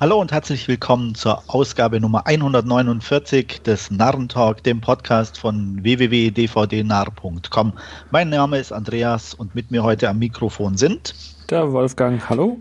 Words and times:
Hallo 0.00 0.20
und 0.20 0.30
herzlich 0.30 0.68
willkommen 0.68 1.16
zur 1.16 1.42
Ausgabe 1.48 2.00
Nummer 2.00 2.24
149 2.24 3.62
des 3.62 3.90
Narrentalk, 3.90 4.62
dem 4.62 4.80
Podcast 4.80 5.38
von 5.38 5.82
www.dvdnarr.com. 5.82 7.72
Mein 8.12 8.28
Name 8.28 8.58
ist 8.58 8.72
Andreas 8.72 9.34
und 9.34 9.56
mit 9.56 9.72
mir 9.72 9.82
heute 9.82 10.08
am 10.08 10.20
Mikrofon 10.20 10.76
sind 10.76 11.14
der 11.50 11.72
Wolfgang, 11.72 12.28
hallo. 12.28 12.58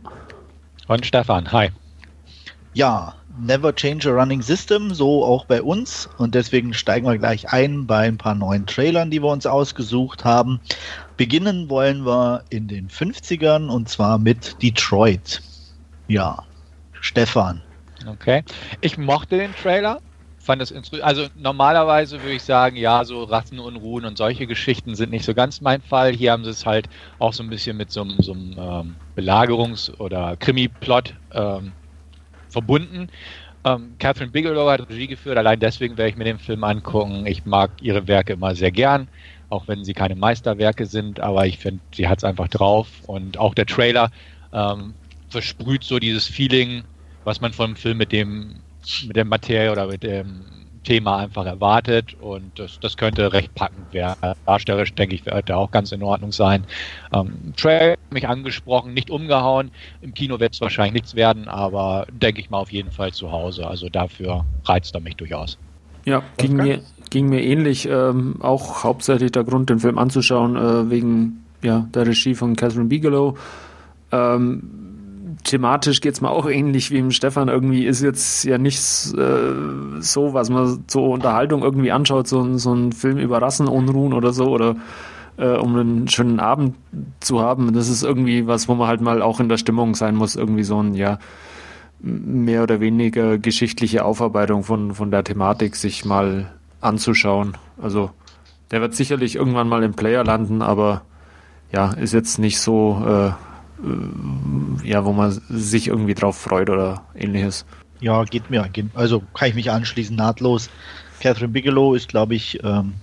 Und 0.88 1.06
Stefan, 1.06 1.52
hi. 1.52 1.70
Ja, 2.74 3.14
never 3.40 3.76
change 3.76 4.10
a 4.10 4.14
running 4.14 4.42
system, 4.42 4.94
so 4.94 5.24
auch 5.24 5.46
bei 5.46 5.62
uns. 5.62 6.10
Und 6.18 6.34
deswegen 6.34 6.74
steigen 6.74 7.06
wir 7.06 7.20
gleich 7.20 7.54
ein 7.54 7.86
bei 7.86 8.08
ein 8.08 8.18
paar 8.18 8.34
neuen 8.34 8.66
Trailern, 8.66 9.12
die 9.12 9.22
wir 9.22 9.30
uns 9.30 9.46
ausgesucht 9.46 10.26
haben. 10.26 10.60
Beginnen 11.18 11.70
wollen 11.70 12.04
wir 12.04 12.46
in 12.50 12.68
den 12.68 12.88
50ern 12.88 13.68
und 13.68 13.90
zwar 13.90 14.18
mit 14.18 14.62
Detroit. 14.64 15.42
Ja, 16.08 16.44
Stefan. 17.08 17.62
Okay. 18.06 18.44
Ich 18.82 18.98
mochte 18.98 19.38
den 19.38 19.56
Trailer. 19.56 20.02
Fand 20.40 20.62
das 20.62 20.74
also 21.02 21.28
normalerweise 21.36 22.22
würde 22.22 22.36
ich 22.36 22.44
sagen, 22.44 22.76
ja, 22.76 23.04
so 23.06 23.24
Rassenunruhen 23.24 24.06
und 24.06 24.18
solche 24.18 24.46
Geschichten 24.46 24.94
sind 24.96 25.12
nicht 25.12 25.26
so 25.26 25.34
ganz 25.34 25.62
mein 25.62 25.82
Fall. 25.82 26.14
Hier 26.14 26.34
haben 26.34 26.44
sie 26.44 26.50
es 26.50 26.66
halt 26.66 26.90
auch 27.18 27.34
so 27.34 27.44
ein 27.44 27.50
bisschen 27.50 27.78
mit 27.78 27.92
so, 27.92 28.06
so 28.20 28.34
einem 28.34 28.56
ähm, 28.58 28.96
Belagerungs- 29.16 29.98
oder 30.00 30.36
Krimi-Plot 30.36 31.16
ähm, 31.34 31.72
verbunden. 32.50 33.10
Ähm, 33.64 33.96
Catherine 34.00 34.32
Bigelow 34.32 34.70
hat 34.70 34.90
Regie 34.90 35.08
geführt, 35.08 35.38
allein 35.38 35.60
deswegen 35.60 35.98
werde 35.98 36.10
ich 36.10 36.18
mir 36.18 36.26
den 36.26 36.40
Film 36.40 36.64
angucken. 36.64 37.26
Ich 37.26 37.46
mag 37.46 37.72
ihre 37.82 38.08
Werke 38.08 38.34
immer 38.34 38.54
sehr 38.54 38.72
gern, 38.72 39.08
auch 39.50 39.68
wenn 39.68 39.84
sie 39.84 39.94
keine 39.94 40.16
Meisterwerke 40.16 40.86
sind, 40.86 41.22
aber 41.22 41.46
ich 41.48 41.58
finde, 41.58 41.82
sie 41.94 42.08
hat 42.08 42.20
es 42.20 42.24
einfach 42.26 42.50
drauf 42.50 42.88
und 43.08 43.38
auch 43.38 43.54
der 43.54 43.66
Trailer 43.66 44.12
ähm, 44.54 44.94
versprüht 45.30 45.84
so 45.84 46.00
dieses 46.00 46.26
Feeling, 46.28 46.84
was 47.28 47.42
man 47.42 47.52
vom 47.52 47.76
Film 47.76 47.98
mit 47.98 48.14
dem, 48.14 48.56
mit 49.06 49.18
der 49.18 49.26
Materie 49.26 49.70
oder 49.70 49.88
mit 49.88 50.02
dem 50.02 50.46
Thema 50.86 51.18
einfach 51.18 51.46
erwartet 51.46 52.16
und 52.22 52.58
das, 52.58 52.80
das 52.80 52.96
könnte 52.96 53.34
recht 53.34 53.54
packend 53.54 53.92
werden. 53.92 54.34
Darstellerisch 54.46 54.94
denke 54.94 55.16
ich, 55.16 55.26
wird 55.26 55.50
er 55.50 55.58
auch 55.58 55.70
ganz 55.70 55.92
in 55.92 56.02
Ordnung 56.02 56.32
sein. 56.32 56.64
Ähm, 57.14 57.54
hat 57.62 58.00
mich 58.12 58.30
angesprochen, 58.30 58.94
nicht 58.94 59.10
umgehauen. 59.10 59.72
Im 60.02 60.14
Kino 60.14 60.40
wird 60.40 60.54
es 60.54 60.62
wahrscheinlich 60.62 60.94
nichts 60.94 61.16
werden, 61.16 61.50
aber 61.50 62.08
denke 62.10 62.40
ich 62.40 62.50
mal 62.50 62.60
auf 62.60 62.72
jeden 62.72 62.92
Fall 62.92 63.12
zu 63.12 63.30
Hause. 63.30 63.68
Also 63.68 63.90
dafür 63.90 64.46
reizt 64.64 64.96
er 64.96 65.02
mich 65.02 65.18
durchaus. 65.18 65.58
Ja, 66.06 66.24
ging 66.38 66.56
mir, 66.56 66.80
ging 67.10 67.28
mir 67.28 67.44
ähnlich. 67.44 67.90
Ähm, 67.90 68.38
auch 68.40 68.86
hauptsächlich 68.86 69.34
der 69.34 69.44
Grund, 69.44 69.70
den 69.70 69.80
Film 69.80 69.98
anzuschauen, 69.98 70.56
äh, 70.56 70.90
wegen 70.90 71.44
ja, 71.62 71.90
der 71.94 72.08
Regie 72.08 72.36
von 72.36 72.56
Catherine 72.56 72.86
Bigelow. 72.86 73.38
Ähm, 74.14 74.87
thematisch 75.44 76.02
geht 76.02 76.14
es 76.14 76.22
mir 76.22 76.30
auch 76.30 76.50
ähnlich 76.50 76.92
wie 76.92 76.98
im 76.98 77.12
Stefan. 77.12 77.48
Irgendwie 77.48 77.86
ist 77.86 78.02
jetzt 78.02 78.44
ja 78.44 78.58
nichts 78.58 79.14
äh, 79.14 79.54
so, 80.00 80.34
was 80.34 80.50
man 80.50 80.84
zur 80.88 81.10
Unterhaltung 81.10 81.64
irgendwie 81.64 81.92
anschaut, 81.92 82.28
so, 82.28 82.58
so 82.58 82.74
ein 82.74 82.92
Film 82.92 83.18
über 83.18 83.42
Rassenunruhen 83.42 84.14
oder 84.14 84.34
so 84.34 84.46
oder 84.46 84.76
äh, 85.38 85.56
um 85.56 85.76
einen 85.76 86.08
schönen 86.08 86.40
Abend 86.40 86.76
zu 87.20 87.42
haben. 87.42 87.74
Das 87.74 87.90
ist 87.90 88.04
irgendwie 88.04 88.48
was, 88.48 88.68
wo 88.68 88.76
man 88.76 88.88
halt 88.88 89.02
mal 89.02 89.22
auch 89.22 89.40
in 89.40 89.50
der 89.50 89.58
Stimmung 89.58 89.96
sein 89.96 90.16
muss. 90.16 90.36
Irgendwie 90.36 90.64
so 90.64 90.82
ein, 90.82 90.94
ja, 90.94 91.20
mehr 92.00 92.64
oder 92.64 92.80
weniger 92.80 93.38
geschichtliche 93.38 94.06
Aufarbeitung 94.06 94.64
von, 94.64 94.94
von 94.94 95.12
der 95.12 95.24
Thematik 95.24 95.76
sich 95.76 96.06
mal 96.06 96.52
anzuschauen. 96.82 97.58
Also 97.82 98.12
der 98.72 98.82
wird 98.82 98.96
sicherlich 98.96 99.36
irgendwann 99.36 99.70
mal 99.70 99.84
im 99.84 99.94
Player 99.94 100.24
landen, 100.24 100.62
aber 100.62 101.04
ja, 101.72 101.92
ist 101.94 102.14
jetzt 102.14 102.40
nicht 102.40 102.60
so 102.60 103.04
äh, 103.06 103.32
ja, 104.84 105.06
wo 105.06 105.14
man 105.14 105.32
sich 105.50 105.88
irgendwie 105.88 106.14
drauf 106.14 106.38
freut 106.38 106.70
oder 106.70 107.04
ähnliches. 107.16 107.66
Ja, 108.00 108.24
geht 108.24 108.50
mir. 108.50 108.70
Also 108.94 109.22
kann 109.34 109.50
ich 109.50 109.56
mich 109.56 109.72
anschließen, 109.72 110.16
nahtlos. 110.16 110.70
Catherine 111.20 111.52
Bigelow 111.52 111.96
ist, 111.96 112.10
glaube 112.10 112.36
ich, 112.36 112.64
ähm, 112.64 112.94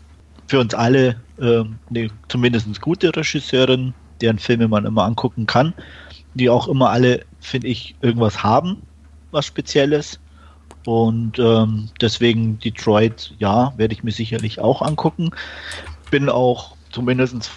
für 0.47 0.61
uns 0.61 0.75
alle 0.75 1.16
ähm, 1.41 1.77
eine 1.91 2.09
zumindest 2.28 2.81
gute 2.81 3.15
Regisseurin, 3.15 3.94
deren 4.21 4.38
Filme 4.38 4.69
man 4.69 4.84
immer 4.84 5.04
angucken 5.04 5.47
kann, 5.47 5.75
die 6.34 6.48
auch 6.48 6.69
immer 6.69 6.91
alle, 6.91 7.25
finde 7.41 7.69
ich, 7.69 7.94
irgendwas 8.03 8.43
haben, 8.43 8.82
was 9.31 9.47
Spezielles. 9.47 10.21
Und 10.87 11.38
ähm, 11.38 11.88
deswegen 12.00 12.59
Detroit, 12.59 13.34
ja, 13.38 13.72
werde 13.77 13.94
ich 13.94 14.04
mir 14.04 14.12
sicherlich 14.12 14.60
auch 14.60 14.82
angucken. 14.82 15.31
Bin 16.10 16.28
auch 16.28 16.77
zumindest 16.91 17.50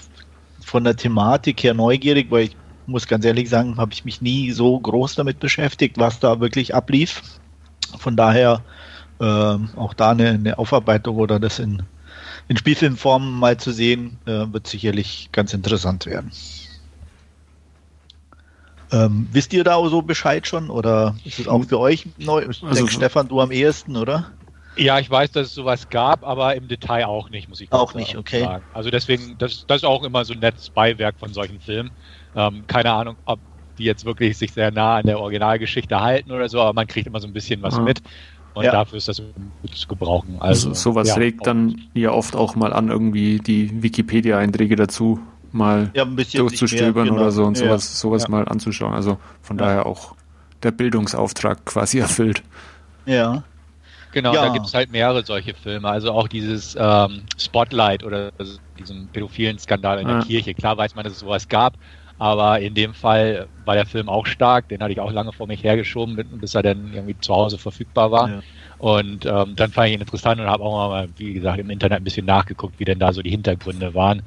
von 0.61 0.83
der 0.83 0.95
Thematik 0.95 1.61
her 1.63 1.73
neugierig, 1.73 2.31
weil 2.31 2.45
ich 2.45 2.55
muss 2.87 3.07
ganz 3.07 3.25
ehrlich 3.25 3.49
sagen, 3.49 3.77
habe 3.77 3.93
ich 3.93 4.05
mich 4.05 4.21
nie 4.21 4.51
so 4.51 4.79
groß 4.79 5.15
damit 5.15 5.39
beschäftigt, 5.39 5.97
was 5.97 6.19
da 6.19 6.39
wirklich 6.39 6.73
ablief. 6.73 7.21
Von 7.97 8.15
daher 8.15 8.63
äh, 9.19 9.23
auch 9.23 9.93
da 9.93 10.11
eine, 10.11 10.29
eine, 10.29 10.57
Aufarbeitung 10.57 11.17
oder 11.17 11.39
das 11.39 11.59
in, 11.59 11.83
in 12.47 12.57
Spielfilmform 12.57 13.39
mal 13.39 13.57
zu 13.57 13.71
sehen, 13.71 14.17
äh, 14.25 14.45
wird 14.51 14.67
sicherlich 14.67 15.29
ganz 15.31 15.53
interessant 15.53 16.05
werden. 16.05 16.31
Ähm, 18.91 19.27
wisst 19.31 19.51
ihr 19.53 19.65
da 19.65 19.77
so 19.89 20.01
Bescheid 20.01 20.47
schon 20.47 20.69
oder 20.69 21.15
ist 21.25 21.39
es 21.39 21.47
auch 21.47 21.65
für 21.65 21.79
euch 21.79 22.07
neu? 22.17 22.41
Ich 22.49 22.63
also 22.63 22.73
denke, 22.73 22.91
Stefan, 22.91 23.27
du 23.27 23.41
am 23.41 23.51
ehesten, 23.51 23.97
oder? 23.97 24.31
Ja, 24.77 24.99
ich 24.99 25.09
weiß, 25.09 25.31
dass 25.31 25.47
es 25.47 25.55
sowas 25.55 25.89
gab, 25.89 26.23
aber 26.25 26.55
im 26.55 26.67
Detail 26.67 27.05
auch 27.05 27.29
nicht, 27.29 27.49
muss 27.49 27.61
ich 27.61 27.71
auch 27.71 27.93
nicht, 27.93 28.15
okay. 28.15 28.41
sagen. 28.41 28.63
Also 28.73 28.89
deswegen, 28.89 29.35
das, 29.37 29.65
das 29.67 29.77
ist 29.77 29.83
auch 29.85 30.03
immer 30.03 30.23
so 30.25 30.33
ein 30.33 30.39
nettes 30.39 30.69
Beiwerk 30.69 31.15
von 31.19 31.33
solchen 31.33 31.59
Filmen. 31.59 31.91
Ähm, 32.35 32.63
keine 32.67 32.91
Ahnung, 32.91 33.15
ob 33.25 33.39
die 33.77 33.83
jetzt 33.83 34.05
wirklich 34.05 34.37
sich 34.37 34.53
sehr 34.53 34.71
nah 34.71 34.97
an 34.97 35.05
der 35.05 35.19
Originalgeschichte 35.19 35.99
halten 35.99 36.31
oder 36.31 36.49
so, 36.49 36.61
aber 36.61 36.73
man 36.73 36.87
kriegt 36.87 37.07
immer 37.07 37.19
so 37.19 37.27
ein 37.27 37.33
bisschen 37.33 37.61
was 37.61 37.77
mhm. 37.77 37.85
mit. 37.85 38.01
Und 38.53 38.63
ja. 38.63 38.71
dafür 38.71 38.97
ist 38.97 39.07
das 39.07 39.21
gut 39.61 39.75
zu 39.75 39.87
gebrauchen. 39.87 40.37
Also, 40.39 40.69
also 40.69 40.73
sowas 40.73 41.09
ja, 41.09 41.15
regt 41.15 41.45
dann 41.45 41.79
ja 41.93 42.11
oft 42.11 42.35
auch 42.35 42.55
mal 42.55 42.73
an, 42.73 42.89
irgendwie 42.89 43.37
die 43.37 43.83
Wikipedia-Einträge 43.83 44.75
dazu 44.75 45.19
mal 45.51 45.91
ja, 45.93 46.05
durchzustöbern 46.05 47.07
genau. 47.07 47.21
oder 47.21 47.31
so 47.31 47.43
und 47.43 47.55
sowas, 47.55 47.99
sowas 47.99 48.27
mal 48.27 48.47
anzuschauen. 48.47 48.93
Also 48.93 49.17
von 49.41 49.57
daher 49.57 49.85
auch 49.85 50.15
der 50.63 50.71
Bildungsauftrag 50.71 51.65
quasi 51.65 51.99
erfüllt. 51.99 52.41
Ja. 53.05 53.43
Genau, 54.17 54.33
ja. 54.33 54.47
da 54.47 54.49
gibt 54.51 54.65
es 54.65 54.73
halt 54.73 54.89
mehrere 54.89 55.23
solche 55.23 55.53
Filme. 55.53 55.87
Also 55.87 56.11
auch 56.11 56.27
dieses 56.27 56.75
ähm, 56.75 57.27
Spotlight 57.37 58.03
oder 58.03 58.31
diesen 58.79 59.11
pädophilen 59.11 59.59
Skandal 59.59 59.99
in 59.99 60.07
der 60.07 60.21
Kirche. 60.21 60.55
Klar 60.55 60.75
weiß 60.75 60.95
man, 60.95 61.03
dass 61.03 61.13
es 61.13 61.19
sowas 61.19 61.47
gab, 61.47 61.77
aber 62.17 62.59
in 62.59 62.73
dem 62.73 62.95
Fall 62.95 63.47
war 63.63 63.75
der 63.75 63.85
Film 63.85 64.09
auch 64.09 64.25
stark, 64.25 64.69
den 64.69 64.81
hatte 64.81 64.91
ich 64.91 64.99
auch 64.99 65.11
lange 65.11 65.33
vor 65.33 65.45
mich 65.45 65.63
hergeschoben, 65.63 66.15
bis 66.39 66.55
er 66.55 66.63
dann 66.63 66.91
irgendwie 66.91 67.15
zu 67.19 67.35
Hause 67.35 67.59
verfügbar 67.59 68.09
war. 68.09 68.29
Ja. 68.29 68.39
Und 68.79 69.25
ähm, 69.25 69.55
dann 69.55 69.71
fand 69.71 69.87
ich 69.87 69.95
ihn 69.95 70.01
interessant 70.01 70.39
und 70.39 70.47
habe 70.47 70.63
auch 70.63 70.89
mal, 70.89 71.09
wie 71.17 71.33
gesagt, 71.33 71.57
im 71.57 71.69
Internet 71.71 71.97
ein 71.97 72.03
bisschen 72.03 72.27
nachgeguckt, 72.27 72.79
wie 72.79 72.85
denn 72.85 72.99
da 72.99 73.11
so 73.11 73.23
die 73.23 73.31
Hintergründe 73.31 73.95
waren. 73.95 74.21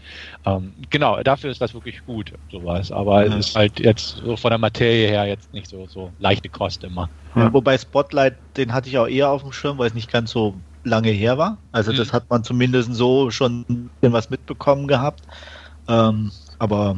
Ähm, 0.45 0.73
genau, 0.91 1.23
dafür 1.23 1.51
ist 1.51 1.61
das 1.61 1.73
wirklich 1.73 2.05
gut, 2.05 2.33
sowas. 2.51 2.91
Aber 2.91 3.25
ja. 3.25 3.33
es 3.37 3.49
ist 3.49 3.57
halt 3.57 3.79
jetzt 3.79 4.17
so 4.25 4.37
von 4.37 4.51
der 4.51 4.59
Materie 4.59 5.09
her 5.09 5.27
jetzt 5.27 5.53
nicht 5.53 5.69
so, 5.69 5.87
so 5.87 6.11
leichte 6.19 6.49
Kost 6.49 6.83
immer. 6.83 7.09
Ja, 7.37 7.53
wobei 7.53 7.79
Spotlight, 7.79 8.35
den 8.57 8.73
hatte 8.73 8.89
ich 8.89 8.99
auch 8.99 9.07
eher 9.07 9.31
auf 9.31 9.43
dem 9.43 9.53
Schirm, 9.53 9.79
weil 9.79 9.87
es 9.87 9.95
nicht 9.95 10.11
ganz 10.11 10.33
so 10.33 10.55
lange 10.83 11.11
her 11.11 11.39
war. 11.39 11.59
Also 11.71 11.93
mhm. 11.93 11.97
das 11.97 12.13
hat 12.13 12.29
man 12.29 12.43
zumindest 12.43 12.93
so 12.95 13.31
schon 13.31 13.91
was 14.01 14.31
mitbekommen 14.31 14.89
gehabt. 14.89 15.23
Ähm, 15.89 16.33
aber 16.59 16.97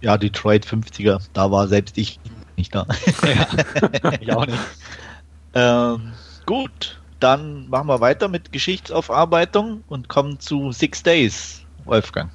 ja, 0.00 0.16
Detroit 0.16 0.66
50er, 0.66 1.20
da 1.34 1.50
war 1.50 1.68
selbst 1.68 1.98
ich 1.98 2.18
nicht 2.56 2.74
da. 2.74 2.86
Ja, 3.24 4.10
ich 4.20 4.32
auch 4.32 4.46
nicht. 4.46 4.58
ähm, 5.54 6.12
gut, 6.46 7.00
dann 7.20 7.68
machen 7.68 7.88
wir 7.88 8.00
weiter 8.00 8.28
mit 8.28 8.52
Geschichtsaufarbeitung 8.52 9.84
und 9.88 10.08
kommen 10.08 10.40
zu 10.40 10.72
Six 10.72 11.02
Days, 11.02 11.64
Wolfgang. 11.84 12.30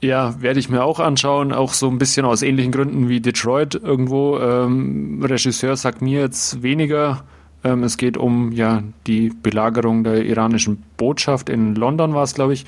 Ja, 0.00 0.40
werde 0.42 0.58
ich 0.58 0.68
mir 0.68 0.82
auch 0.82 0.98
anschauen, 0.98 1.52
auch 1.52 1.72
so 1.72 1.88
ein 1.88 1.98
bisschen 1.98 2.26
aus 2.26 2.42
ähnlichen 2.42 2.72
Gründen 2.72 3.08
wie 3.08 3.20
Detroit 3.20 3.76
irgendwo. 3.76 4.38
Ähm, 4.40 5.22
Regisseur 5.22 5.76
sagt 5.76 6.02
mir 6.02 6.20
jetzt 6.20 6.62
weniger. 6.62 7.22
Ähm, 7.62 7.84
es 7.84 7.96
geht 7.96 8.16
um 8.16 8.50
ja 8.50 8.82
die 9.06 9.30
Belagerung 9.30 10.02
der 10.02 10.24
iranischen 10.24 10.82
Botschaft 10.96 11.48
in 11.48 11.76
London 11.76 12.14
war 12.14 12.24
es, 12.24 12.34
glaube 12.34 12.54
ich. 12.54 12.66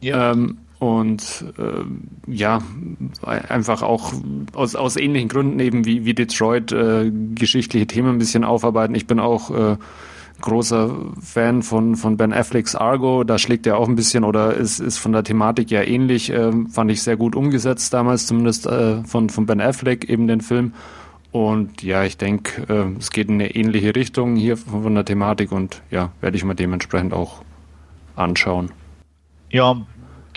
Ja. 0.00 0.32
Ähm, 0.32 0.58
und 0.78 1.44
äh, 1.58 2.32
ja, 2.32 2.62
einfach 3.22 3.82
auch 3.82 4.12
aus, 4.52 4.76
aus 4.76 4.96
ähnlichen 4.96 5.28
Gründen 5.28 5.58
eben 5.58 5.84
wie, 5.84 6.04
wie 6.04 6.14
Detroit 6.14 6.70
äh, 6.70 7.10
geschichtliche 7.34 7.86
Themen 7.86 8.10
ein 8.10 8.18
bisschen 8.18 8.44
aufarbeiten. 8.44 8.94
Ich 8.94 9.06
bin 9.06 9.18
auch 9.18 9.50
äh, 9.50 9.76
großer 10.40 10.94
Fan 11.20 11.62
von, 11.62 11.96
von 11.96 12.16
Ben 12.16 12.32
Afflecks 12.32 12.76
Argo. 12.76 13.24
Da 13.24 13.38
schlägt 13.38 13.66
er 13.66 13.76
auch 13.76 13.88
ein 13.88 13.96
bisschen 13.96 14.22
oder 14.22 14.54
ist, 14.54 14.78
ist 14.78 14.98
von 14.98 15.12
der 15.12 15.24
Thematik 15.24 15.70
ja 15.70 15.82
ähnlich. 15.82 16.30
Äh, 16.30 16.52
fand 16.70 16.90
ich 16.92 17.02
sehr 17.02 17.16
gut 17.16 17.34
umgesetzt 17.34 17.92
damals, 17.92 18.26
zumindest 18.26 18.66
äh, 18.66 19.02
von, 19.02 19.30
von 19.30 19.46
Ben 19.46 19.60
Affleck 19.60 20.08
eben 20.08 20.28
den 20.28 20.40
Film. 20.40 20.74
Und 21.32 21.82
ja, 21.82 22.04
ich 22.04 22.16
denke, 22.16 22.62
äh, 22.72 22.98
es 22.98 23.10
geht 23.10 23.28
in 23.28 23.34
eine 23.34 23.54
ähnliche 23.54 23.96
Richtung 23.96 24.36
hier 24.36 24.56
von, 24.56 24.84
von 24.84 24.94
der 24.94 25.04
Thematik 25.04 25.50
und 25.50 25.82
ja, 25.90 26.12
werde 26.20 26.36
ich 26.36 26.44
mir 26.44 26.54
dementsprechend 26.54 27.12
auch 27.12 27.42
anschauen. 28.14 28.70
Ja, 29.50 29.76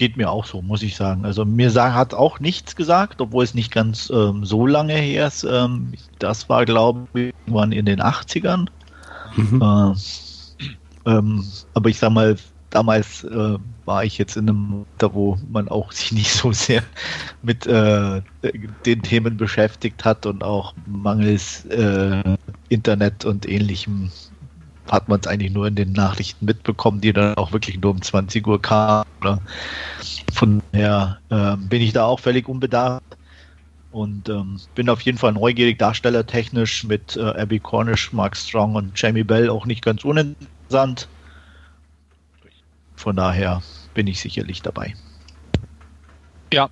geht 0.01 0.17
mir 0.17 0.31
auch 0.31 0.47
so, 0.47 0.63
muss 0.63 0.81
ich 0.81 0.95
sagen. 0.95 1.25
Also 1.25 1.45
mir 1.45 1.69
sag, 1.69 1.93
hat 1.93 2.15
auch 2.15 2.39
nichts 2.39 2.75
gesagt, 2.75 3.21
obwohl 3.21 3.43
es 3.43 3.53
nicht 3.53 3.71
ganz 3.71 4.09
ähm, 4.09 4.43
so 4.43 4.65
lange 4.65 4.95
her 4.95 5.27
ist. 5.27 5.43
Ähm, 5.43 5.93
das 6.17 6.49
war, 6.49 6.65
glaube 6.65 7.07
ich, 7.13 7.33
irgendwann 7.45 7.71
in 7.71 7.85
den 7.85 8.01
80ern. 8.01 8.65
Mhm. 9.35 9.61
Äh, 9.61 9.93
ähm, 11.05 11.45
aber 11.75 11.89
ich 11.89 11.99
sag 11.99 12.13
mal, 12.13 12.35
damals 12.71 13.23
äh, 13.25 13.59
war 13.85 14.03
ich 14.03 14.17
jetzt 14.17 14.37
in 14.37 14.49
einem 14.49 14.85
Alter, 14.93 15.13
wo 15.13 15.37
man 15.51 15.67
auch 15.67 15.91
sich 15.99 16.11
nicht 16.11 16.31
so 16.31 16.51
sehr 16.51 16.81
mit 17.43 17.67
äh, 17.67 18.23
den 18.87 19.03
Themen 19.03 19.37
beschäftigt 19.37 20.03
hat 20.03 20.25
und 20.25 20.43
auch 20.43 20.73
mangels 20.87 21.65
äh, 21.65 22.23
Internet 22.69 23.23
und 23.23 23.47
ähnlichem 23.47 24.09
hat 24.91 25.07
man 25.07 25.21
es 25.21 25.27
eigentlich 25.27 25.53
nur 25.53 25.67
in 25.67 25.75
den 25.75 25.93
Nachrichten 25.93 26.45
mitbekommen, 26.45 26.99
die 26.99 27.13
dann 27.13 27.35
auch 27.35 27.53
wirklich 27.53 27.79
nur 27.79 27.91
um 27.91 28.01
20 28.01 28.45
Uhr 28.45 28.61
kamen. 28.61 29.05
Von 30.33 30.61
daher 30.71 31.19
äh, 31.29 31.55
bin 31.55 31.81
ich 31.81 31.93
da 31.93 32.03
auch 32.03 32.19
völlig 32.19 32.49
unbedarft 32.49 33.17
und 33.91 34.27
ähm, 34.27 34.59
bin 34.75 34.89
auf 34.89 35.01
jeden 35.01 35.17
Fall 35.17 35.31
neugierig, 35.31 35.79
darstellertechnisch 35.79 36.83
mit 36.83 37.15
äh, 37.15 37.21
Abby 37.21 37.59
Cornish, 37.59 38.11
Mark 38.11 38.35
Strong 38.35 38.75
und 38.75 39.01
Jamie 39.01 39.23
Bell 39.23 39.49
auch 39.49 39.65
nicht 39.65 39.83
ganz 39.83 40.03
uninteressant. 40.03 41.07
Von 42.95 43.15
daher 43.15 43.61
bin 43.93 44.07
ich 44.07 44.19
sicherlich 44.19 44.61
dabei. 44.61 44.93
Ja, 46.53 46.69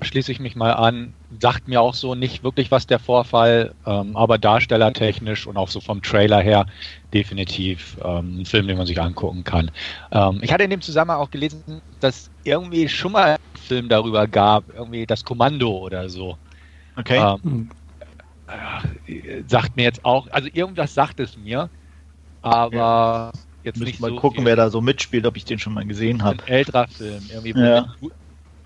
schließe 0.00 0.32
ich 0.32 0.40
mich 0.40 0.56
mal 0.56 0.72
an. 0.72 1.12
Sagt 1.40 1.68
mir 1.68 1.80
auch 1.80 1.94
so 1.94 2.14
nicht 2.14 2.42
wirklich 2.42 2.70
was 2.70 2.86
der 2.86 2.98
Vorfall, 2.98 3.74
ähm, 3.86 4.16
aber 4.16 4.38
darstellertechnisch 4.38 5.46
und 5.46 5.56
auch 5.56 5.68
so 5.68 5.80
vom 5.80 6.02
Trailer 6.02 6.40
her 6.40 6.66
definitiv 7.12 7.96
ähm, 8.02 8.40
ein 8.40 8.46
Film, 8.46 8.66
den 8.66 8.78
man 8.78 8.86
sich 8.86 9.00
angucken 9.00 9.44
kann. 9.44 9.70
Ähm, 10.10 10.38
ich 10.42 10.52
hatte 10.52 10.64
in 10.64 10.70
dem 10.70 10.80
Zusammenhang 10.80 11.20
auch 11.20 11.30
gelesen, 11.30 11.82
dass 12.00 12.30
irgendwie 12.44 12.88
schon 12.88 13.12
mal 13.12 13.32
ein 13.32 13.58
Film 13.60 13.88
darüber 13.88 14.26
gab, 14.26 14.64
irgendwie 14.74 15.06
das 15.06 15.24
Kommando 15.24 15.70
oder 15.70 16.08
so. 16.08 16.38
Okay. 16.96 17.18
Ähm, 17.18 17.70
äh, 19.06 19.42
sagt 19.46 19.76
mir 19.76 19.82
jetzt 19.82 20.04
auch, 20.04 20.28
also 20.30 20.48
irgendwas 20.52 20.94
sagt 20.94 21.20
es 21.20 21.36
mir, 21.36 21.68
aber 22.40 22.72
ja. 22.74 23.32
jetzt 23.64 23.80
nicht 23.80 24.00
mal 24.00 24.10
so 24.10 24.16
gucken, 24.16 24.38
viel. 24.38 24.46
wer 24.46 24.56
da 24.56 24.70
so 24.70 24.80
mitspielt, 24.80 25.26
ob 25.26 25.36
ich 25.36 25.44
den 25.44 25.58
schon 25.58 25.74
mal 25.74 25.84
gesehen 25.84 26.22
habe. 26.22 26.42
Ein 26.44 26.48
älterer 26.48 26.88
Film, 26.88 27.22
irgendwie 27.30 27.60
ja. 27.60 27.86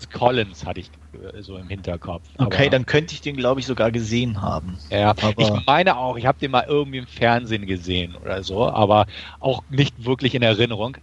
Collins 0.09 0.65
hatte 0.65 0.79
ich 0.79 0.91
äh, 1.13 1.41
so 1.41 1.57
im 1.57 1.67
Hinterkopf. 1.67 2.23
Okay, 2.37 2.69
dann 2.69 2.85
könnte 2.85 3.13
ich 3.13 3.21
den, 3.21 3.35
glaube 3.35 3.59
ich, 3.59 3.65
sogar 3.65 3.91
gesehen 3.91 4.41
haben. 4.41 4.77
Ja, 4.89 5.09
aber 5.09 5.33
ich 5.37 5.51
meine 5.65 5.97
auch, 5.97 6.17
ich 6.17 6.25
habe 6.25 6.39
den 6.39 6.51
mal 6.51 6.65
irgendwie 6.67 6.99
im 6.99 7.07
Fernsehen 7.07 7.65
gesehen 7.65 8.15
oder 8.15 8.43
so, 8.43 8.67
aber 8.67 9.05
auch 9.39 9.63
nicht 9.69 10.05
wirklich 10.05 10.35
in 10.35 10.41
Erinnerung. 10.41 10.97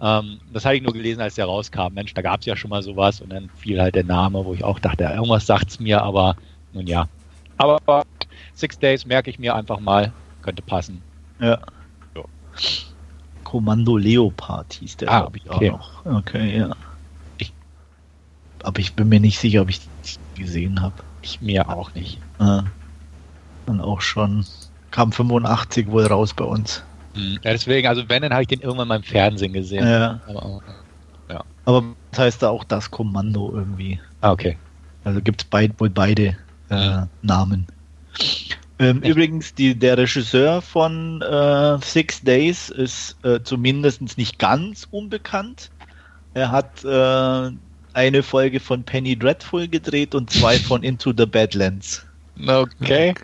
Ähm, 0.00 0.40
das 0.52 0.64
hatte 0.64 0.76
ich 0.76 0.82
nur 0.82 0.92
gelesen, 0.92 1.20
als 1.20 1.34
der 1.36 1.46
rauskam. 1.46 1.92
Mensch, 1.92 2.14
da 2.14 2.22
gab 2.22 2.40
es 2.40 2.46
ja 2.46 2.56
schon 2.56 2.70
mal 2.70 2.82
sowas 2.82 3.20
und 3.20 3.30
dann 3.30 3.50
fiel 3.56 3.80
halt 3.80 3.94
der 3.94 4.04
Name, 4.04 4.44
wo 4.44 4.54
ich 4.54 4.64
auch 4.64 4.78
dachte, 4.78 5.04
irgendwas 5.04 5.46
sagt 5.46 5.70
es 5.70 5.80
mir, 5.80 6.02
aber 6.02 6.36
nun 6.72 6.86
ja. 6.86 7.08
Aber 7.56 8.04
Six 8.54 8.78
Days 8.78 9.06
merke 9.06 9.30
ich 9.30 9.38
mir 9.38 9.54
einfach 9.54 9.80
mal, 9.80 10.12
könnte 10.42 10.62
passen. 10.62 11.02
Ja. 11.40 11.58
So. 12.14 12.24
Kommando 13.44 13.96
Leopard 13.96 14.72
hieß 14.74 14.96
der, 14.96 15.10
ah, 15.10 15.20
glaube 15.20 15.38
ich, 15.38 15.50
okay. 15.50 15.70
auch 15.70 16.04
noch. 16.04 16.18
Okay, 16.18 16.58
ja 16.58 16.70
aber 18.64 18.80
ich 18.80 18.94
bin 18.94 19.08
mir 19.08 19.20
nicht 19.20 19.38
sicher, 19.38 19.62
ob 19.62 19.70
ich 19.70 19.80
die 20.36 20.42
gesehen 20.42 20.80
habe. 20.80 20.94
Ich 21.22 21.40
mir 21.40 21.68
auch 21.68 21.94
nicht. 21.94 22.18
Äh, 22.38 22.62
dann 23.66 23.80
auch 23.80 24.00
schon, 24.00 24.44
kam 24.90 25.12
85 25.12 25.88
wohl 25.88 26.06
raus 26.06 26.34
bei 26.34 26.44
uns. 26.44 26.82
Hm, 27.14 27.38
ja, 27.42 27.52
deswegen, 27.52 27.88
also 27.88 28.08
wenn, 28.08 28.22
dann 28.22 28.32
habe 28.32 28.42
ich 28.42 28.48
den 28.48 28.60
irgendwann 28.60 28.88
mal 28.88 28.96
im 28.96 29.02
Fernsehen 29.02 29.52
gesehen. 29.52 29.86
Ja. 29.86 30.20
Aber, 30.26 30.60
ja. 31.30 31.44
aber 31.64 31.84
das 32.10 32.20
heißt 32.20 32.42
da 32.42 32.50
auch 32.50 32.64
das 32.64 32.90
Kommando 32.90 33.52
irgendwie. 33.54 34.00
Ah, 34.20 34.32
okay. 34.32 34.56
Also 35.04 35.20
gibt 35.20 35.42
es 35.42 35.48
beid, 35.48 35.72
wohl 35.78 35.90
beide 35.90 36.36
äh, 36.70 37.02
Namen. 37.22 37.66
Ähm, 38.78 39.02
übrigens, 39.02 39.54
die, 39.54 39.74
der 39.78 39.98
Regisseur 39.98 40.60
von 40.60 41.22
äh, 41.22 41.78
Six 41.80 42.22
Days 42.22 42.70
ist 42.70 43.16
äh, 43.24 43.40
zumindest 43.42 44.18
nicht 44.18 44.38
ganz 44.38 44.88
unbekannt. 44.90 45.70
Er 46.32 46.50
hat 46.50 46.84
äh, 46.84 47.50
eine 47.94 48.22
Folge 48.22 48.60
von 48.60 48.84
Penny 48.84 49.16
Dreadful 49.16 49.68
gedreht 49.68 50.14
und 50.14 50.30
zwei 50.30 50.58
von 50.58 50.82
Into 50.82 51.12
the 51.16 51.26
Badlands. 51.26 52.04
Okay. 52.46 53.14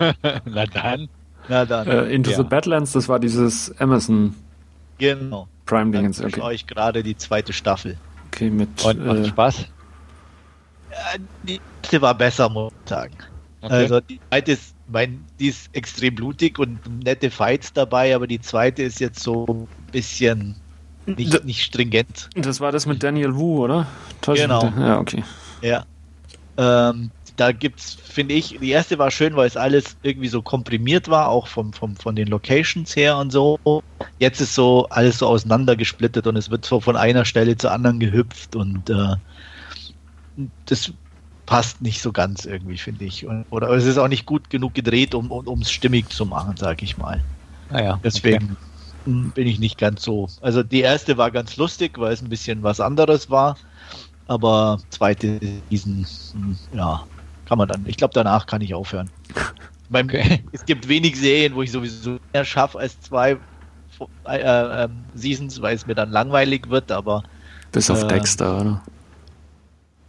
Na 0.44 0.66
dann. 0.66 1.08
Na 1.48 1.64
dann. 1.64 1.86
Äh, 1.86 2.04
Into 2.12 2.32
ja. 2.32 2.38
the 2.38 2.42
Badlands, 2.42 2.92
das 2.92 3.08
war 3.08 3.18
dieses 3.18 3.74
Amazon. 3.80 4.34
Genau. 4.98 5.48
Prime 5.66 5.90
Dingens. 5.92 6.20
Okay. 6.20 6.34
Ich 6.36 6.42
euch 6.42 6.66
gerade 6.66 7.02
die 7.02 7.16
zweite 7.16 7.52
Staffel. 7.52 7.96
Okay, 8.28 8.50
mit. 8.50 8.84
Und 8.84 9.06
macht 9.06 9.18
äh, 9.18 9.28
Spaß? 9.28 9.66
Ja, 10.90 11.18
die 11.42 11.60
erste 11.82 12.02
war 12.02 12.14
besser, 12.14 12.48
muss 12.48 12.72
ich 12.84 12.90
sagen. 12.90 13.14
Okay. 13.60 13.72
Also 13.72 14.00
die 14.00 14.20
zweite 14.28 14.52
ist, 14.52 14.74
mein, 14.88 15.24
die 15.38 15.48
ist 15.48 15.74
extrem 15.74 16.14
blutig 16.16 16.58
und 16.58 17.04
nette 17.04 17.30
Fights 17.30 17.72
dabei, 17.72 18.14
aber 18.14 18.26
die 18.26 18.40
zweite 18.40 18.82
ist 18.82 19.00
jetzt 19.00 19.20
so 19.20 19.46
ein 19.46 19.68
bisschen 19.90 20.56
nicht, 21.06 21.44
nicht 21.44 21.62
stringent. 21.62 22.30
Das 22.34 22.60
war 22.60 22.72
das 22.72 22.86
mit 22.86 23.02
Daniel 23.02 23.34
Wu, 23.34 23.64
oder? 23.64 23.86
Täusch 24.20 24.40
genau. 24.40 24.72
Ja, 24.78 24.98
okay. 24.98 25.22
Ja. 25.60 25.84
Ähm, 26.56 27.10
da 27.36 27.52
gibt's, 27.52 27.94
finde 27.94 28.34
ich, 28.34 28.58
die 28.60 28.70
erste 28.70 28.98
war 28.98 29.10
schön, 29.10 29.34
weil 29.34 29.46
es 29.46 29.56
alles 29.56 29.96
irgendwie 30.02 30.28
so 30.28 30.40
komprimiert 30.40 31.08
war, 31.08 31.28
auch 31.28 31.48
vom, 31.48 31.72
vom, 31.72 31.96
von 31.96 32.14
den 32.14 32.28
Locations 32.28 32.94
her 32.94 33.16
und 33.18 33.32
so. 33.32 33.58
Jetzt 34.18 34.40
ist 34.40 34.54
so 34.54 34.86
alles 34.90 35.18
so 35.18 35.26
auseinandergesplittet 35.26 36.26
und 36.26 36.36
es 36.36 36.50
wird 36.50 36.64
so 36.64 36.80
von 36.80 36.96
einer 36.96 37.24
Stelle 37.24 37.56
zur 37.56 37.72
anderen 37.72 37.98
gehüpft 37.98 38.54
und 38.54 38.88
äh, 38.88 39.16
das 40.66 40.92
passt 41.46 41.82
nicht 41.82 42.00
so 42.00 42.12
ganz 42.12 42.44
irgendwie, 42.44 42.78
finde 42.78 43.04
ich. 43.04 43.26
Und, 43.26 43.46
oder 43.50 43.68
es 43.70 43.84
ist 43.84 43.98
auch 43.98 44.08
nicht 44.08 44.26
gut 44.26 44.48
genug 44.48 44.74
gedreht, 44.74 45.14
um 45.14 45.60
es 45.60 45.70
stimmig 45.70 46.10
zu 46.10 46.24
machen, 46.24 46.54
sag 46.56 46.82
ich 46.82 46.96
mal. 46.96 47.22
Naja. 47.70 47.94
Ah 47.94 48.00
Deswegen. 48.02 48.44
Okay 48.44 48.73
bin 49.04 49.46
ich 49.46 49.58
nicht 49.58 49.78
ganz 49.78 50.02
so. 50.02 50.28
Also 50.40 50.62
die 50.62 50.80
erste 50.80 51.16
war 51.16 51.30
ganz 51.30 51.56
lustig, 51.56 51.98
weil 51.98 52.12
es 52.12 52.22
ein 52.22 52.28
bisschen 52.28 52.62
was 52.62 52.80
anderes 52.80 53.30
war. 53.30 53.56
Aber 54.26 54.80
zweite 54.90 55.38
diesen, 55.70 56.06
hm, 56.32 56.56
ja, 56.72 57.06
kann 57.44 57.58
man 57.58 57.68
dann. 57.68 57.84
Ich 57.86 57.96
glaube, 57.96 58.14
danach 58.14 58.46
kann 58.46 58.62
ich 58.62 58.74
aufhören. 58.74 59.10
Okay. 59.92 60.42
Es 60.50 60.64
gibt 60.64 60.88
wenig 60.88 61.16
Serien, 61.16 61.54
wo 61.54 61.62
ich 61.62 61.70
sowieso 61.70 62.18
mehr 62.32 62.44
schaffe 62.44 62.80
als 62.80 63.00
zwei 63.00 63.36
äh, 64.26 64.84
äh, 64.84 64.88
Seasons, 65.14 65.62
weil 65.62 65.76
es 65.76 65.86
mir 65.86 65.94
dann 65.94 66.10
langweilig 66.10 66.68
wird, 66.70 66.90
aber. 66.90 67.22
Bis 67.70 67.90
auf 67.90 68.02
äh, 68.02 68.08
Dexter, 68.08 68.60
oder? 68.60 68.82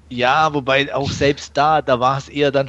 Ja, 0.10 0.52
wobei 0.54 0.96
auch 0.96 1.12
selbst 1.12 1.56
da, 1.56 1.82
da 1.82 2.00
war 2.00 2.18
es 2.18 2.30
eher 2.30 2.52
dann 2.52 2.68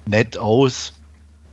nett 0.06 0.38
aus. 0.38 0.92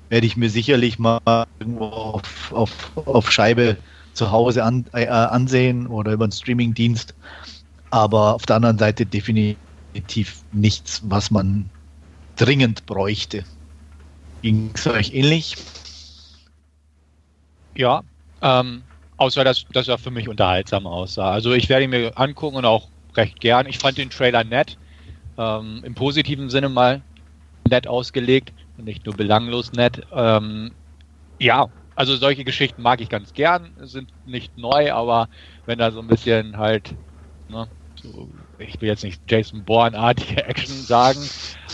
Werde 0.09 0.27
ich 0.27 0.37
mir 0.37 0.49
sicherlich 0.49 0.99
mal 0.99 1.45
irgendwo 1.59 1.85
auf, 1.85 2.51
auf, 2.51 2.91
auf 2.95 3.31
Scheibe 3.31 3.77
zu 4.13 4.31
Hause 4.31 4.63
an, 4.63 4.85
äh, 4.93 5.07
ansehen 5.07 5.87
oder 5.87 6.11
über 6.11 6.25
einen 6.25 6.31
Streamingdienst. 6.31 7.15
Aber 7.89 8.35
auf 8.35 8.45
der 8.45 8.57
anderen 8.57 8.77
Seite 8.77 9.05
definitiv 9.05 10.43
nichts, 10.51 11.01
was 11.05 11.31
man 11.31 11.69
dringend 12.35 12.85
bräuchte. 12.85 13.45
Ging 14.41 14.71
es 14.75 14.87
euch 14.87 15.13
ähnlich? 15.13 15.55
Ja, 17.75 18.03
ähm, 18.41 18.89
außer 19.17 19.43
dass, 19.43 19.65
dass 19.69 19.87
er 19.87 19.97
für 19.97 20.11
mich 20.11 20.27
unterhaltsam 20.27 20.87
aussah. 20.87 21.31
Also 21.31 21.53
ich 21.53 21.69
werde 21.69 21.85
ihn 21.85 21.89
mir 21.91 22.17
angucken 22.17 22.57
und 22.57 22.65
auch 22.65 22.91
recht 23.15 23.39
gern. 23.39 23.65
Ich 23.67 23.77
fand 23.79 23.97
den 23.97 24.09
Trailer 24.09 24.43
nett, 24.43 24.77
ähm, 25.37 25.83
im 25.85 25.95
positiven 25.95 26.49
Sinne 26.49 26.69
mal 26.69 27.05
nett 27.69 27.87
ausgelegt 27.87 28.53
und 28.77 28.85
nicht 28.85 29.05
nur 29.05 29.15
belanglos 29.15 29.73
nett. 29.73 30.01
Ähm, 30.11 30.75
ja, 31.39 31.67
Also 31.95 32.17
solche 32.17 32.45
Geschichten 32.45 32.81
mag 32.83 33.01
ich 33.01 33.09
ganz 33.09 33.33
gern, 33.33 33.75
sind 33.79 34.13
nicht 34.25 34.57
neu, 34.57 34.93
aber 34.93 35.29
wenn 35.65 35.79
da 35.79 35.91
so 35.91 35.99
ein 36.01 36.07
bisschen 36.07 36.57
halt, 36.57 36.95
ne, 37.47 37.71
so, 37.95 38.31
ich 38.61 38.79
will 38.81 38.89
jetzt 38.89 39.03
nicht 39.03 39.21
Jason 39.29 39.63
Bourne-artige 39.63 40.45
Action 40.45 40.75
sagen, 40.75 41.19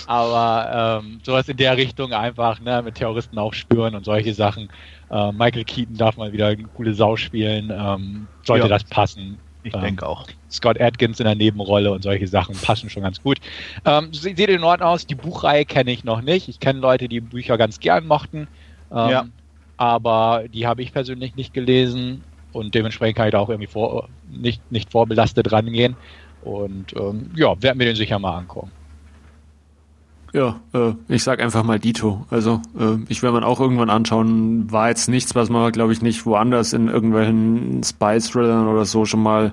aber 0.08 1.02
ähm, 1.04 1.20
sowas 1.24 1.48
in 1.50 1.58
der 1.58 1.78
Richtung 1.78 2.14
einfach, 2.14 2.60
ne, 2.60 2.82
mit 2.82 2.96
Terroristen 2.96 3.38
aufspüren 3.38 3.96
und 3.96 4.06
solche 4.06 4.34
Sachen. 4.34 4.70
Äh, 5.10 5.32
Michael 5.32 5.64
Keaton 5.64 5.98
darf 5.98 6.18
mal 6.18 6.32
wieder 6.32 6.48
eine 6.48 6.64
coole 6.64 6.94
Sau 6.94 7.16
spielen, 7.16 7.72
ähm, 7.72 8.28
sollte 8.44 8.66
ja. 8.66 8.70
das 8.70 8.84
passen. 8.84 9.38
Ich 9.64 9.74
ähm, 9.74 9.82
denke 9.82 10.08
auch. 10.08 10.26
Scott 10.50 10.80
Atkins 10.80 11.20
in 11.20 11.26
der 11.26 11.36
Nebenrolle 11.36 11.92
und 11.92 12.04
solche 12.04 12.28
Sachen 12.28 12.56
passen 12.56 12.90
schon 12.90 13.04
ganz 13.04 13.22
gut. 13.22 13.40
Ähm, 13.86 14.14
sieht 14.14 14.40
in 14.40 14.64
Ordnung 14.64 14.90
aus. 14.90 15.06
Die 15.06 15.16
Buchreihe 15.16 15.66
kenne 15.66 15.92
ich 15.92 16.04
noch 16.04 16.22
nicht. 16.22 16.48
Ich 16.48 16.60
kenne 16.60 16.80
Leute, 16.80 17.08
die 17.10 17.20
Bücher 17.20 17.58
ganz 17.58 17.80
gern 17.80 18.08
mochten. 18.08 18.48
Ähm, 18.92 19.10
ja. 19.10 19.26
Aber 19.76 20.46
die 20.52 20.66
habe 20.66 20.82
ich 20.82 20.92
persönlich 20.92 21.36
nicht 21.36 21.54
gelesen 21.54 22.24
und 22.52 22.74
dementsprechend 22.74 23.18
kann 23.18 23.28
ich 23.28 23.34
da 23.34 23.40
auch 23.40 23.50
irgendwie 23.50 23.68
vor, 23.68 24.10
nicht, 24.32 24.72
nicht 24.72 24.92
vorbelastet 24.92 25.52
rangehen. 25.52 25.96
Und 26.48 26.96
ähm, 26.96 27.30
ja, 27.36 27.62
werden 27.62 27.78
wir 27.78 27.86
den 27.86 27.96
sicher 27.98 28.20
mal 28.20 28.38
angucken. 28.38 28.72
Ja, 30.34 30.60
äh, 30.74 30.94
ich 31.10 31.24
sag 31.24 31.42
einfach 31.42 31.64
mal 31.64 31.78
Dito. 31.78 32.26
Also 32.30 32.62
äh, 32.80 32.98
ich 33.10 33.22
werde 33.22 33.34
man 33.34 33.44
auch 33.44 33.60
irgendwann 33.60 33.90
anschauen. 33.90 34.72
War 34.72 34.88
jetzt 34.88 35.10
nichts, 35.10 35.36
was 35.36 35.50
man, 35.50 35.72
glaube 35.74 35.92
ich, 35.92 36.02
nicht 36.02 36.26
woanders 36.26 36.72
in 36.72 36.88
irgendwelchen 36.88 37.84
Spy-Thrillern 37.84 38.68
oder 38.68 38.86
so 38.86 39.04
schon 39.04 39.24
mal 39.24 39.52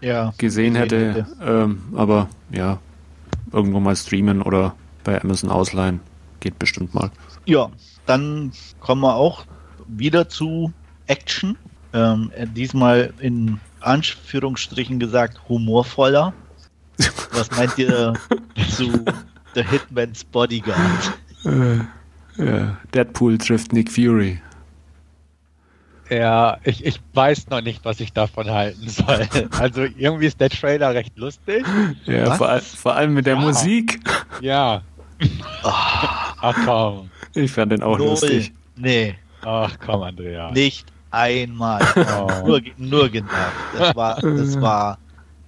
ja, 0.00 0.32
gesehen 0.38 0.76
hätte. 0.76 1.14
hätte. 1.14 1.26
Ähm, 1.42 1.82
aber 1.96 2.28
ja, 2.52 2.78
irgendwo 3.52 3.80
mal 3.80 3.96
streamen 3.96 4.42
oder 4.42 4.74
bei 5.02 5.20
Amazon 5.20 5.50
ausleihen. 5.50 6.00
Geht 6.38 6.58
bestimmt 6.60 6.94
mal. 6.94 7.10
Ja, 7.44 7.70
dann 8.06 8.52
kommen 8.78 9.02
wir 9.02 9.16
auch 9.16 9.46
wieder 9.88 10.28
zu 10.28 10.72
Action. 11.06 11.56
Ähm, 11.92 12.30
diesmal 12.54 13.12
in 13.18 13.58
Anführungsstrichen 13.80 14.98
gesagt 14.98 15.40
humorvoller. 15.48 16.32
Was 17.32 17.50
meint 17.52 17.78
ihr 17.78 18.14
zu 18.70 19.04
The 19.54 19.62
Hitman's 19.62 20.24
Bodyguard? 20.24 21.18
Äh, 21.44 22.44
ja, 22.44 22.76
Deadpool 22.94 23.38
trifft 23.38 23.72
Nick 23.72 23.90
Fury. 23.90 24.40
Ja, 26.10 26.58
ich, 26.64 26.84
ich 26.84 27.00
weiß 27.14 27.48
noch 27.50 27.60
nicht, 27.60 27.84
was 27.84 28.00
ich 28.00 28.12
davon 28.12 28.50
halten 28.50 28.88
soll. 28.88 29.28
Also 29.58 29.82
irgendwie 29.82 30.26
ist 30.26 30.40
der 30.40 30.50
Trailer 30.50 30.92
recht 30.92 31.16
lustig. 31.16 31.64
Ja, 32.04 32.34
vor, 32.34 32.58
vor, 32.60 32.96
allem 32.96 33.14
mit 33.14 33.26
der 33.26 33.36
ja. 33.36 33.40
Musik. 33.40 34.00
Ja. 34.40 34.82
Ach 35.62 36.56
komm. 36.64 37.10
Ich 37.34 37.52
fand 37.52 37.70
den 37.72 37.82
auch 37.82 37.98
Null. 37.98 38.08
lustig. 38.08 38.52
Nee. 38.76 39.14
Ach 39.42 39.76
komm, 39.78 40.02
Andrea. 40.02 40.50
Nicht 40.50 40.86
einmal. 41.10 41.80
Oh. 42.20 42.46
Nur, 42.46 42.60
nur 42.76 43.08
gedacht. 43.08 43.52
Das 43.76 43.94
war, 43.96 44.20
das 44.20 44.60
war 44.60 44.98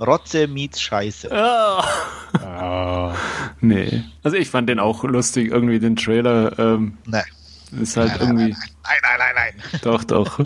Rotze 0.00 0.46
meets 0.46 0.80
Scheiße. 0.80 1.28
Oh. 1.30 1.82
Oh. 2.44 3.12
Nee. 3.60 4.04
Also 4.22 4.36
ich 4.36 4.48
fand 4.48 4.68
den 4.68 4.78
auch 4.78 5.04
lustig, 5.04 5.50
irgendwie 5.50 5.78
den 5.78 5.96
Trailer. 5.96 6.58
Ähm, 6.58 6.98
nee. 7.06 7.20
Ist 7.80 7.96
halt 7.96 8.10
nein, 8.12 8.20
irgendwie. 8.20 8.50
Nein, 8.50 8.58
nein, 8.84 9.18
nein, 9.18 9.34
nein, 9.34 9.54
nein. 9.62 9.80
Doch, 9.82 10.04
doch. 10.04 10.40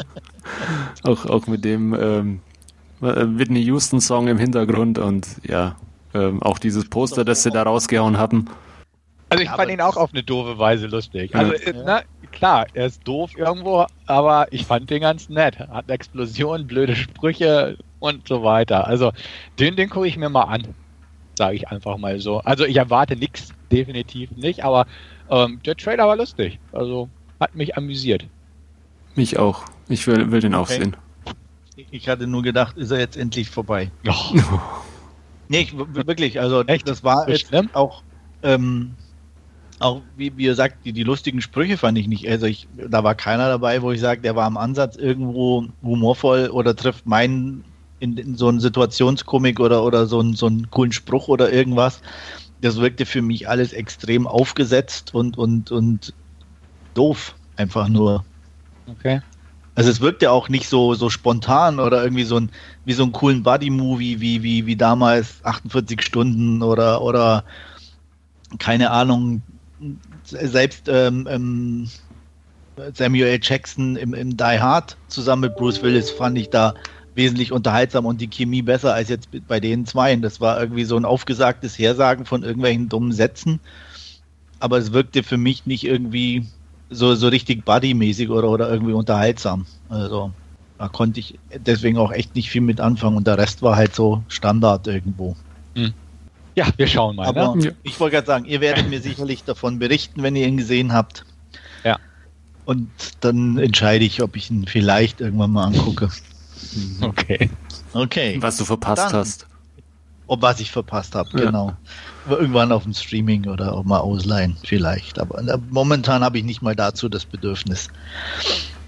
auch, 1.03 1.27
auch 1.27 1.47
mit 1.47 1.65
dem 1.65 1.95
ähm, 1.95 2.41
Whitney 3.01 3.63
Houston 3.63 4.01
Song 4.01 4.29
im 4.29 4.39
Hintergrund 4.39 4.99
und 4.99 5.27
ja, 5.43 5.77
ähm, 6.15 6.43
auch 6.43 6.59
dieses 6.59 6.89
Poster, 6.89 7.25
das 7.25 7.43
sie 7.43 7.51
da 7.51 7.63
rausgehauen 7.63 8.19
hatten. 8.19 8.49
Also 9.29 9.43
ich 9.43 9.51
fand 9.51 9.71
ihn 9.71 9.81
auch 9.81 9.97
auf 9.97 10.11
eine 10.13 10.23
doofe 10.23 10.59
Weise 10.59 10.87
lustig. 10.87 11.35
Also 11.35 11.53
ja. 11.55 11.73
na, 11.85 12.03
klar, 12.37 12.67
er 12.75 12.87
ist 12.87 13.07
doof 13.07 13.37
irgendwo, 13.37 13.87
aber 14.07 14.47
ich 14.53 14.67
fand 14.67 14.91
den 14.91 15.01
ganz 15.01 15.29
nett. 15.29 15.59
Hat 15.59 15.91
Explosionen, 15.91 16.67
blöde 16.67 16.95
Sprüche 16.95 17.79
und 17.99 18.29
so 18.29 18.43
weiter. 18.43 18.87
Also 18.87 19.13
den, 19.59 19.77
den 19.77 19.89
gucke 19.89 20.07
ich 20.07 20.17
mir 20.17 20.29
mal 20.29 20.45
an, 20.45 20.75
sage 21.37 21.57
ich 21.57 21.69
einfach 21.69 21.97
mal 21.97 22.21
so. 22.21 22.39
Also 22.41 22.65
ich 22.65 22.77
erwarte 22.77 23.17
nichts, 23.17 23.53
definitiv 23.73 24.31
nicht, 24.33 24.65
aber 24.65 24.87
ähm, 25.31 25.61
der 25.65 25.77
Trailer 25.77 26.07
war 26.07 26.17
lustig. 26.17 26.59
Also 26.73 27.09
hat 27.41 27.55
mich 27.55 27.77
amüsiert. 27.77 28.27
Mich 29.15 29.39
auch. 29.39 29.65
Ich 29.89 30.07
will, 30.07 30.31
will 30.31 30.41
den 30.41 30.55
okay. 30.55 30.61
aufsehen. 30.61 30.97
Ich 31.91 32.09
hatte 32.09 32.27
nur 32.27 32.43
gedacht, 32.43 32.77
ist 32.77 32.91
er 32.91 32.99
jetzt 32.99 33.17
endlich 33.17 33.51
vorbei. 33.51 33.91
Oh. 34.09 34.39
nee, 35.49 35.61
ich, 35.61 35.77
wirklich, 35.77 36.41
also 36.41 36.63
Echt? 36.65 36.89
das 36.89 37.03
war 37.03 37.29
jetzt 37.29 37.53
auch 37.75 38.03
ähm, 38.43 38.95
auch 39.79 40.03
wie, 40.17 40.37
wie 40.37 40.45
ihr 40.45 40.55
sagt, 40.55 40.85
die, 40.85 40.93
die 40.93 41.03
lustigen 41.03 41.41
Sprüche 41.41 41.77
fand 41.77 41.99
ich 41.99 42.09
nicht. 42.09 42.29
Also 42.29 42.47
ich, 42.47 42.69
da 42.77 43.05
war 43.05 43.15
keiner 43.15 43.49
dabei, 43.49 43.83
wo 43.83 43.93
ich 43.93 44.01
sage, 44.01 44.23
der 44.23 44.37
war 44.37 44.47
am 44.47 44.57
Ansatz 44.57 44.97
irgendwo 44.97 45.67
humorvoll 45.83 46.49
oder 46.49 46.75
trifft 46.75 47.07
meinen 47.07 47.65
in, 47.99 48.17
in 48.17 48.37
so 48.37 48.49
einen 48.49 48.61
Situationskomik 48.61 49.61
oder, 49.61 49.85
oder 49.85 50.07
so, 50.07 50.21
einen, 50.21 50.35
so 50.35 50.47
einen 50.47 50.71
coolen 50.71 50.93
Spruch 50.93 51.29
oder 51.29 51.53
irgendwas. 51.53 52.01
Das 52.61 52.77
wirkte 52.77 53.05
für 53.05 53.23
mich 53.23 53.49
alles 53.49 53.73
extrem 53.73 54.27
aufgesetzt 54.27 55.15
und, 55.15 55.37
und, 55.37 55.71
und 55.71 56.15
doof. 56.95 57.35
Einfach 57.57 57.89
nur. 57.89 58.25
Okay. 58.87 59.21
Also 59.75 59.91
es 59.91 60.01
wirkte 60.01 60.31
auch 60.31 60.49
nicht 60.49 60.69
so, 60.69 60.95
so 60.95 61.11
spontan 61.11 61.81
oder 61.81 62.03
irgendwie 62.03 62.25
so 62.25 62.39
ein, 62.39 62.51
wie 62.87 62.95
so 62.95 63.03
einen 63.03 63.13
coolen 63.13 63.43
Buddy-Movie 63.43 64.21
wie, 64.21 64.43
wie, 64.43 64.67
wie 64.67 64.77
damals 64.77 65.45
48 65.45 66.01
Stunden 66.01 66.63
oder, 66.63 67.03
oder 67.03 67.45
keine 68.59 68.91
Ahnung, 68.91 69.43
selbst 70.25 70.89
ähm, 70.89 71.27
ähm, 71.29 71.91
Samuel. 72.95 73.39
Jackson 73.43 73.97
im, 73.97 74.15
im 74.15 74.37
Die 74.37 74.61
Hard 74.61 74.97
zusammen 75.09 75.43
mit 75.43 75.57
Bruce 75.57 75.83
Willis 75.83 76.11
fand 76.11 76.39
ich 76.39 76.51
da 76.51 76.75
wesentlich 77.15 77.51
unterhaltsam 77.51 78.05
und 78.05 78.21
die 78.21 78.29
Chemie 78.29 78.63
besser 78.63 78.93
als 78.93 79.09
jetzt 79.09 79.29
bei 79.49 79.59
den 79.59 79.87
Zweien. 79.87 80.21
Das 80.21 80.41
war 80.41 80.61
irgendwie 80.61 80.85
so 80.85 80.97
ein 80.97 81.07
aufgesagtes 81.07 81.79
Hersagen 81.79 82.27
von 82.27 82.43
irgendwelchen 82.43 82.89
dummen 82.89 83.13
Sätzen. 83.13 83.61
Aber 84.61 84.79
es 84.79 84.93
wirkte 84.93 85.23
für 85.23 85.39
mich 85.39 85.67
nicht 85.67 85.85
irgendwie 85.85 86.47
so, 86.91 87.15
so 87.15 87.29
richtig 87.29 87.65
buddy-mäßig 87.65 88.29
oder, 88.29 88.51
oder 88.51 88.71
irgendwie 88.71 88.93
unterhaltsam. 88.93 89.67
Also 89.89 90.33
da 90.79 90.89
konnte 90.89 91.21
ich 91.21 91.39
deswegen 91.55 91.99
auch 91.99 92.13
echt 92.13 92.35
nicht 92.35 92.51
viel 92.51 92.61
mit 92.61 92.81
anfangen 92.81 93.17
und 93.17 93.27
der 93.27 93.39
Rest 93.39 93.63
war 93.63 93.77
halt 93.77 93.95
so 93.95 94.23
Standard 94.29 94.87
irgendwo. 94.87 95.37
Hm. 95.75 95.95
Ja, 96.57 96.67
wir 96.77 96.87
schauen 96.87 97.17
mal. 97.17 97.27
Aber 97.27 97.55
ne? 97.55 97.77
ich 97.83 98.01
wollte 98.01 98.17
gerade 98.17 98.27
sagen, 98.27 98.45
ihr 98.47 98.61
werdet 98.63 98.89
mir 98.89 99.01
sicherlich 99.01 99.45
davon 99.45 99.79
berichten, 99.79 100.23
wenn 100.23 100.35
ihr 100.35 100.47
ihn 100.47 100.57
gesehen 100.57 100.93
habt. 100.93 101.25
Ja. 101.85 101.99
Und 102.65 102.91
dann 103.21 103.59
entscheide 103.59 104.05
ich, 104.05 104.23
ob 104.23 104.37
ich 104.37 104.51
ihn 104.51 104.67
vielleicht 104.67 105.21
irgendwann 105.21 105.53
mal 105.53 105.67
angucke. 105.67 106.09
Okay. 107.01 107.51
Okay. 107.93 108.37
Was 108.41 108.57
du 108.57 108.65
verpasst 108.65 109.05
dann, 109.05 109.13
hast. 109.13 109.47
Ob 110.27 110.43
was 110.43 110.59
ich 110.61 110.71
verpasst 110.71 111.15
habe, 111.15 111.29
ja. 111.35 111.47
genau. 111.47 111.73
Irgendwann 112.29 112.73
auf 112.73 112.83
dem 112.83 112.93
Streaming 112.95 113.47
oder 113.47 113.73
auch 113.73 113.85
mal 113.85 114.01
ausleihen, 114.01 114.57
vielleicht. 114.65 115.19
Aber 115.19 115.43
momentan 115.71 116.25
habe 116.25 116.39
ich 116.39 116.45
nicht 116.45 116.63
mal 116.63 116.75
dazu 116.75 117.09
das 117.09 117.25
Bedürfnis. 117.25 117.89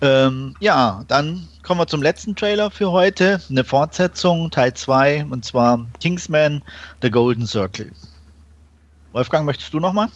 Ähm, 0.00 0.54
ja, 0.60 1.04
dann 1.08 1.48
kommen 1.62 1.80
wir 1.80 1.86
zum 1.86 2.02
letzten 2.02 2.36
Trailer 2.36 2.70
für 2.70 2.92
heute. 2.92 3.40
Eine 3.50 3.64
Fortsetzung, 3.64 4.50
Teil 4.50 4.74
2, 4.74 5.26
und 5.30 5.44
zwar 5.44 5.86
Kingsman, 6.00 6.62
The 7.02 7.10
Golden 7.10 7.46
Circle. 7.46 7.90
Wolfgang, 9.12 9.44
möchtest 9.44 9.74
du 9.74 9.80
nochmal? 9.80 10.08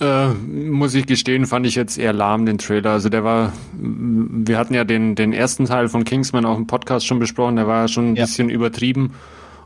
Äh, 0.00 0.28
muss 0.28 0.94
ich 0.94 1.06
gestehen, 1.06 1.46
fand 1.46 1.64
ich 1.66 1.76
jetzt 1.76 1.96
eher 1.96 2.12
lahm, 2.12 2.44
den 2.44 2.58
Trailer. 2.58 2.90
Also 2.90 3.08
der 3.08 3.22
war, 3.22 3.52
wir 3.72 4.58
hatten 4.58 4.74
ja 4.74 4.82
den, 4.82 5.14
den 5.14 5.32
ersten 5.32 5.66
Teil 5.66 5.88
von 5.88 6.04
Kingsman 6.04 6.44
auch 6.44 6.56
im 6.56 6.66
Podcast 6.66 7.06
schon 7.06 7.20
besprochen, 7.20 7.56
der 7.56 7.68
war 7.68 7.86
schon 7.86 8.12
ein 8.12 8.16
ja. 8.16 8.24
bisschen 8.24 8.50
übertrieben. 8.50 9.14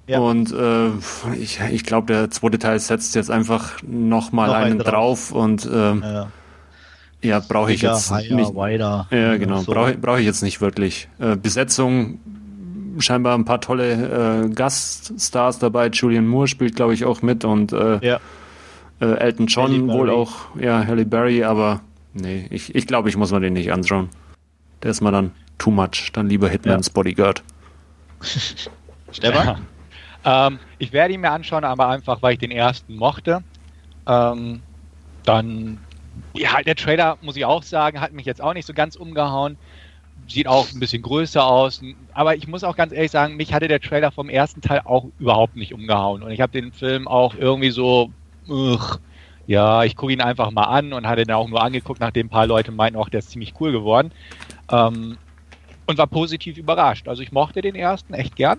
Ja. 0.07 0.21
Und 0.21 0.53
äh, 0.53 0.91
ich, 1.37 1.61
ich 1.71 1.85
glaube, 1.85 2.13
der 2.13 2.31
zweite 2.31 2.59
Teil 2.59 2.79
setzt 2.79 3.15
jetzt 3.15 3.31
einfach 3.31 3.83
nochmal 3.83 4.49
noch 4.49 4.55
einen 4.55 4.79
drauf. 4.79 5.31
drauf 5.31 5.33
und 5.33 5.65
äh, 5.65 5.95
ja. 5.95 6.29
Ja, 7.27 7.41
brauche 7.41 7.73
ich 7.73 7.83
jetzt 7.83 8.11
higher, 8.11 8.37
nicht. 8.37 8.55
Wider, 8.55 9.09
ja, 9.11 9.37
genau. 9.37 9.59
So. 9.59 9.73
Brauche 9.73 9.95
brauch 9.95 10.19
ich 10.19 10.25
jetzt 10.25 10.43
nicht 10.43 10.61
wirklich. 10.61 11.09
Äh, 11.19 11.37
Besetzung, 11.37 12.21
scheinbar 12.99 13.37
ein 13.37 13.45
paar 13.45 13.61
tolle 13.61 14.45
äh, 14.45 14.49
Gaststars 14.49 15.59
dabei. 15.59 15.89
Julian 15.89 16.27
Moore 16.27 16.47
spielt, 16.47 16.77
glaube 16.77 16.95
ich, 16.95 17.05
auch 17.05 17.23
mit 17.23 17.45
und 17.45 17.73
äh, 17.73 17.99
ja. 18.07 18.21
äh, 19.01 19.07
Elton 19.19 19.47
John 19.47 19.89
wohl 19.89 20.09
auch. 20.09 20.57
Ja, 20.61 20.87
Halle 20.87 21.05
Berry, 21.05 21.43
aber 21.43 21.81
nee, 22.15 22.47
ich, 22.51 22.75
ich 22.75 22.87
glaube, 22.87 23.09
ich 23.09 23.17
muss 23.17 23.33
mir 23.33 23.41
den 23.41 23.55
nicht 23.55 23.73
anschauen. 23.73 24.09
Der 24.83 24.93
ist 24.93 25.01
mal 25.01 25.11
dann 25.11 25.33
too 25.59 25.71
much. 25.71 26.13
Dann 26.13 26.29
lieber 26.29 26.49
Hitman's 26.49 26.87
ja. 26.87 26.93
Bodyguard. 26.93 27.43
Stefan? 29.11 29.59
Ja. 30.25 30.47
Ähm, 30.47 30.59
ich 30.79 30.93
werde 30.93 31.15
ihn 31.15 31.21
mir 31.21 31.31
anschauen, 31.31 31.65
aber 31.65 31.89
einfach, 31.89 32.23
weil 32.23 32.35
ich 32.35 32.39
den 32.39 32.51
ersten 32.51 32.97
mochte. 32.97 33.43
Ähm, 34.07 34.61
dann 35.25 35.79
ja, 36.35 36.63
der 36.63 36.77
Trailer, 36.77 37.19
muss 37.23 37.37
ich 37.37 37.45
auch 37.45 37.63
sagen, 37.63 38.01
hat 38.01 38.13
mich 38.13 38.27
jetzt 38.27 38.43
auch 38.43 38.55
nicht 38.55 38.67
so 38.67 38.73
ganz 38.73 38.97
umgehauen. 38.97 39.57
Sieht 40.29 40.49
auch 40.49 40.71
ein 40.73 40.81
bisschen 40.81 41.03
größer 41.03 41.45
aus. 41.45 41.83
Aber 42.13 42.37
ich 42.37 42.49
muss 42.49 42.65
auch 42.65 42.77
ganz 42.77 42.93
ehrlich 42.93 43.11
sagen, 43.11 43.37
mich 43.37 43.53
hatte 43.53 43.69
der 43.69 43.81
Trailer 43.81 44.11
vom 44.11 44.29
ersten 44.29 44.61
Teil 44.61 44.83
auch 44.85 45.07
überhaupt 45.19 45.57
nicht 45.57 45.73
umgehauen. 45.73 46.23
Und 46.23 46.31
ich 46.31 46.41
habe 46.41 46.53
den 46.53 46.73
Film 46.73 47.07
auch 47.07 47.35
irgendwie 47.35 47.71
so, 47.71 48.11
ugh, 48.49 48.99
ja, 49.47 49.85
ich 49.85 49.95
gucke 49.95 50.13
ihn 50.13 50.21
einfach 50.21 50.51
mal 50.51 50.65
an 50.65 50.93
und 50.93 51.07
hatte 51.07 51.23
ihn 51.23 51.31
auch 51.31 51.49
nur 51.49 51.63
angeguckt, 51.63 52.01
nachdem 52.01 52.27
ein 52.27 52.31
paar 52.31 52.47
Leute 52.47 52.73
meinten, 52.73 52.99
auch 52.99 53.09
der 53.09 53.21
ist 53.21 53.31
ziemlich 53.31 53.55
cool 53.61 53.73
geworden. 53.73 54.11
Ähm, 54.71 55.17
und 55.87 55.99
war 55.99 56.09
positiv 56.09 56.59
überrascht. 56.59 57.07
Also 57.07 57.23
ich 57.23 57.31
mochte 57.31 57.61
den 57.61 57.77
ersten 57.77 58.13
echt 58.13 58.35
gern 58.35 58.59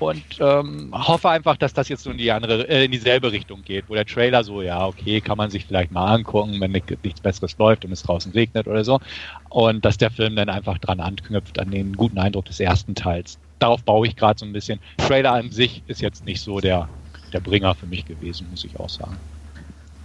und 0.00 0.22
ähm, 0.40 0.90
hoffe 0.92 1.28
einfach, 1.28 1.56
dass 1.56 1.72
das 1.72 1.88
jetzt 1.88 2.06
in 2.06 2.18
die 2.18 2.30
andere, 2.30 2.68
äh, 2.68 2.84
in 2.84 2.90
dieselbe 2.90 3.32
Richtung 3.32 3.62
geht, 3.62 3.88
wo 3.88 3.94
der 3.94 4.06
Trailer 4.06 4.44
so, 4.44 4.62
ja, 4.62 4.86
okay, 4.86 5.20
kann 5.20 5.36
man 5.36 5.50
sich 5.50 5.66
vielleicht 5.66 5.92
mal 5.92 6.14
angucken, 6.14 6.60
wenn 6.60 6.72
nichts 6.72 7.20
Besseres 7.20 7.56
läuft 7.58 7.84
und 7.84 7.92
es 7.92 8.02
draußen 8.02 8.32
regnet 8.32 8.66
oder 8.66 8.84
so. 8.84 9.00
Und 9.48 9.84
dass 9.84 9.98
der 9.98 10.10
Film 10.10 10.36
dann 10.36 10.48
einfach 10.48 10.78
dran 10.78 11.00
anknüpft 11.00 11.58
an 11.58 11.70
den 11.70 11.94
guten 11.96 12.18
Eindruck 12.18 12.44
des 12.46 12.60
ersten 12.60 12.94
Teils. 12.94 13.38
Darauf 13.58 13.82
baue 13.82 14.06
ich 14.06 14.16
gerade 14.16 14.38
so 14.38 14.44
ein 14.46 14.52
bisschen. 14.52 14.80
Trailer 14.98 15.32
an 15.32 15.50
sich 15.50 15.82
ist 15.86 16.00
jetzt 16.00 16.24
nicht 16.26 16.40
so 16.40 16.60
der, 16.60 16.88
der 17.32 17.40
Bringer 17.40 17.74
für 17.74 17.86
mich 17.86 18.04
gewesen, 18.04 18.46
muss 18.50 18.64
ich 18.64 18.78
auch 18.78 18.90
sagen. 18.90 19.16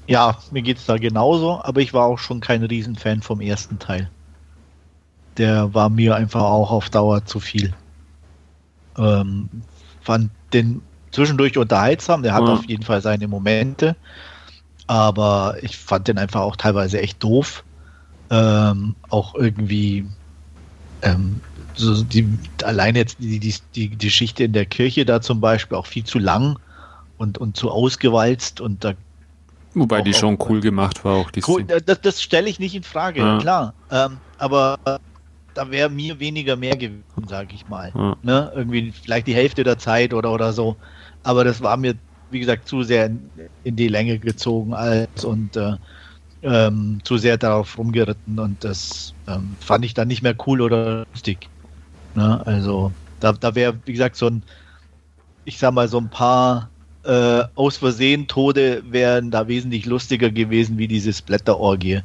Ja, 0.08 0.38
mir 0.52 0.62
geht 0.62 0.78
es 0.78 0.86
da 0.86 0.98
genauso, 0.98 1.62
aber 1.64 1.82
ich 1.82 1.94
war 1.94 2.06
auch 2.06 2.20
schon 2.20 2.40
kein 2.40 2.64
Riesenfan 2.64 3.22
vom 3.22 3.42
ersten 3.42 3.80
Teil. 3.80 4.10
Der 5.38 5.74
war 5.74 5.90
mir 5.90 6.16
einfach 6.16 6.42
auch 6.42 6.72
auf 6.72 6.90
Dauer 6.90 7.26
zu 7.26 7.40
viel. 7.40 7.74
Ähm, 8.98 9.50
fand 10.02 10.32
den 10.54 10.82
zwischendurch 11.12 11.58
unterhaltsam, 11.58 12.24
der 12.24 12.34
hat 12.34 12.44
ja. 12.44 12.54
auf 12.54 12.66
jeden 12.66 12.84
Fall 12.84 13.02
seine 13.02 13.28
Momente, 13.28 13.96
aber 14.88 15.56
ich 15.62 15.78
fand 15.78 16.08
den 16.08 16.18
einfach 16.18 16.42
auch 16.42 16.56
teilweise 16.56 17.02
echt 17.02 17.24
doof. 17.24 17.64
Ähm, 18.30 18.96
auch 19.10 19.36
irgendwie 19.36 20.06
ähm, 21.02 21.42
so 21.76 22.04
die, 22.04 22.28
allein 22.64 22.96
jetzt 22.96 23.18
die, 23.20 23.40
die, 23.40 23.56
die 23.76 23.90
Geschichte 23.90 24.46
in 24.46 24.54
der 24.54 24.66
Kirche 24.66 25.06
da 25.06 25.22
zum 25.22 25.42
Beispiel 25.42 25.78
auch 25.78 25.86
viel 25.86 26.06
zu 26.06 26.18
lang 26.18 26.58
und, 27.18 27.38
und 27.38 27.58
zu 27.58 27.70
ausgewalzt 27.70 28.62
und 28.62 28.84
da 28.84 28.94
Wobei 29.74 30.00
auch, 30.00 30.04
die 30.04 30.14
schon 30.14 30.38
auch, 30.38 30.50
cool 30.50 30.60
gemacht 30.60 31.06
war, 31.06 31.16
auch 31.16 31.32
die 31.32 31.42
cool, 31.48 31.64
Das, 31.64 32.02
das 32.02 32.22
stelle 32.22 32.50
ich 32.50 32.60
nicht 32.60 32.76
in 32.76 32.84
Frage, 32.84 33.22
ja. 33.22 33.38
klar. 33.40 33.74
Ähm, 33.90 34.18
aber 34.38 34.78
da 35.54 35.70
wäre 35.70 35.90
mir 35.90 36.20
weniger 36.20 36.56
mehr 36.56 36.76
gewesen, 36.76 37.04
sage 37.28 37.54
ich 37.54 37.68
mal. 37.68 37.92
Ja. 37.96 38.18
Ne? 38.22 38.52
Irgendwie 38.56 38.92
vielleicht 38.92 39.28
die 39.28 39.36
Hälfte 39.36 39.64
der 39.64 39.78
Zeit 39.78 40.14
oder, 40.14 40.32
oder 40.32 40.54
so. 40.54 40.76
Aber 41.24 41.44
das 41.44 41.62
war 41.62 41.78
mir, 41.78 41.96
wie 42.30 42.40
gesagt, 42.40 42.68
zu 42.68 42.84
sehr 42.84 43.08
in, 43.08 43.30
in 43.64 43.76
die 43.76 43.88
Länge 43.88 44.18
gezogen 44.20 44.74
als 44.74 45.24
und 45.26 45.56
äh, 45.56 45.74
ähm, 46.44 47.00
zu 47.04 47.18
sehr 47.18 47.38
darauf 47.38 47.78
rumgeritten 47.78 48.40
und 48.40 48.64
das 48.64 49.14
ähm, 49.28 49.56
fand 49.60 49.86
ich 49.86 49.94
dann 49.94 50.08
nicht 50.08 50.24
mehr 50.24 50.36
cool 50.48 50.62
oder 50.62 51.06
lustig. 51.12 51.50
Ne? 52.16 52.42
Also 52.46 52.92
da, 53.20 53.34
da 53.34 53.54
wäre, 53.54 53.78
wie 53.86 53.92
gesagt, 53.92 54.16
so 54.16 54.28
ein, 54.28 54.44
ich 55.46 55.60
sag 55.60 55.74
mal, 55.74 55.88
so 55.88 56.00
ein 56.00 56.10
paar 56.10 56.70
äh, 57.04 57.44
aus 57.56 57.78
Versehen 57.78 58.28
Tode 58.28 58.84
wären 58.90 59.32
da 59.32 59.48
wesentlich 59.48 59.86
lustiger 59.86 60.30
gewesen 60.32 60.78
wie 60.78 60.88
diese 60.88 61.14
Splatter-Orgie. 61.14 62.02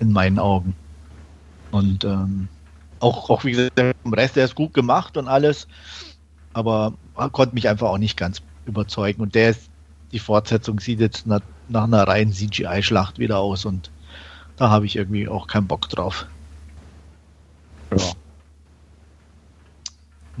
In 0.00 0.12
meinen 0.12 0.38
Augen. 0.38 0.74
Und 1.70 2.04
ähm, 2.04 2.48
auch, 3.00 3.30
auch 3.30 3.44
wie 3.44 3.52
gesagt, 3.52 3.78
der 3.78 3.94
Rest, 4.12 4.36
der 4.36 4.44
ist 4.44 4.54
gut 4.54 4.74
gemacht 4.74 5.16
und 5.16 5.28
alles, 5.28 5.66
aber 6.52 6.94
konnte 7.32 7.54
mich 7.54 7.68
einfach 7.68 7.88
auch 7.88 7.98
nicht 7.98 8.16
ganz 8.16 8.42
überzeugen. 8.66 9.22
Und 9.22 9.34
der 9.34 9.50
ist, 9.50 9.68
die 10.12 10.18
Fortsetzung 10.18 10.80
sieht 10.80 11.00
jetzt 11.00 11.26
nach, 11.26 11.40
nach 11.68 11.84
einer 11.84 12.06
reinen 12.06 12.32
CGI-Schlacht 12.32 13.18
wieder 13.18 13.38
aus 13.38 13.64
und 13.64 13.90
da 14.56 14.70
habe 14.70 14.86
ich 14.86 14.96
irgendwie 14.96 15.28
auch 15.28 15.46
keinen 15.46 15.66
Bock 15.66 15.88
drauf. 15.88 16.26
Ja. 17.96 18.12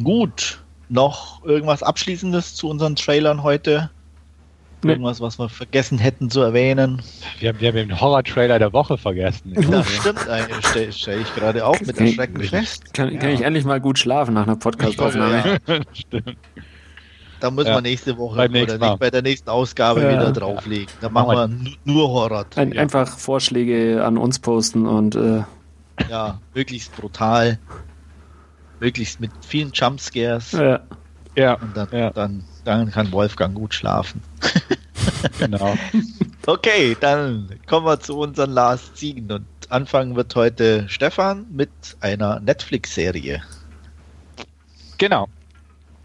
Gut, 0.02 0.60
noch 0.88 1.44
irgendwas 1.44 1.82
Abschließendes 1.82 2.54
zu 2.54 2.68
unseren 2.68 2.96
Trailern 2.96 3.42
heute? 3.42 3.90
Nee. 4.84 4.92
Irgendwas, 4.92 5.20
was 5.20 5.38
wir 5.38 5.48
vergessen 5.48 5.98
hätten 5.98 6.30
zu 6.30 6.40
erwähnen? 6.40 7.02
Wir 7.38 7.50
haben, 7.50 7.60
wir 7.60 7.68
haben 7.68 7.76
den 7.76 8.00
Horror-Trailer 8.00 8.58
der 8.58 8.72
Woche 8.72 8.98
vergessen. 8.98 9.54
Das 9.54 9.88
stimmt, 9.90 10.20
stelle 10.60 10.92
stell 10.92 11.20
ich 11.20 11.34
gerade 11.34 11.66
auch 11.66 11.80
mit 11.80 11.98
Erschrecken 11.98 12.42
fest. 12.42 12.94
Kann, 12.94 13.18
kann 13.18 13.30
ja. 13.30 13.34
ich 13.34 13.40
endlich 13.42 13.64
mal 13.64 13.80
gut 13.80 13.98
schlafen 13.98 14.34
nach 14.34 14.44
einer 14.44 14.56
Podcast-Aufnahme? 14.56 15.58
Ja. 15.66 15.80
stimmt. 15.92 16.36
Da 17.40 17.50
muss 17.50 17.66
ja. 17.66 17.74
man 17.74 17.82
nächste 17.82 18.16
Woche 18.16 18.34
oder 18.34 18.48
nicht 18.48 18.98
bei 18.98 19.10
der 19.10 19.22
nächsten 19.22 19.50
Ausgabe 19.50 20.02
ja. 20.02 20.12
wieder 20.12 20.32
drauflegen. 20.32 20.88
Da 21.00 21.08
machen 21.08 21.36
wir 21.36 21.72
nur 21.84 22.08
Horror. 22.08 22.46
Ein, 22.56 22.76
einfach 22.78 23.18
Vorschläge 23.18 24.04
an 24.04 24.16
uns 24.16 24.38
posten 24.38 24.86
und 24.86 25.14
äh 25.16 25.42
ja, 26.10 26.40
möglichst 26.54 26.96
brutal 26.96 27.58
möglichst 28.80 29.20
mit 29.20 29.30
vielen 29.40 29.72
Jumpscares. 29.72 30.52
Ja. 30.52 30.80
ja. 31.36 31.54
Und 31.54 31.76
dann, 31.76 31.88
ja. 31.92 32.10
dann, 32.10 32.44
dann 32.64 32.90
kann 32.90 33.12
Wolfgang 33.12 33.54
gut 33.54 33.74
schlafen. 33.74 34.22
genau. 35.38 35.76
Okay, 36.46 36.96
dann 37.00 37.48
kommen 37.66 37.86
wir 37.86 38.00
zu 38.00 38.18
unseren 38.18 38.50
Last 38.50 38.96
Ziegen 38.96 39.30
und 39.30 39.46
anfangen 39.70 40.14
wird 40.16 40.34
heute 40.34 40.88
Stefan 40.88 41.46
mit 41.50 41.70
einer 42.00 42.40
Netflix-Serie. 42.40 43.42
Genau. 44.98 45.28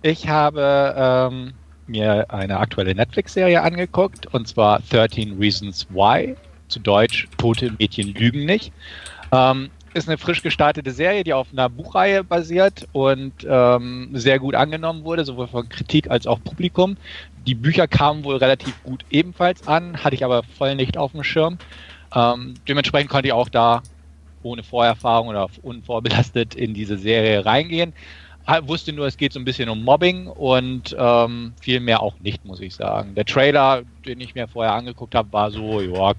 Ich 0.02 0.28
habe 0.30 0.96
ähm, 0.98 1.54
mir 1.88 2.32
eine 2.32 2.58
aktuelle 2.58 2.96
Netflix-Serie 2.96 3.62
angeguckt 3.62 4.28
und 4.28 4.48
zwar 4.48 4.80
13 4.90 5.38
Reasons 5.38 5.88
Why, 5.90 6.36
zu 6.70 6.80
Deutsch 6.80 7.28
Tote 7.38 7.72
Mädchen 7.78 8.14
lügen 8.14 8.46
nicht. 8.46 8.72
Ähm, 9.32 9.70
ist 9.94 10.08
eine 10.08 10.18
frisch 10.18 10.42
gestartete 10.42 10.92
Serie, 10.92 11.24
die 11.24 11.34
auf 11.34 11.48
einer 11.52 11.70
Buchreihe 11.70 12.24
basiert 12.24 12.88
und 12.92 13.34
ähm, 13.48 14.10
sehr 14.14 14.40
gut 14.40 14.56
angenommen 14.56 15.04
wurde, 15.04 15.26
sowohl 15.26 15.48
von 15.48 15.68
Kritik 15.68 16.10
als 16.10 16.28
auch 16.28 16.42
Publikum. 16.44 16.98
Die 17.46 17.56
Bücher 17.56 17.88
kamen 17.88 18.24
wohl 18.24 18.38
relativ 18.38 18.82
gut 18.84 19.06
ebenfalls 19.10 19.68
an, 19.68 20.04
hatte 20.04 20.16
ich 20.16 20.24
aber 20.24 20.44
voll 20.44 20.76
nicht 20.76 20.98
auf 20.98 21.12
dem 21.14 21.24
Schirm. 21.24 21.58
Ähm, 22.14 22.56
dementsprechend 22.68 23.10
konnte 23.10 23.28
ich 23.28 23.34
auch 23.34 23.50
da 23.50 23.82
ohne 24.44 24.64
Vorerfahrung 24.64 25.28
oder 25.28 25.48
unvorbelastet 25.62 26.56
in 26.56 26.74
diese 26.74 26.98
Serie 26.98 27.46
reingehen. 27.46 27.94
Wusste 28.64 28.94
nur, 28.94 29.06
es 29.06 29.18
geht 29.18 29.32
so 29.32 29.40
ein 29.40 29.46
bisschen 29.46 29.70
um 29.70 29.84
Mobbing 29.84 30.26
und 30.26 30.96
ähm, 30.98 31.54
viel 31.62 31.80
mehr 31.80 32.02
auch 32.02 32.20
nicht, 32.20 32.46
muss 32.46 32.60
ich 32.62 32.74
sagen. 32.74 33.14
Der 33.14 33.26
Trailer, 33.26 33.84
den 34.08 34.20
ich 34.22 34.34
mir 34.34 34.48
vorher 34.48 34.74
angeguckt 34.74 35.14
habe, 35.14 35.32
war 35.32 35.52
so, 35.52 35.82
ja, 35.82 36.14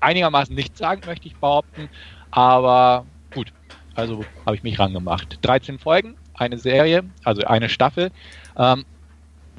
einigermaßen 0.00 0.54
nichts 0.54 0.78
sagen, 0.78 1.00
möchte 1.06 1.26
ich 1.26 1.36
behaupten. 1.36 1.88
Aber 2.30 3.06
gut, 3.32 3.50
also 3.94 4.26
habe 4.44 4.56
ich 4.56 4.62
mich 4.62 4.78
rangemacht. 4.78 5.38
13 5.40 5.78
Folgen, 5.78 6.16
eine 6.34 6.58
Serie, 6.58 7.04
also 7.22 7.44
eine 7.44 7.70
Staffel. 7.70 8.10
Ähm, 8.58 8.84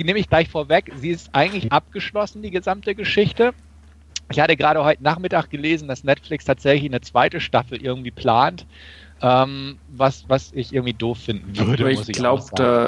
nehme 0.04 0.20
ich 0.20 0.30
gleich 0.30 0.50
vorweg. 0.50 0.92
Sie 0.96 1.10
ist 1.10 1.30
eigentlich 1.34 1.72
abgeschlossen, 1.72 2.42
die 2.42 2.52
gesamte 2.52 2.96
Geschichte. 2.96 3.54
Ich 4.32 4.40
hatte 4.40 4.56
gerade 4.56 4.84
heute 4.84 5.04
Nachmittag 5.04 5.50
gelesen, 5.50 5.88
dass 5.88 6.04
Netflix 6.04 6.46
tatsächlich 6.46 6.90
eine 6.90 7.02
zweite 7.02 7.40
Staffel 7.40 7.82
irgendwie 7.82 8.12
plant. 8.12 8.66
Ähm, 9.22 9.78
was, 9.88 10.26
was 10.28 10.52
ich 10.54 10.74
irgendwie 10.74 10.94
doof 10.94 11.20
finden 11.20 11.58
würde. 11.58 11.90
Ich, 11.90 12.10
ich 12.10 12.18
glaube, 12.18 12.44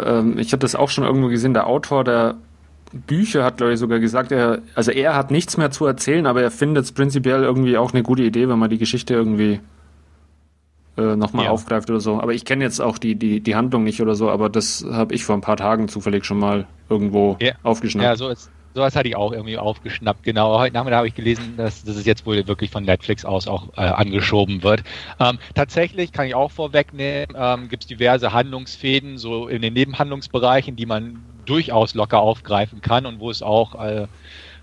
ähm, 0.05 0.37
ich 0.37 0.51
habe 0.51 0.59
das 0.59 0.75
auch 0.75 0.89
schon 0.89 1.05
irgendwo 1.05 1.29
gesehen, 1.29 1.53
der 1.53 1.67
Autor 1.67 2.03
der 2.03 2.35
Bücher 2.91 3.45
hat, 3.45 3.57
glaube 3.57 3.73
ich, 3.73 3.79
sogar 3.79 3.99
gesagt, 3.99 4.33
er, 4.33 4.61
also 4.75 4.91
er 4.91 5.15
hat 5.15 5.31
nichts 5.31 5.55
mehr 5.55 5.71
zu 5.71 5.85
erzählen, 5.85 6.25
aber 6.25 6.41
er 6.41 6.51
findet 6.51 6.83
es 6.83 6.91
prinzipiell 6.91 7.43
irgendwie 7.43 7.77
auch 7.77 7.93
eine 7.93 8.03
gute 8.03 8.23
Idee, 8.23 8.49
wenn 8.49 8.59
man 8.59 8.69
die 8.69 8.77
Geschichte 8.77 9.13
irgendwie 9.13 9.61
äh, 10.97 11.15
nochmal 11.15 11.45
ja. 11.45 11.51
aufgreift 11.51 11.89
oder 11.89 11.99
so. 11.99 12.19
Aber 12.19 12.33
ich 12.33 12.45
kenne 12.45 12.63
jetzt 12.63 12.79
auch 12.79 12.97
die, 12.97 13.15
die, 13.15 13.39
die 13.39 13.55
Handlung 13.55 13.83
nicht 13.83 14.01
oder 14.01 14.15
so, 14.15 14.29
aber 14.29 14.49
das 14.49 14.85
habe 14.89 15.13
ich 15.13 15.23
vor 15.23 15.35
ein 15.35 15.41
paar 15.41 15.57
Tagen 15.57 15.87
zufällig 15.87 16.25
schon 16.25 16.39
mal 16.39 16.65
irgendwo 16.89 17.37
ja. 17.39 17.53
aufgeschnappt. 17.63 18.03
Ja, 18.05 18.15
so 18.15 18.29
ist, 18.29 18.49
sowas 18.73 18.95
hatte 18.95 19.09
ich 19.09 19.15
auch 19.15 19.31
irgendwie 19.31 19.57
aufgeschnappt. 19.57 20.23
Genau, 20.23 20.57
heute 20.59 20.73
Nachmittag 20.73 20.97
habe 20.97 21.07
ich 21.07 21.15
gelesen, 21.15 21.55
dass, 21.57 21.83
dass 21.83 21.95
es 21.95 22.05
jetzt 22.05 22.25
wohl 22.25 22.47
wirklich 22.47 22.71
von 22.71 22.83
Netflix 22.83 23.25
aus 23.25 23.47
auch 23.47 23.69
äh, 23.75 23.81
angeschoben 23.81 24.63
wird. 24.63 24.83
Ähm, 25.19 25.39
tatsächlich 25.55 26.11
kann 26.11 26.27
ich 26.27 26.35
auch 26.35 26.51
vorwegnehmen, 26.51 27.35
ähm, 27.35 27.69
gibt 27.69 27.83
es 27.83 27.87
diverse 27.87 28.33
Handlungsfäden, 28.33 29.17
so 29.17 29.47
in 29.47 29.61
den 29.61 29.73
Nebenhandlungsbereichen, 29.73 30.75
die 30.75 30.85
man 30.85 31.23
durchaus 31.45 31.95
locker 31.95 32.19
aufgreifen 32.19 32.81
kann 32.81 33.05
und 33.05 33.19
wo 33.19 33.29
es 33.29 33.41
auch 33.41 33.83
äh, 33.83 34.07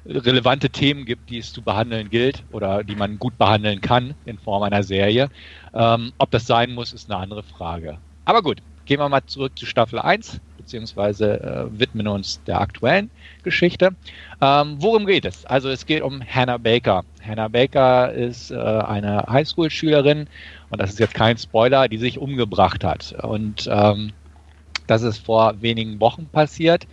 relevante 0.07 0.71
Themen 0.71 1.05
gibt, 1.05 1.31
die 1.31 1.39
es 1.39 1.53
zu 1.53 1.63
behandeln 1.63 2.11
gilt 2.11 2.45
oder 2.51 2.85
die 2.85 2.97
man 2.97 3.19
gut 3.19 3.39
behandeln 3.39 3.81
kann 3.81 4.15
in 4.25 4.39
Form 4.39 4.63
einer 4.63 4.83
Serie. 4.83 5.29
Ähm, 5.73 6.13
ob 6.19 6.31
das 6.31 6.47
sein 6.47 6.73
muss, 6.73 6.93
ist 6.93 7.11
eine 7.11 7.21
andere 7.21 7.43
Frage. 7.43 7.99
Aber 8.25 8.43
gut, 8.43 8.61
gehen 8.85 9.01
wir 9.01 9.09
mal 9.09 9.25
zurück 9.27 9.59
zu 9.59 9.67
Staffel 9.67 9.99
1, 9.99 10.41
beziehungsweise 10.57 11.41
äh, 11.41 11.79
widmen 11.79 12.07
uns 12.09 12.43
der 12.45 12.61
aktuellen 12.61 13.11
Geschichte. 13.43 13.97
Ähm, 14.41 14.77
worum 14.79 15.07
geht 15.07 15.25
es? 15.25 15.45
Also 15.47 15.71
es 15.71 15.87
geht 15.87 16.03
um 16.03 16.23
Hannah 16.23 16.59
Baker. 16.59 17.05
Hannah 17.23 17.49
Baker 17.49 18.13
ist 18.13 18.51
äh, 18.51 18.57
eine 18.57 19.25
Highschool-Schülerin 19.29 20.29
und 20.71 20.81
das 20.81 20.91
ist 20.91 20.99
jetzt 20.99 21.15
kein 21.15 21.39
Spoiler, 21.39 21.89
die 21.89 21.99
sich 21.99 22.19
umgebracht 22.19 22.85
hat. 22.85 23.15
Und 23.23 23.69
ähm, 23.71 24.13
das 24.87 25.03
ist 25.03 25.19
vor 25.19 25.63
wenigen 25.63 26.01
Wochen 26.01 26.29
passiert. 26.29 26.87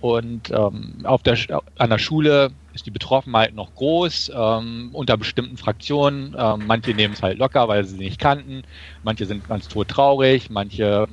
Und 0.00 0.50
ähm, 0.50 0.94
auf 1.04 1.22
der, 1.22 1.36
an 1.78 1.90
der 1.90 1.98
Schule 1.98 2.50
ist 2.74 2.86
die 2.86 2.90
Betroffenheit 2.90 3.54
noch 3.54 3.74
groß, 3.74 4.30
ähm, 4.34 4.90
unter 4.92 5.16
bestimmten 5.16 5.56
Fraktionen. 5.56 6.36
Ähm, 6.38 6.64
manche 6.66 6.92
nehmen 6.92 7.14
es 7.14 7.22
halt 7.22 7.38
locker, 7.38 7.68
weil 7.68 7.84
sie 7.84 7.96
sie 7.96 8.04
nicht 8.04 8.20
kannten. 8.20 8.62
Manche 9.02 9.26
sind 9.26 9.48
ganz 9.48 9.68
tot 9.68 9.88
traurig, 9.88 10.50
manche 10.50 11.08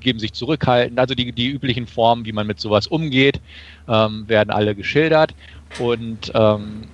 geben 0.00 0.18
sich 0.18 0.32
zurückhaltend. 0.32 0.98
Also 0.98 1.14
die, 1.14 1.32
die 1.32 1.48
üblichen 1.48 1.86
Formen, 1.86 2.24
wie 2.24 2.32
man 2.32 2.46
mit 2.46 2.60
sowas 2.60 2.86
umgeht, 2.86 3.40
ähm, 3.88 4.28
werden 4.28 4.50
alle 4.50 4.74
geschildert. 4.74 5.34
Und 5.78 6.32
ähm, 6.34 6.84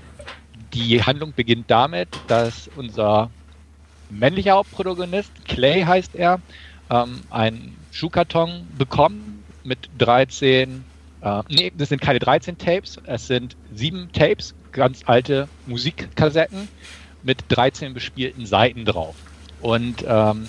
die 0.73 1.03
Handlung 1.03 1.33
beginnt 1.35 1.71
damit, 1.71 2.09
dass 2.29 2.71
unser 2.77 3.31
männlicher 4.11 4.53
Hauptprotagonist, 4.53 5.33
Clay 5.47 5.83
heißt 5.83 6.15
er, 6.15 6.41
ähm, 6.91 7.21
einen 7.31 7.77
Schuhkarton 7.91 8.67
bekommt 8.77 9.23
mit 9.65 9.89
13, 9.99 10.85
äh, 11.23 11.43
nee, 11.49 11.73
das 11.77 11.89
sind 11.89 12.01
keine 12.01 12.19
13 12.19 12.59
Tapes, 12.59 13.01
es 13.05 13.27
sind 13.27 13.57
sieben 13.73 14.11
Tapes, 14.13 14.55
ganz 14.73 15.03
alte 15.07 15.49
Musikkassetten 15.67 16.69
mit 17.23 17.39
13 17.49 17.95
bespielten 17.95 18.47
Seiten 18.47 18.85
drauf. 18.85 19.15
Und 19.61 20.05
ähm, 20.07 20.49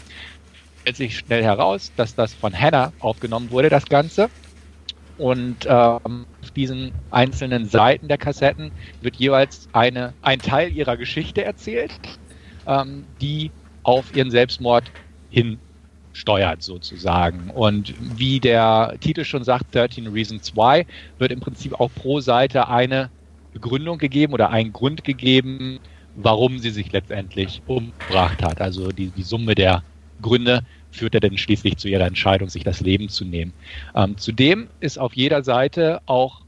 stellt 0.81 0.97
sich 0.97 1.17
schnell 1.19 1.43
heraus, 1.43 1.91
dass 1.95 2.15
das 2.15 2.33
von 2.33 2.59
Hannah 2.59 2.91
aufgenommen 2.99 3.51
wurde, 3.51 3.69
das 3.69 3.85
Ganze. 3.85 4.29
Und 5.17 5.67
ähm, 5.67 6.25
auf 6.41 6.51
diesen 6.55 6.91
einzelnen 7.11 7.69
Seiten 7.69 8.07
der 8.07 8.17
Kassetten 8.17 8.71
wird 9.01 9.15
jeweils 9.17 9.69
eine, 9.71 10.13
ein 10.23 10.39
Teil 10.39 10.71
ihrer 10.71 10.97
Geschichte 10.97 11.43
erzählt, 11.43 11.91
ähm, 12.65 13.05
die 13.21 13.51
auf 13.83 14.15
ihren 14.15 14.31
Selbstmord 14.31 14.91
hinsteuert 16.13 16.61
sozusagen. 16.61 17.49
Und 17.49 17.93
wie 18.17 18.39
der 18.39 18.95
Titel 18.99 19.25
schon 19.25 19.43
sagt, 19.43 19.73
13 19.73 20.07
Reasons 20.07 20.55
Why, 20.55 20.85
wird 21.17 21.31
im 21.31 21.39
Prinzip 21.39 21.79
auch 21.79 21.89
pro 21.93 22.19
Seite 22.19 22.67
eine 22.67 23.09
Begründung 23.51 23.97
gegeben 23.97 24.33
oder 24.33 24.49
ein 24.49 24.71
Grund 24.71 25.03
gegeben, 25.03 25.79
warum 26.15 26.59
sie 26.59 26.69
sich 26.69 26.91
letztendlich 26.91 27.61
umgebracht 27.65 28.43
hat. 28.43 28.61
Also 28.61 28.91
die, 28.91 29.07
die 29.07 29.23
Summe 29.23 29.55
der 29.55 29.83
Gründe 30.21 30.61
führte 30.91 31.19
dann 31.19 31.37
schließlich 31.37 31.77
zu 31.77 31.87
ihrer 31.87 32.05
Entscheidung, 32.05 32.49
sich 32.49 32.63
das 32.63 32.81
Leben 32.81 33.09
zu 33.09 33.25
nehmen. 33.25 33.53
Ähm, 33.95 34.17
zudem 34.17 34.69
ist 34.79 34.99
auf 34.99 35.15
jeder 35.15 35.43
Seite 35.43 36.01
auch 36.05 36.41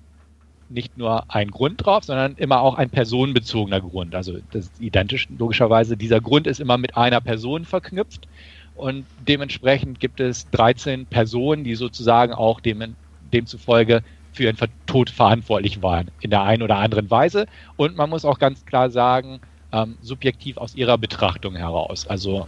nicht 0.69 0.97
nur 0.97 1.31
ein 1.33 1.49
Grund 1.49 1.85
drauf, 1.85 2.03
sondern 2.03 2.35
immer 2.37 2.61
auch 2.61 2.75
ein 2.75 2.89
personenbezogener 2.89 3.81
Grund. 3.81 4.15
Also 4.15 4.37
das 4.51 4.65
ist 4.65 4.81
identisch 4.81 5.27
logischerweise. 5.37 5.97
Dieser 5.97 6.21
Grund 6.21 6.47
ist 6.47 6.59
immer 6.59 6.77
mit 6.77 6.97
einer 6.97 7.21
Person 7.21 7.65
verknüpft 7.65 8.27
und 8.75 9.07
dementsprechend 9.17 9.99
gibt 9.99 10.19
es 10.19 10.49
13 10.51 11.07
Personen, 11.07 11.63
die 11.63 11.75
sozusagen 11.75 12.33
auch 12.33 12.59
dem, 12.59 12.97
demzufolge 13.19 14.03
für 14.33 14.43
ihren 14.43 14.57
Tod 14.85 15.09
verantwortlich 15.09 15.81
waren 15.81 16.11
in 16.19 16.29
der 16.29 16.43
einen 16.43 16.61
oder 16.61 16.77
anderen 16.77 17.09
Weise. 17.09 17.45
Und 17.77 17.95
man 17.95 18.09
muss 18.09 18.25
auch 18.25 18.37
ganz 18.37 18.65
klar 18.65 18.89
sagen, 18.91 19.39
ähm, 19.71 19.97
subjektiv 20.01 20.57
aus 20.57 20.75
ihrer 20.75 20.97
Betrachtung 20.97 21.55
heraus. 21.55 22.05
Also 22.05 22.47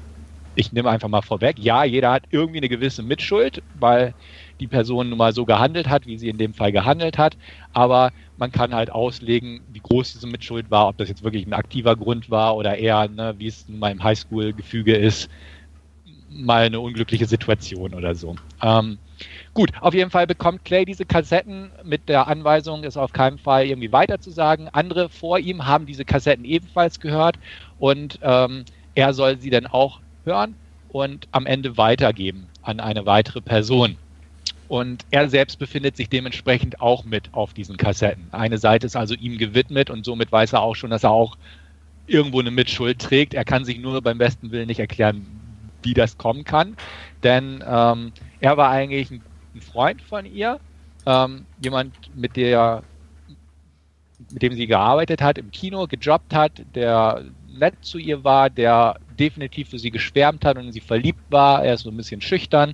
ich 0.55 0.71
nehme 0.73 0.89
einfach 0.89 1.07
mal 1.07 1.21
vorweg, 1.21 1.59
ja, 1.59 1.83
jeder 1.83 2.11
hat 2.11 2.25
irgendwie 2.31 2.57
eine 2.57 2.69
gewisse 2.69 3.03
Mitschuld, 3.03 3.63
weil 3.73 4.15
die 4.59 4.67
Person 4.67 5.09
nun 5.09 5.17
mal 5.19 5.31
so 5.33 5.45
gehandelt 5.45 5.87
hat, 5.87 6.07
wie 6.07 6.17
sie 6.17 6.29
in 6.29 6.39
dem 6.39 6.53
Fall 6.55 6.71
gehandelt 6.71 7.17
hat. 7.17 7.37
Aber 7.73 8.11
man 8.37 8.51
kann 8.51 8.73
halt 8.73 8.91
auslegen, 8.91 9.63
wie 9.67 9.81
groß 9.81 10.13
diese 10.13 10.27
Mitschuld 10.27 10.71
war, 10.71 10.87
ob 10.89 10.97
das 10.97 11.09
jetzt 11.09 11.23
wirklich 11.23 11.45
ein 11.45 11.53
aktiver 11.53 11.95
Grund 11.95 12.29
war 12.31 12.55
oder 12.57 12.77
eher, 12.77 13.07
ne, 13.07 13.35
wie 13.37 13.47
es 13.47 13.67
nun 13.67 13.79
mal 13.79 13.91
im 13.91 14.03
Highschool-Gefüge 14.03 14.95
ist, 14.95 15.29
mal 16.29 16.65
eine 16.65 16.79
unglückliche 16.79 17.25
Situation 17.25 17.93
oder 17.93 18.15
so. 18.15 18.35
Ähm, 18.61 18.97
gut, 19.53 19.71
auf 19.79 19.93
jeden 19.93 20.11
Fall 20.11 20.27
bekommt 20.27 20.65
Clay 20.65 20.85
diese 20.85 21.05
Kassetten 21.05 21.71
mit 21.83 22.09
der 22.09 22.27
Anweisung, 22.27 22.83
es 22.83 22.97
auf 22.97 23.13
keinen 23.13 23.37
Fall 23.37 23.65
irgendwie 23.65 23.91
weiterzusagen. 23.91 24.69
Andere 24.71 25.09
vor 25.09 25.39
ihm 25.39 25.65
haben 25.65 25.85
diese 25.85 26.05
Kassetten 26.05 26.45
ebenfalls 26.45 26.99
gehört 26.99 27.37
und 27.79 28.19
ähm, 28.21 28.65
er 28.95 29.13
soll 29.13 29.39
sie 29.39 29.49
dann 29.49 29.67
auch 29.67 29.99
hören 30.25 30.55
und 30.89 31.27
am 31.31 31.45
Ende 31.45 31.77
weitergeben 31.77 32.47
an 32.61 32.79
eine 32.79 33.05
weitere 33.05 33.41
Person. 33.41 33.95
Und 34.67 35.05
er 35.11 35.29
selbst 35.29 35.59
befindet 35.59 35.95
sich 35.95 36.09
dementsprechend 36.09 36.81
auch 36.81 37.05
mit 37.05 37.33
auf 37.33 37.53
diesen 37.53 37.77
Kassetten. 37.77 38.27
Eine 38.31 38.57
Seite 38.57 38.85
ist 38.85 38.97
also 38.97 39.13
ihm 39.13 39.37
gewidmet 39.37 39.89
und 39.89 40.03
somit 40.03 40.31
weiß 40.31 40.53
er 40.53 40.61
auch 40.61 40.75
schon, 40.75 40.89
dass 40.89 41.05
er 41.05 41.11
auch 41.11 41.37
irgendwo 42.05 42.39
eine 42.39 42.51
Mitschuld 42.51 42.99
trägt. 42.99 43.33
Er 43.33 43.45
kann 43.45 43.63
sich 43.63 43.79
nur 43.79 44.01
beim 44.01 44.17
besten 44.17 44.51
Willen 44.51 44.67
nicht 44.67 44.79
erklären, 44.79 45.25
wie 45.87 45.93
das 45.93 46.17
kommen 46.17 46.43
kann. 46.43 46.75
Denn 47.23 47.63
ähm, 47.65 48.11
er 48.41 48.57
war 48.57 48.69
eigentlich 48.69 49.09
ein, 49.09 49.21
ein 49.55 49.61
Freund 49.61 50.01
von 50.01 50.25
ihr, 50.25 50.59
ähm, 51.05 51.45
jemand, 51.63 51.95
mit 52.15 52.35
der 52.35 52.83
mit 54.31 54.41
dem 54.41 54.53
sie 54.53 54.67
gearbeitet 54.67 55.21
hat, 55.21 55.37
im 55.37 55.51
Kino 55.51 55.85
gejobbt 55.87 56.33
hat, 56.33 56.51
der 56.75 57.23
nett 57.47 57.75
zu 57.81 57.99
ihr 57.99 58.23
war, 58.23 58.49
der 58.49 58.99
definitiv 59.17 59.69
für 59.69 59.79
sie 59.79 59.91
geschwärmt 59.91 60.43
hat 60.43 60.57
und 60.57 60.71
sie 60.71 60.79
verliebt 60.79 61.21
war. 61.29 61.63
Er 61.63 61.75
ist 61.75 61.83
so 61.83 61.91
ein 61.91 61.97
bisschen 61.97 62.21
schüchtern 62.21 62.73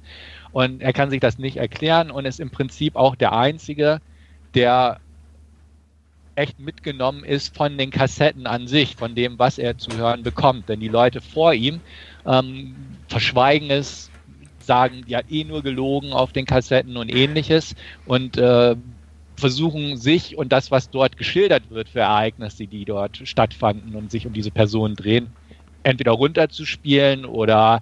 und 0.52 0.82
er 0.82 0.93
kann 0.93 1.10
sich 1.10 1.19
das 1.19 1.38
nicht 1.38 1.58
erklären 1.58 2.12
und 2.12 2.26
ist 2.26 2.39
im 2.39 2.49
Prinzip 2.49 2.95
auch 2.95 3.15
der 3.15 3.34
Einzige, 3.34 3.99
der 4.56 4.99
echt 6.36 6.60
mitgenommen 6.60 7.23
ist 7.23 7.56
von 7.56 7.78
den 7.78 7.91
Kassetten 7.91 8.47
an 8.47 8.67
sich, 8.67 8.95
von 8.95 9.13
dem, 9.13 9.38
was 9.38 9.58
er 9.58 9.78
zu 9.78 9.95
hören 9.97 10.23
bekommt. 10.23 10.69
Denn 10.69 10.80
die 10.80 10.88
Leute 10.88 11.21
vor 11.21 11.54
ihm 11.54 11.82
ähm, 12.26 12.76
verschweigen 13.08 13.70
es, 13.70 14.10
sagen, 14.60 15.04
hat 15.14 15.30
eh 15.30 15.44
nur 15.44 15.62
gelogen 15.62 16.14
auf 16.14 16.32
den 16.32 16.46
Kassetten 16.46 16.98
und 16.98 17.14
ähnliches 17.14 17.76
und 18.06 18.38
äh, 18.38 18.76
versuchen 19.36 19.98
sich 19.98 20.38
und 20.38 20.52
das, 20.52 20.72
was 20.72 20.90
dort 20.90 21.18
geschildert 21.18 21.70
wird 21.70 21.90
für 21.90 22.02
Ereignisse, 22.02 22.68
die 22.68 22.86
dort 22.86 23.22
stattfanden 23.24 23.96
und 23.96 24.12
sich 24.12 24.26
um 24.26 24.34
diese 24.34 24.52
Person 24.52 24.96
drehen, 24.96 25.28
entweder 25.84 26.12
runterzuspielen 26.12 27.26
oder 27.26 27.82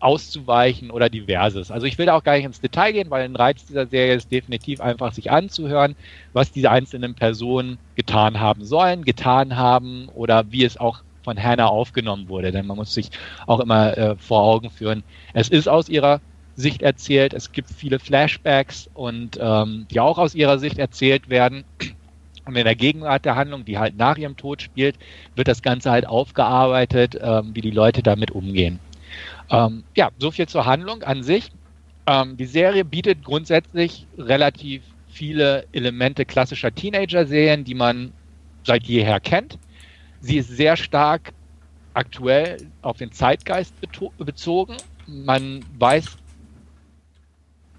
auszuweichen 0.00 0.90
oder 0.90 1.10
diverses. 1.10 1.70
Also 1.70 1.86
ich 1.86 1.98
will 1.98 2.06
da 2.06 2.16
auch 2.16 2.24
gar 2.24 2.36
nicht 2.36 2.46
ins 2.46 2.60
Detail 2.60 2.92
gehen, 2.92 3.10
weil 3.10 3.22
ein 3.22 3.36
Reiz 3.36 3.66
dieser 3.66 3.86
Serie 3.86 4.14
ist 4.14 4.32
definitiv 4.32 4.80
einfach 4.80 5.12
sich 5.12 5.30
anzuhören, 5.30 5.94
was 6.32 6.50
diese 6.52 6.70
einzelnen 6.70 7.14
Personen 7.14 7.78
getan 7.94 8.40
haben 8.40 8.64
sollen, 8.64 9.04
getan 9.04 9.56
haben 9.56 10.08
oder 10.08 10.50
wie 10.50 10.64
es 10.64 10.78
auch 10.78 11.02
von 11.22 11.42
Hannah 11.42 11.66
aufgenommen 11.66 12.28
wurde. 12.28 12.52
Denn 12.52 12.66
man 12.66 12.76
muss 12.76 12.94
sich 12.94 13.10
auch 13.46 13.60
immer 13.60 13.96
äh, 13.96 14.16
vor 14.16 14.42
Augen 14.42 14.70
führen, 14.70 15.02
es 15.34 15.48
ist 15.48 15.68
aus 15.68 15.88
ihrer 15.88 16.20
Sicht 16.56 16.82
erzählt, 16.82 17.32
es 17.32 17.52
gibt 17.52 17.70
viele 17.70 17.98
Flashbacks 17.98 18.88
und 18.94 19.38
ähm, 19.40 19.86
die 19.90 20.00
auch 20.00 20.18
aus 20.18 20.34
ihrer 20.34 20.58
Sicht 20.58 20.78
erzählt 20.78 21.28
werden. 21.30 21.64
Und 22.46 22.56
in 22.56 22.64
der 22.64 22.74
Gegenwart 22.74 23.24
der 23.24 23.36
Handlung, 23.36 23.64
die 23.64 23.78
halt 23.78 23.96
nach 23.96 24.16
ihrem 24.16 24.36
Tod 24.36 24.62
spielt, 24.62 24.96
wird 25.36 25.46
das 25.46 25.62
Ganze 25.62 25.90
halt 25.90 26.06
aufgearbeitet, 26.06 27.16
ähm, 27.20 27.50
wie 27.54 27.60
die 27.60 27.70
Leute 27.70 28.02
damit 28.02 28.30
umgehen. 28.30 28.80
Ähm, 29.50 29.84
ja, 29.96 30.10
so 30.18 30.30
viel 30.30 30.48
zur 30.48 30.66
Handlung 30.66 31.02
an 31.02 31.22
sich. 31.22 31.50
Ähm, 32.06 32.36
die 32.36 32.46
Serie 32.46 32.84
bietet 32.84 33.22
grundsätzlich 33.22 34.06
relativ 34.18 34.82
viele 35.08 35.66
Elemente 35.72 36.24
klassischer 36.24 36.74
Teenager-Serien, 36.74 37.64
die 37.64 37.74
man 37.74 38.12
seit 38.64 38.84
jeher 38.84 39.20
kennt. 39.20 39.58
Sie 40.20 40.36
ist 40.36 40.48
sehr 40.48 40.76
stark 40.76 41.32
aktuell 41.94 42.58
auf 42.82 42.98
den 42.98 43.12
Zeitgeist 43.12 43.74
bezogen. 44.18 44.76
Man 45.06 45.64
weiß 45.78 46.06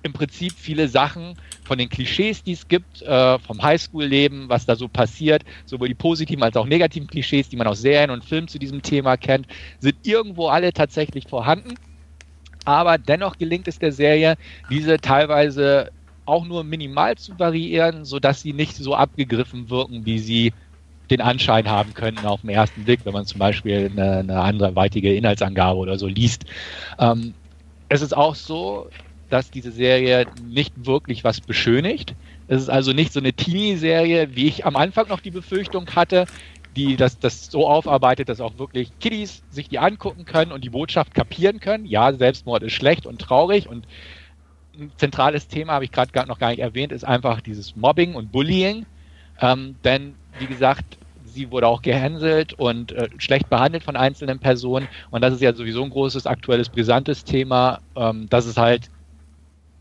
im 0.03 0.13
Prinzip 0.13 0.53
viele 0.53 0.87
Sachen 0.87 1.35
von 1.63 1.77
den 1.77 1.89
Klischees, 1.89 2.43
die 2.43 2.53
es 2.53 2.67
gibt, 2.67 3.01
äh, 3.03 3.39
vom 3.39 3.61
Highschool-Leben, 3.61 4.49
was 4.49 4.65
da 4.65 4.75
so 4.75 4.87
passiert, 4.87 5.43
sowohl 5.65 5.87
die 5.87 5.93
positiven 5.93 6.43
als 6.43 6.57
auch 6.57 6.65
negativen 6.65 7.07
Klischees, 7.07 7.49
die 7.49 7.55
man 7.55 7.67
aus 7.67 7.81
Serien 7.81 8.09
und 8.09 8.25
Filmen 8.25 8.47
zu 8.47 8.57
diesem 8.57 8.81
Thema 8.81 9.15
kennt, 9.15 9.47
sind 9.79 9.95
irgendwo 10.03 10.47
alle 10.47 10.73
tatsächlich 10.73 11.27
vorhanden. 11.27 11.75
Aber 12.65 12.97
dennoch 12.97 13.37
gelingt 13.37 13.67
es 13.67 13.79
der 13.79 13.91
Serie, 13.91 14.35
diese 14.69 14.97
teilweise 14.97 15.91
auch 16.25 16.45
nur 16.45 16.63
minimal 16.63 17.15
zu 17.17 17.37
variieren, 17.37 18.05
sodass 18.05 18.41
sie 18.41 18.53
nicht 18.53 18.75
so 18.75 18.95
abgegriffen 18.95 19.69
wirken, 19.69 20.05
wie 20.05 20.19
sie 20.19 20.53
den 21.11 21.21
Anschein 21.21 21.69
haben 21.69 21.93
könnten 21.93 22.25
auf 22.25 22.41
den 22.41 22.49
ersten 22.49 22.83
Blick, 22.85 23.01
wenn 23.05 23.13
man 23.13 23.25
zum 23.25 23.39
Beispiel 23.39 23.89
eine, 23.91 24.19
eine 24.19 24.41
anderweitige 24.41 25.13
Inhaltsangabe 25.13 25.77
oder 25.77 25.97
so 25.99 26.07
liest. 26.07 26.45
Ähm, 26.99 27.33
es 27.89 28.01
ist 28.01 28.15
auch 28.15 28.35
so, 28.35 28.89
dass 29.29 29.51
diese 29.51 29.71
Serie 29.71 30.27
nicht 30.41 30.73
wirklich 30.85 31.23
was 31.23 31.41
beschönigt. 31.41 32.15
Es 32.47 32.61
ist 32.61 32.69
also 32.69 32.93
nicht 32.93 33.13
so 33.13 33.19
eine 33.19 33.33
Teenie-Serie, 33.33 34.35
wie 34.35 34.47
ich 34.47 34.65
am 34.65 34.75
Anfang 34.75 35.07
noch 35.07 35.21
die 35.21 35.31
Befürchtung 35.31 35.87
hatte, 35.95 36.27
die 36.75 36.95
das, 36.95 37.19
das 37.19 37.47
so 37.47 37.67
aufarbeitet, 37.67 38.29
dass 38.29 38.39
auch 38.39 38.57
wirklich 38.57 38.91
Kiddies 38.99 39.43
sich 39.49 39.67
die 39.67 39.79
angucken 39.79 40.25
können 40.25 40.51
und 40.51 40.63
die 40.63 40.69
Botschaft 40.69 41.13
kapieren 41.13 41.59
können. 41.59 41.85
Ja, 41.85 42.13
Selbstmord 42.13 42.63
ist 42.63 42.73
schlecht 42.73 43.05
und 43.05 43.19
traurig 43.19 43.67
und 43.67 43.87
ein 44.73 44.91
zentrales 44.97 45.47
Thema, 45.47 45.73
habe 45.73 45.85
ich 45.85 45.91
gerade 45.91 46.27
noch 46.27 46.39
gar 46.39 46.49
nicht 46.49 46.59
erwähnt, 46.59 46.91
ist 46.91 47.03
einfach 47.03 47.41
dieses 47.41 47.75
Mobbing 47.75 48.15
und 48.15 48.31
Bullying. 48.31 48.85
Ähm, 49.39 49.75
denn, 49.83 50.15
wie 50.37 50.47
gesagt, 50.47 50.97
sie 51.31 51.51
wurde 51.51 51.67
auch 51.67 51.81
gehänselt 51.81 52.53
und 52.53 52.91
äh, 52.91 53.09
schlecht 53.17 53.49
behandelt 53.49 53.83
von 53.83 53.95
einzelnen 53.95 54.39
Personen. 54.39 54.87
Und 55.09 55.21
das 55.23 55.33
ist 55.33 55.41
ja 55.41 55.53
sowieso 55.53 55.83
ein 55.83 55.89
großes, 55.89 56.27
aktuelles, 56.27 56.69
brisantes 56.69 57.23
Thema. 57.23 57.79
Ähm, 57.95 58.27
dass 58.29 58.45
es 58.45 58.57
halt 58.57 58.89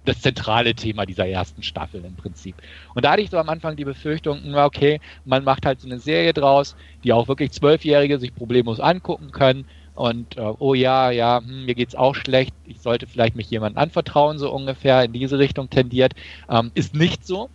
das 0.05 0.21
zentrale 0.21 0.75
Thema 0.75 1.07
dieser 1.07 1.27
ersten 1.27 1.63
Staffel 1.63 2.05
im 2.05 2.17
Prinzip. 2.17 2.57
Und 2.95 3.05
da 3.05 3.13
hatte 3.13 3.23
ich 3.23 3.31
so 3.31 3.39
am 3.39 3.49
Anfang 3.49 3.77
die 3.77 3.85
Befürchtung, 3.85 4.55
okay, 4.55 5.01
man 5.25 5.45
macht 5.45 5.67
halt 5.67 5.81
so 5.81 5.87
eine 5.87 5.99
Serie 5.99 6.33
draus, 6.33 6.75
die 7.05 7.13
auch 7.13 7.29
wirklich 7.29 7.53
Zwölfjährige 7.53 8.19
sich 8.19 8.35
problemlos 8.35 8.81
angucken 8.81 9.31
können. 9.31 9.67
Und 9.95 10.39
äh, 10.39 10.53
oh 10.59 10.75
ja, 10.75 11.11
ja, 11.11 11.41
hm, 11.45 11.67
mir 11.67 11.75
geht's 11.75 11.95
auch 11.95 12.15
schlecht, 12.15 12.55
ich 12.65 12.81
sollte 12.81 13.07
vielleicht 13.07 13.37
mich 13.37 13.51
jemandem 13.51 13.83
anvertrauen, 13.83 14.39
so 14.39 14.51
ungefähr 14.51 15.05
in 15.05 15.13
diese 15.13 15.39
Richtung 15.39 15.69
tendiert. 15.69 16.15
Ähm, 16.49 16.71
ist 16.75 16.95
nicht 16.95 17.27
so. 17.27 17.51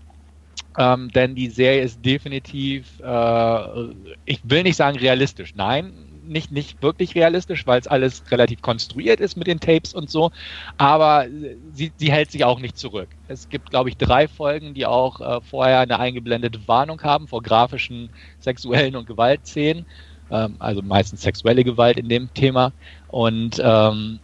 Ähm, 0.77 1.09
denn 1.11 1.35
die 1.35 1.49
Serie 1.49 1.81
ist 1.81 2.03
definitiv, 2.05 2.99
äh, 2.99 3.83
ich 4.25 4.39
will 4.43 4.63
nicht 4.63 4.75
sagen 4.75 4.97
realistisch, 4.97 5.53
nein, 5.55 5.93
nicht, 6.27 6.51
nicht 6.51 6.81
wirklich 6.81 7.15
realistisch, 7.15 7.65
weil 7.67 7.79
es 7.79 7.87
alles 7.87 8.23
relativ 8.31 8.61
konstruiert 8.61 9.19
ist 9.19 9.37
mit 9.37 9.47
den 9.47 9.59
Tapes 9.59 9.93
und 9.93 10.09
so, 10.09 10.31
aber 10.77 11.27
sie, 11.73 11.91
sie 11.97 12.11
hält 12.11 12.31
sich 12.31 12.43
auch 12.43 12.59
nicht 12.59 12.77
zurück. 12.77 13.09
Es 13.27 13.49
gibt, 13.49 13.69
glaube 13.69 13.89
ich, 13.89 13.97
drei 13.97 14.27
Folgen, 14.27 14.73
die 14.73 14.85
auch 14.85 15.21
äh, 15.21 15.41
vorher 15.41 15.79
eine 15.79 15.99
eingeblendete 15.99 16.67
Warnung 16.67 17.01
haben 17.03 17.27
vor 17.27 17.41
grafischen 17.41 18.09
sexuellen 18.39 18.95
und 18.95 19.07
Gewaltszenen, 19.07 19.85
ähm, 20.31 20.55
also 20.59 20.81
meistens 20.81 21.21
sexuelle 21.21 21.63
Gewalt 21.63 21.97
in 21.97 22.09
dem 22.09 22.33
Thema. 22.33 22.73
Und 23.07 23.61
ähm, 23.63 24.19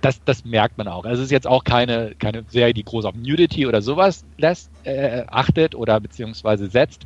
das, 0.00 0.22
das 0.24 0.44
merkt 0.44 0.78
man 0.78 0.88
auch. 0.88 1.04
Also 1.04 1.22
es 1.22 1.26
ist 1.26 1.32
jetzt 1.32 1.46
auch 1.46 1.64
keine, 1.64 2.14
keine 2.18 2.44
Serie, 2.48 2.74
die 2.74 2.84
groß 2.84 3.04
auf 3.04 3.14
Nudity 3.14 3.66
oder 3.66 3.82
sowas 3.82 4.24
lässt, 4.36 4.70
äh, 4.84 5.24
achtet 5.26 5.74
oder 5.74 6.00
beziehungsweise 6.00 6.68
setzt, 6.68 7.04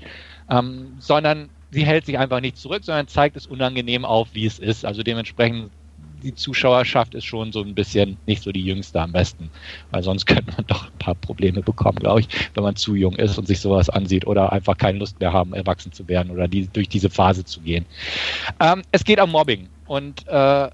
ähm, 0.50 0.94
sondern 0.98 1.48
sie 1.70 1.84
hält 1.86 2.06
sich 2.06 2.18
einfach 2.18 2.40
nicht 2.40 2.56
zurück, 2.56 2.84
sondern 2.84 3.08
zeigt 3.08 3.36
es 3.36 3.46
unangenehm 3.46 4.04
auf, 4.04 4.28
wie 4.34 4.46
es 4.46 4.58
ist. 4.58 4.84
Also 4.84 5.02
dementsprechend 5.02 5.70
die 6.22 6.34
Zuschauerschaft 6.34 7.14
ist 7.14 7.24
schon 7.24 7.52
so 7.52 7.62
ein 7.62 7.74
bisschen 7.74 8.16
nicht 8.26 8.42
so 8.42 8.52
die 8.52 8.64
jüngste 8.64 9.00
am 9.00 9.12
besten, 9.12 9.50
weil 9.90 10.02
sonst 10.02 10.26
könnte 10.26 10.52
man 10.56 10.66
doch 10.66 10.86
ein 10.86 10.98
paar 10.98 11.14
Probleme 11.14 11.62
bekommen, 11.62 11.98
glaube 11.98 12.20
ich, 12.20 12.28
wenn 12.54 12.62
man 12.62 12.76
zu 12.76 12.94
jung 12.94 13.16
ist 13.16 13.38
und 13.38 13.46
sich 13.46 13.60
sowas 13.60 13.90
ansieht 13.90 14.26
oder 14.26 14.52
einfach 14.52 14.76
keine 14.76 14.98
Lust 14.98 15.18
mehr 15.20 15.32
haben, 15.32 15.52
erwachsen 15.54 15.92
zu 15.92 16.06
werden 16.08 16.30
oder 16.30 16.46
die, 16.46 16.68
durch 16.68 16.88
diese 16.88 17.10
Phase 17.10 17.44
zu 17.44 17.60
gehen. 17.60 17.86
Ähm, 18.60 18.82
es 18.92 19.04
geht 19.04 19.20
um 19.20 19.30
Mobbing 19.30 19.68
und 19.86 20.26
äh, 20.28 20.68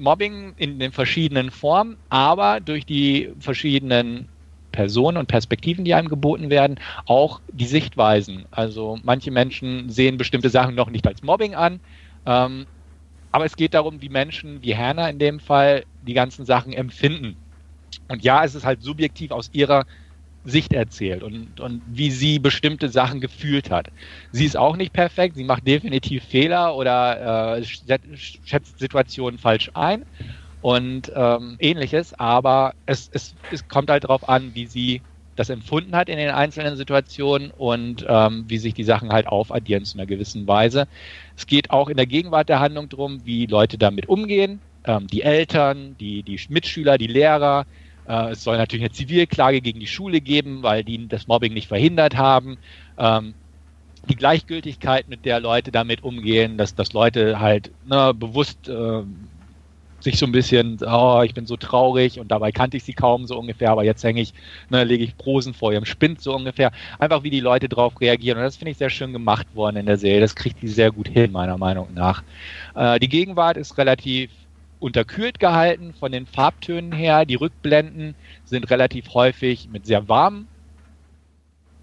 Mobbing 0.00 0.54
in 0.56 0.78
den 0.80 0.92
verschiedenen 0.92 1.50
Formen, 1.50 1.98
aber 2.08 2.60
durch 2.60 2.86
die 2.86 3.32
verschiedenen 3.38 4.30
Personen 4.72 5.18
und 5.18 5.26
Perspektiven, 5.28 5.84
die 5.84 5.94
einem 5.94 6.08
geboten 6.08 6.50
werden, 6.50 6.80
auch 7.06 7.40
die 7.52 7.66
Sichtweisen. 7.66 8.46
Also 8.50 8.98
manche 9.02 9.30
Menschen 9.30 9.90
sehen 9.90 10.16
bestimmte 10.18 10.50
Sachen 10.50 10.74
noch 10.76 10.90
nicht 10.90 11.06
als 11.06 11.22
Mobbing 11.22 11.54
an, 11.54 11.80
ähm, 12.26 12.66
aber 13.32 13.44
es 13.46 13.56
geht 13.56 13.74
darum, 13.74 14.02
wie 14.02 14.08
Menschen, 14.08 14.62
wie 14.62 14.76
Hannah 14.76 15.08
in 15.10 15.18
dem 15.18 15.40
Fall, 15.40 15.84
die 16.00 16.14
ganzen 16.14 16.44
Sachen 16.46 16.72
empfinden. 16.72 17.38
Und 18.08 18.22
ja, 18.24 18.44
es 18.44 18.54
ist 18.54 18.64
halt 18.64 18.82
subjektiv 18.82 19.30
aus 19.32 19.48
ihrer 19.52 19.84
Sicht 20.44 20.72
erzählt 20.72 21.22
und, 21.22 21.60
und 21.60 21.82
wie 21.86 22.10
sie 22.10 22.38
bestimmte 22.38 22.88
Sachen 22.88 23.20
gefühlt 23.20 23.70
hat. 23.70 23.88
Sie 24.32 24.44
ist 24.44 24.56
auch 24.56 24.76
nicht 24.76 24.92
perfekt, 24.92 25.36
sie 25.36 25.44
macht 25.44 25.66
definitiv 25.66 26.24
Fehler 26.24 26.76
oder 26.76 27.58
äh, 27.58 27.64
schätzt 27.64 28.78
Situationen 28.78 29.38
falsch 29.38 29.70
ein 29.74 30.04
und 30.60 31.12
ähm, 31.14 31.56
ähnliches, 31.58 32.14
aber 32.14 32.74
es, 32.86 33.08
es, 33.12 33.34
es 33.50 33.68
kommt 33.68 33.90
halt 33.90 34.04
darauf 34.04 34.28
an, 34.28 34.54
wie 34.54 34.66
sie 34.66 35.02
das 35.36 35.48
empfunden 35.50 35.96
hat 35.96 36.08
in 36.08 36.18
den 36.18 36.30
einzelnen 36.30 36.76
Situationen 36.76 37.50
und 37.50 38.04
ähm, 38.08 38.44
wie 38.48 38.58
sich 38.58 38.74
die 38.74 38.84
Sachen 38.84 39.10
halt 39.10 39.26
aufaddieren 39.26 39.84
zu 39.84 39.96
einer 39.96 40.06
gewissen 40.06 40.46
Weise. 40.46 40.86
Es 41.36 41.46
geht 41.46 41.70
auch 41.70 41.88
in 41.88 41.96
der 41.96 42.06
Gegenwart 42.06 42.48
der 42.48 42.60
Handlung 42.60 42.88
darum, 42.88 43.24
wie 43.24 43.46
Leute 43.46 43.78
damit 43.78 44.08
umgehen, 44.08 44.62
ähm, 44.84 45.06
die 45.06 45.22
Eltern, 45.22 45.96
die, 45.96 46.22
die 46.22 46.40
Mitschüler, 46.48 46.98
die 46.98 47.06
Lehrer, 47.06 47.66
äh, 48.10 48.30
es 48.30 48.42
soll 48.42 48.56
natürlich 48.56 48.84
eine 48.84 48.92
Zivilklage 48.92 49.60
gegen 49.60 49.78
die 49.78 49.86
Schule 49.86 50.20
geben, 50.20 50.62
weil 50.62 50.82
die 50.82 51.06
das 51.06 51.28
Mobbing 51.28 51.54
nicht 51.54 51.68
verhindert 51.68 52.16
haben. 52.16 52.58
Ähm, 52.98 53.34
die 54.08 54.16
Gleichgültigkeit, 54.16 55.08
mit 55.08 55.24
der 55.24 55.40
Leute 55.40 55.70
damit 55.70 56.02
umgehen, 56.02 56.56
dass, 56.58 56.74
dass 56.74 56.92
Leute 56.92 57.38
halt 57.38 57.70
ne, 57.86 58.12
bewusst 58.14 58.68
äh, 58.68 59.02
sich 60.00 60.18
so 60.18 60.26
ein 60.26 60.32
bisschen, 60.32 60.78
oh, 60.84 61.20
ich 61.22 61.34
bin 61.34 61.46
so 61.46 61.56
traurig 61.56 62.18
und 62.18 62.28
dabei 62.30 62.50
kannte 62.50 62.78
ich 62.78 62.84
sie 62.84 62.94
kaum 62.94 63.26
so 63.26 63.38
ungefähr, 63.38 63.70
aber 63.70 63.84
jetzt 63.84 64.02
hänge 64.02 64.22
ich, 64.22 64.32
ne, 64.70 64.84
lege 64.84 65.04
ich 65.04 65.16
Prosen 65.16 65.52
vor 65.52 65.72
ihrem 65.72 65.84
Spind 65.84 66.22
so 66.22 66.34
ungefähr. 66.34 66.72
Einfach 66.98 67.22
wie 67.22 67.30
die 67.30 67.40
Leute 67.40 67.68
drauf 67.68 68.00
reagieren 68.00 68.38
und 68.38 68.44
das 68.44 68.56
finde 68.56 68.72
ich 68.72 68.78
sehr 68.78 68.90
schön 68.90 69.12
gemacht 69.12 69.46
worden 69.54 69.76
in 69.76 69.86
der 69.86 69.98
Serie. 69.98 70.20
Das 70.20 70.34
kriegt 70.34 70.62
die 70.62 70.68
sehr 70.68 70.90
gut 70.90 71.08
hin, 71.08 71.30
meiner 71.30 71.58
Meinung 71.58 71.94
nach. 71.94 72.24
Äh, 72.74 72.98
die 72.98 73.08
Gegenwart 73.08 73.58
ist 73.58 73.76
relativ 73.78 74.30
unterkühlt 74.80 75.38
gehalten 75.38 75.94
von 75.94 76.10
den 76.10 76.26
Farbtönen 76.26 76.92
her. 76.92 77.24
Die 77.24 77.36
Rückblenden 77.36 78.14
sind 78.44 78.70
relativ 78.70 79.14
häufig 79.14 79.68
mit 79.70 79.86
sehr 79.86 80.08
warmen 80.08 80.48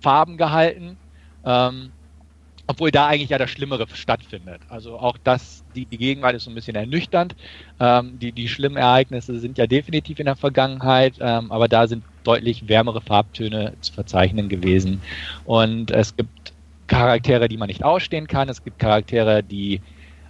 Farben 0.01 0.38
gehalten. 0.38 0.97
Ähm, 1.45 1.91
obwohl 2.67 2.91
da 2.91 3.07
eigentlich 3.07 3.29
ja 3.29 3.38
das 3.38 3.49
Schlimmere 3.49 3.88
stattfindet. 3.93 4.62
Also 4.67 4.99
auch 4.99 5.17
das, 5.23 5.63
die, 5.73 5.86
die 5.86 5.97
Gegenwart 5.97 6.36
ist 6.36 6.43
so 6.43 6.51
ein 6.51 6.55
bisschen 6.55 6.75
ernüchternd. 6.75 7.36
Ähm, 7.79 8.19
die, 8.19 8.33
die 8.33 8.49
schlimmen 8.49 8.75
Ereignisse 8.75 9.39
sind 9.39 9.57
ja 9.57 9.67
definitiv 9.67 10.19
in 10.19 10.25
der 10.25 10.36
Vergangenheit, 10.36 11.15
ähm, 11.21 11.51
aber 11.51 11.69
da 11.69 11.88
sind 11.88 12.03
deutlich 12.23 12.67
wärmere 12.67 12.99
Farbtöne 12.99 13.73
zu 13.79 13.93
verzeichnen 13.93 14.49
gewesen. 14.49 15.01
Und 15.45 15.91
es 15.91 16.15
gibt 16.17 16.51
Charaktere, 16.88 17.47
die 17.47 17.57
man 17.57 17.67
nicht 17.67 17.86
ausstehen 17.86 18.27
kann. 18.27 18.49
Es 18.49 18.63
gibt 18.63 18.79
Charaktere, 18.79 19.43
die 19.43 19.81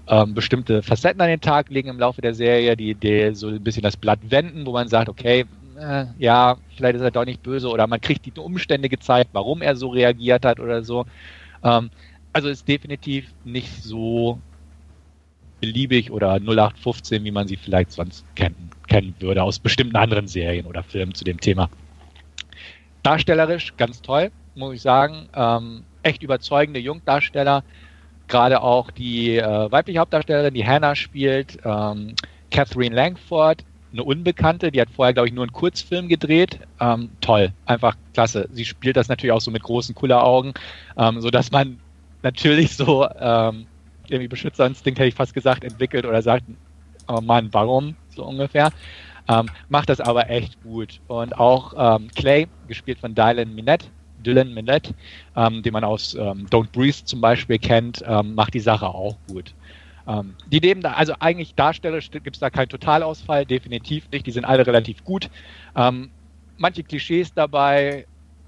ähm, 0.07 0.33
bestimmte 0.33 0.81
Facetten 0.81 1.21
an 1.21 1.27
den 1.27 1.41
Tag 1.41 1.69
legen 1.69 1.89
im 1.89 1.99
Laufe 1.99 2.21
der 2.21 2.33
Serie, 2.33 2.77
die, 2.77 2.95
die 2.95 3.33
so 3.33 3.47
ein 3.47 3.63
bisschen 3.63 3.83
das 3.83 3.97
Blatt 3.97 4.19
wenden, 4.29 4.65
wo 4.65 4.71
man 4.71 4.87
sagt, 4.87 5.09
okay, 5.09 5.45
äh, 5.79 6.05
ja, 6.17 6.57
vielleicht 6.75 6.95
ist 6.95 7.01
er 7.01 7.11
doch 7.11 7.25
nicht 7.25 7.43
böse 7.43 7.69
oder 7.69 7.87
man 7.87 8.01
kriegt 8.01 8.25
die 8.25 8.31
Umstände 8.39 8.89
gezeigt, 8.89 9.29
warum 9.33 9.61
er 9.61 9.75
so 9.75 9.89
reagiert 9.89 10.45
hat 10.45 10.59
oder 10.59 10.83
so. 10.83 11.05
Ähm, 11.63 11.89
also 12.33 12.49
ist 12.49 12.67
definitiv 12.67 13.33
nicht 13.43 13.83
so 13.83 14.39
beliebig 15.59 16.11
oder 16.11 16.35
0815, 16.35 17.23
wie 17.23 17.31
man 17.31 17.47
sie 17.47 17.57
vielleicht 17.57 17.91
sonst 17.91 18.25
kennen, 18.35 18.69
kennen 18.87 19.15
würde 19.19 19.43
aus 19.43 19.59
bestimmten 19.59 19.95
anderen 19.95 20.27
Serien 20.27 20.65
oder 20.65 20.83
Filmen 20.83 21.13
zu 21.13 21.23
dem 21.23 21.39
Thema. 21.39 21.69
Darstellerisch 23.03 23.75
ganz 23.77 24.01
toll, 24.01 24.31
muss 24.55 24.75
ich 24.75 24.81
sagen. 24.81 25.27
Ähm, 25.33 25.83
echt 26.03 26.23
überzeugende 26.23 26.79
Jungdarsteller 26.79 27.63
gerade 28.27 28.61
auch 28.61 28.91
die 28.91 29.37
äh, 29.37 29.71
weibliche 29.71 29.99
Hauptdarstellerin, 29.99 30.53
die 30.53 30.65
Hannah 30.65 30.95
spielt, 30.95 31.57
ähm, 31.63 32.15
Catherine 32.51 32.95
Langford, 32.95 33.63
eine 33.93 34.03
Unbekannte, 34.03 34.71
die 34.71 34.81
hat 34.81 34.89
vorher, 34.89 35.13
glaube 35.13 35.27
ich, 35.27 35.33
nur 35.33 35.43
einen 35.43 35.53
Kurzfilm 35.53 36.07
gedreht. 36.07 36.59
Ähm, 36.79 37.09
toll, 37.21 37.51
einfach 37.65 37.95
klasse. 38.13 38.47
Sie 38.51 38.65
spielt 38.65 38.97
das 38.97 39.07
natürlich 39.07 39.31
auch 39.31 39.41
so 39.41 39.51
mit 39.51 39.63
großen 39.63 39.95
Kulleraugen, 39.95 40.53
ähm, 40.97 41.21
sodass 41.21 41.51
man 41.51 41.79
natürlich 42.21 42.75
so 42.75 43.07
ähm, 43.19 43.65
irgendwie 44.07 44.27
Beschützerinstinkt, 44.27 44.99
hätte 44.99 45.09
ich 45.09 45.15
fast 45.15 45.33
gesagt, 45.33 45.63
entwickelt 45.63 46.05
oder 46.05 46.21
sagt, 46.21 46.43
oh 47.07 47.21
Mann, 47.21 47.49
warum? 47.51 47.95
So 48.09 48.25
ungefähr. 48.25 48.71
Ähm, 49.29 49.47
macht 49.69 49.89
das 49.89 49.99
aber 49.99 50.29
echt 50.29 50.61
gut. 50.63 50.99
Und 51.07 51.37
auch 51.37 51.73
ähm, 51.77 52.09
Clay, 52.15 52.47
gespielt 52.67 52.99
von 52.99 53.15
Dylan 53.15 53.53
Minette, 53.53 53.87
Dylan 54.27 54.53
Minnette, 54.53 54.93
ähm, 55.35 55.63
den 55.63 55.73
man 55.73 55.83
aus 55.83 56.13
ähm, 56.15 56.47
Don't 56.51 56.71
Breathe 56.71 57.05
zum 57.05 57.21
Beispiel 57.21 57.57
kennt, 57.57 58.03
ähm, 58.05 58.35
macht 58.35 58.53
die 58.53 58.59
Sache 58.59 58.87
auch 58.87 59.15
gut. 59.27 59.53
Ähm, 60.07 60.35
die 60.51 60.59
nehmen 60.59 60.81
da, 60.81 60.93
also 60.93 61.13
eigentlich 61.19 61.55
Darsteller 61.55 61.99
gibt 61.99 62.35
es 62.35 62.39
da 62.39 62.49
keinen 62.49 62.69
Totalausfall, 62.69 63.45
definitiv 63.45 64.09
nicht. 64.11 64.25
Die 64.25 64.31
sind 64.31 64.45
alle 64.45 64.67
relativ 64.67 65.03
gut. 65.03 65.29
Ähm, 65.75 66.09
manche 66.57 66.83
Klischees 66.83 67.33
dabei 67.33 68.05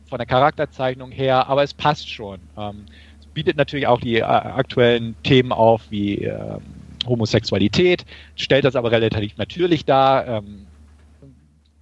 von 0.09 0.17
der 0.17 0.27
Charakterzeichnung 0.27 1.11
her, 1.11 1.47
aber 1.47 1.63
es 1.63 1.73
passt 1.73 2.09
schon. 2.09 2.39
Ähm, 2.57 2.85
es 3.19 3.27
bietet 3.27 3.55
natürlich 3.55 3.87
auch 3.87 4.01
die 4.01 4.17
äh, 4.17 4.23
aktuellen 4.23 5.15
Themen 5.23 5.51
auf, 5.51 5.83
wie 5.89 6.29
Homosexualität, 7.05 8.05
stellt 8.35 8.65
das 8.65 8.75
aber 8.75 8.91
relativ 8.91 9.37
natürlich 9.37 9.85
dar. 9.85 10.43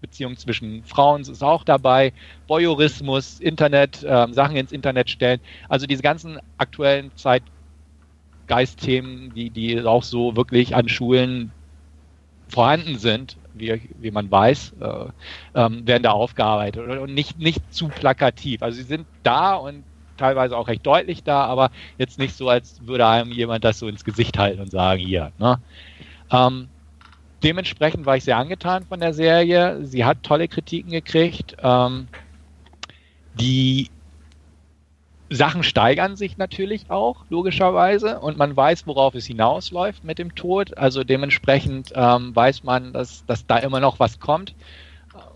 Beziehung 0.02 0.38
zwischen 0.38 0.84
Frauen 0.84 1.22
ist 1.22 1.44
auch 1.44 1.64
dabei, 1.64 2.14
Voyeurismus, 2.48 3.40
Internet, 3.40 4.04
äh, 4.04 4.28
Sachen 4.32 4.56
ins 4.56 4.72
Internet 4.72 5.10
stellen. 5.10 5.40
Also 5.70 5.88
diese 5.88 6.04
ganzen 6.04 6.40
aktuellen 6.58 7.12
Zeitgeistthemen, 7.16 9.34
die, 9.34 9.50
die 9.50 9.84
auch 9.84 10.04
so 10.04 10.36
wirklich 10.36 10.76
an 10.76 10.88
Schulen 10.88 11.52
vorhanden 12.48 12.98
sind, 12.98 13.38
wie, 13.56 13.82
wie 14.00 14.12
man 14.12 14.30
weiß, 14.30 14.76
äh, 14.80 15.06
ähm, 15.56 15.88
werden 15.88 16.04
da 16.04 16.12
aufgearbeitet 16.12 16.88
und 16.88 17.14
nicht, 17.14 17.40
nicht 17.40 17.74
zu 17.74 17.88
plakativ. 17.88 18.62
Also 18.62 18.78
sie 18.78 18.84
sind 18.84 19.08
da 19.24 19.56
und 19.56 19.84
teilweise 20.18 20.58
auch 20.58 20.68
recht 20.68 20.86
deutlich 20.86 21.24
da, 21.24 21.46
aber 21.46 21.72
jetzt 21.98 22.20
nicht 22.20 22.36
so, 22.36 22.50
als 22.50 22.86
würde 22.86 23.08
einem 23.08 23.32
jemand 23.32 23.64
das 23.64 23.80
so 23.80 23.88
ins 23.88 24.04
Gesicht 24.04 24.38
halten 24.38 24.62
und 24.62 24.72
sagen, 24.72 25.02
hier. 25.02 25.32
Ne? 25.38 25.60
Ähm, 26.32 26.68
dementsprechend 27.44 28.06
war 28.06 28.18
ich 28.18 28.24
sehr 28.24 28.38
angetan 28.38 28.86
von 28.86 29.00
der 29.00 29.14
Serie. 29.14 29.86
Sie 29.86 30.06
hat 30.06 30.24
tolle 30.24 30.48
Kritiken 30.48 30.92
gekriegt. 30.92 31.56
Ähm, 31.62 32.08
die 33.36 33.90
Sachen 35.30 35.64
steigern 35.64 36.16
sich 36.16 36.38
natürlich 36.38 36.90
auch, 36.90 37.26
logischerweise, 37.30 38.20
und 38.20 38.38
man 38.38 38.56
weiß, 38.56 38.88
worauf 38.88 39.14
es 39.14 39.26
hinausläuft 39.26 40.04
mit 40.04 40.20
dem 40.20 40.36
Tod. 40.36 40.78
Also 40.78 41.04
dementsprechend 41.04 41.92
ähm, 41.96 42.36
weiß 42.36 42.64
man, 42.64 42.94
dass, 42.94 43.26
dass 43.26 43.46
da 43.46 43.58
immer 43.58 43.80
noch 43.80 44.00
was 44.00 44.20
kommt. 44.20 44.56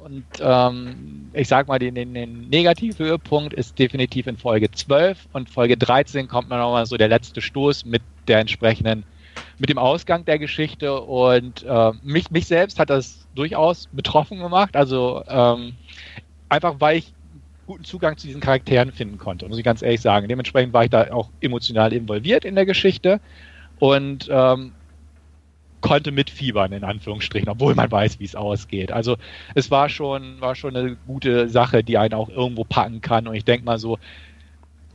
Und 0.03 0.25
ähm, 0.39 1.29
ich 1.33 1.47
sag 1.47 1.67
mal, 1.67 1.79
den, 1.79 1.95
den, 1.95 2.13
den 2.13 2.49
Negativhöhepunkt 2.49 3.53
ist 3.53 3.77
definitiv 3.77 4.27
in 4.27 4.37
Folge 4.37 4.71
12 4.71 5.27
und 5.33 5.49
Folge 5.49 5.77
13 5.77 6.27
kommt 6.27 6.51
dann 6.51 6.59
nochmal 6.59 6.85
so 6.85 6.97
der 6.97 7.07
letzte 7.07 7.41
Stoß 7.41 7.85
mit 7.85 8.01
der 8.27 8.39
entsprechenden 8.39 9.03
mit 9.61 9.69
dem 9.69 9.77
Ausgang 9.77 10.25
der 10.25 10.39
Geschichte 10.39 10.99
und 10.99 11.63
äh, 11.63 11.91
mich, 12.01 12.31
mich 12.31 12.47
selbst 12.47 12.79
hat 12.79 12.89
das 12.89 13.27
durchaus 13.35 13.87
betroffen 13.91 14.39
gemacht. 14.39 14.75
Also 14.75 15.23
ähm, 15.27 15.73
einfach 16.49 16.77
weil 16.79 16.97
ich 16.97 17.13
guten 17.67 17.83
Zugang 17.83 18.17
zu 18.17 18.25
diesen 18.25 18.41
Charakteren 18.41 18.91
finden 18.91 19.19
konnte, 19.19 19.47
muss 19.47 19.59
ich 19.59 19.63
ganz 19.63 19.83
ehrlich 19.83 20.01
sagen. 20.01 20.27
Dementsprechend 20.27 20.73
war 20.73 20.83
ich 20.83 20.89
da 20.89 21.13
auch 21.13 21.29
emotional 21.41 21.93
involviert 21.93 22.43
in 22.43 22.55
der 22.55 22.65
Geschichte 22.65 23.21
und 23.77 24.27
ähm, 24.31 24.71
konnte 25.81 26.11
mitfiebern, 26.11 26.71
in 26.71 26.83
Anführungsstrichen, 26.83 27.47
obwohl 27.47 27.75
man 27.75 27.91
weiß, 27.91 28.19
wie 28.19 28.25
es 28.25 28.35
ausgeht. 28.35 28.91
Also 28.91 29.17
es 29.53 29.69
war 29.69 29.89
schon, 29.89 30.41
war 30.41 30.55
schon 30.55 30.75
eine 30.75 30.95
gute 31.05 31.49
Sache, 31.49 31.83
die 31.83 31.99
einen 31.99 32.15
auch 32.15 32.29
irgendwo 32.29 32.63
packen 32.63 33.01
kann. 33.01 33.27
Und 33.27 33.35
ich 33.35 33.45
denke 33.45 33.63
mal 33.63 33.77
so, 33.77 33.99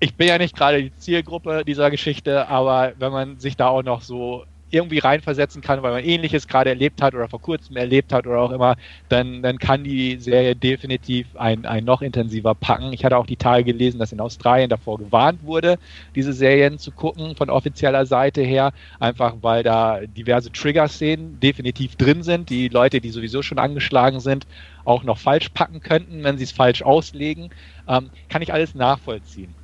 ich 0.01 0.17
bin 0.17 0.27
ja 0.27 0.39
nicht 0.39 0.57
gerade 0.57 0.83
die 0.83 0.97
Zielgruppe 0.97 1.63
dieser 1.65 1.93
Geschichte, 1.93 2.49
aber 2.49 2.95
wenn 2.99 3.13
man 3.13 3.39
sich 3.39 3.57
da 3.57 3.69
auch 3.69 3.85
noch 3.85 4.03
so 4.03 4.45
irgendwie 4.71 4.99
reinversetzen 4.99 5.63
kann, 5.63 5.83
weil 5.83 5.93
man 5.93 6.05
ähnliches 6.05 6.49
gerade 6.49 6.71
erlebt 6.71 7.01
hat 7.01 7.15
oder 7.15 7.29
vor 7.29 7.41
kurzem 7.41 7.77
erlebt 7.77 8.13
hat 8.13 8.27
oder 8.27 8.41
auch 8.41 8.51
immer, 8.51 8.77
dann, 9.09 9.43
dann 9.43 9.59
kann 9.59 9.85
die 9.85 10.19
Serie 10.19 10.57
definitiv 10.57 11.37
ein, 11.37 11.67
ein 11.67 11.85
noch 11.85 12.03
intensiver 12.03 12.55
packen. 12.55 12.93
Ich 12.93 13.05
hatte 13.05 13.17
auch 13.17 13.27
die 13.27 13.37
Tage 13.37 13.65
gelesen, 13.65 13.99
dass 13.99 14.13
in 14.13 14.21
Australien 14.21 14.69
davor 14.69 14.99
gewarnt 14.99 15.43
wurde, 15.45 15.79
diese 16.15 16.33
Serien 16.33 16.79
zu 16.79 16.91
gucken 16.93 17.37
von 17.37 17.51
offizieller 17.51 18.07
Seite 18.07 18.43
her, 18.43 18.73
einfach 18.99 19.37
weil 19.43 19.63
da 19.63 20.01
diverse 20.07 20.51
Trigger-Szenen 20.51 21.39
definitiv 21.41 21.97
drin 21.97 22.23
sind, 22.23 22.51
die 22.51 22.69
Leute, 22.69 23.01
die 23.01 23.11
sowieso 23.11 23.43
schon 23.43 23.59
angeschlagen 23.59 24.21
sind, 24.21 24.47
auch 24.85 25.05
noch 25.05 25.19
falsch 25.19 25.51
packen 25.51 25.81
könnten, 25.81 26.25
wenn 26.25 26.39
sie 26.39 26.45
es 26.45 26.53
falsch 26.53 26.83
auslegen. 26.83 27.51
Ähm, 27.87 28.11
kann 28.29 28.43
ich 28.43 28.53
alles 28.53 28.75
nachvollziehen. 28.75 29.55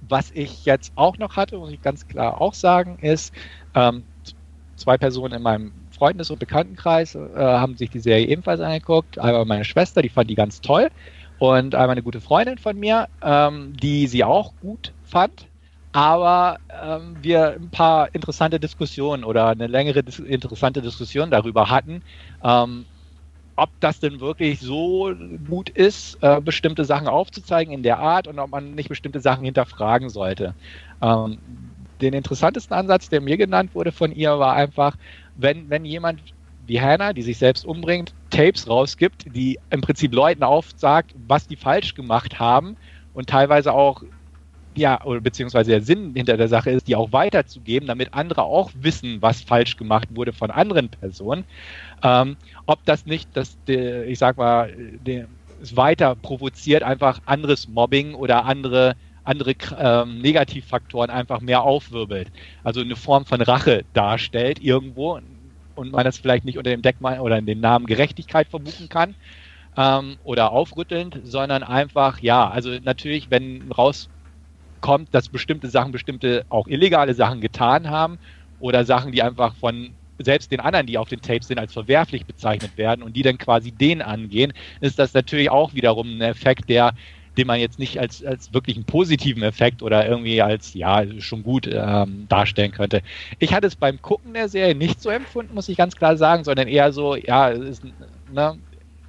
Was 0.00 0.30
ich 0.30 0.64
jetzt 0.66 0.92
auch 0.96 1.16
noch 1.18 1.36
hatte, 1.36 1.56
muss 1.58 1.72
ich 1.72 1.80
ganz 1.80 2.06
klar 2.06 2.40
auch 2.40 2.54
sagen, 2.54 2.98
ist, 2.98 3.32
ähm, 3.74 4.04
zwei 4.76 4.98
Personen 4.98 5.34
in 5.34 5.42
meinem 5.42 5.88
Freundes- 5.90 6.30
und 6.30 6.38
Bekanntenkreis 6.38 7.14
äh, 7.14 7.18
haben 7.36 7.76
sich 7.76 7.90
die 7.90 8.00
Serie 8.00 8.26
ebenfalls 8.26 8.60
angeguckt. 8.60 9.18
Einmal 9.18 9.44
meine 9.44 9.64
Schwester, 9.64 10.02
die 10.02 10.08
fand 10.10 10.30
die 10.30 10.34
ganz 10.34 10.60
toll. 10.60 10.88
Und 11.36 11.74
einmal 11.74 11.90
eine 11.90 12.02
gute 12.02 12.20
Freundin 12.20 12.58
von 12.58 12.76
mir, 12.78 13.08
ähm, 13.22 13.72
die 13.74 14.06
sie 14.06 14.24
auch 14.24 14.54
gut 14.60 14.94
fand. 15.02 15.48
Aber 15.92 16.58
ähm, 16.70 17.16
wir 17.22 17.52
ein 17.54 17.70
paar 17.70 18.12
interessante 18.14 18.58
Diskussionen 18.60 19.24
oder 19.24 19.48
eine 19.48 19.68
längere 19.68 20.02
dis 20.02 20.18
interessante 20.18 20.82
Diskussion 20.82 21.30
darüber 21.30 21.70
hatten, 21.70 22.00
ähm, 22.42 22.86
ob 23.56 23.70
das 23.80 24.00
denn 24.00 24.18
wirklich 24.20 24.58
so 24.60 25.14
gut 25.46 25.68
ist, 25.70 26.18
äh, 26.22 26.40
bestimmte 26.40 26.84
Sachen 26.84 27.06
aufzuzeigen 27.06 27.72
in 27.72 27.82
der 27.84 27.98
Art 28.00 28.26
und 28.26 28.38
ob 28.40 28.50
man 28.50 28.74
nicht 28.74 28.88
bestimmte 28.88 29.20
Sachen 29.20 29.44
hinterfragen 29.44 30.08
sollte. 30.10 30.56
Ähm, 31.00 31.38
den 32.04 32.14
interessantesten 32.14 32.74
Ansatz, 32.74 33.08
der 33.08 33.20
mir 33.20 33.36
genannt 33.36 33.74
wurde 33.74 33.92
von 33.92 34.12
ihr, 34.12 34.38
war 34.38 34.54
einfach, 34.54 34.96
wenn, 35.36 35.68
wenn 35.70 35.84
jemand 35.84 36.20
wie 36.66 36.80
Hannah, 36.80 37.12
die 37.12 37.22
sich 37.22 37.38
selbst 37.38 37.64
umbringt, 37.64 38.14
Tapes 38.30 38.68
rausgibt, 38.68 39.26
die 39.34 39.58
im 39.70 39.80
Prinzip 39.80 40.14
Leuten 40.14 40.42
aufsagt, 40.42 41.14
was 41.26 41.46
die 41.46 41.56
falsch 41.56 41.94
gemacht 41.94 42.38
haben 42.38 42.76
und 43.12 43.28
teilweise 43.28 43.72
auch 43.72 44.02
ja, 44.76 44.96
beziehungsweise 45.20 45.70
der 45.70 45.82
Sinn 45.82 46.14
hinter 46.14 46.36
der 46.36 46.48
Sache 46.48 46.70
ist, 46.70 46.88
die 46.88 46.96
auch 46.96 47.12
weiterzugeben, 47.12 47.86
damit 47.86 48.12
andere 48.12 48.42
auch 48.42 48.72
wissen, 48.74 49.22
was 49.22 49.40
falsch 49.40 49.76
gemacht 49.76 50.08
wurde 50.10 50.32
von 50.32 50.50
anderen 50.50 50.88
Personen. 50.88 51.44
Ähm, 52.02 52.36
ob 52.66 52.84
das 52.84 53.06
nicht, 53.06 53.28
dass 53.36 53.56
ich 53.68 54.18
sag 54.18 54.36
mal, 54.36 54.74
es 55.62 55.76
weiter 55.76 56.16
provoziert, 56.16 56.82
einfach 56.82 57.20
anderes 57.24 57.68
Mobbing 57.68 58.14
oder 58.14 58.46
andere 58.46 58.96
andere 59.24 59.54
ähm, 59.78 60.18
Negativfaktoren 60.20 61.10
einfach 61.10 61.40
mehr 61.40 61.62
aufwirbelt. 61.62 62.30
Also 62.62 62.80
eine 62.80 62.96
Form 62.96 63.24
von 63.26 63.40
Rache 63.40 63.84
darstellt 63.92 64.60
irgendwo 64.60 65.18
und 65.74 65.92
man 65.92 66.04
das 66.04 66.18
vielleicht 66.18 66.44
nicht 66.44 66.58
unter 66.58 66.70
dem 66.70 66.82
Deckmal 66.82 67.20
oder 67.20 67.38
in 67.38 67.46
den 67.46 67.60
Namen 67.60 67.86
Gerechtigkeit 67.86 68.48
verbuchen 68.48 68.88
kann 68.88 69.16
ähm, 69.76 70.16
oder 70.22 70.52
aufrüttelnd, 70.52 71.20
sondern 71.24 71.62
einfach, 71.62 72.20
ja, 72.20 72.48
also 72.48 72.70
natürlich, 72.82 73.30
wenn 73.30 73.70
rauskommt, 73.72 75.08
dass 75.12 75.28
bestimmte 75.28 75.68
Sachen, 75.68 75.92
bestimmte 75.92 76.44
auch 76.48 76.68
illegale 76.68 77.14
Sachen 77.14 77.40
getan 77.40 77.90
haben 77.90 78.18
oder 78.58 78.84
Sachen, 78.84 79.12
die 79.12 79.22
einfach 79.22 79.56
von 79.56 79.96
selbst 80.18 80.52
den 80.52 80.60
anderen, 80.60 80.86
die 80.86 80.98
auf 80.98 81.08
den 81.08 81.20
Tapes 81.20 81.48
sind, 81.48 81.58
als 81.58 81.72
verwerflich 81.72 82.24
bezeichnet 82.24 82.76
werden 82.76 83.02
und 83.02 83.14
die 83.16 83.22
dann 83.22 83.38
quasi 83.38 83.72
den 83.72 84.00
angehen, 84.00 84.52
ist 84.80 84.98
das 84.98 85.12
natürlich 85.12 85.50
auch 85.50 85.74
wiederum 85.74 86.18
ein 86.18 86.20
Effekt, 86.20 86.68
der 86.68 86.94
den 87.36 87.46
man 87.46 87.60
jetzt 87.60 87.78
nicht 87.78 87.98
als, 87.98 88.24
als 88.24 88.52
wirklich 88.52 88.76
einen 88.76 88.84
positiven 88.84 89.42
Effekt 89.42 89.82
oder 89.82 90.08
irgendwie 90.08 90.42
als, 90.42 90.74
ja, 90.74 91.04
schon 91.20 91.42
gut 91.42 91.68
ähm, 91.70 92.26
darstellen 92.28 92.72
könnte. 92.72 93.02
Ich 93.38 93.52
hatte 93.54 93.66
es 93.66 93.76
beim 93.76 94.00
Gucken 94.00 94.34
der 94.34 94.48
Serie 94.48 94.74
nicht 94.74 95.00
so 95.00 95.10
empfunden, 95.10 95.54
muss 95.54 95.68
ich 95.68 95.76
ganz 95.76 95.96
klar 95.96 96.16
sagen, 96.16 96.44
sondern 96.44 96.68
eher 96.68 96.92
so, 96.92 97.16
ja, 97.16 97.50
es 97.50 97.80
ist, 97.80 97.84
ne, 98.32 98.58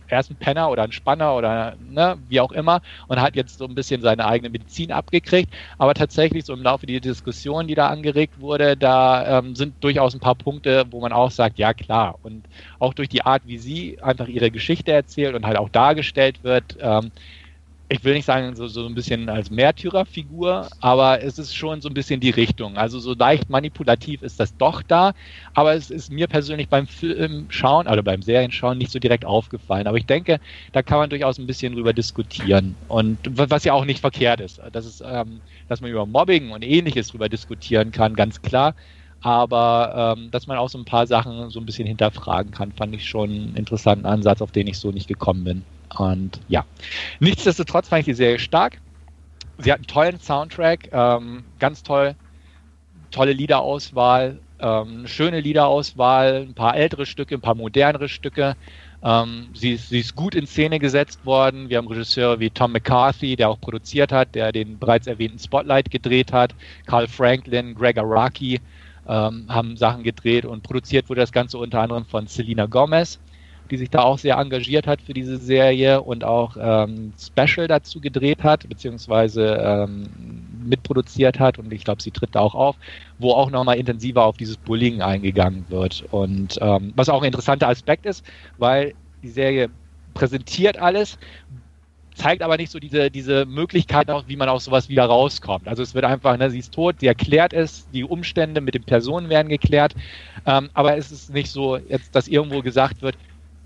er 0.08 0.20
ist 0.20 0.30
ein 0.30 0.36
Penner 0.36 0.70
oder 0.70 0.84
ein 0.84 0.92
Spanner 0.92 1.36
oder 1.36 1.76
ne, 1.80 2.18
wie 2.28 2.40
auch 2.40 2.52
immer 2.52 2.82
und 3.08 3.22
hat 3.22 3.36
jetzt 3.36 3.58
so 3.58 3.66
ein 3.66 3.76
bisschen 3.76 4.02
seine 4.02 4.26
eigene 4.26 4.50
Medizin 4.50 4.92
abgekriegt. 4.92 5.54
Aber 5.78 5.94
tatsächlich 5.94 6.46
so 6.46 6.54
im 6.54 6.62
Laufe 6.62 6.86
der 6.86 7.00
Diskussion, 7.00 7.68
die 7.68 7.76
da 7.76 7.88
angeregt 7.88 8.40
wurde, 8.40 8.78
da 8.78 9.40
ähm, 9.40 9.56
sind 9.56 9.84
durchaus 9.84 10.14
ein 10.14 10.20
paar 10.20 10.36
Punkte, 10.36 10.86
wo 10.92 11.02
man 11.02 11.14
auch 11.14 11.32
sagt, 11.32 11.58
ja 11.58 11.74
klar. 11.74 12.20
Und 12.22 12.48
auch 12.80 12.94
durch 12.94 13.10
die 13.10 13.24
Art, 13.24 13.44
wie 13.46 13.58
sie 13.58 14.02
einfach 14.02 14.28
ihre 14.28 14.52
Geschichte 14.52 14.92
erzählt 14.92 15.36
und 15.36 15.46
halt 15.46 15.58
auch 15.58 15.70
dargestellt 15.70 16.44
wird, 16.44 16.78
ähm, 16.80 17.12
ich 17.88 18.04
will 18.04 18.16
nicht 18.16 18.26
sagen, 18.26 18.56
so, 18.56 18.68
so 18.68 18.86
ein 18.88 18.96
bisschen 18.96 19.30
als 19.30 19.52
Märtyrerfigur, 19.52 20.68
aber 20.80 21.22
es 21.22 21.38
ist 21.38 21.56
schon 21.56 21.82
so 21.82 21.90
ein 21.90 21.94
bisschen 21.94 22.20
die 22.20 22.32
Richtung. 22.32 22.78
Also 22.78 23.00
so 23.00 23.14
leicht 23.14 23.50
manipulativ 23.50 24.24
ist 24.24 24.40
das 24.40 24.58
doch 24.58 24.82
da, 24.82 25.14
aber 25.54 25.76
es 25.76 25.92
ist 25.92 26.12
mir 26.12 26.28
persönlich 26.28 26.68
beim 26.68 26.88
Film 26.88 27.46
schauen 27.50 27.88
oder 27.88 28.02
beim 28.02 28.24
Serienschauen 28.24 28.80
nicht 28.80 28.92
so 28.92 28.98
direkt 28.98 29.24
aufgefallen. 29.26 29.86
Aber 29.86 29.98
ich 29.98 30.08
denke, 30.08 30.40
da 30.72 30.82
kann 30.82 30.98
man 30.98 31.12
durchaus 31.12 31.38
ein 31.38 31.46
bisschen 31.46 31.74
drüber 31.74 31.94
diskutieren. 31.94 32.76
Und 32.88 33.20
was 33.30 33.64
ja 33.66 33.74
auch 33.74 33.86
nicht 33.86 34.00
verkehrt 34.00 34.42
ist. 34.42 34.60
Das 34.72 34.86
ist, 34.86 35.04
ähm, 35.06 35.44
dass 35.68 35.82
man 35.82 35.92
über 35.92 36.08
Mobbing 36.08 36.52
und 36.52 36.64
ähnliches 36.64 37.10
drüber 37.10 37.30
diskutieren 37.30 37.92
kann, 37.92 38.16
ganz 38.16 38.42
klar. 38.42 38.74
Aber 39.26 40.16
ähm, 40.16 40.30
dass 40.30 40.46
man 40.46 40.60
auch 40.60 40.70
so 40.70 40.78
ein 40.78 40.86
paar 40.86 41.08
Sachen 41.08 41.50
so 41.50 41.60
ein 41.60 41.66
bisschen 41.66 41.88
hinterfragen 41.88 42.52
kann, 42.52 42.72
fand 42.72 42.94
ich 42.94 43.10
schon 43.10 43.32
einen 43.32 43.56
interessanten 43.56 44.06
Ansatz, 44.06 44.40
auf 44.40 44.52
den 44.52 44.68
ich 44.68 44.78
so 44.78 44.92
nicht 44.92 45.08
gekommen 45.08 45.44
bin. 45.44 45.64
Und 45.98 46.40
ja, 46.48 46.64
nichtsdestotrotz 47.20 47.90
fand 47.90 48.02
ich 48.02 48.06
die 48.06 48.14
Serie 48.14 48.38
stark. 48.38 48.80
Sie 49.58 49.72
hat 49.72 49.80
einen 49.80 49.88
tollen 49.88 50.20
Soundtrack, 50.20 50.90
ähm, 50.92 51.44
ganz 51.58 51.82
toll, 51.82 52.14
tolle 53.10 53.34
Liederauswahl, 53.34 54.38
ähm, 54.60 55.08
schöne 55.08 55.40
Liederauswahl, 55.40 56.46
ein 56.48 56.54
paar 56.54 56.78
ältere 56.78 57.08
Stücke, 57.08 57.34
ein 57.34 57.42
paar 57.42 57.56
modernere 57.56 58.10
Stücke. 58.10 58.56
Ähm, 59.04 59.48
sie, 59.56 59.78
sie, 59.78 60.02
ist 60.02 60.16
gut 60.16 60.36
in 60.36 60.46
Szene 60.46 60.78
gesetzt 60.78 61.26
worden. 61.26 61.70
Wir 61.70 61.80
haben 61.80 61.88
Regisseure 61.88 62.40
wie 62.40 62.52
Tom 62.52 62.74
McCarthy, 62.74 63.36
der 63.36 63.50
auch 63.50 63.60
produziert 63.60 64.12
hat, 64.12 64.36
der 64.36 64.52
den 64.52 64.78
bereits 64.78 65.08
erwähnten 65.08 65.40
Spotlight 65.40 65.90
gedreht 65.90 66.32
hat, 66.32 66.54
Carl 66.86 67.08
Franklin, 67.08 67.74
Greg 67.74 67.98
Araki 67.98 68.62
ähm, 69.08 69.46
haben 69.50 69.78
Sachen 69.78 70.04
gedreht 70.04 70.46
und 70.46 70.64
produziert 70.64 71.10
wurde 71.10 71.22
das 71.22 71.32
Ganze 71.32 71.58
unter 71.58 71.82
anderem 71.82 72.06
von 72.06 72.28
Selena 72.28 72.66
Gomez 72.66 73.20
die 73.72 73.78
sich 73.78 73.90
da 73.90 74.02
auch 74.02 74.18
sehr 74.18 74.38
engagiert 74.38 74.88
hat 74.88 75.02
für 75.02 75.14
diese 75.14 75.38
Serie 75.38 76.02
und 76.02 76.24
auch 76.24 76.56
ähm, 76.60 77.14
Special 77.20 77.68
dazu 77.68 78.00
gedreht 78.00 78.44
hat, 78.44 78.68
beziehungsweise 78.70 79.58
ähm, 79.60 80.10
mitproduziert 80.64 81.40
hat 81.40 81.58
und 81.60 81.72
ich 81.74 81.84
glaube, 81.84 82.02
sie 82.02 82.12
tritt 82.12 82.36
da 82.36 82.40
auch 82.40 82.56
auf, 82.56 82.76
wo 83.18 83.32
auch 83.32 83.50
nochmal 83.50 83.78
intensiver 83.78 84.26
auf 84.26 84.38
dieses 84.38 84.58
Bullying 84.58 85.02
eingegangen 85.02 85.66
wird. 85.70 86.06
Und 86.12 86.58
ähm, 86.62 86.94
was 86.96 87.10
auch 87.10 87.22
ein 87.22 87.28
interessanter 87.28 87.70
Aspekt 87.70 88.06
ist, 88.06 88.24
weil 88.58 88.94
die 89.24 89.30
Serie 89.30 89.70
präsentiert 90.14 90.78
alles, 90.78 91.18
zeigt 92.16 92.42
aber 92.42 92.58
nicht 92.58 92.72
so 92.72 92.80
diese, 92.80 93.12
diese 93.12 93.46
Möglichkeit 93.46 94.10
auch, 94.10 94.28
wie 94.28 94.38
man 94.38 94.50
aus 94.50 94.66
sowas 94.66 94.90
wieder 94.90 95.06
rauskommt. 95.06 95.68
Also 95.68 95.84
es 95.84 95.94
wird 95.94 96.06
einfach, 96.06 96.38
ne, 96.38 96.50
sie 96.50 96.60
ist 96.60 96.74
tot, 96.74 97.00
sie 97.00 97.08
erklärt 97.08 97.54
es, 97.54 97.88
die 97.92 98.04
Umstände 98.04 98.62
mit 98.62 98.74
den 98.74 98.84
Personen 98.84 99.30
werden 99.30 99.50
geklärt, 99.50 99.94
ähm, 100.46 100.70
aber 100.74 100.98
es 100.98 101.12
ist 101.12 101.30
nicht 101.32 101.52
so, 101.52 101.78
jetzt, 101.78 102.16
dass 102.16 102.28
irgendwo 102.28 102.62
gesagt 102.62 103.02
wird, 103.02 103.18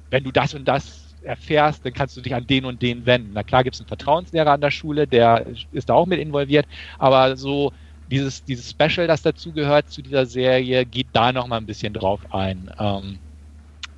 wenn 0.10 0.24
du 0.24 0.32
das 0.32 0.54
und 0.56 0.68
das 0.68 1.16
erfährst, 1.22 1.86
dann 1.86 1.94
kannst 1.94 2.18
du 2.18 2.22
dich 2.22 2.34
an 2.34 2.48
den 2.48 2.66
und 2.66 2.82
den 2.82 3.06
wenden. 3.06 3.32
Na 3.34 3.44
klar 3.44 3.64
gibt 3.64 3.76
es 3.76 3.82
einen 3.82 3.88
Vertrauenslehrer 3.88 4.52
an 4.52 4.62
der 4.62 4.72
Schule, 4.72 5.08
der 5.08 5.46
ist 5.72 5.90
da 5.90 5.94
auch 5.94 6.08
mit 6.08 6.20
involviert, 6.20 6.66
aber 6.98 7.38
so 7.38 7.72
dieses, 8.08 8.44
dieses 8.44 8.72
Special, 8.72 9.06
das 9.06 9.22
dazugehört 9.22 9.90
zu 9.90 10.02
dieser 10.02 10.26
Serie, 10.26 10.86
geht 10.86 11.08
da 11.14 11.32
nochmal 11.32 11.60
ein 11.60 11.68
bisschen 11.68 11.94
drauf 11.94 12.34
ein. 12.34 12.72
Ähm, 12.80 13.20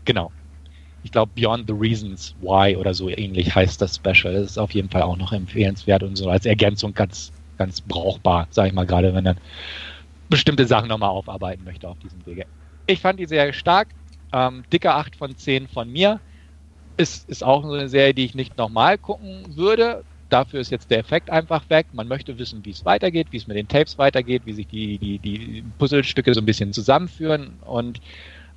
genau. 0.03 0.31
Ich 1.03 1.11
glaube, 1.11 1.31
Beyond 1.35 1.67
the 1.67 1.75
Reasons 1.77 2.35
Why 2.39 2.75
oder 2.75 2.93
so 2.93 3.09
ähnlich 3.09 3.55
heißt 3.55 3.81
das 3.81 3.95
Special. 3.95 4.33
Das 4.33 4.51
ist 4.51 4.57
auf 4.57 4.73
jeden 4.73 4.89
Fall 4.89 5.01
auch 5.01 5.17
noch 5.17 5.31
empfehlenswert 5.31 6.03
und 6.03 6.15
so 6.15 6.29
als 6.29 6.45
Ergänzung 6.45 6.93
ganz, 6.93 7.31
ganz 7.57 7.81
brauchbar, 7.81 8.47
sage 8.51 8.69
ich 8.69 8.73
mal 8.73 8.85
gerade, 8.85 9.13
wenn 9.13 9.23
man 9.23 9.39
bestimmte 10.29 10.65
Sachen 10.65 10.89
nochmal 10.89 11.09
aufarbeiten 11.09 11.63
möchte 11.63 11.87
auf 11.87 11.99
diesem 11.99 12.25
Wege. 12.25 12.45
Ich 12.87 13.01
fand 13.01 13.19
die 13.19 13.25
Serie 13.25 13.53
stark. 13.53 13.89
Ähm, 14.33 14.63
dicke 14.71 14.93
8 14.93 15.15
von 15.15 15.35
10 15.35 15.67
von 15.67 15.91
mir. 15.91 16.21
Ist, 16.97 17.27
ist 17.29 17.43
auch 17.43 17.63
so 17.63 17.73
eine 17.73 17.89
Serie, 17.89 18.13
die 18.13 18.25
ich 18.25 18.35
nicht 18.35 18.57
nochmal 18.57 18.97
gucken 18.97 19.55
würde. 19.55 20.03
Dafür 20.29 20.61
ist 20.61 20.71
jetzt 20.71 20.89
der 20.91 20.99
Effekt 20.99 21.29
einfach 21.29 21.69
weg. 21.69 21.87
Man 21.91 22.07
möchte 22.07 22.37
wissen, 22.37 22.63
wie 22.63 22.71
es 22.71 22.85
weitergeht, 22.85 23.27
wie 23.31 23.37
es 23.37 23.47
mit 23.47 23.57
den 23.57 23.67
Tapes 23.67 23.97
weitergeht, 23.97 24.45
wie 24.45 24.53
sich 24.53 24.67
die, 24.67 24.97
die, 24.97 25.19
die 25.19 25.63
Puzzlestücke 25.77 26.33
so 26.33 26.41
ein 26.41 26.45
bisschen 26.45 26.71
zusammenführen. 26.73 27.59
Und 27.59 27.99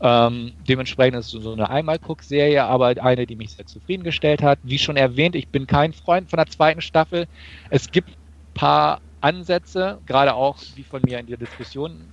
Ähm, 0.00 0.52
dementsprechend 0.58 1.18
ist 1.18 1.32
es 1.32 1.42
so 1.42 1.52
eine 1.52 1.70
Einmalguck-Serie, 1.70 2.64
aber 2.64 2.94
eine, 3.02 3.26
die 3.26 3.36
mich 3.36 3.52
sehr 3.52 3.66
zufriedengestellt 3.66 4.42
hat. 4.42 4.58
Wie 4.62 4.78
schon 4.78 4.96
erwähnt, 4.96 5.36
ich 5.36 5.48
bin 5.50 5.66
kein 5.66 5.92
Freund 5.92 6.30
von 6.30 6.36
der 6.38 6.46
zweiten 6.46 6.80
Staffel. 6.80 7.26
Es 7.70 7.90
gibt 7.90 8.10
ein 8.10 8.14
paar 8.54 9.00
Ansätze, 9.20 10.00
gerade 10.06 10.34
auch 10.34 10.58
wie 10.74 10.84
von 10.84 11.02
mir 11.02 11.18
in 11.18 11.26
der 11.26 11.38
Diskussion 11.38 12.12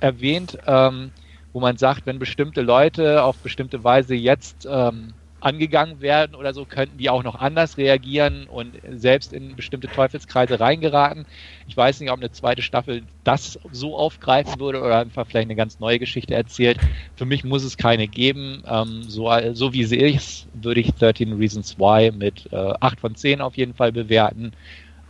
erwähnt, 0.00 0.58
ähm, 0.66 1.12
wo 1.52 1.60
man 1.60 1.76
sagt, 1.76 2.06
wenn 2.06 2.18
bestimmte 2.18 2.62
Leute 2.62 3.22
auf 3.24 3.38
bestimmte 3.40 3.82
Weise 3.84 4.14
jetzt 4.14 4.66
ähm, 4.70 5.14
angegangen 5.42 6.00
werden 6.00 6.34
oder 6.34 6.54
so, 6.54 6.64
könnten 6.64 6.98
die 6.98 7.10
auch 7.10 7.22
noch 7.22 7.34
anders 7.34 7.76
reagieren 7.76 8.46
und 8.46 8.74
selbst 8.90 9.32
in 9.32 9.56
bestimmte 9.56 9.88
Teufelskreise 9.88 10.60
reingeraten. 10.60 11.26
Ich 11.66 11.76
weiß 11.76 12.00
nicht, 12.00 12.10
ob 12.10 12.18
eine 12.18 12.30
zweite 12.30 12.62
Staffel 12.62 13.02
das 13.24 13.58
so 13.72 13.96
aufgreifen 13.96 14.60
würde 14.60 14.80
oder 14.80 14.98
einfach 14.98 15.26
vielleicht 15.26 15.46
eine 15.46 15.56
ganz 15.56 15.80
neue 15.80 15.98
Geschichte 15.98 16.34
erzählt. 16.34 16.78
Für 17.16 17.24
mich 17.24 17.44
muss 17.44 17.64
es 17.64 17.76
keine 17.76 18.06
geben. 18.06 18.62
Ähm, 18.66 19.02
so, 19.02 19.30
so 19.52 19.72
wie 19.72 19.84
sie 19.84 19.98
ist, 19.98 20.46
würde 20.54 20.80
ich 20.80 20.92
13 20.94 21.32
Reasons 21.32 21.78
Why 21.78 22.12
mit 22.12 22.48
äh, 22.52 22.74
8 22.80 23.00
von 23.00 23.14
10 23.14 23.40
auf 23.40 23.56
jeden 23.56 23.74
Fall 23.74 23.92
bewerten. 23.92 24.52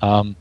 Ähm, 0.00 0.36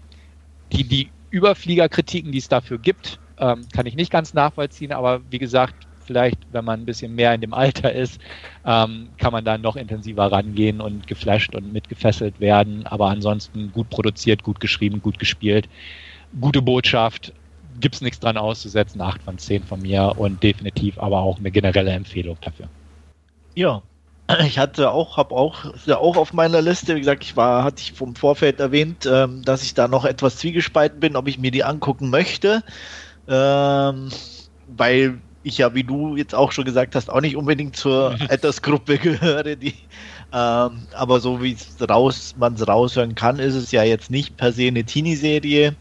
die, 0.72 0.86
die 0.86 1.10
Überfliegerkritiken, 1.32 2.32
die 2.32 2.38
es 2.38 2.48
dafür 2.48 2.78
gibt, 2.78 3.20
ähm, 3.38 3.66
kann 3.74 3.86
ich 3.86 3.96
nicht 3.96 4.12
ganz 4.12 4.34
nachvollziehen, 4.34 4.94
aber 4.94 5.22
wie 5.30 5.39
gesagt, 5.39 5.76
vielleicht, 6.12 6.39
wenn 6.51 6.66
man 6.66 6.82
ein 6.82 6.86
bisschen 6.86 7.16
mehr 7.16 7.34
in 7.34 7.39
dem 7.39 7.53
Alter 7.53 7.93
ist, 7.93 8.20
ähm, 8.66 9.07
kann 9.18 9.32
man 9.32 9.45
da 9.45 9.57
noch 9.57 9.78
intensiver 9.78 10.30
rangehen 10.30 10.82
und 10.82 11.07
geflasht 11.07 11.55
und 11.55 11.72
mitgefesselt 11.72 12.41
werden. 12.41 12.86
Aber 12.86 13.07
ansonsten 13.07 13.72
gut 13.72 13.89
produziert, 13.89 14.43
gut 14.43 14.59
geschrieben, 14.59 15.01
gut 15.01 15.20
gespielt, 15.20 15.70
gute 16.39 16.62
Botschaft. 16.62 17.32
Gibt 17.80 17.95
es 17.95 18.01
nichts 18.01 18.20
dran 18.20 18.36
auszusetzen, 18.36 18.99
8 18.99 19.24
von 19.24 19.38
10 19.38 19.64
von 19.64 19.82
mir 19.82 20.14
und 20.18 20.43
definitiv 20.43 20.99
aber 20.99 21.22
auch 21.22 21.39
eine 21.39 21.49
generelle 21.49 21.91
Empfehlung 21.91 22.36
dafür. 22.41 22.68
Ja, 23.55 23.82
ich 24.45 24.59
hatte 24.59 24.91
auch, 24.91 25.16
habe 25.16 25.34
auch, 25.34 25.64
ja 25.86 25.97
auch 25.97 26.18
auf 26.18 26.34
meiner 26.34 26.62
Liste, 26.62 26.95
wie 26.95 26.99
gesagt, 26.99 27.24
ich 27.24 27.38
war, 27.38 27.64
hatte 27.64 27.82
ich 27.82 27.93
vom 27.93 28.16
Vorfeld 28.16 28.59
erwähnt, 28.59 29.07
ähm, 29.09 29.43
dass 29.43 29.64
ich 29.64 29.74
da 29.74 29.88
noch 29.88 30.03
etwas 30.03 30.38
zwiegespalten 30.38 30.99
bin, 30.99 31.16
ob 31.16 31.30
ich 31.30 31.39
mir 31.39 31.51
die 31.51 31.64
angucken 31.64 32.09
möchte. 32.09 32.64
Ähm, 33.30 34.09
weil 34.68 35.22
ich 35.44 35.58
ja, 35.58 35.74
wie 35.74 35.84
du 35.84 36.16
jetzt 36.16 36.36
auch 36.36 36.52
schon 36.52 36.66
gesagt 36.66 36.96
hast, 36.96 37.10
auch 37.10 37.22
nicht 37.22 37.36
unbedingt 37.36 37.76
zur 37.76 38.16
Altersgruppe 38.30 38.98
gehöre, 38.98 39.56
die 39.56 39.74
ähm, 40.34 40.84
aber 40.94 41.20
so 41.20 41.42
wie 41.42 41.54
es 41.54 41.89
raus, 41.89 42.36
man 42.38 42.54
es 42.54 42.66
raushören 42.66 43.16
kann, 43.16 43.39
ist 43.39 43.56
es 43.56 43.72
ja 43.72 43.84
jetzt 43.84 44.10
nicht 44.10 44.38
per 44.38 44.54
se 44.54 44.68
eine 44.68 44.86
Teenie-Serie. 44.86 45.76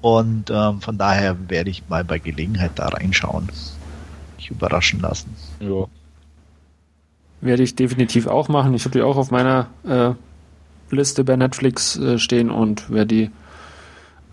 Und 0.00 0.50
ähm, 0.50 0.80
von 0.80 0.96
daher 0.96 1.36
werde 1.50 1.70
ich 1.70 1.82
mal 1.88 2.04
bei 2.04 2.18
Gelegenheit 2.18 2.72
da 2.76 2.88
reinschauen. 2.88 3.48
Mich 4.36 4.50
überraschen 4.50 5.00
lassen. 5.00 5.34
Ja. 5.58 5.86
Werde 7.40 7.62
ich 7.62 7.74
definitiv 7.74 8.26
auch 8.26 8.48
machen. 8.48 8.74
Ich 8.74 8.84
habe 8.84 8.92
die 8.92 9.02
auch 9.02 9.16
auf 9.16 9.30
meiner 9.30 9.66
äh, 9.84 10.12
Liste 10.94 11.24
bei 11.24 11.36
Netflix 11.36 11.96
äh, 11.96 12.18
stehen 12.18 12.50
und 12.50 12.90
werde 12.90 13.06
die 13.06 13.30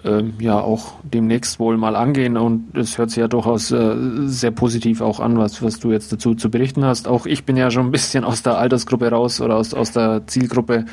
ähm, 0.07 0.33
ja 0.39 0.59
auch 0.59 0.93
demnächst 1.03 1.59
wohl 1.59 1.77
mal 1.77 1.95
angehen 1.95 2.37
und 2.37 2.75
es 2.75 2.97
hört 2.97 3.09
sich 3.09 3.19
ja 3.19 3.27
durchaus 3.27 3.71
äh, 3.71 3.95
sehr 4.25 4.51
positiv 4.51 5.01
auch 5.01 5.19
an, 5.19 5.37
was, 5.37 5.61
was 5.61 5.79
du 5.79 5.91
jetzt 5.91 6.11
dazu 6.11 6.33
zu 6.33 6.49
berichten 6.49 6.85
hast. 6.85 7.07
Auch 7.07 7.25
ich 7.25 7.43
bin 7.43 7.57
ja 7.57 7.69
schon 7.69 7.87
ein 7.87 7.91
bisschen 7.91 8.23
aus 8.23 8.41
der 8.41 8.57
Altersgruppe 8.57 9.09
raus 9.09 9.41
oder 9.41 9.55
aus, 9.55 9.73
aus 9.73 9.91
der 9.91 10.25
Zielgruppe, 10.25 10.85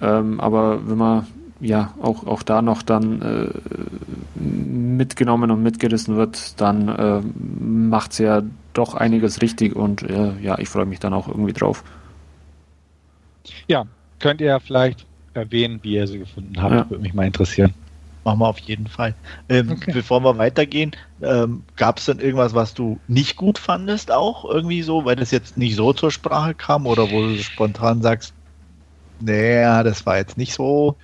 ähm, 0.00 0.40
aber 0.40 0.86
wenn 0.88 0.98
man 0.98 1.26
ja 1.60 1.94
auch, 2.02 2.26
auch 2.26 2.42
da 2.42 2.60
noch 2.60 2.82
dann 2.82 3.22
äh, 3.22 4.38
mitgenommen 4.38 5.50
und 5.50 5.62
mitgerissen 5.62 6.16
wird, 6.16 6.60
dann 6.60 6.88
äh, 6.88 7.20
macht 7.62 8.12
es 8.12 8.18
ja 8.18 8.42
doch 8.74 8.94
einiges 8.94 9.40
richtig 9.40 9.74
und 9.74 10.02
äh, 10.02 10.32
ja, 10.42 10.58
ich 10.58 10.68
freue 10.68 10.86
mich 10.86 11.00
dann 11.00 11.14
auch 11.14 11.28
irgendwie 11.28 11.54
drauf. 11.54 11.82
Ja, 13.68 13.84
könnt 14.18 14.40
ihr 14.40 14.58
vielleicht 14.60 15.06
erwähnen, 15.32 15.78
wie 15.82 15.94
ihr 15.94 16.06
sie 16.06 16.18
gefunden 16.18 16.60
habt, 16.60 16.74
ja. 16.74 16.90
würde 16.90 17.02
mich 17.02 17.14
mal 17.14 17.26
interessieren 17.26 17.72
machen 18.26 18.40
wir 18.40 18.48
auf 18.48 18.58
jeden 18.58 18.88
Fall. 18.88 19.14
Ähm, 19.48 19.70
okay. 19.70 19.92
Bevor 19.92 20.20
wir 20.20 20.36
weitergehen, 20.36 20.90
ähm, 21.22 21.62
gab 21.76 21.98
es 21.98 22.06
denn 22.06 22.18
irgendwas, 22.18 22.54
was 22.54 22.74
du 22.74 22.98
nicht 23.08 23.36
gut 23.36 23.58
fandest, 23.58 24.12
auch 24.12 24.44
irgendwie 24.44 24.82
so, 24.82 25.04
weil 25.04 25.16
das 25.16 25.30
jetzt 25.30 25.56
nicht 25.56 25.76
so 25.76 25.92
zur 25.92 26.10
Sprache 26.10 26.54
kam 26.54 26.86
oder 26.86 27.10
wo 27.10 27.22
du 27.22 27.38
spontan 27.38 28.02
sagst, 28.02 28.34
naja, 29.20 29.82
das 29.82 30.04
war 30.04 30.18
jetzt 30.18 30.36
nicht 30.36 30.52
so. 30.52 30.96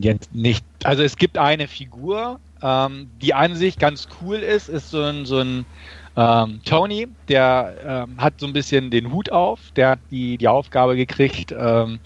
Jetzt 0.00 0.34
nicht. 0.34 0.64
Also 0.84 1.02
es 1.02 1.16
gibt 1.16 1.36
eine 1.36 1.68
Figur, 1.68 2.40
ähm, 2.62 3.10
die 3.20 3.34
an 3.34 3.54
sich 3.54 3.78
ganz 3.78 4.08
cool 4.20 4.36
ist, 4.36 4.68
ist 4.68 4.90
so 4.90 5.02
ein, 5.02 5.26
so 5.26 5.40
ein 5.40 5.66
ähm, 6.16 6.60
Tony, 6.64 7.08
der 7.28 8.06
ähm, 8.08 8.20
hat 8.20 8.34
so 8.38 8.46
ein 8.46 8.52
bisschen 8.52 8.90
den 8.90 9.12
Hut 9.12 9.30
auf, 9.30 9.60
der 9.76 9.90
hat 9.90 10.00
die, 10.10 10.38
die 10.38 10.48
Aufgabe 10.48 10.96
gekriegt, 10.96 11.54
ähm, 11.56 12.00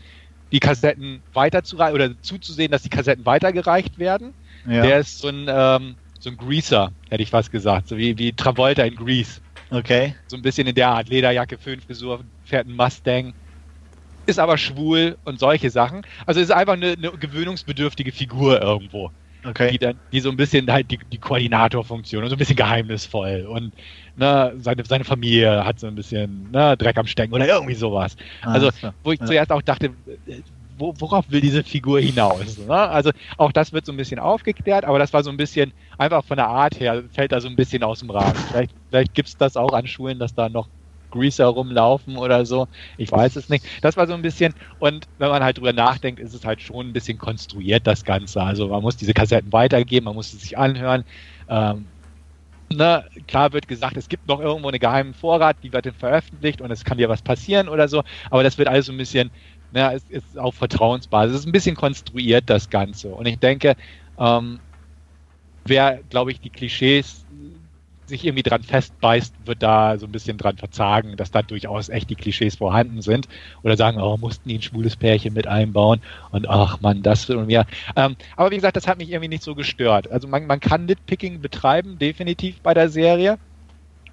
die 0.53 0.61
Kassetten 0.61 1.23
weiterzureichen 1.33 1.95
oder 1.95 2.23
zuzusehen, 2.23 2.71
dass 2.71 2.83
die 2.83 2.89
Kassetten 2.89 3.27
weitergereicht 3.27 3.99
werden. 3.99 4.33
Ja. 4.69 4.83
Der 4.83 4.99
ist 4.99 5.19
so 5.19 5.29
ein, 5.29 5.47
ähm, 5.49 5.97
so 6.19 6.31
ein 6.31 6.37
Greaser, 6.37 6.93
hätte 7.09 7.23
ich 7.23 7.31
fast 7.31 7.51
gesagt. 7.51 7.89
So 7.89 7.97
wie, 7.97 8.19
wie 8.19 8.33
Travolta 8.33 8.83
in 8.83 8.97
Grease. 8.97 9.41
Okay. 9.71 10.15
So 10.29 10.37
ein 10.37 10.43
bisschen 10.43 10.67
in 10.67 10.75
der 10.75 10.89
Art. 10.89 11.09
Lederjacke, 11.09 11.59
Föhnfrisur, 11.59 12.21
fährt 12.45 12.67
einen 12.67 12.77
Mustang. 12.77 13.35
Ist 14.27 14.39
aber 14.39 14.59
schwul 14.59 15.17
und 15.25 15.39
solche 15.39 15.71
Sachen. 15.71 16.03
Also 16.27 16.41
ist 16.41 16.51
einfach 16.51 16.75
eine, 16.75 16.93
eine 16.93 17.13
gewöhnungsbedürftige 17.13 18.13
Figur 18.13 18.61
irgendwo. 18.61 19.11
Okay. 19.45 19.71
Die, 19.71 19.79
dann, 19.79 19.99
die 20.13 20.21
so 20.21 20.31
ein 20.31 20.37
bisschen 20.37 20.71
halt 20.71 20.91
die, 20.91 20.99
die 21.13 21.19
Koordinatorfunktion 21.19 22.25
und 22.25 22.31
so 22.31 22.35
ein 22.35 22.39
bisschen 22.39 22.57
geheimnisvoll 22.57 23.47
und 23.49 23.73
ne, 24.17 24.53
seine, 24.59 24.85
seine 24.85 25.05
Familie 25.05 25.65
hat 25.65 25.79
so 25.79 25.87
ein 25.87 25.95
bisschen 25.95 26.51
ne, 26.51 26.77
Dreck 26.77 26.97
am 26.97 27.07
Stecken 27.07 27.33
oder 27.33 27.47
irgendwie 27.47 27.75
sowas. 27.75 28.17
Ah, 28.43 28.55
also, 28.55 28.71
wo 29.05 29.13
ich 29.13 29.21
ja. 29.21 29.27
zuerst 29.27 29.53
auch 29.53 29.63
dachte, 29.63 29.91
wo, 30.79 30.95
worauf 30.99 31.29
will 31.31 31.41
diese 31.41 31.65
Figur 31.65 32.01
hinaus? 32.01 32.57
Ne? 32.59 32.75
Also 32.75 33.11
auch 33.39 33.53
das 33.53 33.73
wird 33.73 33.87
so 33.87 33.93
ein 33.93 33.97
bisschen 33.97 34.19
aufgeklärt, 34.19 34.85
aber 34.85 34.99
das 34.99 35.13
war 35.13 35.23
so 35.25 35.31
ein 35.31 35.37
bisschen, 35.37 35.73
einfach 35.99 36.25
von 36.25 36.37
der 36.37 36.49
Art 36.49 36.79
her, 36.81 37.05
fällt 37.11 37.33
da 37.33 37.41
so 37.41 37.49
ein 37.49 37.57
bisschen 37.57 37.83
aus 37.83 38.01
dem 38.01 38.11
Rahmen. 38.11 38.45
Vielleicht, 38.45 38.73
vielleicht 38.91 39.15
gibt 39.15 39.29
es 39.29 39.37
das 39.37 39.57
auch 39.57 39.73
an 39.73 39.87
Schulen, 39.87 40.19
dass 40.19 40.35
da 40.35 40.49
noch 40.49 40.69
Greaser 41.11 41.47
rumlaufen 41.47 42.17
oder 42.17 42.45
so. 42.47 42.67
Ich 42.97 43.11
weiß 43.13 43.37
es 43.37 43.49
nicht. 43.49 43.65
Das 43.83 43.97
war 43.97 44.07
so 44.07 44.15
ein 44.15 44.23
bisschen, 44.23 44.53
und 44.79 45.07
wenn 45.19 45.31
man 45.31 45.43
halt 45.45 45.59
drüber 45.59 45.73
nachdenkt, 45.73 46.21
ist 46.21 46.35
es 46.35 46.45
halt 46.45 46.61
schon 46.63 46.89
ein 46.89 46.93
bisschen 46.93 47.19
konstruiert, 47.19 47.87
das 47.87 48.05
Ganze. 48.05 48.43
Also 48.43 48.69
man 48.69 48.83
muss 48.83 48.97
diese 48.97 49.15
Kassetten 49.15 49.53
weitergeben, 49.53 50.05
man 50.07 50.15
muss 50.17 50.31
sie 50.31 50.39
sich 50.39 50.59
anhören. 50.59 51.05
Ähm, 51.49 51.93
Ne, 52.73 53.05
klar 53.29 53.53
wird 53.53 53.69
gesagt, 53.69 53.97
es 53.97 54.09
gibt 54.09 54.27
noch 54.27 54.41
irgendwo 54.41 54.69
einen 54.69 54.81
geheimen 54.81 55.15
Vorrat, 55.15 55.57
die 55.63 55.73
wird 55.73 55.87
dann 55.87 55.95
veröffentlicht 55.95 56.61
und 56.61 56.73
es 56.73 56.83
kann 56.83 56.99
dir 56.99 57.09
was 57.09 57.23
passieren 57.23 57.69
oder 57.69 57.87
so, 57.87 58.03
aber 58.29 58.43
das 58.43 58.59
wird 58.59 58.67
alles 58.67 58.87
so 58.87 58.93
ein 58.93 58.99
bisschen 58.99 59.31
ja, 59.73 59.91
ist, 59.91 60.11
ist 60.11 60.39
auf 60.39 60.55
Vertrauensbasis. 60.57 61.35
Es 61.35 61.41
ist 61.41 61.47
ein 61.47 61.53
bisschen 61.53 61.77
konstruiert, 61.77 62.45
das 62.49 62.71
Ganze. 62.71 63.15
Und 63.15 63.27
ich 63.27 63.39
denke, 63.39 63.77
ähm, 64.19 64.61
wer, 65.65 66.03
glaube 66.09 66.33
ich, 66.33 66.41
die 66.41 66.51
Klischees 66.51 67.27
sich 68.09 68.25
irgendwie 68.25 68.43
dran 68.43 68.63
festbeißt, 68.63 69.47
wird 69.47 69.63
da 69.63 69.99
so 69.99 70.07
ein 70.07 70.13
bisschen 70.13 70.39
dran 70.39 70.57
verzagen, 70.57 71.17
dass 71.17 71.31
da 71.31 71.43
durchaus 71.43 71.89
echt 71.89 72.09
die 72.11 72.15
Klischees 72.15 72.57
vorhanden 72.57 73.03
sind. 73.03 73.27
Oder 73.63 73.77
sagen, 73.77 74.01
oh, 74.01 74.17
mussten 74.17 74.49
die 74.49 74.59
ein 74.59 74.63
schwules 74.63 74.97
Pärchen 74.97 75.35
mit 75.35 75.47
einbauen 75.47 76.01
und 76.31 76.49
ach 76.49 76.81
man, 76.81 77.03
das 77.03 77.29
und 77.31 77.47
mehr. 77.47 77.67
Ähm, 77.97 78.17
aber 78.37 78.51
wie 78.51 78.57
gesagt, 78.57 78.77
das 78.77 78.87
hat 78.87 78.99
mich 78.99 79.11
irgendwie 79.11 79.29
nicht 79.29 79.43
so 79.43 79.55
gestört. 79.55 80.11
Also 80.11 80.29
man, 80.29 80.47
man 80.47 80.61
kann 80.61 80.87
Nitpicking 80.87 81.41
betreiben, 81.41 81.99
definitiv 81.99 82.61
bei 82.63 82.75
der 82.75 82.89
Serie 82.89 83.39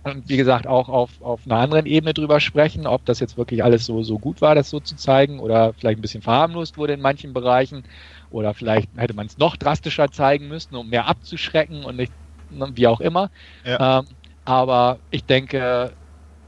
und 0.03 0.27
wie 0.29 0.37
gesagt 0.37 0.67
auch 0.67 0.89
auf, 0.89 1.21
auf 1.21 1.45
einer 1.45 1.57
anderen 1.59 1.85
Ebene 1.85 2.13
drüber 2.13 2.39
sprechen, 2.41 2.87
ob 2.87 3.05
das 3.05 3.19
jetzt 3.19 3.37
wirklich 3.37 3.63
alles 3.63 3.85
so, 3.85 4.03
so 4.03 4.19
gut 4.19 4.41
war, 4.41 4.53
das 4.55 4.69
so 4.69 4.79
zu 4.79 4.95
zeigen 4.97 5.39
oder 5.39 5.73
vielleicht 5.73 5.99
ein 5.99 6.01
bisschen 6.01 6.21
verharmlost 6.21 6.77
wurde 6.77 6.93
in 6.93 7.01
manchen 7.01 7.33
Bereichen 7.33 7.83
oder 8.29 8.53
vielleicht 8.53 8.89
hätte 8.97 9.13
man 9.13 9.27
es 9.27 9.37
noch 9.37 9.55
drastischer 9.55 10.11
zeigen 10.11 10.47
müssen, 10.49 10.75
um 10.75 10.89
mehr 10.89 11.07
abzuschrecken 11.07 11.85
und 11.85 11.95
nicht, 11.95 12.13
ne, 12.49 12.71
wie 12.75 12.87
auch 12.87 12.99
immer. 13.01 13.29
Ja. 13.63 13.99
Ähm, 13.99 14.07
aber 14.45 14.99
ich 15.09 15.25
denke, 15.25 15.95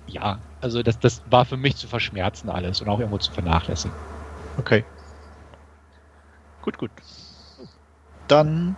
ja, 0.08 0.41
also 0.62 0.84
das, 0.84 0.99
das 0.99 1.22
war 1.26 1.45
für 1.45 1.58
mich 1.58 1.78
zu 1.78 1.88
verschmerzen 1.88 2.49
alles 2.49 2.82
und 2.82 2.89
auch 2.89 2.99
irgendwo 2.99 3.20
zu 3.20 3.32
vernachlässigen. 3.32 3.97
Okay. 4.58 4.86
Gut, 6.62 6.78
gut. 6.78 6.91
Dann 8.28 8.78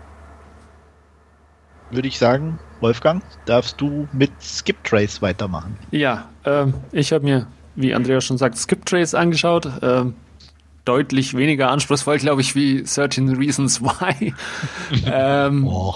würde 1.90 2.08
ich 2.08 2.18
sagen, 2.18 2.60
Wolfgang, 2.82 3.24
darfst 3.46 3.80
du 3.82 4.08
mit 4.14 4.32
Skip 4.42 4.84
Trace 4.84 5.22
weitermachen. 5.22 5.78
Ja, 5.92 6.30
ähm, 6.46 6.74
ich 6.92 7.12
habe 7.14 7.24
mir, 7.24 7.48
wie 7.76 7.94
Andreas 7.94 8.26
schon 8.26 8.38
sagt, 8.38 8.58
Skip 8.58 8.86
Trace 8.86 9.14
angeschaut. 9.14 9.70
Ähm, 9.82 10.16
deutlich 10.86 11.36
weniger 11.36 11.70
anspruchsvoll, 11.70 12.18
glaube 12.18 12.42
ich, 12.42 12.56
wie 12.56 12.84
13 12.84 13.36
Reasons 13.36 13.82
Why. 13.82 14.34
ähm, 15.06 15.68
oh. 15.68 15.96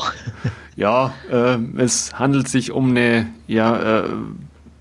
ja, 0.76 1.14
äh, 1.32 1.58
es 1.78 2.14
handelt 2.14 2.50
sich 2.50 2.72
um 2.72 2.90
eine 2.90 3.28
ja, 3.48 4.02
äh, 4.02 4.10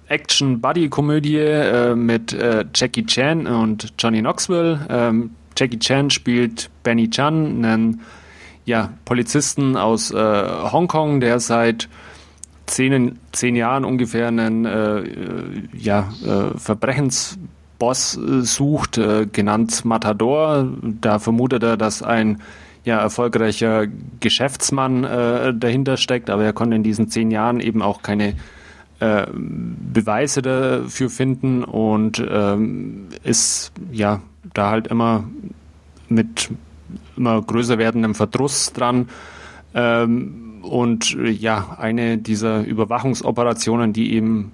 Action-Buddy-Komödie 0.09 1.37
äh, 1.37 1.95
mit 1.95 2.33
äh, 2.33 2.65
Jackie 2.75 3.07
Chan 3.07 3.47
und 3.47 3.93
Johnny 3.99 4.21
Knoxville. 4.21 4.81
Ähm, 4.89 5.31
Jackie 5.57 5.79
Chan 5.79 6.11
spielt 6.11 6.71
Benny 6.83 7.09
Chan, 7.09 7.65
einen 7.65 8.01
ja, 8.65 8.93
Polizisten 9.05 9.77
aus 9.77 10.11
äh, 10.11 10.17
Hongkong, 10.17 11.21
der 11.21 11.41
seit 11.41 11.89
zehn, 12.67 13.19
zehn 13.33 13.57
Jahren 13.57 13.85
ungefähr 13.85 14.29
einen 14.29 14.65
äh, 14.65 15.03
ja, 15.77 16.13
äh, 16.25 16.59
Verbrechensboss 16.59 18.17
äh, 18.17 18.43
sucht, 18.43 18.99
äh, 18.99 19.27
genannt 19.27 19.85
Matador. 19.85 20.69
Da 20.83 21.19
vermutet 21.19 21.63
er, 21.63 21.77
dass 21.77 22.03
ein 22.03 22.41
ja, 22.85 22.99
erfolgreicher 23.01 23.87
Geschäftsmann 24.21 25.05
äh, 25.05 25.53
dahinter 25.55 25.97
steckt, 25.97 26.31
aber 26.31 26.45
er 26.45 26.53
konnte 26.53 26.77
in 26.77 26.83
diesen 26.83 27.09
zehn 27.09 27.31
Jahren 27.31 27.61
eben 27.61 27.83
auch 27.83 28.03
keine 28.03 28.35
äh, 29.01 29.27
Beweise 29.33 30.43
dafür 30.43 31.11
finden 31.11 31.65
und 31.65 32.25
ähm, 32.31 33.09
ist 33.23 33.73
ja 33.93 34.23
da 34.55 34.71
halt 34.71 34.87
immer 34.87 35.25
mit 36.09 36.51
immer 37.17 37.41
größer 37.43 37.79
werdendem 37.79 38.15
Verdruss 38.15 38.73
dran. 38.73 39.09
Ähm, 39.75 40.61
und 40.63 41.17
ja, 41.25 41.77
eine 41.79 42.19
dieser 42.19 42.65
Überwachungsoperationen, 42.65 43.93
die 43.93 44.15
eben 44.15 44.53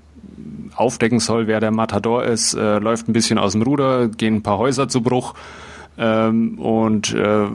aufdecken 0.74 1.20
soll, 1.20 1.46
wer 1.46 1.60
der 1.60 1.70
Matador 1.70 2.24
ist, 2.24 2.54
äh, 2.54 2.78
läuft 2.78 3.08
ein 3.08 3.12
bisschen 3.12 3.38
aus 3.38 3.52
dem 3.52 3.62
Ruder, 3.62 4.08
gehen 4.08 4.36
ein 4.36 4.42
paar 4.42 4.58
Häuser 4.58 4.88
zu 4.88 5.00
Bruch 5.00 5.34
ähm, 5.98 6.58
und 6.58 7.14
äh, 7.14 7.46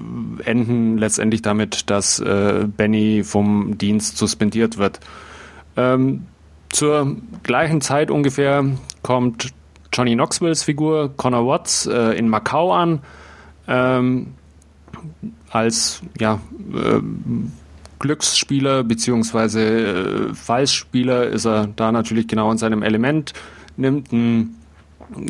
enden 0.44 0.98
letztendlich 0.98 1.42
damit, 1.42 1.90
dass 1.90 2.20
äh, 2.20 2.66
Benny 2.66 3.24
vom 3.24 3.78
Dienst 3.78 4.18
suspendiert 4.18 4.78
wird. 4.78 5.00
Ähm, 5.78 6.26
zur 6.70 7.18
gleichen 7.44 7.82
Zeit 7.82 8.12
ungefähr 8.12 8.66
kommt 9.02 9.50
Johnny 9.94 10.14
Knoxvilles 10.14 10.64
Figur 10.64 11.14
Connor 11.16 11.46
Watts 11.46 11.86
äh, 11.86 12.18
in 12.18 12.30
Macau 12.30 12.74
an. 12.74 13.02
Ähm, 13.68 14.34
als 15.50 16.02
ja, 16.20 16.40
äh, 16.74 17.02
Glücksspieler 18.00 18.84
beziehungsweise 18.84 19.62
äh, 19.62 20.34
Fallspieler 20.34 21.28
ist 21.28 21.46
er 21.46 21.68
da 21.76 21.92
natürlich 21.92 22.28
genau 22.28 22.52
in 22.52 22.58
seinem 22.58 22.84
Element, 22.84 23.34
nimmt 23.78 24.12
ein 24.12 24.56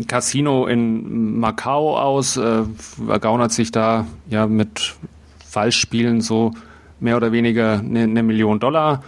Casino 0.08 0.68
in 0.68 1.40
Macau 1.40 1.98
aus, 1.98 2.38
äh, 2.38 2.64
ergaunert 3.08 3.52
sich 3.52 3.72
da 3.72 4.06
ja 4.30 4.48
mit 4.48 4.96
Fallspielen 5.46 6.22
so 6.22 6.54
mehr 7.00 7.18
oder 7.18 7.32
weniger 7.32 7.80
eine, 7.80 8.04
eine 8.04 8.24
Million 8.24 8.60
Dollar 8.60 9.04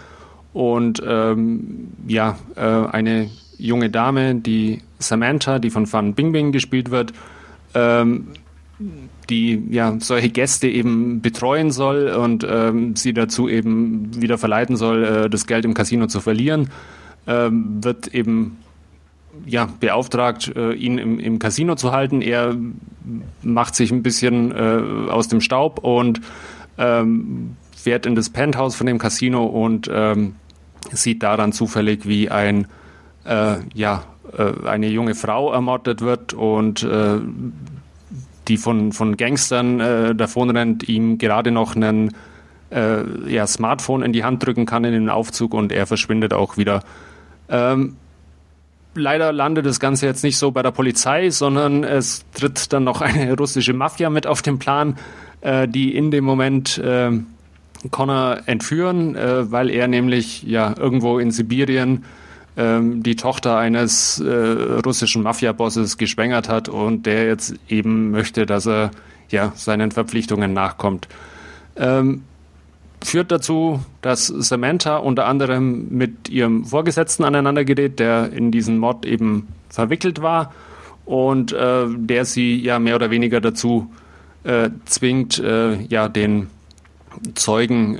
und 0.52 1.02
ähm, 1.06 1.88
ja, 2.06 2.36
äh, 2.56 2.60
eine 2.60 3.30
junge 3.56 3.88
Dame, 3.88 4.34
die 4.34 4.82
Samantha, 4.98 5.58
die 5.58 5.70
von 5.70 5.86
Fan 5.86 6.14
Bingbing 6.14 6.52
gespielt 6.52 6.90
wird, 6.90 7.12
ähm, 7.74 8.28
die 9.30 9.62
ja 9.70 9.96
solche 10.00 10.28
Gäste 10.28 10.68
eben 10.68 11.20
betreuen 11.20 11.70
soll 11.70 12.08
und 12.08 12.46
ähm, 12.48 12.96
sie 12.96 13.12
dazu 13.12 13.48
eben 13.48 14.20
wieder 14.20 14.38
verleiten 14.38 14.76
soll, 14.76 15.04
äh, 15.04 15.30
das 15.30 15.46
Geld 15.46 15.64
im 15.64 15.74
Casino 15.74 16.06
zu 16.06 16.20
verlieren, 16.20 16.70
ähm, 17.26 17.82
wird 17.82 18.08
eben 18.14 18.58
ja 19.46 19.68
beauftragt, 19.80 20.52
äh, 20.56 20.72
ihn 20.72 20.98
im, 20.98 21.18
im, 21.18 21.38
Casino 21.38 21.74
zu 21.74 21.92
halten. 21.92 22.22
Er 22.22 22.56
macht 23.42 23.74
sich 23.74 23.90
ein 23.90 24.02
bisschen 24.02 24.52
äh, 24.52 25.10
aus 25.10 25.28
dem 25.28 25.40
Staub 25.40 25.80
und 25.82 26.20
ähm, 26.78 27.56
fährt 27.76 28.06
in 28.06 28.14
das 28.14 28.30
Penthouse 28.30 28.74
von 28.74 28.86
dem 28.86 28.98
Casino 28.98 29.44
und 29.44 29.90
ähm, 29.92 30.36
sieht 30.92 31.22
daran 31.22 31.52
zufällig, 31.52 32.06
wie 32.06 32.30
ein 32.30 32.66
äh, 33.24 33.56
ja 33.74 34.04
äh, 34.36 34.66
eine 34.66 34.88
junge 34.88 35.14
Frau 35.14 35.52
ermordet 35.52 36.00
wird 36.00 36.32
und 36.34 36.82
äh, 36.82 37.18
die 38.48 38.56
von, 38.56 38.92
von 38.92 39.16
Gangstern 39.16 39.80
äh, 39.80 40.14
davon 40.14 40.50
rennt, 40.50 40.88
ihm 40.88 41.18
gerade 41.18 41.50
noch 41.50 41.76
einen 41.76 42.14
äh, 42.70 43.02
ja, 43.28 43.46
Smartphone 43.46 44.02
in 44.02 44.12
die 44.12 44.24
Hand 44.24 44.44
drücken 44.44 44.66
kann 44.66 44.84
in 44.84 44.92
den 44.92 45.08
Aufzug 45.08 45.54
und 45.54 45.72
er 45.72 45.86
verschwindet 45.86 46.32
auch 46.32 46.56
wieder. 46.56 46.82
Ähm, 47.48 47.96
leider 48.94 49.32
landet 49.32 49.66
das 49.66 49.80
Ganze 49.80 50.06
jetzt 50.06 50.24
nicht 50.24 50.38
so 50.38 50.50
bei 50.50 50.62
der 50.62 50.70
Polizei, 50.70 51.30
sondern 51.30 51.84
es 51.84 52.24
tritt 52.34 52.72
dann 52.72 52.84
noch 52.84 53.00
eine 53.00 53.34
russische 53.36 53.72
Mafia 53.72 54.10
mit 54.10 54.26
auf 54.26 54.42
den 54.42 54.58
Plan, 54.58 54.96
äh, 55.40 55.68
die 55.68 55.94
in 55.94 56.10
dem 56.10 56.24
Moment 56.24 56.78
äh, 56.78 57.10
Connor 57.90 58.38
entführen, 58.46 59.14
äh, 59.14 59.50
weil 59.50 59.70
er 59.70 59.88
nämlich 59.88 60.42
ja 60.42 60.74
irgendwo 60.78 61.18
in 61.18 61.30
Sibirien 61.30 62.04
ähm, 62.56 63.02
die 63.02 63.16
Tochter 63.16 63.56
eines 63.56 64.20
äh, 64.20 64.30
russischen 64.84 65.22
Mafia-Bosses 65.22 65.98
geschwängert 65.98 66.48
hat 66.48 66.68
und 66.68 67.06
der 67.06 67.26
jetzt 67.26 67.54
eben 67.68 68.10
möchte, 68.10 68.46
dass 68.46 68.66
er 68.66 68.90
ja 69.28 69.52
seinen 69.56 69.90
Verpflichtungen 69.90 70.52
nachkommt. 70.52 71.08
Ähm, 71.76 72.22
führt 73.02 73.30
dazu, 73.30 73.80
dass 74.02 74.26
Samantha 74.26 74.96
unter 74.96 75.26
anderem 75.26 75.88
mit 75.90 76.28
ihrem 76.28 76.64
Vorgesetzten 76.64 77.24
aneinander 77.24 77.64
gerät, 77.64 77.98
der 77.98 78.32
in 78.32 78.50
diesen 78.50 78.78
Mord 78.78 79.04
eben 79.04 79.48
verwickelt 79.68 80.22
war 80.22 80.52
und 81.04 81.52
äh, 81.52 81.86
der 81.88 82.24
sie 82.24 82.56
ja 82.56 82.78
mehr 82.78 82.94
oder 82.96 83.10
weniger 83.10 83.40
dazu 83.40 83.92
äh, 84.44 84.70
zwingt, 84.84 85.38
äh, 85.38 85.82
ja 85.82 86.08
den 86.08 86.48
Zeugen 87.34 87.98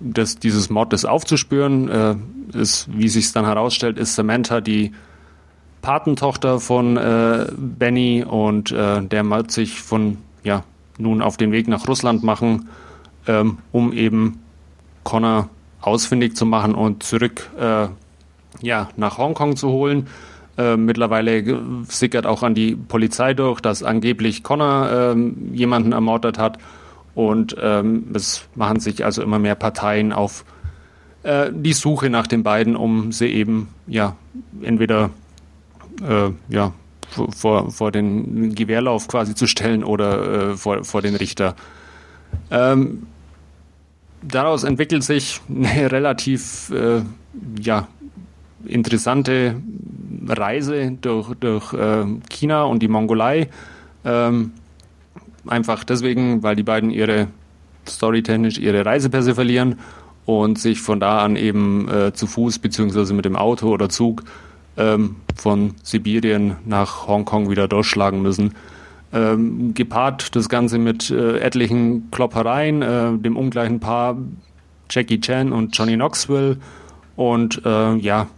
äh, 0.00 0.12
des, 0.12 0.38
dieses 0.38 0.70
Mordes 0.70 1.04
aufzuspüren. 1.04 1.88
Äh, 1.88 2.14
ist, 2.54 2.88
wie 2.92 3.08
sich 3.08 3.32
dann 3.32 3.44
herausstellt, 3.44 3.98
ist 3.98 4.14
Samantha 4.14 4.60
die 4.60 4.92
Patentochter 5.80 6.60
von 6.60 6.96
äh, 6.96 7.46
Benny 7.56 8.24
und 8.24 8.70
äh, 8.70 9.02
der 9.02 9.28
wird 9.28 9.50
sich 9.50 9.80
von 9.80 10.18
ja 10.44 10.64
nun 10.98 11.22
auf 11.22 11.36
den 11.36 11.50
Weg 11.52 11.66
nach 11.68 11.88
Russland 11.88 12.22
machen, 12.22 12.68
ähm, 13.26 13.58
um 13.72 13.92
eben 13.92 14.40
Connor 15.02 15.48
ausfindig 15.80 16.36
zu 16.36 16.46
machen 16.46 16.74
und 16.74 17.02
zurück 17.02 17.50
äh, 17.58 17.88
ja 18.60 18.88
nach 18.96 19.18
Hongkong 19.18 19.56
zu 19.56 19.70
holen. 19.70 20.06
Äh, 20.56 20.76
mittlerweile 20.76 21.60
sickert 21.88 22.26
auch 22.26 22.42
an 22.42 22.54
die 22.54 22.76
Polizei 22.76 23.34
durch, 23.34 23.60
dass 23.60 23.82
angeblich 23.82 24.42
Connor 24.44 24.90
ähm, 24.92 25.52
jemanden 25.52 25.92
ermordet 25.92 26.38
hat 26.38 26.58
und 27.14 27.56
ähm, 27.60 28.06
es 28.14 28.48
machen 28.54 28.80
sich 28.80 29.04
also 29.04 29.22
immer 29.22 29.38
mehr 29.38 29.54
Parteien 29.54 30.12
auf 30.12 30.44
äh, 31.22 31.50
die 31.52 31.72
Suche 31.72 32.10
nach 32.10 32.26
den 32.26 32.42
beiden, 32.42 32.76
um 32.76 33.12
sie 33.12 33.26
eben 33.26 33.68
ja 33.86 34.16
entweder 34.62 35.10
äh, 36.06 36.30
ja 36.48 36.72
vor, 37.36 37.70
vor 37.70 37.92
den 37.92 38.54
Gewehrlauf 38.54 39.08
quasi 39.08 39.34
zu 39.34 39.46
stellen 39.46 39.84
oder 39.84 40.52
äh, 40.52 40.56
vor, 40.56 40.84
vor 40.84 41.02
den 41.02 41.14
Richter. 41.14 41.54
Ähm, 42.50 43.06
daraus 44.22 44.64
entwickelt 44.64 45.04
sich 45.04 45.40
eine 45.48 45.92
relativ 45.92 46.70
äh, 46.70 47.02
ja, 47.60 47.88
interessante 48.64 49.60
Reise 50.26 50.92
durch, 51.00 51.34
durch 51.34 51.72
äh, 51.74 52.04
China 52.30 52.64
und 52.64 52.80
die 52.80 52.88
Mongolei. 52.88 53.48
Ähm, 54.04 54.52
einfach 55.46 55.84
deswegen, 55.84 56.42
weil 56.42 56.56
die 56.56 56.62
beiden 56.62 56.90
ihre 56.90 57.28
storytechnisch 57.88 58.58
ihre 58.58 58.84
Reisepässe 58.84 59.34
verlieren 59.34 59.76
und 60.24 60.58
sich 60.58 60.80
von 60.80 61.00
da 61.00 61.18
an 61.18 61.36
eben 61.36 61.88
äh, 61.88 62.12
zu 62.12 62.26
Fuß 62.26 62.58
beziehungsweise 62.60 63.12
mit 63.14 63.24
dem 63.24 63.36
Auto 63.36 63.68
oder 63.68 63.88
Zug 63.88 64.22
ähm, 64.76 65.16
von 65.34 65.74
Sibirien 65.82 66.56
nach 66.64 67.06
Hongkong 67.06 67.50
wieder 67.50 67.68
durchschlagen 67.68 68.22
müssen. 68.22 68.54
Ähm, 69.12 69.74
gepaart 69.74 70.34
das 70.36 70.48
Ganze 70.48 70.78
mit 70.78 71.10
äh, 71.10 71.38
etlichen 71.38 72.10
Kloppereien, 72.10 72.82
äh, 72.82 73.18
dem 73.18 73.36
ungleichen 73.36 73.80
Paar 73.80 74.16
Jackie 74.88 75.20
Chan 75.20 75.52
und 75.52 75.76
Johnny 75.76 75.94
Knoxville 75.94 76.56
und 77.16 77.62
äh, 77.64 77.96
ja, 77.96 78.28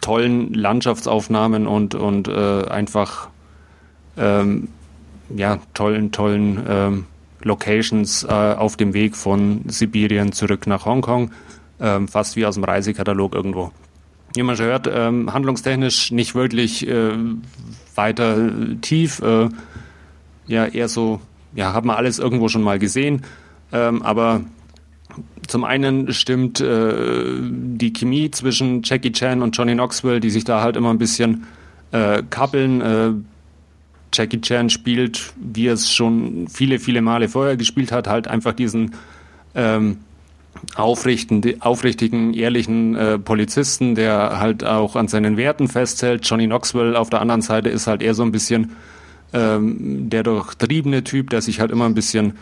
tollen 0.00 0.52
Landschaftsaufnahmen 0.54 1.66
und, 1.66 1.94
und 1.94 2.28
äh, 2.28 2.64
einfach 2.68 3.28
ähm, 4.16 4.68
ja, 5.36 5.58
tollen, 5.74 6.12
tollen 6.12 6.62
ähm, 6.68 7.04
Locations 7.42 8.24
äh, 8.24 8.28
auf 8.28 8.76
dem 8.76 8.94
Weg 8.94 9.16
von 9.16 9.62
Sibirien 9.66 10.32
zurück 10.32 10.66
nach 10.66 10.86
Hongkong, 10.86 11.30
ähm, 11.80 12.08
fast 12.08 12.36
wie 12.36 12.46
aus 12.46 12.54
dem 12.54 12.64
Reisekatalog 12.64 13.34
irgendwo. 13.34 13.72
Wie 14.34 14.42
man 14.42 14.56
schon 14.56 14.66
hört, 14.66 14.88
ähm, 14.92 15.32
handlungstechnisch 15.32 16.10
nicht 16.10 16.34
wirklich 16.34 16.86
äh, 16.86 17.12
weiter 17.94 18.50
tief, 18.80 19.20
äh, 19.20 19.48
ja 20.46 20.66
eher 20.66 20.88
so, 20.88 21.20
ja, 21.54 21.74
hat 21.74 21.84
man 21.84 21.96
alles 21.96 22.18
irgendwo 22.18 22.48
schon 22.48 22.62
mal 22.62 22.78
gesehen, 22.78 23.22
ähm, 23.72 24.02
aber 24.02 24.42
zum 25.46 25.64
einen 25.64 26.12
stimmt 26.12 26.60
äh, 26.60 27.34
die 27.40 27.92
Chemie 27.92 28.30
zwischen 28.30 28.82
Jackie 28.82 29.12
Chan 29.12 29.42
und 29.42 29.56
Johnny 29.56 29.74
Knoxville, 29.74 30.20
die 30.20 30.30
sich 30.30 30.44
da 30.44 30.62
halt 30.62 30.76
immer 30.76 30.90
ein 30.90 30.98
bisschen 30.98 31.46
äh, 31.90 32.22
kappeln, 32.30 32.80
äh, 32.80 33.10
Jackie 34.12 34.40
Chan 34.40 34.70
spielt, 34.70 35.32
wie 35.40 35.68
er 35.68 35.74
es 35.74 35.90
schon 35.90 36.48
viele, 36.48 36.78
viele 36.78 37.02
Male 37.02 37.28
vorher 37.28 37.56
gespielt 37.56 37.92
hat, 37.92 38.06
halt 38.06 38.28
einfach 38.28 38.52
diesen 38.52 38.94
ähm, 39.54 39.98
aufrichtigen, 40.74 42.34
ehrlichen 42.34 42.94
äh, 42.94 43.18
Polizisten, 43.18 43.94
der 43.94 44.38
halt 44.38 44.64
auch 44.64 44.96
an 44.96 45.08
seinen 45.08 45.36
Werten 45.36 45.68
festhält. 45.68 46.26
Johnny 46.26 46.46
Knoxville 46.46 46.98
auf 46.98 47.10
der 47.10 47.20
anderen 47.20 47.42
Seite 47.42 47.68
ist 47.68 47.86
halt 47.86 48.02
eher 48.02 48.14
so 48.14 48.22
ein 48.22 48.32
bisschen 48.32 48.72
ähm, 49.32 50.08
der 50.10 50.22
durchtriebene 50.22 51.04
Typ, 51.04 51.30
der 51.30 51.42
sich 51.42 51.60
halt 51.60 51.70
immer 51.70 51.86
ein 51.86 51.94
bisschen 51.94 52.34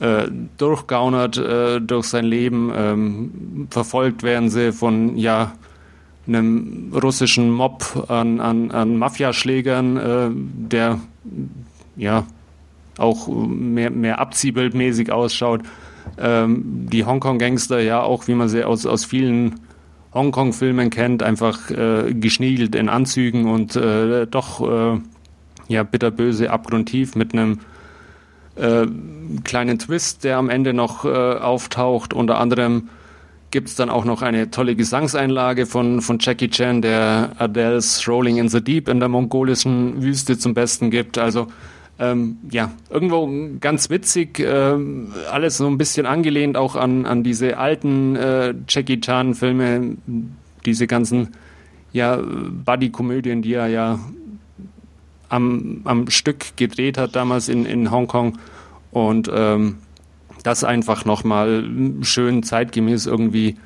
äh, 0.00 0.26
durchgaunert 0.58 1.38
äh, 1.38 1.80
durch 1.80 2.06
sein 2.06 2.24
Leben. 2.24 2.72
Ähm, 2.74 3.68
verfolgt 3.70 4.22
werden 4.22 4.50
sie 4.50 4.72
von 4.72 5.16
ja 5.16 5.52
einem 6.26 6.92
russischen 6.94 7.50
Mob 7.50 8.06
an, 8.08 8.40
an, 8.40 8.70
an 8.70 8.96
Mafiaschlägern, 8.96 9.96
äh, 9.96 10.30
der 10.32 11.00
ja 11.96 12.24
auch 12.98 13.28
mehr, 13.28 13.90
mehr 13.90 14.20
abziehbildmäßig 14.20 15.12
ausschaut. 15.12 15.62
Ähm, 16.18 16.86
die 16.90 17.04
Hongkong-Gangster, 17.04 17.80
ja 17.80 18.02
auch 18.02 18.28
wie 18.28 18.34
man 18.34 18.48
sie 18.48 18.64
aus, 18.64 18.86
aus 18.86 19.04
vielen 19.04 19.60
Hongkong-Filmen 20.12 20.90
kennt, 20.90 21.22
einfach 21.22 21.70
äh, 21.70 22.14
geschniegelt 22.14 22.74
in 22.74 22.88
Anzügen 22.88 23.46
und 23.46 23.74
äh, 23.74 24.26
doch 24.26 24.60
äh, 24.60 25.00
ja 25.68 25.82
bitterböse, 25.82 26.50
abgrundtief 26.50 27.16
mit 27.16 27.32
einem 27.32 27.60
äh, 28.56 28.86
kleinen 29.42 29.78
Twist, 29.78 30.24
der 30.24 30.36
am 30.36 30.50
Ende 30.50 30.72
noch 30.72 31.04
äh, 31.04 31.08
auftaucht. 31.08 32.14
Unter 32.14 32.38
anderem 32.38 32.88
gibt 33.54 33.68
es 33.68 33.76
dann 33.76 33.88
auch 33.88 34.04
noch 34.04 34.20
eine 34.20 34.50
tolle 34.50 34.74
Gesangseinlage 34.74 35.66
von, 35.66 36.00
von 36.00 36.18
Jackie 36.20 36.50
Chan, 36.50 36.82
der 36.82 37.36
Adele's 37.38 38.08
Rolling 38.08 38.38
in 38.38 38.48
the 38.48 38.60
Deep 38.60 38.88
in 38.88 38.98
der 38.98 39.08
mongolischen 39.08 40.02
Wüste 40.02 40.36
zum 40.36 40.54
Besten 40.54 40.90
gibt. 40.90 41.18
Also 41.18 41.46
ähm, 42.00 42.38
ja, 42.50 42.72
irgendwo 42.90 43.30
ganz 43.60 43.90
witzig, 43.90 44.40
äh, 44.40 44.74
alles 45.30 45.58
so 45.58 45.68
ein 45.68 45.78
bisschen 45.78 46.04
angelehnt 46.04 46.56
auch 46.56 46.74
an, 46.74 47.06
an 47.06 47.22
diese 47.22 47.56
alten 47.56 48.16
äh, 48.16 48.54
Jackie 48.68 49.00
Chan-Filme, 49.00 49.98
diese 50.66 50.88
ganzen 50.88 51.28
ja, 51.92 52.16
Buddy-Komödien, 52.16 53.40
die 53.42 53.54
er 53.54 53.68
ja 53.68 54.00
am, 55.28 55.82
am 55.84 56.10
Stück 56.10 56.56
gedreht 56.56 56.98
hat 56.98 57.14
damals 57.14 57.48
in, 57.48 57.66
in 57.66 57.92
Hongkong. 57.92 58.36
Und 58.90 59.30
ähm, 59.32 59.76
das 60.44 60.62
einfach 60.62 61.04
nochmal 61.04 61.64
schön 62.02 62.44
zeitgemäß 62.44 63.06
irgendwie 63.06 63.56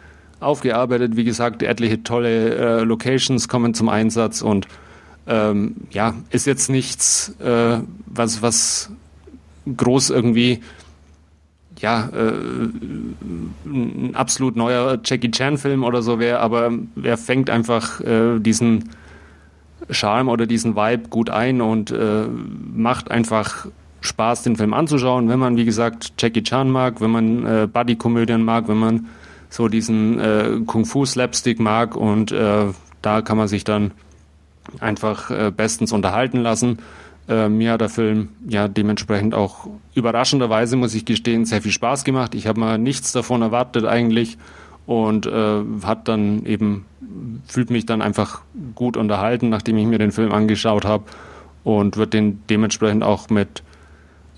aufgearbeitet. 0.40 1.16
Wie 1.16 1.24
gesagt, 1.24 1.62
etliche 1.62 2.02
tolle 2.02 2.54
äh, 2.54 2.84
Locations 2.84 3.48
kommen 3.48 3.74
zum 3.74 3.90
Einsatz 3.90 4.40
und 4.40 4.66
ähm, 5.26 5.76
ja, 5.90 6.14
ist 6.30 6.46
jetzt 6.46 6.70
nichts, 6.70 7.34
äh, 7.40 7.80
was, 8.06 8.40
was 8.40 8.90
groß 9.76 10.10
irgendwie 10.10 10.60
ja, 11.80 12.08
äh, 12.08 12.32
ein 13.66 14.14
absolut 14.14 14.56
neuer 14.56 14.98
Jackie 15.04 15.30
Chan-Film 15.30 15.84
oder 15.84 16.02
so 16.02 16.18
wäre, 16.18 16.40
aber 16.40 16.72
er 17.02 17.18
fängt 17.18 17.50
einfach 17.50 18.00
äh, 18.00 18.38
diesen 18.38 18.90
Charme 19.90 20.28
oder 20.28 20.46
diesen 20.46 20.76
Vibe 20.76 21.08
gut 21.08 21.30
ein 21.30 21.60
und 21.60 21.90
äh, 21.90 22.26
macht 22.74 23.10
einfach 23.10 23.66
Spaß, 24.00 24.42
den 24.42 24.56
Film 24.56 24.74
anzuschauen, 24.74 25.28
wenn 25.28 25.38
man, 25.38 25.56
wie 25.56 25.64
gesagt, 25.64 26.12
Jackie 26.18 26.42
Chan 26.42 26.70
mag, 26.70 27.00
wenn 27.00 27.10
man 27.10 27.46
äh, 27.46 27.68
Buddy-Komödien 27.72 28.44
mag, 28.44 28.68
wenn 28.68 28.78
man 28.78 29.06
so 29.50 29.68
diesen 29.68 30.20
äh, 30.20 30.60
Kung-Fu-Slapstick 30.66 31.58
mag 31.58 31.96
und 31.96 32.32
äh, 32.32 32.66
da 33.02 33.22
kann 33.22 33.38
man 33.38 33.48
sich 33.48 33.64
dann 33.64 33.92
einfach 34.80 35.30
äh, 35.30 35.50
bestens 35.54 35.92
unterhalten 35.92 36.38
lassen. 36.38 36.78
Äh, 37.28 37.48
mir 37.48 37.72
hat 37.72 37.80
der 37.80 37.88
Film 37.88 38.28
ja 38.46 38.68
dementsprechend 38.68 39.34
auch 39.34 39.68
überraschenderweise, 39.94 40.76
muss 40.76 40.94
ich 40.94 41.04
gestehen, 41.04 41.44
sehr 41.44 41.62
viel 41.62 41.72
Spaß 41.72 42.04
gemacht. 42.04 42.34
Ich 42.34 42.46
habe 42.46 42.60
mal 42.60 42.78
nichts 42.78 43.12
davon 43.12 43.42
erwartet 43.42 43.84
eigentlich 43.84 44.38
und 44.86 45.26
äh, 45.26 45.62
hat 45.84 46.08
dann 46.08 46.44
eben, 46.46 46.86
fühlt 47.46 47.70
mich 47.70 47.86
dann 47.86 48.02
einfach 48.02 48.42
gut 48.74 48.96
unterhalten, 48.96 49.48
nachdem 49.48 49.76
ich 49.78 49.86
mir 49.86 49.98
den 49.98 50.12
Film 50.12 50.32
angeschaut 50.32 50.84
habe 50.84 51.04
und 51.64 51.96
wird 51.96 52.14
den 52.14 52.42
dementsprechend 52.48 53.02
auch 53.02 53.28
mit 53.28 53.62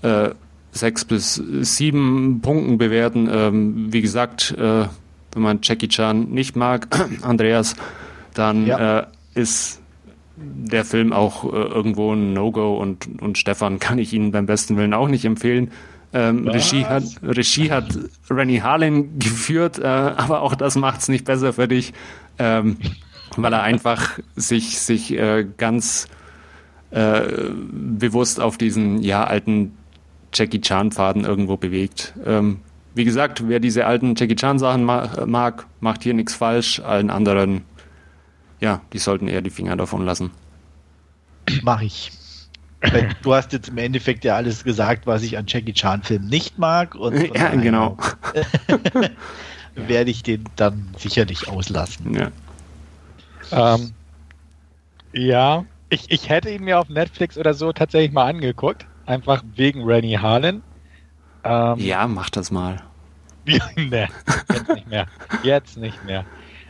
äh, 0.01 0.29
sechs 0.71 1.05
bis 1.05 1.35
sieben 1.35 2.41
Punkten 2.41 2.77
bewerten. 2.77 3.29
Ähm, 3.31 3.93
wie 3.93 4.01
gesagt, 4.01 4.55
äh, 4.57 4.85
wenn 5.33 5.41
man 5.41 5.59
Jackie 5.61 5.87
Chan 5.87 6.29
nicht 6.29 6.55
mag, 6.55 6.87
Andreas, 7.21 7.75
dann 8.33 8.65
ja. 8.65 8.99
äh, 8.99 9.05
ist 9.33 9.81
der 10.35 10.85
Film 10.85 11.13
auch 11.13 11.43
äh, 11.43 11.55
irgendwo 11.55 12.13
ein 12.13 12.33
No-Go 12.33 12.77
und, 12.77 13.21
und 13.21 13.37
Stefan 13.37 13.79
kann 13.79 13.99
ich 13.99 14.13
Ihnen 14.13 14.31
beim 14.31 14.45
besten 14.45 14.77
Willen 14.77 14.93
auch 14.93 15.07
nicht 15.07 15.25
empfehlen. 15.25 15.71
Ähm, 16.13 16.47
Regie, 16.47 16.85
hat, 16.85 17.03
Regie 17.23 17.71
hat 17.71 17.97
Rennie 18.29 18.61
Harlin 18.61 19.17
geführt, 19.19 19.79
äh, 19.79 19.85
aber 19.85 20.41
auch 20.41 20.55
das 20.55 20.75
macht 20.75 21.01
es 21.01 21.07
nicht 21.07 21.23
besser 21.23 21.53
für 21.53 21.67
dich, 21.67 21.93
ähm, 22.37 22.77
weil 23.37 23.53
er 23.53 23.63
einfach 23.63 24.19
sich, 24.35 24.79
sich 24.79 25.17
äh, 25.17 25.45
ganz 25.57 26.07
äh, 26.89 27.21
bewusst 27.71 28.41
auf 28.41 28.57
diesen 28.57 29.01
ja 29.01 29.23
alten 29.23 29.77
Jackie 30.33 30.61
Chan-Faden 30.61 31.25
irgendwo 31.25 31.57
bewegt. 31.57 32.13
Ähm, 32.25 32.59
wie 32.93 33.05
gesagt, 33.05 33.47
wer 33.47 33.59
diese 33.59 33.85
alten 33.85 34.15
Jackie 34.15 34.35
Chan-Sachen 34.35 34.83
ma 34.83 35.25
mag, 35.25 35.65
macht 35.79 36.03
hier 36.03 36.13
nichts 36.13 36.35
falsch. 36.35 36.79
Allen 36.79 37.09
anderen 37.09 37.63
ja, 38.61 38.81
die 38.93 38.99
sollten 38.99 39.27
eher 39.27 39.41
die 39.41 39.49
Finger 39.49 39.75
davon 39.75 40.05
lassen. 40.05 40.31
Mach 41.63 41.81
ich. 41.81 42.11
Du 43.21 43.33
hast 43.33 43.53
jetzt 43.53 43.69
im 43.69 43.77
Endeffekt 43.77 44.23
ja 44.23 44.35
alles 44.35 44.63
gesagt, 44.63 45.05
was 45.05 45.23
ich 45.23 45.37
an 45.37 45.45
Jackie 45.47 45.73
Chan-Filmen 45.73 46.27
nicht 46.27 46.57
mag. 46.57 46.95
Und 46.95 47.35
ja, 47.35 47.49
genau. 47.55 47.97
werde 49.75 50.09
ich 50.09 50.23
den 50.23 50.45
dann 50.55 50.89
sicherlich 50.97 51.47
auslassen. 51.47 52.13
Ja. 52.13 53.75
Ähm, 53.75 53.93
ja, 55.13 55.65
ich, 55.89 56.09
ich 56.09 56.29
hätte 56.29 56.49
ihn 56.49 56.63
mir 56.63 56.79
auf 56.79 56.89
Netflix 56.89 57.37
oder 57.37 57.53
so 57.53 57.71
tatsächlich 57.71 58.13
mal 58.13 58.29
angeguckt. 58.29 58.85
Einfach 59.05 59.43
wegen 59.55 59.83
Rennie 59.83 60.17
Harlan. 60.17 60.61
Ähm, 61.43 61.79
ja, 61.79 62.07
mach 62.07 62.29
das 62.29 62.51
mal. 62.51 62.81
nee, 63.45 64.07
jetzt 64.49 64.69
nicht 64.69 64.87
mehr. 64.87 65.07
Jetzt 65.43 65.77
nicht 65.77 66.05
mehr. 66.05 66.25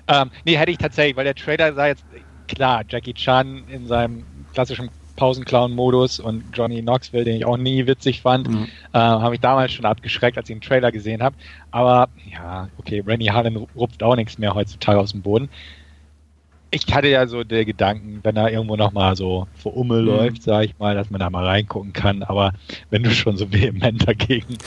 Ähm, 0.08 0.32
nee, 0.46 0.58
hätte 0.58 0.72
ich 0.72 0.78
tatsächlich, 0.78 1.16
weil 1.16 1.26
der 1.26 1.36
Trailer 1.36 1.74
sah 1.74 1.88
jetzt 1.88 2.06
klar, 2.48 2.84
Jackie 2.88 3.14
Chan 3.14 3.64
in 3.70 3.88
seinem 3.88 4.26
klassischen 4.54 4.90
Pausenclown-Modus 5.16 6.20
und 6.20 6.44
Johnny 6.54 6.82
Knoxville, 6.82 7.26
den 7.26 7.36
ich 7.36 7.46
auch 7.46 7.58
nie 7.58 7.86
witzig 7.86 8.22
fand, 8.22 8.50
mhm. 8.50 8.68
äh, 8.94 8.98
habe 8.98 9.36
ich 9.36 9.42
damals 9.42 9.72
schon 9.74 9.86
abgeschreckt, 9.86 10.38
als 10.38 10.50
ich 10.50 10.56
den 10.56 10.62
Trailer 10.62 10.92
gesehen 10.92 11.22
habe. 11.22 11.36
Aber 11.72 12.10
ja, 12.32 12.70
okay, 12.78 13.04
Rennie 13.06 13.30
Harlan 13.30 13.56
rupft 13.76 14.02
auch 14.02 14.16
nichts 14.16 14.38
mehr 14.38 14.56
heutzutage 14.56 15.00
aus 15.00 15.12
dem 15.12 15.22
Boden. 15.22 15.50
Ich 16.74 16.94
hatte 16.94 17.10
ja 17.10 17.28
so 17.28 17.44
den 17.44 17.66
Gedanken, 17.66 18.22
wenn 18.24 18.38
er 18.38 18.50
irgendwo 18.50 18.78
nochmal 18.78 19.16
so 19.16 19.48
vor 19.56 19.76
Umme 19.76 20.00
mhm. 20.02 20.06
läuft, 20.06 20.44
sage 20.44 20.66
ich 20.66 20.80
mal, 20.80 20.96
dass 20.96 21.10
man 21.10 21.20
da 21.20 21.30
mal 21.30 21.46
reingucken 21.46 21.92
kann. 21.92 22.24
Aber 22.24 22.54
wenn 22.90 23.04
du 23.04 23.12
schon 23.12 23.38
so 23.38 23.52
vehement 23.52 24.08
dagegen 24.08 24.58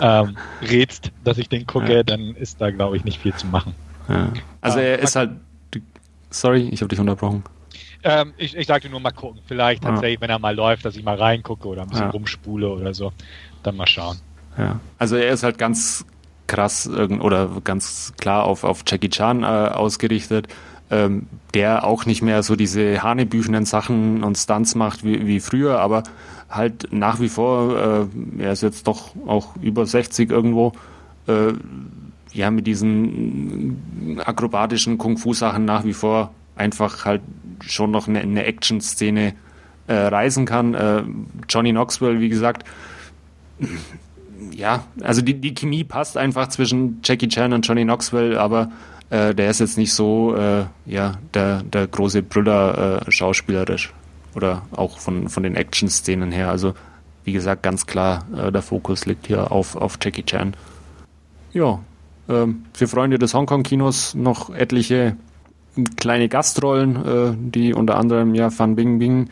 ähm, 0.00 0.36
redst, 0.62 1.12
dass 1.24 1.38
ich 1.38 1.48
den 1.48 1.66
gucke, 1.66 1.96
ja. 1.96 2.02
dann 2.02 2.34
ist 2.34 2.60
da, 2.60 2.70
glaube 2.70 2.96
ich, 2.96 3.04
nicht 3.04 3.20
viel 3.20 3.34
zu 3.34 3.46
machen. 3.46 3.74
Ja. 4.08 4.32
Also 4.60 4.78
ah, 4.78 4.82
er 4.82 4.98
ist 4.98 5.16
halt. 5.16 5.30
Sorry, 6.30 6.68
ich 6.70 6.80
habe 6.80 6.88
dich 6.88 7.00
unterbrochen. 7.00 7.42
Ähm, 8.02 8.32
ich, 8.36 8.56
ich 8.56 8.66
sagte 8.66 8.88
nur 8.88 9.00
mal 9.00 9.10
gucken. 9.10 9.40
Vielleicht 9.46 9.82
tatsächlich, 9.82 10.18
ah. 10.18 10.22
wenn 10.22 10.30
er 10.30 10.38
mal 10.38 10.54
läuft, 10.54 10.84
dass 10.84 10.96
ich 10.96 11.04
mal 11.04 11.16
reingucke 11.16 11.68
oder 11.68 11.82
ein 11.82 11.88
bisschen 11.88 12.06
ja. 12.06 12.10
rumspule 12.10 12.68
oder 12.68 12.94
so. 12.94 13.12
Dann 13.62 13.76
mal 13.76 13.86
schauen. 13.86 14.18
Ja. 14.56 14.80
Also 14.98 15.16
er 15.16 15.30
ist 15.30 15.42
halt 15.42 15.58
ganz 15.58 16.04
krass 16.46 16.88
oder 16.88 17.48
ganz 17.62 18.12
klar 18.18 18.44
auf, 18.44 18.64
auf 18.64 18.82
Jackie 18.86 19.08
Chan 19.08 19.44
äh, 19.44 19.46
ausgerichtet, 19.46 20.48
ähm, 20.90 21.26
der 21.54 21.84
auch 21.84 22.06
nicht 22.06 22.22
mehr 22.22 22.42
so 22.42 22.56
diese 22.56 23.02
hanebüchenden 23.02 23.64
Sachen 23.64 24.24
und 24.24 24.36
Stunts 24.36 24.74
macht 24.74 25.04
wie, 25.04 25.26
wie 25.26 25.40
früher, 25.40 25.80
aber 25.80 26.02
halt 26.48 26.88
nach 26.90 27.20
wie 27.20 27.28
vor, 27.28 28.08
äh, 28.38 28.42
er 28.42 28.52
ist 28.52 28.62
jetzt 28.62 28.86
doch 28.86 29.14
auch 29.26 29.56
über 29.62 29.86
60 29.86 30.30
irgendwo, 30.30 30.72
äh, 31.26 31.52
ja, 32.32 32.50
mit 32.50 32.66
diesen 32.66 34.18
akrobatischen 34.24 34.98
Kung-Fu-Sachen 34.98 35.64
nach 35.64 35.84
wie 35.84 35.92
vor 35.92 36.32
einfach 36.56 37.04
halt 37.04 37.22
schon 37.60 37.90
noch 37.90 38.08
eine, 38.08 38.20
eine 38.20 38.44
Action-Szene 38.44 39.34
äh, 39.86 39.94
reisen 39.94 40.44
kann. 40.44 40.74
Äh, 40.74 41.02
Johnny 41.48 41.70
Knoxville, 41.70 42.20
wie 42.20 42.28
gesagt, 42.28 42.64
ja, 44.60 44.84
also 45.00 45.22
die, 45.22 45.34
die 45.34 45.54
Chemie 45.54 45.84
passt 45.84 46.18
einfach 46.18 46.48
zwischen 46.48 47.00
Jackie 47.02 47.28
Chan 47.28 47.54
und 47.54 47.66
Johnny 47.66 47.84
Knoxville, 47.84 48.38
aber 48.38 48.70
äh, 49.08 49.34
der 49.34 49.48
ist 49.48 49.60
jetzt 49.60 49.78
nicht 49.78 49.94
so, 49.94 50.36
äh, 50.36 50.64
ja, 50.84 51.14
der, 51.32 51.62
der 51.62 51.86
große 51.86 52.22
Brüller 52.22 53.02
äh, 53.06 53.10
schauspielerisch 53.10 53.92
oder 54.34 54.62
auch 54.72 54.98
von, 54.98 55.30
von 55.30 55.42
den 55.42 55.56
Action-Szenen 55.56 56.30
her. 56.30 56.50
Also, 56.50 56.74
wie 57.24 57.32
gesagt, 57.32 57.62
ganz 57.62 57.86
klar, 57.86 58.26
äh, 58.36 58.52
der 58.52 58.60
Fokus 58.60 59.06
liegt 59.06 59.26
hier 59.26 59.50
auf, 59.50 59.76
auf 59.76 59.98
Jackie 60.00 60.24
Chan. 60.24 60.54
Ja, 61.54 61.80
ähm, 62.28 62.66
für 62.74 62.86
Freunde 62.86 63.18
des 63.18 63.32
Hongkong-Kinos 63.32 64.14
noch 64.14 64.50
etliche 64.50 65.16
kleine 65.96 66.28
Gastrollen, 66.28 66.96
äh, 66.96 67.32
die 67.34 67.72
unter 67.72 67.96
anderem 67.96 68.34
ja 68.34 68.50
Fan 68.50 68.76
Bingbing 68.76 69.30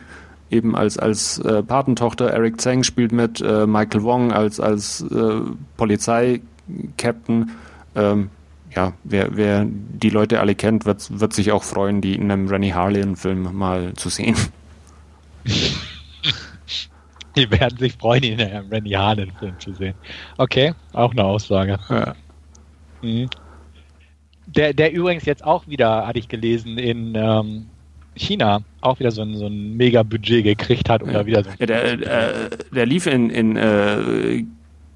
eben 0.49 0.75
als, 0.75 0.97
als 0.97 1.39
äh, 1.39 1.63
Patentochter, 1.63 2.29
Eric 2.29 2.59
Zhang 2.61 2.83
spielt 2.83 3.11
mit, 3.11 3.41
äh, 3.41 3.67
Michael 3.67 4.03
Wong 4.03 4.31
als, 4.31 4.59
als 4.59 5.01
äh, 5.01 5.41
Polizei-Captain. 5.77 7.51
Ähm, 7.95 8.29
ja, 8.75 8.93
wer, 9.03 9.35
wer 9.35 9.65
die 9.67 10.09
Leute 10.09 10.39
alle 10.39 10.55
kennt, 10.55 10.85
wird, 10.85 11.19
wird 11.19 11.33
sich 11.33 11.51
auch 11.51 11.63
freuen, 11.63 12.01
die 12.01 12.15
in 12.15 12.31
einem 12.31 12.47
Rennie 12.47 12.73
Harlan-Film 12.73 13.55
mal 13.55 13.93
zu 13.93 14.09
sehen. 14.09 14.35
Die 17.35 17.49
werden 17.51 17.77
sich 17.77 17.93
freuen, 17.93 18.23
ihn 18.23 18.39
in 18.39 18.47
einem 18.47 18.69
Randy 18.69 18.91
Harlan-Film 18.91 19.59
zu 19.59 19.73
sehen. 19.73 19.93
Okay, 20.37 20.73
auch 20.93 21.11
eine 21.11 21.23
Aussage. 21.23 21.79
Ja. 21.89 22.15
Mhm. 23.01 23.29
Der, 24.47 24.73
der 24.73 24.91
übrigens 24.91 25.25
jetzt 25.25 25.43
auch 25.43 25.67
wieder, 25.67 26.07
hatte 26.07 26.19
ich 26.19 26.27
gelesen, 26.27 26.77
in 26.77 27.13
ähm, 27.15 27.67
China 28.19 28.61
auch 28.81 28.99
wieder 28.99 29.11
so 29.11 29.21
ein, 29.21 29.35
so 29.35 29.47
ein 29.47 29.77
Mega-Budget 29.77 30.43
gekriegt 30.43 30.89
hat 30.89 31.01
oder 31.01 31.21
ja. 31.21 31.25
wieder 31.25 31.43
so. 31.43 31.49
Ja, 31.59 31.65
der, 31.65 31.85
äh, 31.93 32.49
der 32.71 32.85
lief 32.85 33.07
in, 33.07 33.29
in 33.29 33.55
äh, 33.55 34.43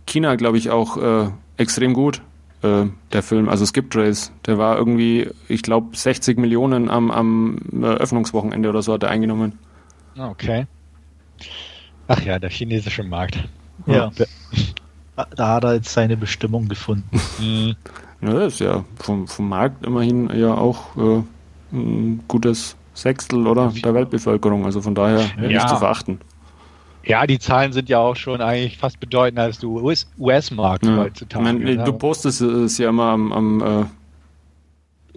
China, 0.05 0.35
glaube 0.35 0.57
ich, 0.57 0.69
auch 0.69 0.97
äh, 0.97 1.29
extrem 1.57 1.93
gut, 1.93 2.21
äh, 2.61 2.85
der 3.11 3.23
Film. 3.23 3.49
Also 3.49 3.65
Skip 3.65 3.89
Trace. 3.89 4.31
Der 4.45 4.57
war 4.57 4.77
irgendwie, 4.77 5.29
ich 5.47 5.63
glaube, 5.63 5.95
60 5.95 6.37
Millionen 6.37 6.89
am, 6.89 7.11
am 7.11 7.57
Eröffnungswochenende 7.81 8.69
oder 8.69 8.81
so 8.81 8.93
hat 8.93 9.03
er 9.03 9.09
eingenommen. 9.09 9.57
Ah, 10.17 10.29
okay. 10.29 10.67
Ach 12.07 12.21
ja, 12.21 12.37
der 12.39 12.49
chinesische 12.49 13.03
Markt. 13.03 13.37
Ja. 13.87 14.11
Da 15.35 15.47
hat 15.47 15.63
er 15.63 15.75
jetzt 15.75 15.93
seine 15.93 16.17
Bestimmung 16.17 16.67
gefunden. 16.67 17.09
Mhm. 17.39 17.75
Ja, 18.21 18.33
das 18.35 18.53
ist 18.53 18.59
ja 18.59 18.85
vom, 18.95 19.27
vom 19.27 19.49
Markt 19.49 19.85
immerhin 19.85 20.29
ja 20.33 20.53
auch 20.53 20.95
äh, 20.95 21.23
ein 21.73 22.23
gutes 22.29 22.77
Sechstel 22.93 23.47
oder 23.47 23.71
der 23.83 23.93
Weltbevölkerung. 23.93 24.65
Also 24.65 24.81
von 24.81 24.95
daher 24.95 25.21
ja. 25.41 25.47
nicht 25.47 25.69
zu 25.69 25.77
verachten. 25.77 26.19
Ja, 27.05 27.27
die 27.27 27.39
Zahlen 27.39 27.73
sind 27.73 27.89
ja 27.89 27.99
auch 27.99 28.15
schon 28.15 28.39
eigentlich 28.39 28.77
fast 28.77 28.99
bedeutender 28.99 29.43
als 29.43 29.59
der 29.59 29.69
US-Markt 29.69 30.85
ja. 30.85 30.97
heutzutage. 30.97 31.43
Meine, 31.43 31.59
ne? 31.59 31.83
Du 31.83 31.93
postest 31.93 32.41
es 32.41 32.77
ja 32.77 32.89
immer 32.89 33.05
am, 33.05 33.33
am 33.33 33.61
äh, 33.61 33.85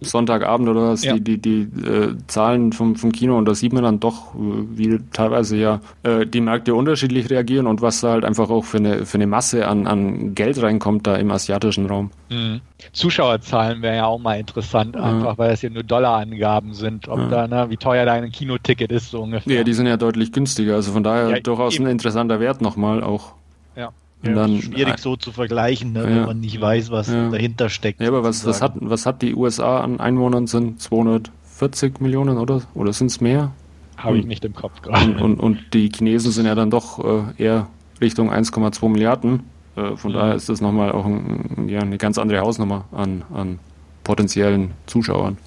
Sonntagabend 0.00 0.68
oder 0.68 0.90
was, 0.90 1.04
ja. 1.04 1.14
die, 1.14 1.38
die, 1.38 1.38
die 1.38 1.86
äh, 1.86 2.14
Zahlen 2.26 2.72
vom, 2.72 2.96
vom 2.96 3.12
Kino 3.12 3.38
und 3.38 3.46
da 3.46 3.54
sieht 3.54 3.72
man 3.72 3.82
dann 3.82 3.98
doch, 3.98 4.34
wie 4.34 4.98
teilweise 5.12 5.56
ja 5.56 5.80
äh, 6.02 6.26
die 6.26 6.40
Märkte 6.40 6.74
unterschiedlich 6.74 7.30
reagieren 7.30 7.66
und 7.66 7.80
was 7.80 8.00
da 8.00 8.10
halt 8.10 8.24
einfach 8.24 8.50
auch 8.50 8.64
für 8.64 8.76
eine, 8.76 9.06
für 9.06 9.16
eine 9.16 9.26
Masse 9.26 9.66
an, 9.66 9.86
an 9.86 10.34
Geld 10.34 10.60
reinkommt 10.60 11.06
da 11.06 11.16
im 11.16 11.30
asiatischen 11.30 11.86
Raum. 11.86 12.10
Mhm. 12.28 12.60
Zuschauerzahlen 12.92 13.80
wäre 13.80 13.96
ja 13.96 14.06
auch 14.06 14.18
mal 14.18 14.38
interessant, 14.38 14.96
einfach 14.96 15.38
weil 15.38 15.52
es 15.52 15.62
ja 15.62 15.70
nur 15.70 15.82
Dollarangaben 15.82 16.74
sind, 16.74 17.08
ob 17.08 17.18
ja. 17.18 17.28
da, 17.28 17.48
ne, 17.48 17.70
wie 17.70 17.76
teuer 17.76 18.04
dein 18.04 18.30
Kinoticket 18.30 18.92
ist, 18.92 19.10
so 19.10 19.22
ungefähr. 19.22 19.56
Ja, 19.56 19.64
die 19.64 19.72
sind 19.72 19.86
ja 19.86 19.96
deutlich 19.96 20.30
günstiger, 20.32 20.74
also 20.74 20.92
von 20.92 21.02
daher 21.02 21.30
ja, 21.30 21.40
durchaus 21.40 21.74
eben. 21.74 21.86
ein 21.86 21.92
interessanter 21.92 22.38
Wert 22.38 22.60
nochmal 22.60 23.02
auch. 23.02 23.32
Ja. 23.76 23.92
Ja, 24.28 24.34
dann, 24.34 24.60
schwierig 24.60 24.98
so 24.98 25.16
zu 25.16 25.32
vergleichen, 25.32 25.92
ne, 25.92 26.00
ja, 26.00 26.06
wenn 26.06 26.24
man 26.26 26.40
nicht 26.40 26.60
weiß, 26.60 26.90
was 26.90 27.08
ja. 27.08 27.30
dahinter 27.30 27.68
steckt. 27.68 28.00
Ja, 28.00 28.08
aber 28.08 28.24
was, 28.24 28.44
was, 28.46 28.62
hat, 28.62 28.74
was 28.80 29.06
hat 29.06 29.22
die 29.22 29.34
USA 29.34 29.80
an 29.80 30.00
Einwohnern? 30.00 30.46
Sind 30.46 30.80
240 30.80 32.00
Millionen 32.00 32.38
oder, 32.38 32.62
oder 32.74 32.92
sind 32.92 33.08
es 33.08 33.20
mehr? 33.20 33.52
Habe 33.96 34.18
ich 34.18 34.26
nicht 34.26 34.44
im 34.44 34.54
Kopf 34.54 34.82
gerade. 34.82 35.06
Und, 35.06 35.20
und, 35.20 35.40
und, 35.40 35.74
die 35.74 35.90
Chinesen 35.94 36.30
sind 36.30 36.46
ja 36.46 36.54
dann 36.54 36.70
doch 36.70 37.02
äh, 37.02 37.42
eher 37.42 37.68
Richtung 38.00 38.30
1,2 38.30 38.88
Milliarden. 38.88 39.44
Äh, 39.74 39.96
von 39.96 40.12
mhm. 40.12 40.16
daher 40.16 40.34
ist 40.34 40.48
das 40.48 40.60
nochmal 40.60 40.92
auch 40.92 41.06
ein, 41.06 41.68
ja, 41.68 41.80
eine 41.80 41.98
ganz 41.98 42.18
andere 42.18 42.40
Hausnummer 42.40 42.84
an, 42.92 43.22
an 43.32 43.58
potenziellen 44.04 44.72
Zuschauern. 44.86 45.38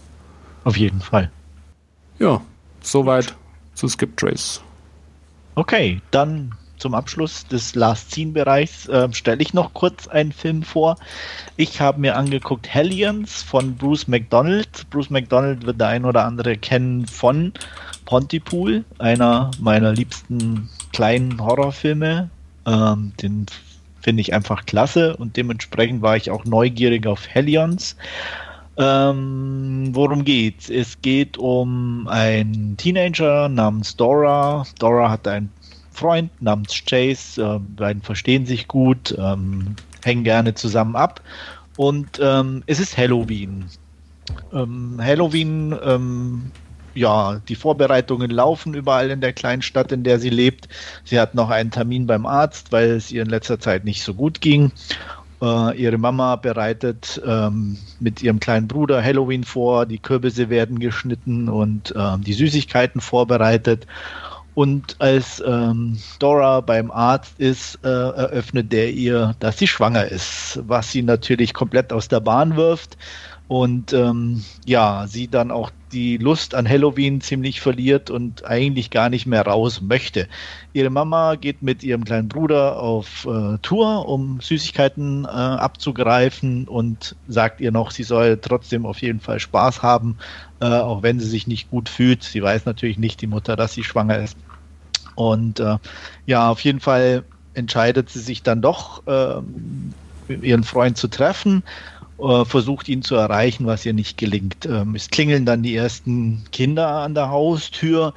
Auf 0.64 0.78
jeden 0.78 1.00
Fall. 1.00 1.32
Ja, 2.18 2.42
soweit 2.82 3.36
zu 3.76 3.88
Skip 3.88 4.18
Trace. 4.18 4.62
Okay, 5.56 6.02
dann 6.12 6.54
zum 6.80 6.96
Abschluss 6.96 7.46
des 7.48 7.76
Last 7.76 8.12
Scene-Bereichs 8.12 8.88
äh, 8.88 9.08
stelle 9.14 9.42
ich 9.42 9.54
noch 9.54 9.74
kurz 9.74 10.08
einen 10.08 10.32
Film 10.32 10.64
vor. 10.64 10.98
Ich 11.58 11.82
habe 11.82 12.00
mir 12.00 12.16
angeguckt 12.16 12.68
Hellions 12.68 13.44
von 13.44 13.76
Bruce 13.76 14.08
McDonald. 14.08 14.90
Bruce 14.90 15.10
McDonald 15.10 15.66
wird 15.66 15.80
der 15.80 15.90
ein 15.90 16.06
oder 16.06 16.26
andere 16.26 16.58
kennen 16.58 17.06
von 17.06 17.54
Pontypool, 18.06 18.86
einer 18.98 19.52
meiner 19.60 19.92
liebsten 19.92 20.70
kleinen 20.94 21.40
Horrorfilme. 21.40 22.30
Ähm, 22.66 23.14
den 23.22 23.46
finde 24.02 24.22
ich 24.22 24.34
einfach 24.34 24.66
klasse 24.66 25.16
und 25.18 25.38
dementsprechend 25.38 26.02
war 26.02 26.16
ich 26.16 26.32
auch 26.32 26.46
neugierig 26.46 27.06
auf 27.06 27.28
Hellions. 27.28 27.96
Ähm, 28.78 29.90
worum 29.92 30.24
geht's? 30.24 30.70
Es 30.70 31.02
geht 31.02 31.38
um 31.38 32.08
einen 32.08 32.78
Teenager 32.78 33.50
namens 33.50 33.98
Dora. 33.98 34.66
Dora 34.80 35.12
hat 35.12 35.28
ein 35.28 35.50
Freund 35.92 36.30
namens 36.42 36.84
Chase. 36.86 37.42
Äh, 37.42 37.60
beiden 37.60 38.02
verstehen 38.02 38.46
sich 38.46 38.68
gut, 38.68 39.16
ähm, 39.18 39.76
hängen 40.04 40.24
gerne 40.24 40.54
zusammen 40.54 40.96
ab. 40.96 41.22
Und 41.78 42.20
ähm, 42.22 42.64
es 42.66 42.80
ist 42.80 42.98
Halloween. 42.98 43.66
Ähm, 44.54 45.00
Halloween, 45.02 45.76
ähm, 45.84 46.52
ja, 46.94 47.40
die 47.48 47.56
Vorbereitungen 47.56 48.30
laufen 48.30 48.74
überall 48.74 49.10
in 49.10 49.22
der 49.22 49.34
kleinen 49.34 49.62
Stadt, 49.62 49.92
in 49.92 50.04
der 50.04 50.20
sie 50.20 50.30
lebt. 50.30 50.68
Sie 51.06 51.20
hat 51.20 51.36
noch 51.36 51.50
einen 51.50 51.72
Termin 51.72 52.08
beim 52.08 52.26
Arzt, 52.26 52.72
weil 52.72 52.92
es 52.92 53.12
ihr 53.12 53.22
in 53.22 53.30
letzter 53.30 53.60
Zeit 53.60 53.86
nicht 53.86 54.04
so 54.04 54.14
gut 54.14 54.42
ging. 54.42 54.72
Uh, 55.42 55.72
ihre 55.72 55.98
Mama 55.98 56.36
bereitet 56.36 57.22
ähm, 57.26 57.78
mit 58.02 58.22
ihrem 58.22 58.42
kleinen 58.42 58.68
Bruder 58.68 59.02
Halloween 59.02 59.46
vor, 59.46 59.86
die 59.86 59.98
Kürbisse 59.98 60.50
werden 60.50 60.80
geschnitten 60.80 61.48
und 61.48 61.94
ähm, 61.96 62.26
die 62.26 62.34
Süßigkeiten 62.34 63.00
vorbereitet. 63.00 63.88
Und 64.60 64.98
als 65.00 65.42
ähm, 65.48 65.98
Dora 66.20 66.60
beim 66.60 66.92
Arzt 66.92 67.40
ist, 67.40 67.80
äh, 67.82 67.88
eröffnet 67.88 68.74
der 68.74 68.92
ihr, 68.92 69.34
dass 69.40 69.58
sie 69.58 69.68
schwanger 69.68 70.04
ist, 70.04 70.60
was 70.68 70.92
sie 70.92 71.02
natürlich 71.02 71.54
komplett 71.54 71.94
aus 71.94 72.10
der 72.10 72.20
Bahn 72.20 72.58
wirft. 72.58 72.98
Und 73.48 73.94
ähm, 73.94 74.44
ja, 74.66 75.06
sie 75.08 75.30
dann 75.30 75.52
auch 75.52 75.72
die 75.94 76.18
Lust 76.18 76.56
an 76.56 76.68
Halloween 76.68 77.22
ziemlich 77.22 77.62
verliert 77.62 78.10
und 78.10 78.46
eigentlich 78.46 78.90
gar 78.90 79.10
nicht 79.10 79.26
mehr 79.26 79.44
raus 79.44 79.80
möchte. 79.80 80.28
Ihre 80.74 80.90
Mama 80.90 81.36
geht 81.36 81.62
mit 81.62 81.82
ihrem 81.82 82.04
kleinen 82.04 82.28
Bruder 82.28 82.82
auf 82.82 83.26
äh, 83.26 83.60
Tour, 83.62 84.10
um 84.10 84.42
Süßigkeiten 84.42 85.24
äh, 85.24 85.30
abzugreifen 85.30 86.68
und 86.68 87.16
sagt 87.30 87.62
ihr 87.62 87.72
noch, 87.72 87.92
sie 87.92 88.04
soll 88.04 88.38
trotzdem 88.42 88.86
auf 88.86 89.02
jeden 89.02 89.22
Fall 89.22 89.40
Spaß 89.40 89.84
haben, 89.84 90.18
äh, 90.60 90.66
auch 90.66 91.02
wenn 91.02 91.22
sie 91.22 91.30
sich 91.30 91.48
nicht 91.48 91.72
gut 91.72 91.88
fühlt. 91.88 92.24
Sie 92.24 92.44
weiß 92.44 92.66
natürlich 92.66 92.98
nicht, 92.98 93.22
die 93.22 93.28
Mutter, 93.28 93.56
dass 93.56 93.74
sie 93.74 93.86
schwanger 93.86 94.18
ist. 94.18 94.36
Und 95.20 95.60
äh, 95.60 95.78
ja, 96.28 96.50
auf 96.50 96.62
jeden 96.62 96.80
Fall 96.80 97.26
entscheidet 97.54 98.10
sie 98.10 98.22
sich 98.22 98.42
dann 98.42 98.62
doch, 98.62 99.06
äh, 99.06 99.42
ihren 100.34 100.64
Freund 100.64 100.96
zu 100.96 101.10
treffen, 101.10 101.62
äh, 102.20 102.46
versucht 102.46 102.88
ihn 102.88 103.02
zu 103.02 103.16
erreichen, 103.16 103.66
was 103.66 103.86
ihr 103.86 103.92
nicht 103.92 104.18
gelingt. 104.18 104.66
Ähm, 104.66 104.96
es 104.96 105.10
klingeln 105.10 105.46
dann 105.46 105.62
die 105.62 105.76
ersten 105.76 106.46
Kinder 106.54 106.88
an 106.88 107.16
der 107.16 107.32
Haustür. 107.32 108.14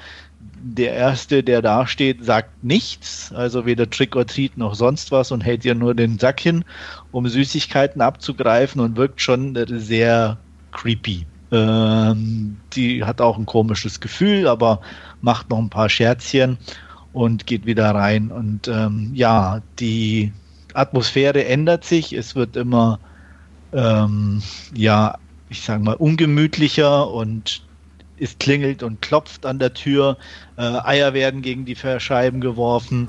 Der 0.63 0.93
erste, 0.93 1.43
der 1.43 1.61
da 1.61 1.89
steht, 1.89 2.25
sagt 2.25 2.63
nichts, 2.63 3.33
also 3.33 3.67
weder 3.67 3.91
Trick 3.91 4.15
or 4.15 4.25
Treat 4.25 4.57
noch 4.57 4.77
sonst 4.77 5.11
was 5.11 5.33
und 5.33 5.41
hält 5.41 5.65
ihr 5.65 5.75
nur 5.75 5.97
den 5.97 6.21
Sack 6.21 6.39
hin, 6.39 6.65
um 7.11 7.27
Süßigkeiten 7.27 8.01
abzugreifen 8.01 8.81
und 8.81 8.97
wirkt 8.97 9.21
schon 9.21 9.59
sehr 9.67 10.39
creepy. 10.71 11.27
Ähm, 11.51 12.59
die 12.75 13.03
hat 13.03 13.21
auch 13.21 13.37
ein 13.39 13.47
komisches 13.47 13.99
Gefühl, 13.99 14.47
aber 14.47 14.81
macht 15.21 15.51
noch 15.51 15.59
ein 15.59 15.69
paar 15.69 15.89
Scherzchen 15.89 16.59
und 17.13 17.47
geht 17.47 17.67
wieder 17.67 17.95
rein. 17.95 18.31
Und 18.31 18.69
ähm, 18.69 19.11
ja, 19.15 19.63
die 19.79 20.33
Atmosphäre 20.75 21.45
ändert 21.45 21.85
sich. 21.85 22.13
Es 22.13 22.35
wird 22.35 22.57
immer, 22.57 22.99
ähm, 23.73 24.43
ja, 24.75 25.19
ich 25.49 25.63
sage 25.63 25.83
mal, 25.83 25.95
ungemütlicher 25.95 27.11
und 27.11 27.63
es 28.19 28.39
klingelt 28.39 28.83
und 28.83 29.03
klopft 29.03 29.45
an 29.45 29.59
der 29.59 29.75
Tür. 29.75 30.17
Äh, 30.57 30.63
Eier 30.63 31.13
werden 31.15 31.43
gegen 31.43 31.65
die 31.65 31.77
Scheiben 31.77 32.41
geworfen. 32.41 33.09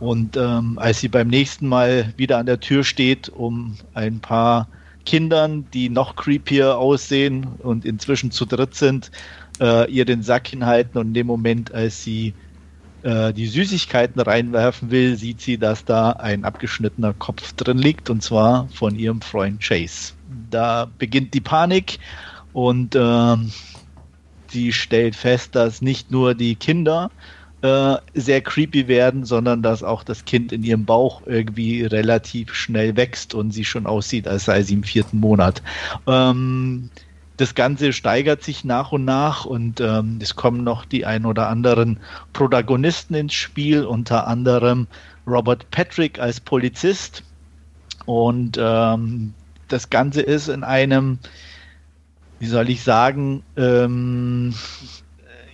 Und 0.00 0.36
ähm, 0.36 0.78
als 0.78 1.00
sie 1.00 1.08
beim 1.08 1.28
nächsten 1.28 1.68
Mal 1.68 2.12
wieder 2.16 2.38
an 2.38 2.46
der 2.46 2.60
Tür 2.60 2.82
steht, 2.82 3.28
um 3.28 3.76
ein 3.94 4.20
paar 4.20 4.68
Kindern, 5.04 5.66
die 5.72 5.88
noch 5.88 6.16
creepier 6.16 6.76
aussehen 6.76 7.46
und 7.58 7.84
inzwischen 7.84 8.30
zu 8.30 8.44
dritt 8.44 8.74
sind, 8.74 9.10
äh, 9.60 9.90
ihr 9.90 10.04
den 10.04 10.22
Sack 10.22 10.48
hinhalten 10.48 10.98
und 10.98 11.08
in 11.08 11.14
dem 11.14 11.26
Moment, 11.26 11.72
als 11.72 12.02
sie 12.02 12.34
äh, 13.02 13.32
die 13.32 13.46
Süßigkeiten 13.46 14.20
reinwerfen 14.20 14.90
will, 14.90 15.16
sieht 15.16 15.40
sie, 15.40 15.58
dass 15.58 15.84
da 15.84 16.10
ein 16.10 16.44
abgeschnittener 16.44 17.14
Kopf 17.14 17.52
drin 17.54 17.78
liegt 17.78 18.10
und 18.10 18.22
zwar 18.22 18.68
von 18.68 18.96
ihrem 18.96 19.20
Freund 19.20 19.60
Chase. 19.60 20.12
Da 20.50 20.88
beginnt 20.98 21.34
die 21.34 21.40
Panik 21.40 21.98
und 22.52 22.94
äh, 22.94 23.36
sie 24.48 24.72
stellt 24.72 25.16
fest, 25.16 25.54
dass 25.54 25.82
nicht 25.82 26.10
nur 26.10 26.34
die 26.34 26.54
Kinder 26.54 27.10
äh, 27.62 27.96
sehr 28.14 28.40
creepy 28.40 28.88
werden, 28.88 29.24
sondern 29.24 29.62
dass 29.62 29.82
auch 29.82 30.04
das 30.04 30.24
Kind 30.24 30.52
in 30.52 30.62
ihrem 30.62 30.84
Bauch 30.84 31.22
irgendwie 31.26 31.84
relativ 31.84 32.54
schnell 32.54 32.96
wächst 32.96 33.34
und 33.34 33.52
sie 33.52 33.64
schon 33.64 33.86
aussieht, 33.86 34.28
als 34.28 34.44
sei 34.46 34.62
sie 34.62 34.74
im 34.74 34.82
vierten 34.82 35.18
Monat. 35.18 35.62
Ähm, 36.06 36.90
das 37.36 37.54
Ganze 37.54 37.92
steigert 37.92 38.42
sich 38.42 38.64
nach 38.64 38.92
und 38.92 39.04
nach 39.04 39.44
und 39.44 39.80
ähm, 39.80 40.18
es 40.20 40.36
kommen 40.36 40.64
noch 40.64 40.84
die 40.84 41.06
ein 41.06 41.24
oder 41.24 41.48
anderen 41.48 41.98
Protagonisten 42.32 43.14
ins 43.14 43.34
Spiel, 43.34 43.84
unter 43.84 44.26
anderem 44.26 44.86
Robert 45.26 45.70
Patrick 45.70 46.18
als 46.18 46.40
Polizist. 46.40 47.24
Und 48.04 48.58
ähm, 48.60 49.34
das 49.68 49.88
Ganze 49.90 50.20
ist 50.20 50.48
in 50.48 50.64
einem, 50.64 51.18
wie 52.38 52.46
soll 52.46 52.68
ich 52.68 52.82
sagen, 52.82 53.42
ähm, 53.56 54.54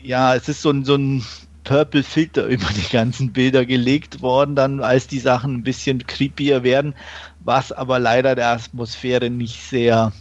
ja, 0.03 0.35
es 0.35 0.49
ist 0.49 0.63
so 0.63 0.71
ein, 0.71 0.85
so 0.85 0.97
ein 0.97 1.25
Purple 1.63 2.03
Filter 2.03 2.47
über 2.49 2.67
die 2.75 2.91
ganzen 2.91 3.33
Bilder 3.33 3.65
gelegt 3.65 4.21
worden, 4.21 4.57
dann 4.57 4.81
als 4.81 5.07
die 5.07 5.21
Sachen 5.21 5.55
ein 5.55 5.63
bisschen 5.63 6.07
creepier 6.07 6.65
werden, 6.65 6.95
was 7.41 7.71
aber 7.71 7.99
leider 7.99 8.35
der 8.35 8.49
Atmosphäre 8.49 9.31
nicht 9.31 9.63
sehr 9.63 10.13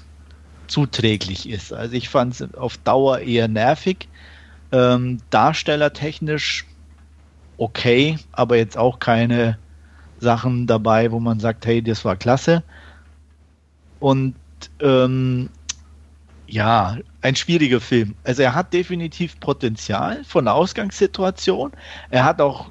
zuträglich 0.67 1.49
ist. 1.49 1.73
Also 1.73 1.95
ich 1.95 2.09
fand 2.09 2.39
es 2.39 2.53
auf 2.55 2.77
Dauer 2.77 3.19
eher 3.19 3.47
nervig. 3.47 4.07
Ähm, 4.71 5.19
darstellertechnisch 5.29 6.65
okay, 7.57 8.17
aber 8.31 8.57
jetzt 8.57 8.77
auch 8.77 8.99
keine 8.99 9.57
Sachen 10.19 10.67
dabei, 10.67 11.11
wo 11.11 11.19
man 11.19 11.39
sagt, 11.39 11.65
hey, 11.65 11.81
das 11.81 12.05
war 12.05 12.15
klasse. 12.15 12.63
Und 13.99 14.35
ähm, 14.79 15.49
ja, 16.47 16.97
ein 17.21 17.35
schwieriger 17.35 17.81
Film. 17.81 18.15
Also 18.23 18.43
er 18.43 18.55
hat 18.55 18.73
definitiv 18.73 19.39
Potenzial 19.39 20.23
von 20.23 20.45
der 20.45 20.53
Ausgangssituation. 20.53 21.71
Er 22.09 22.23
hat 22.23 22.41
auch 22.41 22.69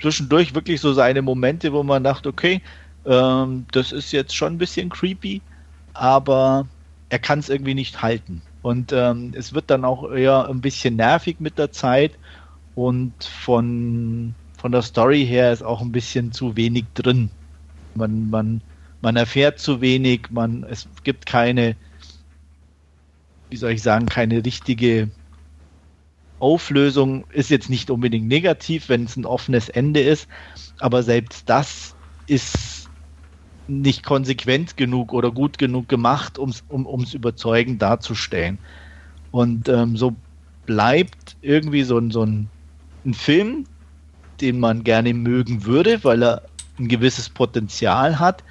zwischendurch 0.00 0.54
wirklich 0.54 0.80
so 0.80 0.92
seine 0.92 1.22
Momente, 1.22 1.72
wo 1.72 1.82
man 1.82 2.04
dachte, 2.04 2.28
okay, 2.28 2.60
ähm, 3.06 3.66
das 3.72 3.92
ist 3.92 4.12
jetzt 4.12 4.34
schon 4.34 4.54
ein 4.54 4.58
bisschen 4.58 4.90
creepy, 4.90 5.40
aber 5.94 6.66
er 7.08 7.18
kann 7.18 7.38
es 7.38 7.48
irgendwie 7.48 7.74
nicht 7.74 8.02
halten. 8.02 8.42
Und 8.62 8.92
ähm, 8.92 9.32
es 9.36 9.52
wird 9.52 9.70
dann 9.70 9.84
auch 9.84 10.10
eher 10.10 10.48
ein 10.48 10.60
bisschen 10.60 10.96
nervig 10.96 11.36
mit 11.38 11.58
der 11.58 11.70
Zeit 11.70 12.12
und 12.74 13.12
von, 13.24 14.34
von 14.58 14.72
der 14.72 14.82
Story 14.82 15.24
her 15.24 15.52
ist 15.52 15.62
auch 15.62 15.80
ein 15.80 15.92
bisschen 15.92 16.32
zu 16.32 16.56
wenig 16.56 16.84
drin. 16.94 17.30
Man, 17.94 18.28
man, 18.28 18.60
man 19.00 19.16
erfährt 19.16 19.60
zu 19.60 19.80
wenig, 19.80 20.30
man, 20.30 20.64
es 20.68 20.88
gibt 21.04 21.26
keine, 21.26 21.76
wie 23.50 23.56
soll 23.56 23.70
ich 23.70 23.82
sagen, 23.82 24.06
keine 24.06 24.44
richtige 24.44 25.08
Auflösung. 26.40 27.24
Ist 27.30 27.50
jetzt 27.50 27.70
nicht 27.70 27.88
unbedingt 27.88 28.26
negativ, 28.26 28.88
wenn 28.88 29.04
es 29.04 29.16
ein 29.16 29.26
offenes 29.26 29.68
Ende 29.68 30.00
ist, 30.00 30.28
aber 30.80 31.02
selbst 31.02 31.48
das 31.48 31.94
ist 32.26 32.85
nicht 33.68 34.04
konsequent 34.04 34.76
genug 34.76 35.12
oder 35.12 35.30
gut 35.30 35.58
genug 35.58 35.88
gemacht, 35.88 36.38
um's, 36.38 36.64
um 36.68 37.02
es 37.02 37.14
überzeugend 37.14 37.82
darzustellen. 37.82 38.58
Und 39.30 39.68
ähm, 39.68 39.96
so 39.96 40.14
bleibt 40.66 41.36
irgendwie 41.42 41.82
so, 41.82 42.00
so 42.10 42.24
ein, 42.24 42.48
ein 43.04 43.14
Film, 43.14 43.64
den 44.40 44.60
man 44.60 44.84
gerne 44.84 45.14
mögen 45.14 45.64
würde, 45.64 46.02
weil 46.04 46.22
er 46.22 46.42
ein 46.78 46.88
gewisses 46.88 47.28
Potenzial 47.28 48.18
hat, 48.18 48.44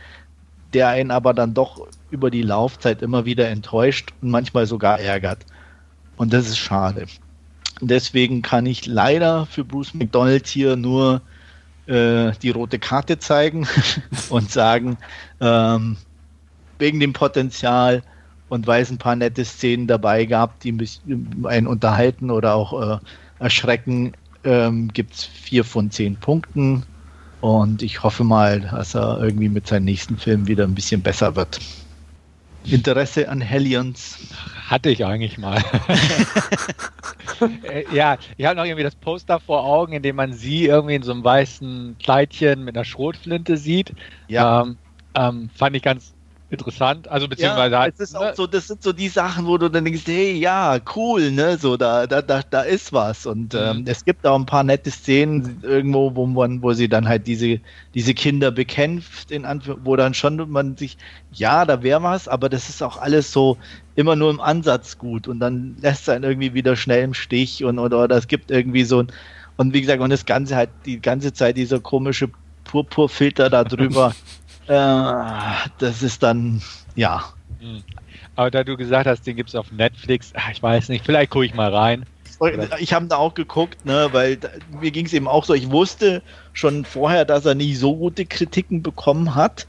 der 0.74 0.90
einen 0.90 1.12
aber 1.12 1.34
dann 1.34 1.54
doch 1.54 1.88
über 2.10 2.32
die 2.32 2.42
Laufzeit 2.42 3.02
immer 3.02 3.26
wieder 3.26 3.50
enttäuscht 3.50 4.14
und 4.22 4.32
manchmal 4.32 4.66
sogar 4.66 5.00
ärgert. 5.00 5.46
Und 6.18 6.34
das 6.34 6.48
ist 6.48 6.58
schade. 6.58 7.06
Deswegen 7.82 8.42
kann 8.42 8.66
ich 8.66 8.86
leider 8.86 9.46
für 9.46 9.64
Bruce 9.64 9.94
McDonald 9.94 10.48
hier 10.48 10.76
nur 10.76 11.22
äh, 11.88 12.32
die 12.42 12.50
rote 12.50 12.80
Karte 12.80 13.20
zeigen 13.20 13.68
und 14.30 14.52
sagen, 14.52 14.98
ähm, 15.40 15.98
wegen 16.80 17.00
dem 17.00 17.14
Potenzial 17.14 18.04
und 18.50 18.68
weil 18.68 18.82
es 18.82 18.92
ein 18.92 18.98
paar 18.98 19.16
nette 19.16 19.46
Szenen 19.46 19.88
dabei 19.88 20.26
gab, 20.26 20.60
die 20.60 20.76
einen 21.44 21.68
unterhalten 21.68 22.30
oder 22.32 22.56
auch 22.56 23.00
äh, 23.00 23.00
erschrecken, 23.40 24.14
ähm, 24.44 24.90
gibt 24.94 25.14
es 25.14 25.24
vier 25.24 25.64
von 25.64 25.92
zehn 25.92 26.16
Punkten. 26.16 26.84
Und 27.42 27.82
ich 27.82 28.02
hoffe 28.04 28.24
mal, 28.24 28.62
dass 28.62 28.96
er 28.96 29.22
irgendwie 29.22 29.50
mit 29.50 29.68
seinem 29.68 29.86
nächsten 29.86 30.18
Film 30.18 30.48
wieder 30.48 30.64
ein 30.64 30.76
bisschen 30.76 31.02
besser 31.02 31.36
wird. 31.36 31.60
Interesse 32.68 33.30
an 33.30 33.42
Hellions? 33.42 34.30
Hatte 34.68 34.90
ich 34.90 35.06
eigentlich 35.06 35.38
mal. 35.38 35.62
Äh, 37.64 37.84
ja, 37.94 38.18
ich 38.38 38.46
habe 38.46 38.56
noch 38.56 38.64
irgendwie 38.64 38.84
das 38.84 38.96
Poster 38.96 39.42
vor 39.42 39.66
Augen, 39.66 39.92
in 39.92 40.02
dem 40.02 40.16
man 40.16 40.32
sie 40.32 40.68
irgendwie 40.68 40.96
in 40.96 41.04
so 41.04 41.12
einem 41.12 41.24
weißen 41.24 41.98
Kleidchen 42.02 42.64
mit 42.64 42.78
einer 42.78 42.86
Schrotflinte 42.86 43.58
sieht. 43.58 43.94
Ja. 44.30 44.62
Ähm, 44.62 44.78
ähm, 45.16 45.50
fand 45.54 45.76
ich 45.76 45.84
ganz 45.84 46.15
interessant. 46.50 47.08
Also 47.08 47.28
beziehungsweise 47.28 47.74
ja, 47.74 47.80
halt, 47.80 48.00
ist 48.00 48.14
ne? 48.14 48.20
auch 48.20 48.36
so, 48.36 48.48
das 48.48 48.68
sind 48.68 48.84
so 48.84 48.94
die 48.94 49.10
Sachen, 49.10 49.46
wo 49.48 49.58
du 49.58 49.70
dann 49.70 49.84
denkst, 49.84 50.04
hey, 50.06 50.34
ja, 50.34 50.80
cool, 50.96 51.32
ne? 51.32 51.58
So, 51.58 51.76
da, 51.76 52.06
da, 52.08 52.22
da, 52.22 52.42
da 52.50 52.62
ist 52.62 52.94
was. 52.94 53.26
Und 53.26 53.54
mhm. 53.54 53.60
ähm, 53.60 53.84
es 53.88 54.06
gibt 54.06 54.26
auch 54.26 54.38
ein 54.38 54.46
paar 54.46 54.64
nette 54.64 54.92
Szenen 54.92 55.60
irgendwo, 55.64 56.16
wo 56.16 56.26
man, 56.26 56.62
wo 56.62 56.74
sie 56.74 56.88
dann 56.88 57.08
halt 57.08 57.28
diese, 57.28 57.60
diese 57.94 58.14
Kinder 58.14 58.52
bekämpft, 58.52 59.32
in 59.32 59.46
Anführ 59.46 59.78
wo 59.84 59.96
dann 59.96 60.14
schon 60.14 60.50
man 60.50 60.78
sich, 60.78 60.98
ja, 61.32 61.66
da 61.66 61.82
wäre 61.84 62.04
was, 62.04 62.28
aber 62.28 62.50
das 62.50 62.70
ist 62.70 62.84
auch 62.84 62.98
alles 62.98 63.32
so 63.32 63.58
immer 63.96 64.16
nur 64.16 64.30
im 64.30 64.42
Ansatz 64.42 64.98
gut 64.98 65.28
und 65.28 65.40
dann 65.40 65.78
lässt 65.82 66.04
es 66.04 66.10
einen 66.10 66.24
irgendwie 66.24 66.54
wieder 66.54 66.76
schnell 66.76 67.04
im 67.04 67.14
Stich 67.14 67.64
und 67.64 67.80
oder, 67.80 68.04
oder 68.04 68.18
es 68.18 68.28
gibt 68.28 68.52
irgendwie 68.52 68.84
so 68.84 69.00
ein 69.00 69.08
und 69.58 69.74
wie 69.74 69.82
gesagt, 69.82 70.02
und 70.02 70.10
das 70.10 70.26
Ganze 70.26 70.56
halt 70.56 70.70
die 70.86 71.00
ganze 71.00 71.32
Zeit 71.32 71.56
dieser 71.56 71.80
komische 71.80 72.30
Purpurfilter 72.66 73.50
da 73.50 73.64
drüber. 73.64 74.14
Äh, 74.68 75.70
das 75.78 76.04
ist 76.04 76.24
dann, 76.24 76.62
ja. 76.96 77.24
Hm. 77.60 77.84
Aber 78.36 78.52
da 78.52 78.64
du 78.64 78.76
gesagt 78.76 79.08
hast, 79.08 79.26
den 79.26 79.36
gibt 79.36 79.50
es 79.50 79.56
auf 79.56 79.72
Netflix, 79.72 80.34
ach, 80.36 80.50
ich 80.52 80.62
weiß 80.62 80.90
nicht, 80.90 81.06
vielleicht 81.06 81.32
gucke 81.32 81.46
ich 81.46 81.54
mal 81.54 81.74
rein. 81.74 82.06
Ich 82.80 82.94
habe 82.94 83.06
da 83.06 83.16
auch 83.16 83.34
geguckt, 83.34 83.86
ne, 83.86 84.10
weil 84.12 84.36
da, 84.36 84.50
mir 84.82 84.92
ging 84.92 85.06
es 85.06 85.14
eben 85.14 85.28
auch 85.28 85.46
so, 85.46 85.54
ich 85.54 85.72
wusste 85.72 86.22
schon 86.52 86.84
vorher, 86.84 87.24
dass 87.24 87.46
er 87.46 87.56
nicht 87.56 87.80
so 87.80 87.96
gute 87.96 88.26
Kritiken 88.26 88.84
bekommen 88.84 89.36
hat. 89.36 89.68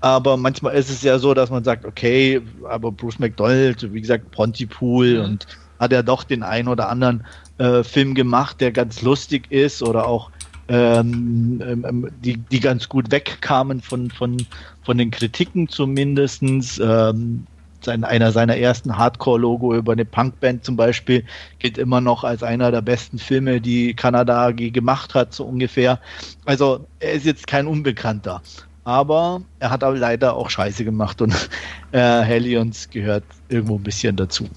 Aber 0.00 0.36
manchmal 0.36 0.74
ist 0.74 0.90
es 0.90 1.02
ja 1.02 1.18
so, 1.18 1.34
dass 1.34 1.50
man 1.50 1.64
sagt, 1.64 1.84
okay, 1.84 2.40
aber 2.68 2.92
Bruce 2.92 3.18
McDonald, 3.18 3.92
wie 3.92 4.00
gesagt, 4.00 4.30
Pontypool 4.30 5.18
mhm. 5.18 5.24
und 5.24 5.46
hat 5.80 5.92
ja 5.92 6.02
doch 6.02 6.24
den 6.24 6.42
einen 6.42 6.68
oder 6.68 6.88
anderen 6.88 7.24
äh, 7.58 7.82
Film 7.82 8.14
gemacht, 8.14 8.60
der 8.60 8.70
ganz 8.70 9.02
lustig 9.02 9.50
ist 9.50 9.82
oder 9.82 10.06
auch 10.06 10.30
ähm, 10.68 11.62
ähm, 11.64 11.84
ähm, 11.88 12.08
die, 12.22 12.36
die 12.36 12.60
ganz 12.60 12.88
gut 12.88 13.10
wegkamen 13.10 13.80
von, 13.80 14.10
von, 14.10 14.46
von 14.82 14.98
den 14.98 15.10
Kritiken 15.10 15.68
zumindestens. 15.68 16.78
Ähm, 16.78 17.46
sein, 17.80 18.04
einer 18.04 18.32
seiner 18.32 18.56
ersten 18.56 18.96
Hardcore-Logo 18.96 19.74
über 19.74 19.92
eine 19.92 20.04
Punkband 20.04 20.64
zum 20.64 20.76
Beispiel 20.76 21.24
gilt 21.60 21.78
immer 21.78 22.00
noch 22.00 22.24
als 22.24 22.42
einer 22.42 22.70
der 22.72 22.82
besten 22.82 23.18
Filme, 23.18 23.60
die 23.60 23.94
Kanada 23.94 24.50
gemacht 24.50 25.14
hat, 25.14 25.32
so 25.32 25.44
ungefähr. 25.44 26.00
Also 26.44 26.86
er 26.98 27.12
ist 27.12 27.24
jetzt 27.24 27.46
kein 27.46 27.66
Unbekannter. 27.66 28.42
Aber 28.84 29.42
er 29.60 29.70
hat 29.70 29.84
aber 29.84 29.96
leider 29.96 30.34
auch 30.34 30.50
Scheiße 30.50 30.84
gemacht 30.84 31.20
und 31.22 31.32
äh, 31.92 32.22
Hellions 32.22 32.90
gehört 32.90 33.24
irgendwo 33.48 33.76
ein 33.76 33.82
bisschen 33.82 34.16
dazu. 34.16 34.48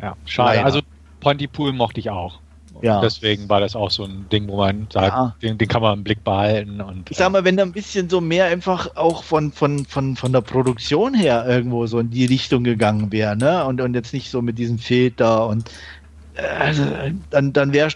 Ja, 0.00 0.16
schade. 0.24 0.56
Leider. 0.56 0.64
Also 0.64 0.80
Pontypool 1.20 1.72
mochte 1.72 2.00
ich 2.00 2.10
auch. 2.10 2.41
Ja. 2.82 3.00
Deswegen 3.00 3.48
war 3.48 3.60
das 3.60 3.76
auch 3.76 3.90
so 3.90 4.04
ein 4.04 4.26
Ding, 4.30 4.48
wo 4.48 4.56
man 4.56 4.88
sagt, 4.92 5.14
ja. 5.14 5.36
den, 5.40 5.56
den, 5.56 5.68
kann 5.68 5.82
man 5.82 5.98
im 5.98 6.04
Blick 6.04 6.24
behalten. 6.24 6.80
Und, 6.80 7.10
ich 7.10 7.16
sag 7.16 7.30
mal, 7.30 7.44
wenn 7.44 7.56
da 7.56 7.62
ein 7.62 7.72
bisschen 7.72 8.10
so 8.10 8.20
mehr 8.20 8.46
einfach 8.46 8.96
auch 8.96 9.22
von, 9.22 9.52
von, 9.52 9.84
von, 9.86 10.16
von 10.16 10.32
der 10.32 10.40
Produktion 10.40 11.14
her 11.14 11.44
irgendwo 11.46 11.86
so 11.86 12.00
in 12.00 12.10
die 12.10 12.26
Richtung 12.26 12.64
gegangen 12.64 13.12
wäre, 13.12 13.36
ne? 13.36 13.64
Und, 13.64 13.80
und 13.80 13.94
jetzt 13.94 14.12
nicht 14.12 14.30
so 14.30 14.42
mit 14.42 14.58
diesem 14.58 14.78
Filter 14.78 15.46
und 15.46 15.70
äh, 16.34 16.42
also, 16.42 16.84
dann, 17.30 17.52
dann 17.52 17.72
wäre 17.72 17.90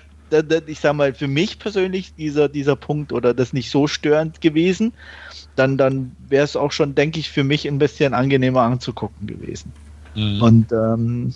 ich 0.67 0.81
sag 0.81 0.97
mal, 0.97 1.15
für 1.15 1.29
mich 1.29 1.59
persönlich 1.59 2.15
dieser, 2.15 2.49
dieser 2.49 2.75
Punkt 2.75 3.13
oder 3.13 3.33
das 3.33 3.53
nicht 3.53 3.71
so 3.71 3.87
störend 3.87 4.41
gewesen, 4.41 4.93
dann, 5.55 5.77
dann 5.77 6.17
wäre 6.29 6.45
es 6.45 6.57
auch 6.57 6.73
schon, 6.73 6.95
denke 6.97 7.21
ich, 7.21 7.31
für 7.31 7.45
mich 7.45 7.67
ein 7.69 7.79
bisschen 7.79 8.13
angenehmer 8.13 8.63
anzugucken 8.63 9.27
gewesen. 9.27 9.73
Mhm. 10.17 10.43
Und 10.43 10.73
ähm, 10.73 11.33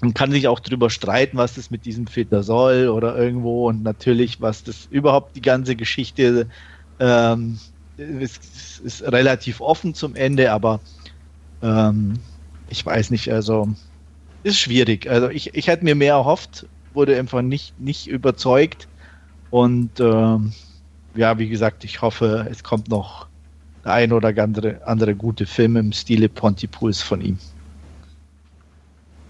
man 0.00 0.14
kann 0.14 0.30
sich 0.30 0.48
auch 0.48 0.60
darüber 0.60 0.90
streiten, 0.90 1.36
was 1.36 1.54
das 1.54 1.70
mit 1.70 1.84
diesem 1.84 2.06
Filter 2.06 2.42
soll 2.42 2.88
oder 2.88 3.16
irgendwo 3.16 3.68
und 3.68 3.82
natürlich, 3.82 4.40
was 4.40 4.62
das 4.62 4.86
überhaupt 4.90 5.36
die 5.36 5.42
ganze 5.42 5.76
Geschichte 5.76 6.48
ähm, 7.00 7.58
ist, 7.96 8.80
ist 8.84 9.02
relativ 9.02 9.60
offen 9.60 9.94
zum 9.94 10.14
Ende, 10.14 10.52
aber 10.52 10.80
ähm, 11.62 12.18
ich 12.68 12.84
weiß 12.84 13.10
nicht, 13.10 13.32
also 13.32 13.68
ist 14.42 14.58
schwierig. 14.58 15.08
Also 15.08 15.28
ich, 15.30 15.54
ich 15.54 15.66
hätte 15.66 15.84
mir 15.84 15.94
mehr 15.94 16.14
erhofft, 16.14 16.66
wurde 16.94 17.18
einfach 17.18 17.42
nicht, 17.42 17.78
nicht 17.80 18.06
überzeugt 18.06 18.88
und 19.50 19.98
ähm, 20.00 20.52
ja, 21.14 21.38
wie 21.38 21.48
gesagt, 21.48 21.84
ich 21.84 22.02
hoffe, 22.02 22.46
es 22.50 22.62
kommt 22.62 22.88
noch 22.88 23.26
der 23.84 23.92
ein 23.94 24.12
oder 24.12 24.28
andere, 24.42 24.86
andere 24.86 25.14
gute 25.14 25.46
Film 25.46 25.76
im 25.76 25.92
Stile 25.92 26.28
Pontypools 26.28 27.02
von 27.02 27.20
ihm. 27.20 27.38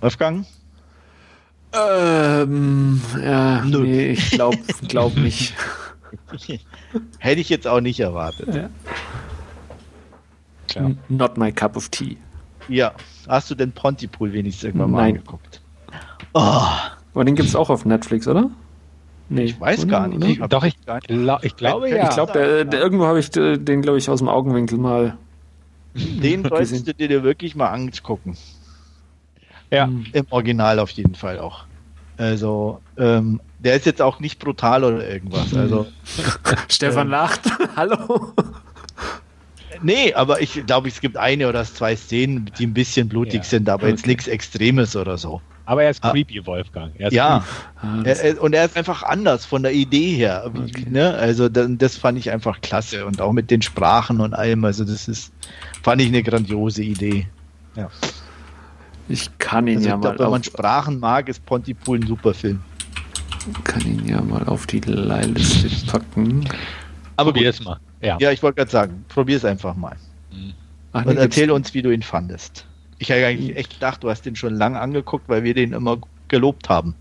Wolfgang? 0.00 0.46
Ähm, 1.72 3.00
ja, 3.22 3.64
Nö. 3.64 3.82
nee, 3.82 4.10
ich 4.12 4.30
glaube 4.30 4.58
glaub 4.88 5.16
nicht. 5.16 5.54
Hätte 7.18 7.40
ich 7.40 7.48
jetzt 7.48 7.66
auch 7.66 7.80
nicht 7.80 8.00
erwartet. 8.00 8.54
Ja. 8.54 8.70
Klar. 10.68 10.92
Not 11.08 11.36
my 11.36 11.52
cup 11.52 11.76
of 11.76 11.88
tea. 11.88 12.16
Ja. 12.68 12.92
Hast 13.26 13.50
du 13.50 13.54
denn 13.54 13.72
Pontypool 13.72 14.32
wenigstens 14.32 14.64
irgendwann 14.64 14.90
mal 14.90 15.02
Nein. 15.02 15.16
angeguckt? 15.16 15.60
Oh. 16.34 16.62
Aber 17.14 17.24
den 17.24 17.34
gibt 17.34 17.48
es 17.48 17.56
auch 17.56 17.70
auf 17.70 17.84
Netflix, 17.84 18.28
oder? 18.28 18.50
Nee, 19.30 19.44
ich 19.44 19.60
weiß 19.60 19.86
gar 19.88 20.08
nicht. 20.08 20.24
Ich 20.24 20.48
Doch, 20.48 20.64
ich, 20.64 20.76
glaub, 20.80 21.44
ich 21.44 21.56
glaube 21.56 21.90
ja. 21.90 22.08
Ich 22.08 22.14
glaube, 22.14 22.66
irgendwo 22.72 23.06
habe 23.06 23.18
ich 23.18 23.30
den, 23.30 23.82
glaube 23.82 23.98
ich, 23.98 24.08
aus 24.08 24.20
dem 24.20 24.28
Augenwinkel 24.28 24.78
mal. 24.78 25.18
Den 25.94 26.44
solltest 26.48 26.86
du 26.86 26.94
dir 26.94 27.22
wirklich 27.22 27.54
mal 27.54 27.68
angucken. 27.68 28.36
Ja. 29.70 29.88
Im 30.12 30.26
Original 30.30 30.78
auf 30.78 30.90
jeden 30.90 31.14
Fall 31.14 31.38
auch. 31.38 31.64
Also, 32.16 32.80
ähm, 32.96 33.40
der 33.58 33.74
ist 33.74 33.86
jetzt 33.86 34.00
auch 34.02 34.18
nicht 34.20 34.38
brutal 34.38 34.82
oder 34.84 35.08
irgendwas. 35.08 35.54
Also, 35.54 35.86
Stefan 36.68 37.08
äh, 37.08 37.10
lacht. 37.10 37.40
Hallo. 37.76 38.32
Nee, 39.82 40.12
aber 40.14 40.40
ich 40.40 40.66
glaube, 40.66 40.88
es 40.88 41.00
gibt 41.00 41.16
eine 41.16 41.48
oder 41.48 41.64
zwei 41.64 41.94
Szenen, 41.94 42.50
die 42.58 42.66
ein 42.66 42.74
bisschen 42.74 43.08
blutig 43.08 43.34
Ja. 43.34 43.42
sind, 43.44 43.68
aber 43.68 43.88
jetzt 43.88 44.00
Okay. 44.00 44.08
nichts 44.10 44.26
Extremes 44.26 44.96
oder 44.96 45.16
so. 45.18 45.40
Aber 45.66 45.84
er 45.84 45.90
ist 45.90 46.02
Ah. 46.02 46.10
creepy, 46.10 46.44
Wolfgang. 46.46 46.92
Er 46.98 47.08
ist 47.08 47.14
Ja, 47.14 47.44
Ah, 47.80 47.98
er, 47.98 48.02
das- 48.02 48.20
er, 48.20 48.42
und 48.42 48.54
er 48.54 48.64
ist 48.64 48.76
einfach 48.76 49.02
anders 49.02 49.44
von 49.44 49.62
der 49.62 49.72
Idee 49.74 50.14
her. 50.16 50.44
Okay. 50.52 50.86
Ne? 50.88 51.14
Also 51.14 51.48
da- 51.50 51.66
das 51.68 51.96
fand 51.96 52.18
ich 52.18 52.30
einfach 52.30 52.60
klasse 52.62 53.04
und 53.06 53.20
auch 53.20 53.32
mit 53.32 53.50
den 53.50 53.60
Sprachen 53.62 54.20
und 54.20 54.34
allem. 54.34 54.64
Also 54.64 54.84
das 54.84 55.06
ist, 55.08 55.30
fand 55.82 56.00
ich 56.00 56.08
eine 56.08 56.22
grandiose 56.22 56.82
Idee. 56.82 57.28
Ich 59.08 59.30
kann 59.38 59.66
ihn 59.66 59.76
Also 59.78 59.88
ja 59.88 59.94
ich 59.96 60.00
mal 60.02 60.08
glaub, 60.10 60.18
wenn 60.20 60.30
man 60.30 60.40
auf, 60.40 60.46
Sprachen 60.46 61.00
mag, 61.00 61.28
ist 61.28 61.44
Pontypool 61.46 61.98
ein 62.00 62.06
super 62.06 62.34
Film. 62.34 62.60
kann 63.64 63.80
ihn 63.82 64.06
ja 64.06 64.20
mal 64.20 64.44
auf 64.44 64.66
die 64.66 64.80
Leihliste 64.80 65.68
packen. 65.90 66.48
Aber 67.16 67.32
Probier 67.32 67.50
es 67.50 67.62
mal. 67.64 67.78
Ja. 68.00 68.16
Ja, 68.20 68.30
ich 68.30 68.42
wollte 68.42 68.56
gerade 68.56 68.70
sagen, 68.70 69.04
probier 69.08 69.36
es 69.38 69.44
einfach 69.44 69.74
mal. 69.74 69.96
Mhm. 70.32 70.52
Ach, 70.92 71.04
Und 71.04 71.14
nee, 71.14 71.20
erzähl 71.20 71.44
gibt's- 71.46 71.56
uns, 71.56 71.74
wie 71.74 71.82
du 71.82 71.90
ihn 71.90 72.02
fandest. 72.02 72.64
Ich 73.00 73.10
habe 73.10 73.24
eigentlich 73.26 73.56
echt 73.56 73.74
gedacht, 73.74 74.02
du 74.02 74.10
hast 74.10 74.26
den 74.26 74.34
schon 74.36 74.54
lange 74.54 74.80
angeguckt, 74.80 75.28
weil 75.28 75.44
wir 75.44 75.54
den 75.54 75.72
immer 75.72 75.98
gelobt 76.28 76.68
haben. 76.68 76.94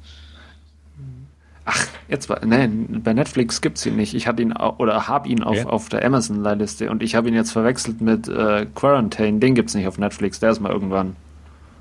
Ach, 1.66 1.86
jetzt 2.08 2.30
war, 2.30 2.46
nein, 2.46 3.02
bei 3.04 3.14
Netflix 3.14 3.60
gibt's 3.62 3.86
ihn 3.86 3.98
nicht. 3.98 4.14
Ich 4.14 4.26
hatte 4.26 4.42
ihn 4.42 4.54
oder 4.54 5.08
habe 5.10 5.28
ihn 5.28 5.44
auf, 5.44 5.58
Okay. 5.58 5.66
auf 5.66 5.90
der 5.90 6.06
Amazon-Leihliste 6.06 6.90
und 6.90 7.04
ich 7.04 7.14
habe 7.16 7.28
ihn 7.28 7.34
jetzt 7.34 7.52
verwechselt 7.52 8.00
mit 8.00 8.28
äh, 8.30 8.66
Quarantine. 8.74 9.40
Den 9.40 9.54
gibt's 9.54 9.74
nicht 9.74 9.86
auf 9.88 9.98
Netflix. 9.98 10.40
Der 10.40 10.52
ist 10.52 10.62
mal 10.62 10.72
irgendwann 10.72 11.18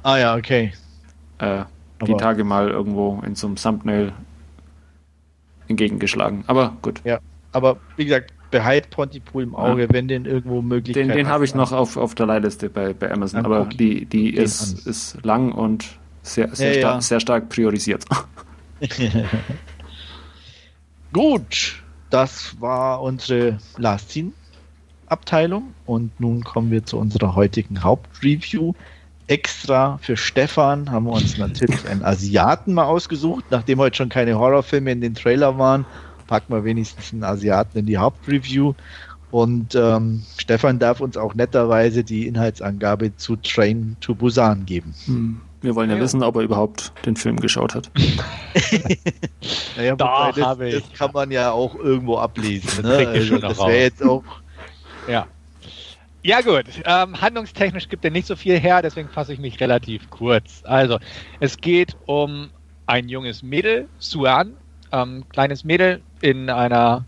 Ah 0.07 0.19
ja, 0.19 0.37
okay. 0.37 0.73
äh, 1.39 1.65
die 2.07 2.13
Aber- 2.13 2.19
Tage 2.19 2.45
mal 2.45 2.69
irgendwo 2.71 3.21
in 3.27 3.35
so 3.35 3.49
einem 3.49 3.57
Thumbnail 3.57 4.13
entgegengeschlagen. 5.67 6.45
Aber 6.47 6.77
gut. 6.81 7.03
Aber 7.51 7.79
wie 7.97 8.05
gesagt, 8.05 8.33
behalt 8.53 8.91
Pontypool 8.91 9.43
im 9.43 9.57
Auge, 9.57 9.89
wenn 9.91 10.07
den 10.07 10.25
irgendwo 10.25 10.63
möglich 10.63 10.95
Den, 10.95 11.09
den 11.09 11.27
habe 11.27 11.45
ich 11.45 11.57
noch 11.57 11.73
auf, 11.73 11.97
auf 11.97 12.15
der 12.15 12.27
Leihliste 12.27 12.71
bei, 12.71 12.93
bei 12.93 13.11
Amazon, 13.11 13.43
Dann 13.43 13.53
aber 13.53 13.65
die, 13.69 14.05
die 14.05 14.31
ist, 14.33 14.87
an. 14.87 14.91
ist 14.91 15.25
lang 15.25 15.51
und 15.51 15.99
sehr, 16.23 16.55
sehr, 16.55 16.75
Ja, 16.75 16.79
sta 16.81 16.91
ja. 16.95 17.01
sehr 17.01 17.19
stark 17.19 17.49
priorisiert. 17.49 18.05
Gut, 21.13 21.83
das 22.11 22.61
war 22.61 23.03
unsere 23.03 23.59
Last 23.77 24.11
Scene 24.11 24.33
Abteilung 25.09 25.75
und 25.85 26.19
nun 26.21 26.45
kommen 26.45 26.71
wir 26.71 26.85
zu 26.85 26.99
unserer 26.99 27.35
heutigen 27.35 27.83
Hauptreview. 27.83 28.73
Extra 29.29 29.99
für 30.03 30.17
Stefan 30.17 30.91
haben 30.91 31.07
wir 31.07 31.13
uns 31.13 31.37
natürlich 31.39 31.87
einen 31.89 32.05
Asiaten 32.05 32.75
mal 32.75 32.85
ausgesucht. 32.85 33.45
Nachdem 33.51 33.79
heute 33.81 33.97
schon 33.97 34.09
keine 34.09 34.39
Horrorfilme 34.39 34.93
in 34.93 35.01
den 35.01 35.15
Trailer 35.15 35.59
waren, 35.59 35.85
packen 36.27 36.53
wir 36.53 36.65
wenigstens 36.65 37.13
einen 37.13 37.25
Asiaten 37.25 37.79
in 37.79 37.87
die 37.87 37.99
Hauptreview. 37.99 38.75
Und 39.33 39.75
ähm, 39.75 40.23
Stefan 40.39 40.79
darf 40.79 41.01
uns 41.01 41.17
auch 41.17 41.35
netterweise 41.35 42.05
die 42.05 42.27
Inhaltsangabe 42.29 43.17
zu 43.17 43.35
Train 43.37 43.97
to 44.01 44.15
Busan 44.15 44.65
geben. 44.67 44.95
Hm. 45.07 45.41
Wir 45.63 45.75
wollen 45.75 45.91
ja 45.91 45.97
Ja. 45.97 46.03
wissen, 46.03 46.23
ob 46.23 46.37
er 46.37 46.43
überhaupt 46.43 46.93
den 47.05 47.17
Film 47.17 47.37
geschaut 47.41 47.75
hat. 47.75 47.91
Naja, 49.77 49.95
Doch, 49.97 50.07
wobei, 50.33 50.43
hab 50.43 50.59
das, 50.59 50.69
ich. 50.69 50.83
das 50.89 50.99
kann 50.99 51.11
man 51.13 51.31
ja 51.31 51.51
auch 51.53 51.75
irgendwo 51.75 52.17
ablesen. 52.19 52.69
Das 52.83 52.85
Ne? 53.01 53.09
Also, 53.09 53.27
schon 53.27 53.41
noch 53.41 53.49
das 53.51 53.59
wäre 53.59 53.79
jetzt 53.83 54.03
auch 54.03 54.23
Ja. 55.09 55.27
Ja 56.27 56.41
gut, 56.41 56.65
ähm, 56.85 57.21
handlungstechnisch 57.21 57.89
gibt 57.89 58.05
er 58.05 58.11
nicht 58.11 58.27
so 58.27 58.35
viel 58.35 58.59
her, 58.59 58.83
deswegen 58.83 59.09
fasse 59.09 59.33
ich 59.33 59.39
mich 59.39 59.61
relativ 59.61 60.11
kurz. 60.11 60.61
Also, 60.65 60.99
es 61.39 61.57
geht 61.57 61.97
um 62.07 62.51
ein 62.87 63.09
junges 63.09 63.45
Mädel, 63.45 63.87
Suan, 64.01 64.55
ähm, 64.91 65.23
kleines 65.29 65.63
Mädel 65.63 66.03
in 66.23 66.51
einer, 66.51 67.05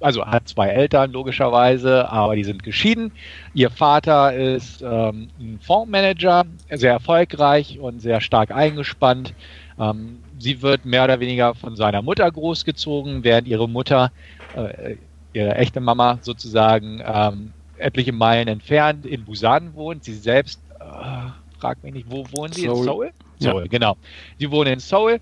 also 0.00 0.26
hat 0.26 0.48
zwei 0.48 0.70
Eltern 0.70 1.12
logischerweise, 1.12 2.10
aber 2.10 2.34
die 2.34 2.42
sind 2.42 2.64
geschieden. 2.64 3.12
Ihr 3.54 3.70
Vater 3.70 4.34
ist 4.34 4.82
ähm, 4.82 5.28
ein 5.38 5.60
Fondsmanager, 5.62 6.46
sehr 6.72 6.94
erfolgreich 6.94 7.78
und 7.78 8.00
sehr 8.00 8.20
stark 8.20 8.50
eingespannt. 8.50 9.34
Ähm, 9.78 10.18
sie 10.36 10.62
wird 10.62 10.84
mehr 10.84 11.04
oder 11.04 11.20
weniger 11.20 11.54
von 11.54 11.76
seiner 11.76 12.02
Mutter 12.02 12.28
großgezogen, 12.28 13.22
während 13.22 13.46
ihre 13.46 13.68
Mutter, 13.68 14.10
äh, 14.56 14.96
ihre 15.32 15.54
echte 15.54 15.78
Mama 15.78 16.18
sozusagen, 16.22 17.00
ähm, 17.06 17.52
etliche 17.78 18.12
Meilen 18.12 18.48
entfernt 18.48 19.06
in 19.06 19.24
Busan 19.24 19.74
wohnt. 19.74 20.04
Sie 20.04 20.14
selbst, 20.14 20.60
äh, 20.80 21.30
frag 21.58 21.82
mich 21.82 21.92
nicht, 21.92 22.10
wo 22.10 22.24
wohnen 22.32 22.52
sie? 22.52 22.64
In 22.64 22.74
Seoul. 22.74 22.84
Seoul? 22.84 23.10
Ja. 23.38 23.50
Seoul, 23.50 23.68
genau. 23.68 23.96
Sie 24.38 24.50
wohnen 24.50 24.74
in 24.74 24.80
Seoul 24.80 25.20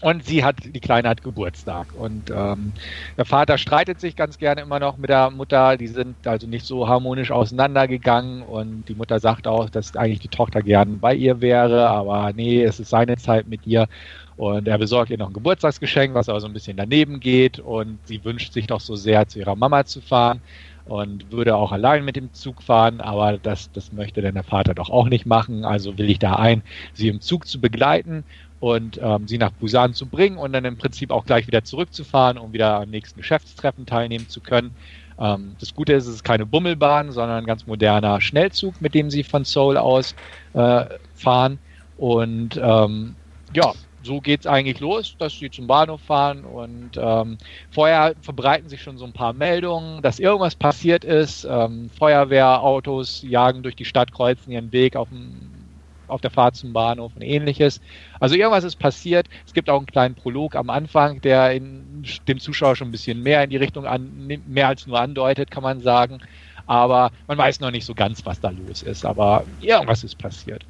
und 0.00 0.24
sie 0.24 0.44
hat, 0.44 0.56
die 0.62 0.80
Kleine 0.80 1.08
hat 1.08 1.22
Geburtstag. 1.22 1.88
Und 1.98 2.30
ähm, 2.30 2.72
der 3.16 3.24
Vater 3.24 3.58
streitet 3.58 4.00
sich 4.00 4.14
ganz 4.14 4.38
gerne 4.38 4.60
immer 4.60 4.78
noch 4.78 4.96
mit 4.96 5.10
der 5.10 5.30
Mutter. 5.30 5.76
Die 5.76 5.88
sind 5.88 6.14
also 6.26 6.46
nicht 6.46 6.64
so 6.64 6.86
harmonisch 6.86 7.30
auseinandergegangen 7.30 8.42
und 8.42 8.84
die 8.88 8.94
Mutter 8.94 9.18
sagt 9.18 9.48
auch, 9.48 9.68
dass 9.70 9.96
eigentlich 9.96 10.20
die 10.20 10.28
Tochter 10.28 10.62
gern 10.62 11.00
bei 11.00 11.14
ihr 11.14 11.40
wäre, 11.40 11.88
aber 11.88 12.32
nee, 12.32 12.62
es 12.62 12.78
ist 12.78 12.90
seine 12.90 13.16
Zeit 13.16 13.48
mit 13.48 13.66
ihr. 13.66 13.88
Und 14.36 14.68
er 14.68 14.78
besorgt 14.78 15.10
ihr 15.10 15.18
noch 15.18 15.30
ein 15.30 15.32
Geburtstagsgeschenk, 15.32 16.14
was 16.14 16.28
aber 16.28 16.40
so 16.40 16.46
ein 16.46 16.52
bisschen 16.52 16.76
daneben 16.76 17.18
geht. 17.18 17.58
Und 17.58 17.98
sie 18.04 18.24
wünscht 18.24 18.52
sich 18.52 18.68
doch 18.68 18.80
so 18.80 18.94
sehr, 18.94 19.26
zu 19.26 19.40
ihrer 19.40 19.56
Mama 19.56 19.84
zu 19.84 20.00
fahren 20.00 20.40
und 20.88 21.30
würde 21.30 21.56
auch 21.56 21.70
allein 21.70 22.04
mit 22.04 22.16
dem 22.16 22.32
Zug 22.32 22.62
fahren, 22.62 23.00
aber 23.00 23.38
das, 23.38 23.70
das 23.72 23.92
möchte 23.92 24.22
dann 24.22 24.34
der 24.34 24.42
Vater 24.42 24.74
doch 24.74 24.90
auch 24.90 25.08
nicht 25.08 25.26
machen. 25.26 25.64
Also 25.64 25.98
will 25.98 26.10
ich 26.10 26.18
da 26.18 26.36
ein, 26.36 26.62
sie 26.94 27.08
im 27.08 27.20
Zug 27.20 27.46
zu 27.46 27.60
begleiten 27.60 28.24
und 28.60 28.98
ähm, 29.02 29.28
sie 29.28 29.38
nach 29.38 29.52
Busan 29.52 29.94
zu 29.94 30.06
bringen 30.06 30.38
und 30.38 30.52
dann 30.52 30.64
im 30.64 30.76
Prinzip 30.76 31.10
auch 31.10 31.24
gleich 31.24 31.46
wieder 31.46 31.62
zurückzufahren, 31.62 32.38
um 32.38 32.52
wieder 32.52 32.80
am 32.80 32.90
nächsten 32.90 33.20
Geschäftstreffen 33.20 33.86
teilnehmen 33.86 34.28
zu 34.28 34.40
können. 34.40 34.74
Ähm, 35.18 35.56
das 35.60 35.74
Gute 35.74 35.92
ist, 35.92 36.06
es 36.06 36.16
ist 36.16 36.24
keine 36.24 36.46
Bummelbahn, 36.46 37.12
sondern 37.12 37.38
ein 37.38 37.46
ganz 37.46 37.66
moderner 37.66 38.20
Schnellzug, 38.20 38.80
mit 38.80 38.94
dem 38.94 39.10
sie 39.10 39.24
von 39.24 39.44
Seoul 39.44 39.76
aus 39.76 40.14
äh, 40.54 40.86
fahren. 41.14 41.58
Und 41.98 42.58
ähm, 42.62 43.14
ja, 43.54 43.72
so 44.02 44.20
geht's 44.20 44.46
eigentlich 44.46 44.80
los, 44.80 45.16
dass 45.18 45.34
sie 45.34 45.50
zum 45.50 45.66
Bahnhof 45.66 46.00
fahren 46.00 46.44
und 46.44 46.92
ähm, 46.96 47.38
vorher 47.70 48.14
verbreiten 48.20 48.68
sich 48.68 48.82
schon 48.82 48.98
so 48.98 49.04
ein 49.04 49.12
paar 49.12 49.32
Meldungen, 49.32 50.02
dass 50.02 50.18
irgendwas 50.18 50.54
passiert 50.54 51.04
ist. 51.04 51.44
Ähm, 51.44 51.90
Feuerwehrautos 51.98 53.22
jagen 53.22 53.62
durch 53.62 53.76
die 53.76 53.84
Stadt, 53.84 54.12
kreuzen 54.12 54.52
ihren 54.52 54.72
Weg 54.72 54.94
auf, 54.94 55.08
dem, 55.08 55.80
auf 56.06 56.20
der 56.20 56.30
Fahrt 56.30 56.54
zum 56.54 56.72
Bahnhof 56.72 57.12
und 57.16 57.22
ähnliches. 57.22 57.80
Also 58.20 58.36
irgendwas 58.36 58.64
ist 58.64 58.76
passiert. 58.76 59.28
Es 59.46 59.52
gibt 59.52 59.68
auch 59.68 59.78
einen 59.78 59.86
kleinen 59.86 60.14
Prolog 60.14 60.54
am 60.54 60.70
Anfang, 60.70 61.20
der 61.20 61.52
in, 61.52 62.04
dem 62.28 62.38
Zuschauer 62.38 62.76
schon 62.76 62.88
ein 62.88 62.92
bisschen 62.92 63.22
mehr 63.22 63.42
in 63.42 63.50
die 63.50 63.56
Richtung 63.56 63.84
an, 63.84 64.28
mehr 64.46 64.68
als 64.68 64.86
nur 64.86 65.00
andeutet, 65.00 65.50
kann 65.50 65.64
man 65.64 65.80
sagen. 65.80 66.18
Aber 66.66 67.10
man 67.26 67.38
weiß 67.38 67.60
noch 67.60 67.70
nicht 67.70 67.86
so 67.86 67.94
ganz, 67.94 68.24
was 68.24 68.40
da 68.40 68.50
los 68.50 68.82
ist. 68.82 69.04
Aber 69.04 69.44
irgendwas 69.60 70.04
ist 70.04 70.18
passiert. 70.18 70.64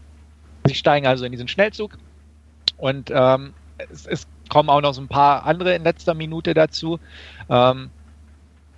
Sie 0.67 0.75
steigen 0.75 1.07
also 1.07 1.25
in 1.25 1.33
diesen 1.33 1.49
Schnellzug 1.49 1.99
und 2.79 3.11
ähm, 3.13 3.53
es, 3.91 4.07
es 4.07 4.27
kommen 4.49 4.71
auch 4.71 4.81
noch 4.81 4.95
so 4.95 5.01
ein 5.01 5.09
paar 5.09 5.45
andere 5.45 5.75
in 5.75 5.85
letzter 5.85 6.15
Minute 6.15 6.55
dazu. 6.55 6.99
Ähm, 7.49 7.91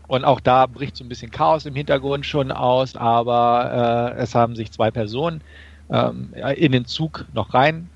und 0.08 0.24
auch 0.24 0.40
da 0.40 0.66
bricht 0.66 0.96
so 0.96 1.04
ein 1.04 1.08
bisschen 1.08 1.30
Chaos 1.30 1.66
im 1.66 1.76
Hintergrund 1.76 2.26
schon 2.26 2.50
aus, 2.50 2.96
aber 2.96 4.14
äh, 4.16 4.20
es 4.20 4.34
haben 4.34 4.56
sich 4.56 4.72
zwei 4.72 4.90
Personen 4.90 5.40
ähm, 5.88 6.34
in 6.56 6.72
den 6.72 6.84
Zug 6.84 7.26
noch 7.32 7.54
rein 7.54 7.88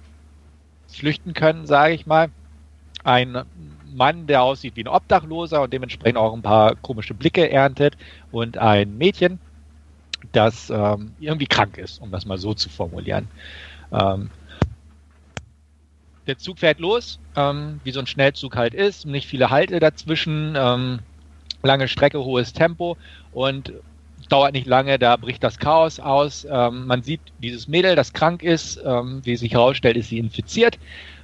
flüchten 0.89 1.35
können, 1.35 1.67
sage 1.67 1.95
ich 1.95 2.07
mal. 2.07 2.31
Ein 3.03 3.43
Mann, 3.93 4.27
der 4.27 4.43
aussieht 4.43 4.77
wie 4.77 4.85
ein 4.85 4.89
Obdachloser 4.89 5.63
und 5.63 5.73
dementsprechend 5.73 6.19
auch 6.19 6.33
ein 6.33 6.43
paar 6.43 6.77
komische 6.77 7.15
Blicke 7.15 7.51
erntet 7.51 7.97
und 8.31 8.59
ein 8.59 8.97
Mädchen, 8.97 9.41
das 10.33 10.71
ähm, 10.71 11.15
irgendwie 11.19 11.47
krank 11.47 11.79
ist, 11.79 12.01
um 12.01 12.11
das 12.11 12.27
mal 12.27 12.39
so 12.39 12.55
zu 12.55 12.69
formulieren. 12.69 13.29
Ähm, 13.93 14.31
der 16.27 16.39
Zug 16.39 16.59
fährt 16.59 16.81
los, 16.81 17.19
ähm, 17.37 17.81
wie 17.85 17.93
so 17.93 18.01
ein 18.01 18.07
Schnellzug 18.07 18.57
halt 18.57 18.75
ist, 18.75 19.07
nicht 19.07 19.29
viele 19.29 19.51
Halte 19.51 19.81
dazwischen, 19.81 20.55
ähm, 20.57 21.01
lange 21.63 21.89
Strecke, 21.89 22.23
hohes 22.23 22.53
Tempo 22.53 22.97
und 23.33 23.73
dauert 24.29 24.53
nicht 24.53 24.67
lange, 24.67 24.99
da 24.99 25.17
bricht 25.17 25.43
das 25.43 25.59
Chaos 25.59 26.01
aus. 26.01 26.47
Ähm, 26.51 26.87
man 26.87 27.03
sieht 27.03 27.21
dieses 27.43 27.69
Mädel, 27.69 27.95
das 27.95 28.13
krank 28.13 28.43
ist, 28.43 28.81
ähm, 28.85 29.21
wie 29.25 29.37
sich 29.37 29.53
herausstellt, 29.53 29.97
ist 29.97 30.09
sie 30.09 30.19
infiziert, 30.19 30.79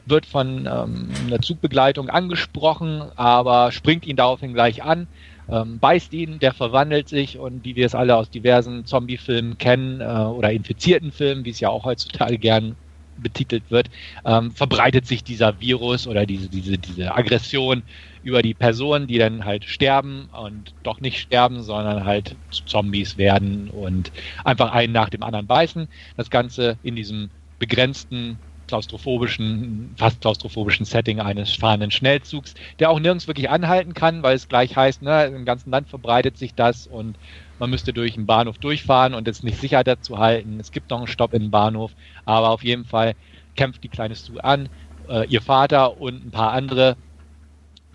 wird 0.06 0.26
von 0.26 0.66
ähm, 0.66 1.08
einer 1.26 1.40
Zugbegleitung 1.40 2.10
angesprochen, 2.10 3.02
aber 3.16 3.72
springt 3.72 4.06
ihn 4.06 4.16
daraufhin 4.16 4.52
gleich 4.52 4.82
an, 4.82 5.06
ähm, 5.48 5.78
beißt 5.78 6.12
ihn, 6.12 6.38
der 6.38 6.52
verwandelt 6.52 7.08
sich 7.08 7.38
und 7.38 7.64
wie 7.64 7.76
wir 7.76 7.86
es 7.86 7.94
alle 7.94 8.16
aus 8.16 8.30
diversen 8.30 8.84
Zombie-Filmen 8.84 9.58
kennen 9.58 10.00
äh, 10.00 10.04
oder 10.04 10.52
infizierten 10.52 11.12
Filmen, 11.12 11.44
wie 11.44 11.50
es 11.50 11.60
ja 11.60 11.70
auch 11.70 11.84
heutzutage 11.84 12.38
gern 12.38 12.76
betitelt 13.20 13.70
wird, 13.70 13.88
ähm, 14.24 14.50
verbreitet 14.52 15.06
sich 15.06 15.24
dieser 15.24 15.60
Virus 15.60 16.06
oder 16.06 16.26
diese, 16.26 16.48
diese, 16.48 16.78
diese 16.78 17.14
Aggression 17.14 17.84
über 18.22 18.42
die 18.42 18.54
Personen, 18.54 19.06
die 19.06 19.18
dann 19.18 19.44
halt 19.44 19.64
sterben 19.64 20.28
und 20.32 20.74
doch 20.82 21.00
nicht 21.00 21.18
sterben, 21.18 21.62
sondern 21.62 22.04
halt 22.04 22.36
Zombies 22.50 23.16
werden 23.16 23.70
und 23.70 24.12
einfach 24.44 24.72
einen 24.72 24.92
nach 24.92 25.10
dem 25.10 25.22
anderen 25.22 25.46
beißen. 25.46 25.88
Das 26.16 26.30
Ganze 26.30 26.78
in 26.82 26.96
diesem 26.96 27.30
begrenzten 27.58 28.40
klaustrophobischen, 28.70 29.94
fast 29.98 30.20
klaustrophobischen 30.20 30.86
Setting 30.86 31.20
eines 31.20 31.54
fahrenden 31.56 31.90
Schnellzugs, 31.90 32.54
der 32.78 32.90
auch 32.90 33.00
nirgends 33.00 33.26
wirklich 33.26 33.50
anhalten 33.50 33.94
kann, 33.94 34.22
weil 34.22 34.36
es 34.36 34.48
gleich 34.48 34.76
heißt, 34.76 35.02
ne, 35.02 35.26
im 35.26 35.44
ganzen 35.44 35.70
Land 35.70 35.88
verbreitet 35.88 36.38
sich 36.38 36.54
das 36.54 36.86
und 36.86 37.18
man 37.60 37.70
müsste 37.70 37.92
durch 37.92 38.14
den 38.14 38.26
Bahnhof 38.26 38.58
durchfahren 38.58 39.14
und 39.14 39.28
es 39.28 39.42
nicht 39.42 39.60
sicher 39.60 39.84
dazu 39.84 40.18
halten. 40.18 40.58
Es 40.58 40.72
gibt 40.72 40.90
noch 40.90 40.98
einen 40.98 41.06
Stopp 41.06 41.34
in 41.34 41.42
den 41.42 41.50
Bahnhof, 41.50 41.92
aber 42.24 42.48
auf 42.48 42.64
jeden 42.64 42.84
Fall 42.84 43.14
kämpft 43.54 43.84
die 43.84 43.88
kleine 43.88 44.14
Sue 44.14 44.42
an, 44.42 44.68
äh, 45.08 45.26
ihr 45.28 45.42
Vater 45.42 46.00
und 46.00 46.26
ein 46.26 46.30
paar 46.30 46.52
andere 46.52 46.96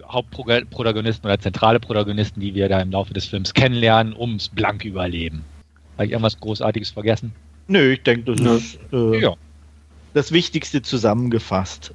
Hauptprotagonisten 0.03 1.25
oder 1.25 1.39
zentrale 1.39 1.79
Protagonisten, 1.79 2.39
die 2.39 2.53
wir 2.53 2.69
da 2.69 2.79
im 2.79 2.91
Laufe 2.91 3.13
des 3.13 3.25
Films 3.25 3.53
kennenlernen, 3.53 4.15
ums 4.15 4.49
blank 4.49 4.85
überleben. 4.85 5.43
Habe 5.93 6.05
ich 6.05 6.11
irgendwas 6.11 6.39
Großartiges 6.39 6.91
vergessen? 6.91 7.33
Nö, 7.67 7.93
ich 7.93 8.03
denke, 8.03 8.35
das 8.35 8.45
ja. 8.45 8.55
ist 8.55 8.79
äh, 8.93 9.21
ja. 9.21 9.33
das 10.13 10.31
Wichtigste 10.31 10.81
zusammengefasst. 10.81 11.93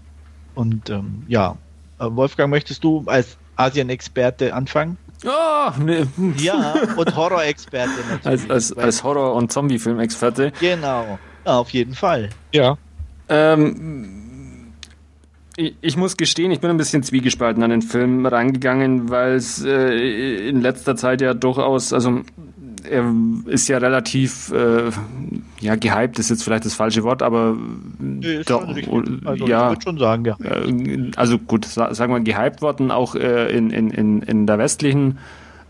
Und 0.55 0.91
ähm, 0.91 1.23
ja, 1.29 1.57
äh, 2.01 2.07
Wolfgang, 2.09 2.51
möchtest 2.51 2.83
du 2.83 3.05
als 3.07 3.37
Asien-Experte 3.55 4.55
anfangen? 4.55 4.97
Oh, 5.25 5.71
nee. 5.79 6.05
Ja, 6.39 6.75
und 6.97 7.17
Horror-Experte 7.17 7.91
natürlich. 8.09 8.27
Als, 8.27 8.51
als, 8.51 8.73
als 8.73 9.05
Horror- 9.05 9.35
und 9.35 9.53
Zombie-Film-Experte. 9.53 10.53
Genau, 10.61 11.19
ja, 11.45 11.59
auf 11.59 11.71
jeden 11.71 11.95
Fall. 11.95 12.31
Ja. 12.53 12.79
Ähm, 13.29 14.21
ich 15.57 15.97
muss 15.97 16.17
gestehen, 16.17 16.51
ich 16.53 16.61
bin 16.61 16.71
ein 16.71 16.77
bisschen 16.77 17.03
zwiegespalten 17.03 17.63
an 17.63 17.71
den 17.71 17.83
Film 17.83 18.25
rangegangen, 18.25 19.11
weil 19.11 19.35
es 19.35 19.63
äh, 19.63 20.49
in 20.49 20.63
letzter 20.63 20.97
Zeit 20.97 21.21
ja 21.21 21.35
durchaus, 21.35 21.93
also 21.93 22.23
er 22.85 23.13
ist 23.47 23.69
ja 23.69 23.79
relativ 23.79 24.53
äh, 24.53 24.91
ja 25.61 25.77
gehypt 25.77 26.19
ist 26.19 26.31
jetzt 26.31 26.43
vielleicht 26.43 26.65
das 26.65 26.75
falsche 26.75 27.03
Wort, 27.03 27.23
aber 27.23 27.57
nee, 27.99 28.43
doch, 28.45 28.67
also 28.67 29.47
ja, 29.47 29.69
ich 29.69 29.77
würde 29.77 29.83
schon 29.83 29.99
sagen, 29.99 30.25
ja. 30.25 30.37
Äh, 30.43 31.11
also 31.17 31.39
gut, 31.39 31.65
sagen 31.65 32.13
wir 32.13 32.21
gehypt 32.21 32.63
worden 32.63 32.91
auch 32.91 33.15
äh, 33.15 33.51
in, 33.57 33.71
in, 33.71 33.91
in, 33.91 34.23
in 34.23 34.47
der 34.47 34.59
westlichen 34.59 35.19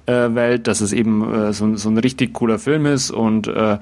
äh, 0.06 0.34
Welt, 0.34 0.66
dass 0.66 0.80
es 0.80 0.92
eben 0.92 1.32
äh, 1.32 1.52
so, 1.52 1.76
so 1.76 1.88
ein 1.88 1.98
richtig 1.98 2.32
cooler 2.34 2.58
Film 2.58 2.86
ist 2.86 3.11
und 3.11 3.46
äh, 3.48 3.78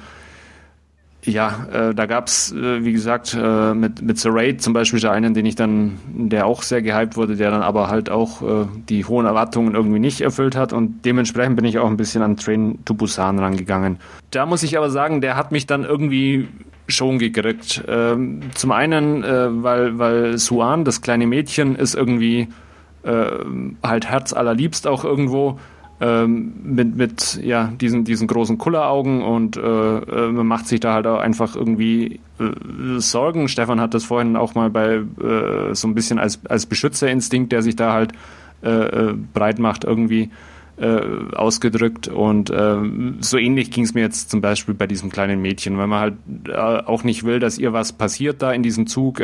ja, 1.24 1.66
äh, 1.72 1.94
da 1.94 2.06
gab's 2.06 2.52
äh, 2.52 2.84
wie 2.84 2.92
gesagt, 2.92 3.36
äh, 3.38 3.74
mit, 3.74 4.02
mit 4.02 4.18
The 4.18 4.28
Raid 4.30 4.62
zum 4.62 4.72
Beispiel 4.72 5.04
einen, 5.06 5.34
den 5.34 5.46
ich 5.46 5.56
dann, 5.56 5.98
der 6.06 6.46
auch 6.46 6.62
sehr 6.62 6.80
gehypt 6.80 7.16
wurde, 7.16 7.36
der 7.36 7.50
dann 7.50 7.62
aber 7.62 7.88
halt 7.88 8.08
auch 8.08 8.42
äh, 8.42 8.66
die 8.88 9.04
hohen 9.04 9.26
Erwartungen 9.26 9.74
irgendwie 9.74 9.98
nicht 9.98 10.20
erfüllt 10.20 10.56
hat 10.56 10.72
und 10.72 11.04
dementsprechend 11.04 11.56
bin 11.56 11.64
ich 11.64 11.78
auch 11.78 11.88
ein 11.88 11.96
bisschen 11.96 12.22
an 12.22 12.36
Train 12.36 12.78
to 12.84 12.94
Busan 12.94 13.38
rangegangen. 13.38 13.98
Da 14.30 14.46
muss 14.46 14.62
ich 14.62 14.78
aber 14.78 14.90
sagen, 14.90 15.20
der 15.20 15.36
hat 15.36 15.52
mich 15.52 15.66
dann 15.66 15.84
irgendwie 15.84 16.48
schon 16.86 17.18
gekriegt. 17.18 17.84
Ähm, 17.86 18.40
zum 18.54 18.72
einen, 18.72 19.22
äh, 19.22 19.62
weil, 19.62 19.98
weil 19.98 20.38
Suan, 20.38 20.84
das 20.84 21.02
kleine 21.02 21.26
Mädchen, 21.26 21.76
ist 21.76 21.94
irgendwie 21.94 22.48
äh, 23.02 23.26
halt 23.82 24.06
herzallerliebst 24.06 24.86
auch 24.86 25.04
irgendwo 25.04 25.58
ähm, 26.00 26.52
mit, 26.62 26.96
mit 26.96 27.40
ja, 27.42 27.72
diesen, 27.80 28.04
diesen 28.04 28.28
großen 28.28 28.56
Kulleraugen 28.56 29.22
und 29.22 29.56
äh, 29.56 29.60
äh, 29.60 30.30
man 30.30 30.46
macht 30.46 30.68
sich 30.68 30.78
da 30.78 30.94
halt 30.94 31.06
auch 31.08 31.18
einfach 31.18 31.56
irgendwie 31.56 32.20
äh, 32.38 33.00
Sorgen. 33.00 33.48
Stefan 33.48 33.80
hat 33.80 33.94
das 33.94 34.04
vorhin 34.04 34.36
auch 34.36 34.54
mal 34.54 34.70
bei 34.70 35.02
äh, 35.20 35.74
so 35.74 35.88
ein 35.88 35.94
bisschen 35.94 36.20
als, 36.20 36.40
als 36.46 36.66
Beschützerinstinkt, 36.66 37.50
der 37.50 37.62
sich 37.62 37.74
da 37.74 37.92
halt 37.92 38.12
äh, 38.62 38.68
äh, 38.70 39.14
breit 39.32 39.58
macht, 39.58 39.84
irgendwie 39.84 40.30
ausgedrückt 41.34 42.06
und 42.06 42.52
so 43.20 43.36
ähnlich 43.36 43.72
ging 43.72 43.82
es 43.82 43.94
mir 43.94 44.02
jetzt 44.02 44.30
zum 44.30 44.40
Beispiel 44.40 44.74
bei 44.74 44.86
diesem 44.86 45.10
kleinen 45.10 45.42
Mädchen, 45.42 45.76
weil 45.76 45.88
man 45.88 45.98
halt 45.98 46.86
auch 46.86 47.02
nicht 47.02 47.24
will, 47.24 47.40
dass 47.40 47.58
ihr 47.58 47.72
was 47.72 47.92
passiert 47.92 48.42
da 48.42 48.52
in 48.52 48.62
diesem 48.62 48.86
Zug, 48.86 49.20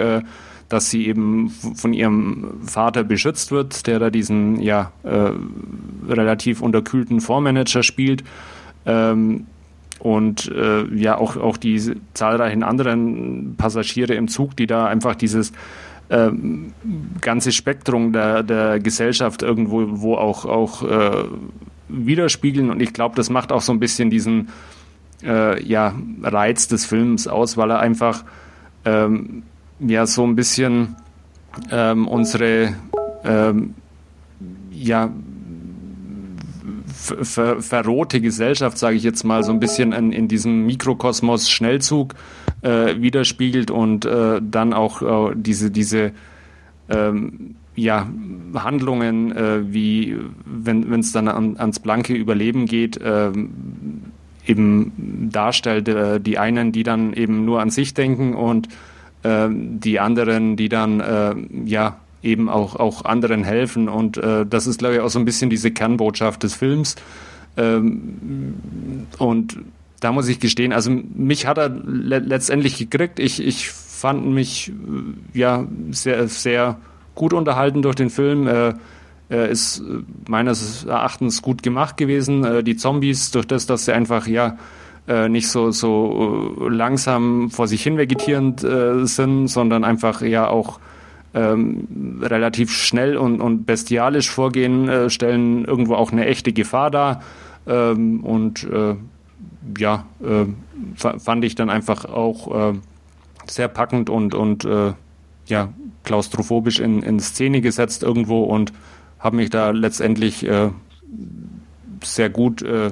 dass 0.69 0.91
sie 0.91 1.07
eben 1.07 1.51
von 1.51 1.93
ihrem 1.93 2.61
Vater 2.65 3.05
beschützt 3.05 3.53
wird, 3.53 3.87
der 3.87 3.99
da 3.99 4.11
diesen 4.11 4.61
ja 4.61 4.93
äh, 5.03 5.31
relativ 6.09 6.63
unterkühlten 6.63 7.21
Fondsmanager 7.21 7.83
spielt. 7.83 8.25
Ähm, 8.87 9.47
und 10.01 10.51
äh, 10.53 10.85
ja 10.95 11.17
auch, 11.17 11.37
auch 11.37 11.57
die 11.57 11.81
zahlreichen 12.13 12.63
anderen 12.63 13.55
Passagiere 13.57 14.15
im 14.15 14.29
Zug, 14.29 14.55
die 14.57 14.67
da 14.67 14.87
einfach 14.87 15.15
dieses 15.15 15.53
äh, 16.11 16.31
ganze 17.21 17.53
Spektrum 17.53 18.13
der, 18.13 18.43
der 18.43 18.81
Gesellschaft 18.81 19.43
irgendwo 19.43 19.87
wo 20.03 20.17
auch, 20.17 20.45
auch 20.45 20.83
äh, 20.83 21.25
widerspiegeln. 21.89 22.71
Und 22.71 22.83
ich 22.83 22.93
glaube, 22.93 23.17
das 23.17 23.31
macht 23.31 23.53
auch 23.53 23.63
so 23.63 23.73
ein 23.73 23.81
bisschen 23.81 24.11
diesen 24.11 24.49
äh, 25.23 25.63
ja, 25.63 25.95
Reiz 26.23 26.69
des 26.69 26.85
Films 26.85 27.27
aus, 27.27 27.57
weil 27.57 27.71
er 27.71 27.81
einfach 27.81 28.25
ähm, 28.85 29.45
ja 29.81 30.07
so 30.07 30.25
ein 30.25 30.37
bisschen 30.37 30.97
ähm, 31.71 32.09
unsere 32.09 32.75
ähm, 33.25 33.75
ja 34.71 35.11
ver 36.95 37.61
verrohte 37.61 38.21
Gesellschaft, 38.21 38.79
sage 38.79 38.97
ich 38.97 39.03
jetzt 39.03 39.25
mal, 39.25 39.43
so 39.43 39.53
ein 39.53 39.61
bisschen 39.61 39.93
in, 39.93 40.13
in 40.13 40.29
diesem 40.29 40.67
Mikrokosmos 40.67 41.51
Schnellzug 41.51 42.15
äh, 42.63 43.01
widerspiegelt 43.01 43.71
und 43.71 44.05
äh, 44.05 44.41
dann 44.43 44.73
auch 44.73 45.31
äh, 45.31 45.35
diese, 45.37 45.71
diese 45.71 46.13
ähm, 46.89 47.57
ja, 47.77 48.09
Handlungen, 48.55 49.33
äh, 49.33 49.73
wie 49.73 50.17
wenn 50.45 51.01
es 51.01 51.13
dann 51.13 51.29
an, 51.29 51.57
ans 51.59 51.81
blanke 51.81 52.15
Überleben 52.15 52.67
geht, 52.67 52.99
ähm, 53.03 53.51
eben 54.47 55.31
darstellt, 55.33 55.89
äh, 55.89 56.21
die 56.21 56.39
einen, 56.39 56.73
die 56.73 56.85
dann 56.85 57.13
eben 57.13 57.45
nur 57.45 57.61
an 57.61 57.71
sich 57.71 57.95
denken 57.95 58.35
und 58.35 58.69
die 59.25 60.01
anderen, 60.01 60.57
die 60.57 60.69
dann 60.69 61.01
äh, 61.01 61.35
ja 61.65 61.97
eben 62.23 62.49
auch, 62.49 62.77
auch 62.77 63.05
anderen 63.05 63.45
helfen. 63.45 63.89
Und 63.89 64.17
äh, 64.17 64.47
das 64.47 64.67
ist, 64.67 64.79
glaube 64.79 64.95
ich, 64.97 65.01
auch 65.01 65.11
so 65.11 65.19
ein 65.19 65.25
bisschen 65.25 65.51
diese 65.51 65.71
Kernbotschaft 65.71 66.43
des 66.43 66.55
Films. 66.55 66.97
Ähm, 67.57 68.55
und 69.19 69.59
da 70.01 70.13
muss 70.13 70.29
ich 70.29 70.41
gestehen, 70.41 70.73
also 70.73 70.91
mich 70.91 71.47
hat 71.47 71.59
er 71.59 71.69
le 71.69 72.19
letztendlich 72.19 72.77
gekriegt. 72.77 73.19
Ich, 73.19 73.45
ich 73.45 73.71
fand 73.71 74.27
mich 74.27 74.71
äh, 74.71 75.39
ja 75.39 75.67
sehr, 75.91 76.27
sehr 76.29 76.79
gut 77.15 77.33
unterhalten 77.33 77.83
durch 77.83 77.95
den 77.95 78.11
Film. 78.11 78.47
Äh, 78.47 78.75
er 79.31 79.49
ist 79.49 79.83
meines 80.29 80.85
Erachtens 80.85 81.43
gut 81.43 81.63
gemacht 81.63 81.97
gewesen. 81.97 82.45
Äh, 82.45 82.63
die 82.65 82.77
Zombies, 82.77 83.31
durch 83.31 83.47
das, 83.47 83.67
dass 83.67 83.85
sie 83.85 83.93
einfach 83.93 84.27
ja 84.27 84.59
äh, 85.07 85.29
nicht 85.29 85.49
so, 85.49 85.71
so 85.71 86.57
äh, 86.61 86.69
langsam 86.69 87.51
vor 87.51 87.69
sich 87.69 87.83
hin 87.83 87.99
vegetierend 87.99 88.65
äh, 88.65 89.05
sind, 89.07 89.49
sondern 89.49 89.85
einfach 89.85 90.23
ja 90.23 90.49
auch 90.49 90.81
ähm, 91.35 92.21
relativ 92.23 92.73
schnell 92.73 93.17
und, 93.17 93.41
und 93.41 93.67
bestialisch 93.67 94.31
vorgehen, 94.31 94.89
äh, 94.89 95.11
stellen 95.11 95.65
irgendwo 95.65 95.95
auch 95.95 96.13
eine 96.13 96.27
echte 96.27 96.53
Gefahr 96.53 96.91
dar. 96.91 97.23
Ähm, 97.67 98.21
und 98.25 98.65
äh, 98.65 98.95
ja, 99.79 100.05
fand 100.95 101.45
ich 101.45 101.55
dann 101.55 101.71
einfach 101.71 102.05
auch 102.05 102.75
sehr 103.47 103.67
packend 103.69 104.11
und, 104.11 104.35
und 104.35 104.69
ja, 105.47 105.73
klaustrophobisch 106.05 106.81
in, 106.81 107.03
in 107.03 107.19
Szene 107.19 107.63
gesetzt 107.63 108.03
irgendwo 108.03 108.43
und 108.45 108.75
habe 109.19 109.37
mich 109.37 109.49
da 109.49 109.71
letztendlich 109.71 110.47
sehr 112.03 112.29
gut 112.29 112.61
äh, 112.61 112.91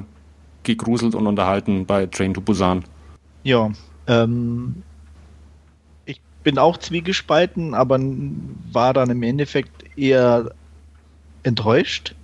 gegruselt 0.64 1.14
und 1.14 1.26
unterhalten 1.26 1.86
bei 1.86 2.06
Train 2.06 2.34
to 2.34 2.40
Busan. 2.40 2.84
Ja, 3.44 3.70
ähm, 4.06 4.82
ich 6.06 6.20
bin 6.42 6.58
auch 6.58 6.76
zwiegespalten, 6.76 7.74
aber 7.74 7.98
war 8.72 8.92
dann 8.92 9.10
im 9.10 9.22
Endeffekt 9.22 9.96
eher 9.96 10.52
enttäuscht, 11.42 12.14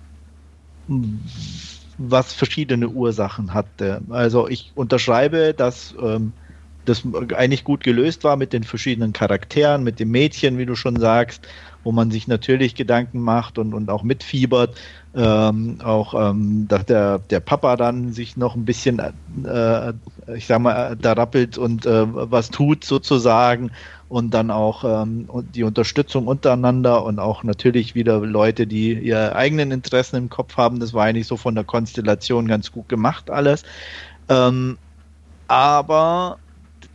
was 1.97 2.33
verschiedene 2.33 2.87
Ursachen 2.89 3.53
hatte. 3.53 4.01
Also 4.09 4.47
ich 4.47 4.71
unterschreibe, 4.75 5.53
dass 5.53 5.93
ähm, 6.01 6.31
das 6.85 7.03
eigentlich 7.35 7.63
gut 7.63 7.83
gelöst 7.83 8.23
war 8.23 8.35
mit 8.35 8.53
den 8.53 8.63
verschiedenen 8.63 9.13
Charakteren, 9.13 9.83
mit 9.83 9.99
dem 9.99 10.11
Mädchen, 10.11 10.57
wie 10.57 10.65
du 10.65 10.75
schon 10.75 10.95
sagst, 10.95 11.47
wo 11.83 11.91
man 11.91 12.11
sich 12.11 12.27
natürlich 12.27 12.75
Gedanken 12.75 13.19
macht 13.19 13.57
und, 13.57 13.73
und 13.73 13.89
auch 13.89 14.03
mitfiebert. 14.03 14.79
Ähm, 15.15 15.79
auch, 15.83 16.13
ähm, 16.13 16.67
dass 16.67 16.85
der, 16.85 17.19
der 17.19 17.39
Papa 17.39 17.75
dann 17.75 18.13
sich 18.13 18.37
noch 18.37 18.55
ein 18.55 18.65
bisschen, 18.65 18.99
äh, 18.99 19.93
ich 20.35 20.45
sag 20.45 20.59
mal, 20.59 20.95
da 20.95 21.13
rappelt 21.13 21.57
und 21.57 21.85
äh, 21.85 22.05
was 22.07 22.49
tut 22.49 22.83
sozusagen 22.83 23.71
und 24.07 24.33
dann 24.33 24.51
auch 24.51 24.83
ähm, 24.83 25.27
die 25.53 25.63
Unterstützung 25.63 26.27
untereinander 26.27 27.03
und 27.03 27.19
auch 27.19 27.43
natürlich 27.43 27.95
wieder 27.95 28.19
Leute, 28.19 28.67
die 28.67 28.93
ihre 28.93 29.35
eigenen 29.35 29.71
Interessen 29.71 30.15
im 30.15 30.29
Kopf 30.29 30.57
haben. 30.57 30.79
Das 30.79 30.93
war 30.93 31.05
eigentlich 31.05 31.27
so 31.27 31.37
von 31.37 31.55
der 31.55 31.63
Konstellation 31.63 32.47
ganz 32.47 32.71
gut 32.71 32.89
gemacht 32.89 33.29
alles. 33.29 33.63
Ähm, 34.27 34.77
aber 35.47 36.37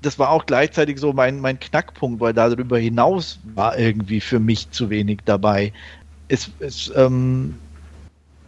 das 0.05 0.19
war 0.19 0.31
auch 0.31 0.47
gleichzeitig 0.47 0.99
so 0.99 1.13
mein, 1.13 1.41
mein 1.41 1.59
Knackpunkt, 1.59 2.21
weil 2.21 2.33
darüber 2.33 2.79
hinaus 2.79 3.41
war 3.55 3.79
irgendwie 3.79 4.21
für 4.21 4.39
mich 4.39 4.71
zu 4.71 4.91
wenig 4.91 5.21
dabei. 5.25 5.73
Es, 6.29 6.51
es, 6.59 6.93
ähm, 6.95 7.59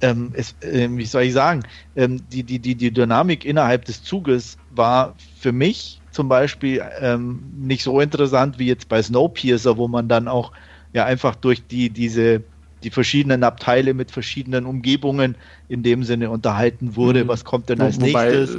ähm, 0.01 0.33
es 0.35 0.55
äh, 0.61 0.89
wie 0.91 1.07
soll 1.07 1.23
ich 1.23 1.33
sagen, 1.33 1.63
ähm, 1.95 2.21
die, 2.29 2.45
die, 2.45 2.59
die, 2.59 2.75
die 2.75 2.93
Dynamik 2.93 3.45
innerhalb 3.45 3.85
des 3.87 4.03
Zuges 4.03 4.59
war 4.69 5.15
für 5.19 5.53
mich 5.53 6.03
zum 6.11 6.29
Beispiel 6.29 6.83
ähm, 7.01 7.53
nicht 7.57 7.83
so 7.83 8.01
interessant 8.01 8.59
wie 8.59 8.67
jetzt 8.67 8.89
bei 8.89 9.03
Snowpiercer, 9.03 9.77
wo 9.77 9.89
man 9.89 10.09
dann 10.09 10.29
auch 10.29 10.53
ja 10.93 11.05
einfach 11.05 11.35
durch 11.35 11.67
die, 11.67 11.91
diese, 11.91 12.43
die 12.83 12.91
verschiedenen 12.91 13.43
Abteile 13.45 13.95
mit 13.95 14.11
verschiedenen 14.11 14.67
Umgebungen 14.67 15.37
in 15.69 15.83
dem 15.83 16.05
Sinne 16.05 16.31
unterhalten 16.31 16.97
wurde. 16.97 17.25
Mhm. 17.25 17.29
Was 17.29 17.45
kommt 17.45 17.69
denn 17.69 17.81
als 17.81 18.01
Wobei, 18.01 18.31
nächstes? 18.31 18.59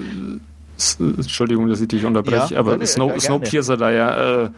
Äh, 1.00 1.04
Entschuldigung, 1.04 1.68
dass 1.68 1.82
ich 1.82 1.88
dich 1.88 2.06
unterbreche, 2.06 2.56
ja, 2.56 2.60
aber 2.60 2.84
Snow, 2.86 3.14
ja, 3.14 3.20
Snowpiercer 3.20 3.78
da 3.78 3.92
ja 3.92 4.44
äh, 4.44 4.46
äh, 4.46 4.50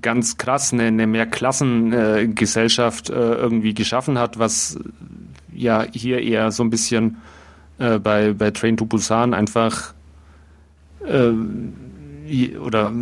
ganz 0.00 0.36
krass 0.36 0.72
eine, 0.72 0.84
eine 0.84 1.06
Mehrklassengesellschaft 1.06 3.10
äh, 3.10 3.12
irgendwie 3.12 3.74
geschaffen 3.74 4.18
hat, 4.18 4.38
was 4.38 4.78
ja 5.52 5.84
hier 5.92 6.22
eher 6.22 6.52
so 6.52 6.62
ein 6.62 6.70
bisschen 6.70 7.18
äh, 7.78 7.98
bei, 7.98 8.32
bei 8.32 8.50
Train 8.50 8.76
to 8.76 8.86
Busan 8.86 9.34
einfach 9.34 9.94
äh, 11.04 11.32
oder 12.58 12.92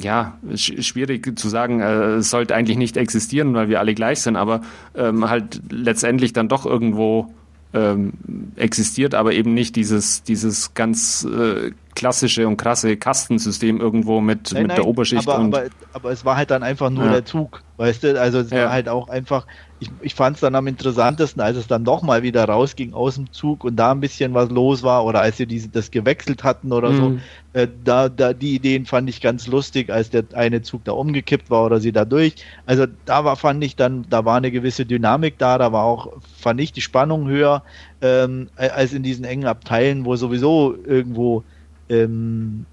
ja, 0.00 0.38
schwierig 0.54 1.38
zu 1.38 1.50
sagen, 1.50 1.80
äh, 1.80 2.22
sollte 2.22 2.54
eigentlich 2.54 2.78
nicht 2.78 2.96
existieren, 2.96 3.52
weil 3.52 3.68
wir 3.68 3.78
alle 3.78 3.94
gleich 3.94 4.22
sind, 4.22 4.36
aber 4.36 4.62
ähm, 4.94 5.28
halt 5.28 5.60
letztendlich 5.70 6.32
dann 6.32 6.48
doch 6.48 6.64
irgendwo 6.64 7.30
ähm, 7.72 8.12
existiert, 8.56 9.14
aber 9.14 9.32
eben 9.32 9.54
nicht 9.54 9.76
dieses, 9.76 10.22
dieses 10.22 10.74
ganz 10.74 11.24
äh, 11.24 11.70
klassische 11.94 12.46
und 12.48 12.56
krasse 12.56 12.96
Kastensystem 12.96 13.80
irgendwo 13.80 14.20
mit, 14.20 14.52
nein, 14.52 14.62
mit 14.62 14.68
nein, 14.68 14.76
der 14.76 14.86
Oberschicht. 14.86 15.28
Aber, 15.28 15.38
aber, 15.38 15.64
aber, 15.92 16.10
es 16.10 16.24
war 16.24 16.36
halt 16.36 16.50
dann 16.50 16.62
einfach 16.62 16.90
nur 16.90 17.06
ja. 17.06 17.12
der 17.12 17.24
Zug, 17.24 17.62
weißt 17.76 18.02
du? 18.02 18.20
Also 18.20 18.40
es 18.40 18.50
ja. 18.50 18.64
war 18.64 18.72
halt 18.72 18.88
auch 18.88 19.08
einfach, 19.08 19.46
ich, 19.80 19.90
ich 20.02 20.14
fand 20.14 20.36
es 20.36 20.40
dann 20.40 20.54
am 20.54 20.66
interessantesten, 20.66 21.40
als 21.40 21.56
es 21.56 21.66
dann 21.66 21.84
doch 21.84 22.02
mal 22.02 22.22
wieder 22.22 22.44
rausging 22.44 22.92
aus 22.92 23.14
dem 23.14 23.32
Zug 23.32 23.64
und 23.64 23.76
da 23.76 23.92
ein 23.92 24.00
bisschen 24.00 24.34
was 24.34 24.50
los 24.50 24.82
war 24.82 25.06
oder 25.06 25.22
als 25.22 25.38
sie 25.38 25.46
diese, 25.46 25.70
das 25.70 25.90
gewechselt 25.90 26.44
hatten 26.44 26.70
oder 26.72 26.90
mhm. 26.90 26.96
so. 26.96 27.18
Äh, 27.58 27.66
da, 27.82 28.10
da, 28.10 28.34
die 28.34 28.54
Ideen 28.54 28.84
fand 28.84 29.08
ich 29.08 29.22
ganz 29.22 29.46
lustig, 29.46 29.90
als 29.90 30.10
der 30.10 30.24
eine 30.34 30.60
Zug 30.60 30.84
da 30.84 30.92
umgekippt 30.92 31.50
war 31.50 31.64
oder 31.64 31.80
sie 31.80 31.92
da 31.92 32.04
durch. 32.04 32.34
Also 32.66 32.86
da 33.06 33.24
war, 33.24 33.36
fand 33.36 33.64
ich 33.64 33.74
dann, 33.74 34.04
da 34.10 34.26
war 34.26 34.36
eine 34.36 34.50
gewisse 34.50 34.84
Dynamik 34.84 35.38
da, 35.38 35.56
da 35.56 35.72
war 35.72 35.84
auch, 35.84 36.12
fand 36.38 36.60
ich 36.60 36.72
die 36.72 36.82
Spannung 36.82 37.26
höher 37.26 37.62
ähm, 38.02 38.50
als 38.56 38.92
in 38.92 39.02
diesen 39.02 39.24
engen 39.24 39.46
Abteilen, 39.46 40.04
wo 40.04 40.14
sowieso 40.14 40.76
irgendwo 40.86 41.42
ähm, 41.88 42.66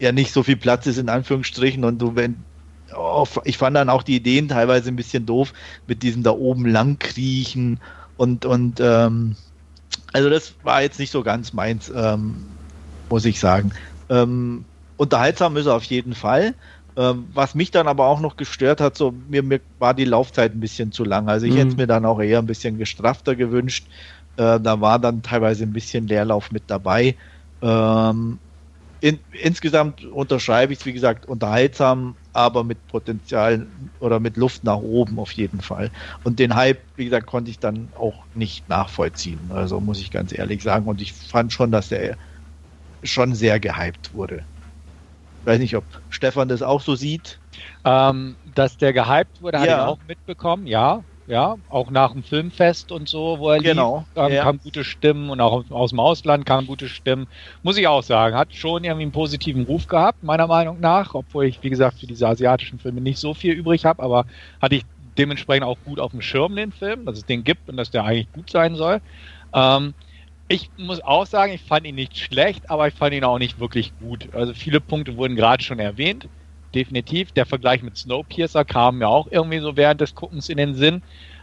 ja 0.00 0.10
nicht 0.10 0.32
so 0.32 0.42
viel 0.42 0.56
Platz 0.56 0.86
ist 0.86 0.98
in 0.98 1.08
Anführungsstrichen 1.08 1.84
und 1.84 2.02
du 2.02 2.16
wenn 2.16 2.36
oh, 2.96 3.26
ich 3.44 3.58
fand 3.58 3.76
dann 3.76 3.90
auch 3.90 4.02
die 4.02 4.16
Ideen 4.16 4.48
teilweise 4.48 4.88
ein 4.88 4.96
bisschen 4.96 5.26
doof 5.26 5.52
mit 5.86 6.02
diesem 6.02 6.22
da 6.22 6.30
oben 6.30 6.66
lang 6.66 6.98
kriechen 6.98 7.80
und 8.16 8.44
und 8.46 8.80
ähm, 8.80 9.36
also 10.12 10.30
das 10.30 10.54
war 10.62 10.82
jetzt 10.82 10.98
nicht 10.98 11.10
so 11.10 11.22
ganz 11.22 11.52
meins, 11.52 11.90
ähm, 11.94 12.36
muss 13.10 13.24
ich 13.24 13.40
sagen. 13.40 13.72
Ähm, 14.08 14.64
unterhaltsam 14.96 15.56
ist 15.56 15.66
er 15.66 15.74
auf 15.74 15.84
jeden 15.84 16.14
Fall. 16.14 16.54
Ähm, 16.96 17.26
was 17.34 17.56
mich 17.56 17.72
dann 17.72 17.88
aber 17.88 18.06
auch 18.06 18.20
noch 18.20 18.36
gestört 18.36 18.80
hat, 18.80 18.96
so 18.96 19.12
mir, 19.28 19.42
mir 19.42 19.60
war 19.80 19.94
die 19.94 20.04
Laufzeit 20.04 20.54
ein 20.54 20.60
bisschen 20.60 20.92
zu 20.92 21.04
lang. 21.04 21.28
Also 21.28 21.46
ich 21.46 21.52
mhm. 21.52 21.56
hätte 21.56 21.68
es 21.70 21.76
mir 21.76 21.86
dann 21.88 22.04
auch 22.04 22.20
eher 22.20 22.38
ein 22.38 22.46
bisschen 22.46 22.78
gestrafter 22.78 23.34
gewünscht. 23.34 23.88
Äh, 24.36 24.60
da 24.60 24.80
war 24.80 25.00
dann 25.00 25.22
teilweise 25.22 25.64
ein 25.64 25.72
bisschen 25.72 26.06
Leerlauf 26.06 26.52
mit 26.52 26.64
dabei. 26.68 27.16
Ähm, 27.60 28.38
in, 29.00 29.18
insgesamt 29.32 30.04
unterschreibe 30.04 30.72
ich 30.72 30.78
es, 30.78 30.86
wie 30.86 30.92
gesagt, 30.92 31.26
unterhaltsam, 31.26 32.14
aber 32.34 32.64
mit 32.64 32.86
Potenzial 32.88 33.66
oder 34.00 34.20
mit 34.20 34.36
Luft 34.36 34.64
nach 34.64 34.76
oben 34.76 35.18
auf 35.18 35.32
jeden 35.32 35.60
Fall. 35.60 35.90
Und 36.24 36.38
den 36.38 36.54
Hype, 36.54 36.82
wie 36.96 37.04
gesagt, 37.04 37.26
konnte 37.26 37.50
ich 37.50 37.60
dann 37.60 37.90
auch 37.94 38.26
nicht 38.34 38.68
nachvollziehen. 38.68 39.50
Also 39.50 39.80
muss 39.80 40.00
ich 40.00 40.10
ganz 40.10 40.36
ehrlich 40.36 40.62
sagen. 40.62 40.86
Und 40.86 41.00
ich 41.00 41.12
fand 41.12 41.52
schon, 41.52 41.70
dass 41.70 41.92
er 41.92 42.16
schon 43.02 43.34
sehr 43.34 43.60
gehypt 43.60 44.12
wurde. 44.12 44.44
Ich 45.40 45.46
weiß 45.46 45.60
nicht, 45.60 45.76
ob 45.76 45.84
Stefan 46.08 46.48
das 46.48 46.62
auch 46.62 46.80
so 46.80 46.96
sieht. 46.96 47.40
Ähm, 47.84 48.36
dass 48.44 48.76
der 48.78 48.92
gehypt 48.92 49.40
wurde, 49.40 49.58
ja. 49.58 49.62
habe 49.62 49.70
ich 49.70 49.78
auch 49.78 50.00
mitbekommen, 50.06 50.66
ja 50.66 51.04
ja, 51.26 51.56
auch 51.68 51.90
nach 51.90 52.12
dem 52.12 52.22
Filmfest 52.22 52.92
und 52.92 53.08
so, 53.08 53.38
wo 53.38 53.50
er 53.50 53.60
genau, 53.60 54.04
lief, 54.14 54.32
ja. 54.32 54.42
kamen 54.42 54.60
gute 54.62 54.84
Stimmen 54.84 55.30
und 55.30 55.40
auch 55.40 55.70
aus 55.70 55.90
dem 55.90 56.00
Ausland 56.00 56.44
kamen 56.44 56.66
gute 56.66 56.88
Stimmen. 56.88 57.26
Muss 57.62 57.78
ich 57.78 57.86
auch 57.86 58.02
sagen, 58.02 58.36
hat 58.36 58.54
schon 58.54 58.84
irgendwie 58.84 59.02
einen 59.02 59.12
positiven 59.12 59.64
Ruf 59.64 59.86
gehabt, 59.86 60.22
meiner 60.22 60.46
Meinung 60.46 60.80
nach, 60.80 61.14
obwohl 61.14 61.46
ich, 61.46 61.62
wie 61.62 61.70
gesagt, 61.70 62.00
für 62.00 62.06
diese 62.06 62.28
asiatischen 62.28 62.78
Filme 62.78 63.00
nicht 63.00 63.18
so 63.18 63.32
viel 63.32 63.54
übrig 63.54 63.84
habe, 63.86 64.02
aber 64.02 64.26
hatte 64.60 64.76
ich 64.76 64.84
dementsprechend 65.16 65.64
auch 65.64 65.78
gut 65.84 65.98
auf 65.98 66.10
dem 66.10 66.20
Schirm 66.20 66.56
den 66.56 66.72
Film, 66.72 67.06
dass 67.06 67.18
es 67.18 67.24
den 67.24 67.44
gibt 67.44 67.68
und 67.70 67.76
dass 67.76 67.90
der 67.90 68.04
eigentlich 68.04 68.30
gut 68.32 68.50
sein 68.50 68.74
soll. 68.74 69.00
Ähm, 69.54 69.94
ich 70.48 70.70
muss 70.76 71.00
auch 71.00 71.26
sagen, 71.26 71.54
ich 71.54 71.62
fand 71.62 71.86
ihn 71.86 71.94
nicht 71.94 72.18
schlecht, 72.18 72.68
aber 72.68 72.86
ich 72.86 72.94
fand 72.94 73.14
ihn 73.14 73.24
auch 73.24 73.38
nicht 73.38 73.58
wirklich 73.58 73.96
gut. 73.96 74.34
Also 74.34 74.52
viele 74.52 74.80
Punkte 74.80 75.16
wurden 75.16 75.36
gerade 75.36 75.64
schon 75.64 75.78
erwähnt 75.78 76.28
definitiv. 76.74 77.32
Der 77.32 77.46
Vergleich 77.46 77.82
mit 77.82 77.96
Snowpiercer 77.96 78.64
kam 78.64 78.98
mir 78.98 79.08
auch 79.08 79.28
irgendwie 79.30 79.60
so 79.60 79.76
während 79.76 80.00
des 80.00 80.14
Guckens 80.14 80.48
in 80.48 80.56
den 80.56 80.74
Sinn. 80.74 81.02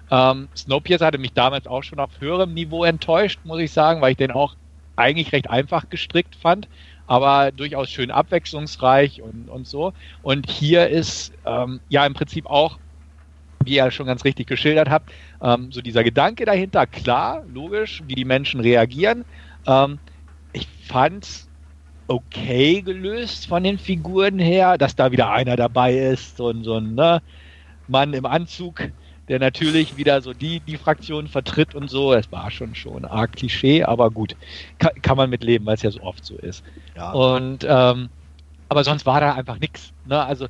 Ähm, 0.10 0.50
Snowpiercer 0.56 1.06
hatte 1.06 1.18
mich 1.18 1.34
damals 1.34 1.68
auch 1.68 1.84
schon 1.84 2.00
auf 2.00 2.10
höherem 2.20 2.54
Niveau 2.54 2.84
enttäuscht, 2.84 3.40
muss 3.44 3.60
ich 3.60 3.72
sagen, 3.72 4.02
weil 4.02 4.12
ich 4.12 4.18
den 4.18 4.32
auch 4.32 4.56
eigentlich 4.98 5.32
recht 5.32 5.50
einfach 5.50 5.90
gestrickt 5.90 6.36
fand, 6.36 6.68
aber 7.08 7.52
durchaus 7.52 7.90
schön 7.90 8.12
abwechslungsreich 8.12 9.22
und, 9.22 9.50
und 9.50 9.68
so. 9.68 9.94
Und 10.22 10.50
hier 10.50 10.90
ist 10.90 11.34
ähm, 11.46 11.80
ja 11.90 12.06
im 12.06 12.14
Prinzip 12.14 12.46
auch, 12.46 12.78
wie 13.64 13.76
ihr 13.76 13.92
schon 13.92 14.08
ganz 14.08 14.26
richtig 14.26 14.48
geschildert 14.48 14.90
habt, 14.90 15.12
ähm, 15.42 15.72
so 15.72 15.82
dieser 15.82 16.04
Gedanke 16.04 16.46
dahinter, 16.46 16.86
klar, 16.88 17.44
logisch, 17.54 18.04
wie 18.08 18.16
die 18.16 18.26
Menschen 18.26 18.60
reagieren. 18.60 19.24
Ähm, 19.66 20.00
ich 20.52 20.68
fand 20.88 21.46
okay 22.12 22.82
gelöst 22.82 23.48
von 23.48 23.64
den 23.64 23.78
Figuren 23.78 24.40
her, 24.40 24.78
dass 24.78 24.96
da 24.96 25.12
wieder 25.12 25.32
einer 25.32 25.56
dabei 25.56 25.96
ist, 25.96 26.38
so 26.38 26.50
ein, 26.50 26.64
so 26.64 26.76
ein 26.76 26.96
ne, 26.96 27.22
Mann 27.88 28.14
im 28.14 28.26
Anzug, 28.26 28.92
der 29.28 29.40
natürlich 29.40 29.98
wieder 29.98 30.22
so 30.22 30.34
die, 30.34 30.60
die 30.60 30.78
Fraktion 30.78 31.28
vertritt 31.28 31.74
und 31.74 31.90
so. 31.90 32.14
Es 32.14 32.32
war 32.32 32.52
schon 32.52 32.76
schon 32.76 33.06
arg 33.06 33.34
Klischee, 33.34 33.84
aber 33.84 34.12
gut, 34.12 34.36
kann, 34.78 34.92
kann 35.02 35.18
man 35.18 35.30
mit 35.30 35.44
leben, 35.44 35.66
weil 35.66 35.76
es 35.76 35.82
ja 35.82 35.92
so 35.92 36.02
oft 36.02 36.26
so 36.26 36.36
ist. 36.38 36.64
Ja. 36.96 37.12
Und 37.12 37.66
ähm, 37.68 38.10
aber 38.70 38.84
sonst 38.84 39.06
war 39.06 39.20
da 39.20 39.34
einfach 39.34 39.60
nichts. 39.60 39.92
Ne? 40.06 40.24
Also 40.24 40.48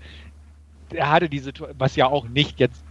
er 0.92 1.10
hatte 1.10 1.30
diese, 1.30 1.52
was 1.78 1.96
ja 1.96 2.08
auch 2.08 2.28
nicht 2.28 2.60
jetzt 2.60 2.84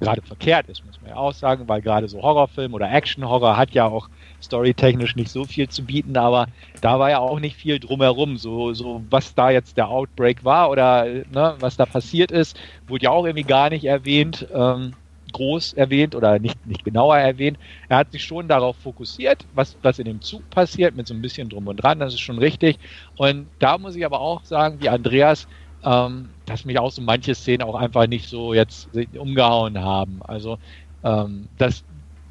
gerade 0.00 0.22
verkehrt 0.22 0.68
ist, 0.68 0.84
muss 0.86 1.00
man 1.00 1.10
ja 1.10 1.16
auch 1.16 1.32
sagen, 1.32 1.68
weil 1.68 1.82
gerade 1.82 2.08
so 2.08 2.22
Horrorfilm 2.22 2.72
oder 2.74 2.90
Action-Horror 2.90 3.56
hat 3.56 3.72
ja 3.72 3.86
auch 3.86 4.08
storytechnisch 4.42 5.16
nicht 5.16 5.30
so 5.30 5.44
viel 5.44 5.68
zu 5.68 5.84
bieten, 5.84 6.16
aber 6.16 6.46
da 6.80 6.98
war 6.98 7.10
ja 7.10 7.18
auch 7.18 7.40
nicht 7.40 7.56
viel 7.56 7.78
drumherum. 7.78 8.36
So, 8.36 8.72
so 8.72 9.02
was 9.10 9.34
da 9.34 9.50
jetzt 9.50 9.76
der 9.76 9.88
Outbreak 9.88 10.44
war 10.44 10.70
oder 10.70 11.04
ne, 11.04 11.56
was 11.58 11.76
da 11.76 11.86
passiert 11.86 12.30
ist, 12.30 12.58
wurde 12.86 13.04
ja 13.04 13.10
auch 13.10 13.24
irgendwie 13.24 13.46
gar 13.46 13.70
nicht 13.70 13.84
erwähnt, 13.84 14.46
ähm, 14.52 14.94
groß 15.32 15.74
erwähnt 15.74 16.14
oder 16.14 16.38
nicht, 16.38 16.66
nicht 16.66 16.84
genauer 16.84 17.18
erwähnt. 17.18 17.58
Er 17.88 17.98
hat 17.98 18.12
sich 18.12 18.24
schon 18.24 18.48
darauf 18.48 18.76
fokussiert, 18.76 19.46
was, 19.54 19.76
was 19.82 19.98
in 19.98 20.06
dem 20.06 20.20
Zug 20.20 20.48
passiert, 20.50 20.96
mit 20.96 21.06
so 21.06 21.14
ein 21.14 21.22
bisschen 21.22 21.48
drum 21.48 21.66
und 21.66 21.76
dran, 21.76 21.98
das 21.98 22.14
ist 22.14 22.20
schon 22.20 22.38
richtig. 22.38 22.78
Und 23.16 23.48
da 23.58 23.78
muss 23.78 23.96
ich 23.96 24.04
aber 24.04 24.20
auch 24.20 24.44
sagen, 24.44 24.80
wie 24.80 24.88
Andreas, 24.88 25.46
ähm, 25.84 26.30
dass 26.46 26.64
mich 26.64 26.78
auch 26.78 26.90
so 26.90 27.02
manche 27.02 27.34
Szenen 27.34 27.62
auch 27.62 27.74
einfach 27.74 28.06
nicht 28.06 28.28
so 28.28 28.54
jetzt 28.54 28.88
umgehauen 29.16 29.78
haben. 29.78 30.20
Also, 30.22 30.58
ähm, 31.04 31.48
dass 31.58 31.84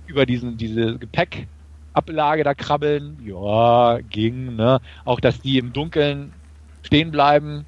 über 0.08 0.26
diesen, 0.26 0.58
diese 0.58 0.98
Gepäck, 0.98 1.48
Ablage 1.98 2.44
da 2.44 2.54
krabbeln, 2.54 3.18
ja, 3.26 4.00
ging, 4.10 4.56
ne? 4.56 4.80
Auch, 5.04 5.20
dass 5.20 5.42
die 5.42 5.58
im 5.58 5.74
Dunkeln 5.74 6.32
stehen 6.84 7.12
bleiben, 7.12 7.66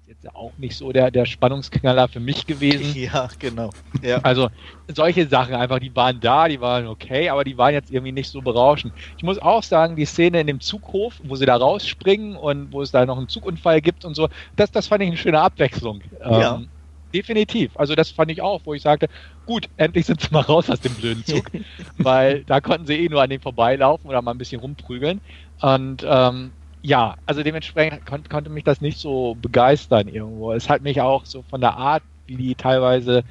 ist 0.00 0.08
jetzt 0.08 0.34
auch 0.34 0.52
nicht 0.58 0.76
so 0.76 0.90
der, 0.92 1.12
der 1.12 1.24
Spannungsknaller 1.24 2.08
für 2.08 2.18
mich 2.18 2.46
gewesen. 2.46 2.94
Ja, 3.00 3.28
genau. 3.38 3.70
Ja. 4.02 4.18
Also, 4.22 4.48
solche 4.92 5.28
Sachen 5.28 5.54
einfach, 5.54 5.78
die 5.78 5.94
waren 5.94 6.18
da, 6.20 6.48
die 6.48 6.60
waren 6.60 6.88
okay, 6.88 7.28
aber 7.28 7.44
die 7.44 7.56
waren 7.56 7.72
jetzt 7.72 7.92
irgendwie 7.92 8.12
nicht 8.12 8.28
so 8.28 8.42
berauschend. 8.42 8.92
Ich 9.16 9.22
muss 9.22 9.38
auch 9.38 9.62
sagen, 9.62 9.94
die 9.94 10.04
Szene 10.04 10.40
in 10.40 10.48
dem 10.48 10.60
Zughof, 10.60 11.20
wo 11.22 11.36
sie 11.36 11.46
da 11.46 11.56
rausspringen 11.56 12.36
und 12.36 12.72
wo 12.72 12.82
es 12.82 12.90
da 12.90 13.06
noch 13.06 13.18
einen 13.18 13.28
Zugunfall 13.28 13.80
gibt 13.80 14.04
und 14.04 14.14
so, 14.14 14.28
das, 14.56 14.72
das 14.72 14.88
fand 14.88 15.02
ich 15.02 15.08
eine 15.08 15.16
schöne 15.16 15.40
Abwechslung. 15.40 16.00
Ja. 16.20 16.56
Ähm, 16.56 16.68
definitiv. 17.14 17.76
Also 17.76 17.94
das 17.94 18.10
fand 18.10 18.30
ich 18.30 18.42
auch, 18.42 18.62
wo 18.64 18.74
ich 18.74 18.82
sagte, 18.82 19.08
gut, 19.44 19.68
endlich 19.76 20.06
sind 20.06 20.20
sie 20.20 20.28
mal 20.30 20.40
raus 20.40 20.70
aus 20.70 20.80
dem 20.80 20.94
blöden 20.94 21.24
Zug, 21.24 21.50
weil 21.98 22.44
da 22.44 22.60
konnten 22.60 22.86
sie 22.86 22.94
eh 23.04 23.08
nur 23.08 23.22
an 23.22 23.30
dem 23.30 23.40
vorbeilaufen 23.40 24.08
oder 24.08 24.22
mal 24.22 24.32
ein 24.32 24.38
bisschen 24.38 24.60
rumprügeln. 24.60 25.20
Und 25.60 26.04
ähm, 26.08 26.54
ja, 26.82 27.16
also 27.26 27.42
dementsprechend 27.42 28.04
kon 28.06 28.24
konnte 28.24 28.50
mich 28.50 28.64
das 28.64 28.80
nicht 28.80 28.98
so 28.98 29.36
begeistern 29.36 30.08
irgendwo. 30.08 30.52
Es 30.52 30.68
hat 30.68 30.82
mich 30.82 31.00
auch 31.00 31.26
so 31.26 31.42
von 31.42 31.60
der 31.60 31.76
Art, 31.76 32.02
wie 32.26 32.36
die 32.36 32.54
teilweise 32.56 33.24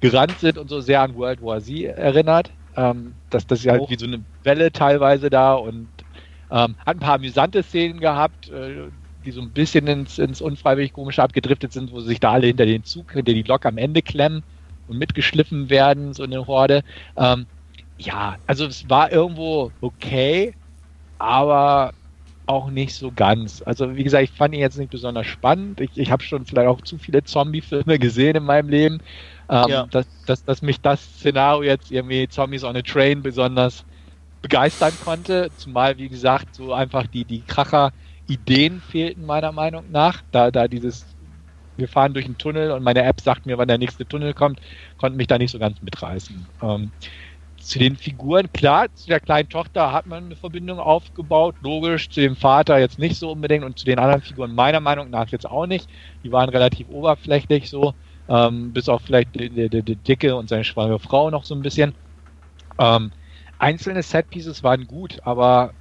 gerannt 0.00 0.38
sind 0.38 0.58
und 0.58 0.68
so 0.68 0.80
sehr 0.80 1.02
an 1.02 1.14
World 1.16 1.42
War 1.42 1.60
Z 1.60 1.84
erinnert. 1.84 2.52
Ähm, 2.76 3.16
dass 3.30 3.46
das 3.46 3.64
ja 3.64 3.72
halt 3.72 3.88
wie 3.88 3.98
so 3.98 4.06
eine 4.06 4.24
Welle 4.44 4.70
teilweise 4.72 5.30
da 5.30 5.54
und 5.54 5.90
ähm, 6.50 6.76
hat 6.78 6.96
ein 6.96 7.00
paar 7.00 7.14
amüsante 7.16 7.62
Szenen 7.62 8.00
gehabt, 8.00 8.48
äh, 8.50 8.90
die 9.28 9.32
so 9.32 9.42
ein 9.42 9.50
bisschen 9.50 9.86
ins, 9.86 10.18
ins 10.18 10.40
unfreiwillig 10.40 10.94
komische 10.94 11.22
abgedriftet 11.22 11.72
sind, 11.72 11.92
wo 11.92 12.00
sie 12.00 12.08
sich 12.08 12.20
da 12.20 12.32
alle 12.32 12.46
hinter 12.46 12.64
den 12.64 12.84
Zug, 12.84 13.12
hinter 13.12 13.34
die 13.34 13.42
Lok 13.42 13.66
am 13.66 13.76
Ende 13.76 14.00
klemmen 14.00 14.42
und 14.88 14.98
mitgeschliffen 14.98 15.68
werden, 15.68 16.14
so 16.14 16.22
eine 16.22 16.46
Horde. 16.46 16.82
Ähm, 17.16 17.46
ja, 17.98 18.36
also 18.46 18.64
es 18.64 18.88
war 18.88 19.12
irgendwo 19.12 19.70
okay, 19.82 20.54
aber 21.18 21.92
auch 22.46 22.70
nicht 22.70 22.94
so 22.94 23.12
ganz. 23.12 23.62
Also 23.66 23.96
wie 23.96 24.04
gesagt, 24.04 24.24
ich 24.24 24.30
fand 24.30 24.54
ihn 24.54 24.60
jetzt 24.60 24.78
nicht 24.78 24.90
besonders 24.90 25.26
spannend. 25.26 25.80
Ich, 25.80 25.90
ich 25.96 26.10
habe 26.10 26.22
schon 26.22 26.46
vielleicht 26.46 26.68
auch 26.68 26.80
zu 26.80 26.96
viele 26.96 27.22
Zombie-Filme 27.22 27.98
gesehen 27.98 28.36
in 28.36 28.44
meinem 28.44 28.70
Leben, 28.70 29.00
ähm, 29.50 29.68
ja. 29.68 29.86
dass, 29.90 30.06
dass, 30.24 30.44
dass 30.44 30.62
mich 30.62 30.80
das 30.80 31.02
Szenario 31.02 31.64
jetzt 31.64 31.90
irgendwie 31.90 32.26
Zombies 32.28 32.64
on 32.64 32.76
a 32.76 32.82
Train 32.82 33.22
besonders 33.22 33.84
begeistern 34.40 34.94
konnte. 35.04 35.50
Zumal, 35.58 35.98
wie 35.98 36.08
gesagt, 36.08 36.54
so 36.54 36.72
einfach 36.72 37.06
die, 37.06 37.26
die 37.26 37.42
Kracher-Ideen 38.28 38.80
fehlten 38.80 39.24
meiner 39.24 39.52
Meinung 39.52 39.90
nach. 39.90 40.22
Da, 40.30 40.50
da 40.50 40.68
dieses, 40.68 41.06
wir 41.76 41.88
fahren 41.88 42.14
durch 42.14 42.26
einen 42.26 42.38
Tunnel 42.38 42.72
und 42.72 42.82
meine 42.82 43.02
App 43.02 43.20
sagt 43.20 43.46
mir, 43.46 43.58
wann 43.58 43.68
der 43.68 43.78
nächste 43.78 44.06
Tunnel 44.06 44.34
kommt, 44.34 44.60
konnte 44.96 45.16
mich 45.16 45.26
da 45.26 45.38
nicht 45.38 45.50
so 45.50 45.58
ganz 45.58 45.80
mitreißen. 45.82 46.46
Ähm, 46.62 46.92
zu 47.56 47.78
den 47.80 47.96
Figuren, 47.96 48.52
klar, 48.52 48.86
zu 48.94 49.08
der 49.08 49.18
kleinen 49.20 49.48
Tochter 49.48 49.92
hat 49.92 50.06
man 50.06 50.26
eine 50.26 50.36
Verbindung 50.36 50.78
aufgebaut, 50.78 51.56
logisch, 51.60 52.08
zu 52.08 52.20
dem 52.20 52.36
Vater 52.36 52.78
jetzt 52.78 52.98
nicht 52.98 53.16
so 53.16 53.32
unbedingt 53.32 53.64
und 53.64 53.78
zu 53.78 53.84
den 53.84 53.98
anderen 53.98 54.22
Figuren 54.22 54.54
meiner 54.54 54.80
Meinung 54.80 55.10
nach 55.10 55.28
jetzt 55.28 55.48
auch 55.48 55.66
nicht. 55.66 55.88
Die 56.22 56.30
waren 56.30 56.48
relativ 56.50 56.88
oberflächlich 56.88 57.68
so, 57.68 57.94
ähm, 58.28 58.72
bis 58.72 58.88
auf 58.88 59.02
vielleicht 59.02 59.34
die, 59.34 59.68
die, 59.68 59.96
Dicke 59.96 60.36
und 60.36 60.48
seine 60.48 60.64
schwangere 60.64 61.00
Frau 61.00 61.30
noch 61.30 61.44
so 61.44 61.54
ein 61.54 61.62
bisschen. 61.62 61.94
Ähm, 62.78 63.10
einzelne 63.58 64.02
Setpieces 64.04 64.62
waren 64.62 64.86
gut, 64.86 65.18
aber 65.24 65.74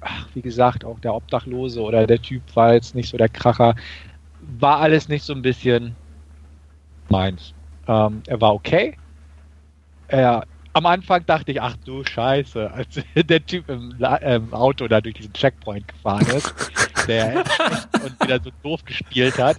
ach, 0.00 0.28
wie 0.34 0.42
gesagt, 0.42 0.84
auch 0.84 0.98
der 1.00 1.14
Obdachlose 1.14 1.80
oder 1.80 2.06
der 2.06 2.20
Typ 2.20 2.42
war 2.54 2.74
jetzt 2.74 2.94
nicht 2.94 3.08
so 3.08 3.16
der 3.16 3.28
Kracher. 3.28 3.74
War 4.58 4.80
alles 4.80 5.08
nicht 5.08 5.24
so 5.24 5.32
ein 5.32 5.42
bisschen 5.42 5.96
meins. 7.08 7.54
Ähm, 7.88 8.22
er 8.26 8.40
war 8.40 8.54
okay. 8.54 8.96
Er 10.08 10.44
am 10.76 10.84
Anfang 10.84 11.24
dachte 11.24 11.52
ich, 11.52 11.62
ach 11.62 11.74
du 11.86 12.04
Scheiße, 12.04 12.70
als 12.70 13.00
der 13.14 13.44
Typ 13.46 13.68
im, 13.70 13.94
im 14.20 14.52
Auto 14.52 14.86
da 14.88 15.00
durch 15.00 15.14
diesen 15.14 15.32
Checkpoint 15.32 15.88
gefahren 15.88 16.26
ist, 16.26 16.54
der 17.06 17.44
und 18.04 18.22
wieder 18.22 18.40
so 18.42 18.50
doof 18.62 18.84
gespielt 18.84 19.38
hat, 19.38 19.56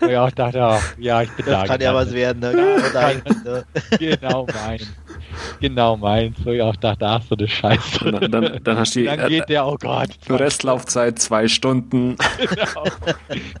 wo 0.00 0.06
ich 0.06 0.16
auch 0.16 0.30
dachte, 0.30 0.62
ach, 0.62 0.82
ja, 0.98 1.22
ich 1.22 1.30
bin 1.32 1.46
das 1.46 1.62
da. 1.62 1.66
Kann 1.66 1.80
ja 1.80 1.94
was 1.94 2.12
werden, 2.12 2.40
ne? 2.40 2.52
Genau, 3.98 4.46
genau 4.46 4.46
mein. 4.54 4.80
Genau 5.60 5.96
meins, 5.96 6.36
wo 6.44 6.50
ich 6.50 6.62
auch 6.62 6.76
dachte, 6.76 7.06
ach 7.06 7.22
so 7.28 7.34
eine 7.34 7.48
Scheiße. 7.48 8.12
Dann, 8.12 8.30
dann, 8.30 8.60
dann 8.62 8.78
hast 8.78 8.94
du 8.94 9.04
dann 9.04 9.28
geht 9.28 9.48
der, 9.48 9.66
oh 9.66 9.76
Gott. 9.80 10.10
Restlaufzeit 10.28 11.18
zwei 11.18 11.48
Stunden. 11.48 12.16
Genau. 12.38 12.84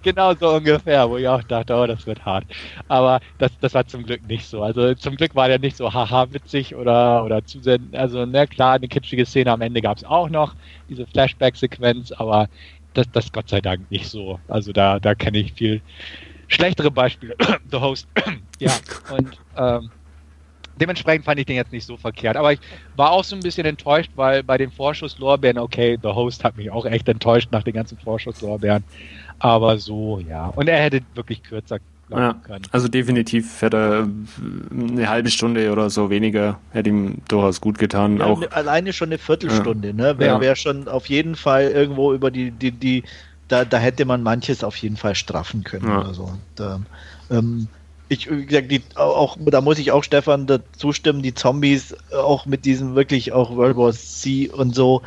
genau 0.02 0.34
so 0.34 0.56
ungefähr, 0.56 1.08
wo 1.08 1.16
ich 1.16 1.28
auch 1.28 1.42
dachte, 1.42 1.74
oh, 1.74 1.86
das 1.86 2.06
wird 2.06 2.24
hart. 2.24 2.44
Aber 2.88 3.20
das, 3.38 3.52
das 3.60 3.74
war 3.74 3.86
zum 3.86 4.04
Glück 4.04 4.26
nicht 4.26 4.46
so. 4.46 4.62
Also 4.62 4.94
zum 4.94 5.16
Glück 5.16 5.34
war 5.34 5.48
der 5.48 5.58
nicht 5.58 5.76
so 5.76 5.92
haha 5.92 6.32
witzig 6.32 6.74
oder, 6.74 7.24
oder 7.24 7.44
zu 7.44 7.60
sehr, 7.60 7.78
also 7.92 8.26
na 8.26 8.46
klar, 8.46 8.74
eine 8.74 8.88
kitschige 8.88 9.24
Szene 9.24 9.52
am 9.52 9.60
Ende 9.60 9.80
gab 9.80 9.96
es 9.96 10.04
auch 10.04 10.28
noch, 10.28 10.54
diese 10.88 11.06
Flashback-Sequenz, 11.06 12.12
aber 12.12 12.48
das, 12.94 13.10
das 13.12 13.32
Gott 13.32 13.48
sei 13.48 13.60
Dank 13.60 13.90
nicht 13.90 14.06
so. 14.06 14.40
Also 14.48 14.72
da, 14.72 14.98
da 14.98 15.14
kenne 15.14 15.38
ich 15.38 15.52
viel 15.52 15.80
schlechtere 16.48 16.90
Beispiele. 16.90 17.34
The 17.70 17.78
Host. 17.78 18.08
ja, 18.58 18.72
und 19.10 19.38
ähm, 19.56 19.90
dementsprechend 20.80 21.24
fand 21.24 21.40
ich 21.40 21.46
den 21.46 21.56
jetzt 21.56 21.72
nicht 21.72 21.86
so 21.86 21.96
verkehrt. 21.96 22.36
Aber 22.36 22.52
ich 22.52 22.60
war 22.96 23.10
auch 23.10 23.24
so 23.24 23.36
ein 23.36 23.42
bisschen 23.42 23.66
enttäuscht, 23.66 24.10
weil 24.16 24.42
bei 24.42 24.58
den 24.58 24.70
Vorschusslorbeeren, 24.70 25.58
okay, 25.58 25.98
The 26.02 26.08
Host 26.08 26.44
hat 26.44 26.56
mich 26.56 26.70
auch 26.70 26.86
echt 26.86 27.08
enttäuscht 27.08 27.50
nach 27.52 27.62
den 27.62 27.74
ganzen 27.74 27.98
Vorschusslorbeeren. 27.98 28.84
Aber 29.38 29.78
so, 29.78 30.20
ja. 30.20 30.46
Und 30.46 30.68
er 30.68 30.80
hätte 30.80 31.00
wirklich 31.14 31.42
kürzer 31.42 31.78
ja, 32.18 32.34
können. 32.34 32.64
Also 32.70 32.88
definitiv 32.88 33.60
hätte 33.62 33.76
er 33.76 34.08
eine 34.70 35.08
halbe 35.08 35.30
Stunde 35.30 35.70
oder 35.72 35.90
so 35.90 36.10
weniger, 36.10 36.58
hätte 36.70 36.90
ihm 36.90 37.18
durchaus 37.28 37.60
gut 37.60 37.78
getan. 37.78 38.18
Ja, 38.18 38.26
auch 38.26 38.42
alleine 38.50 38.92
schon 38.92 39.08
eine 39.08 39.18
Viertelstunde, 39.18 39.88
ja. 39.88 39.94
ne? 39.94 40.18
Wäre 40.18 40.40
wär 40.40 40.56
schon 40.56 40.88
auf 40.88 41.06
jeden 41.06 41.36
Fall 41.36 41.64
irgendwo 41.64 42.12
über 42.12 42.30
die, 42.30 42.50
die, 42.50 42.72
die, 42.72 43.04
da, 43.48 43.64
da 43.64 43.78
hätte 43.78 44.04
man 44.04 44.22
manches 44.22 44.64
auf 44.64 44.76
jeden 44.76 44.96
Fall 44.96 45.14
straffen 45.14 45.64
können 45.64 45.86
oder 45.86 46.14
so. 46.14 46.24
Und, 46.24 46.86
ähm, 47.30 47.68
ich, 48.08 48.30
wie 48.30 48.44
gesagt, 48.44 48.70
die, 48.70 48.82
auch, 48.94 49.38
da 49.40 49.60
muss 49.62 49.78
ich 49.78 49.90
auch 49.90 50.04
Stefan 50.04 50.46
dazu 50.46 50.92
stimmen, 50.92 51.22
die 51.22 51.34
Zombies, 51.34 51.96
auch 52.12 52.44
mit 52.44 52.66
diesem 52.66 52.94
wirklich 52.94 53.32
auch 53.32 53.56
World 53.56 53.76
War 53.76 53.92
C 53.92 54.50
und 54.50 54.74
so, 54.74 55.00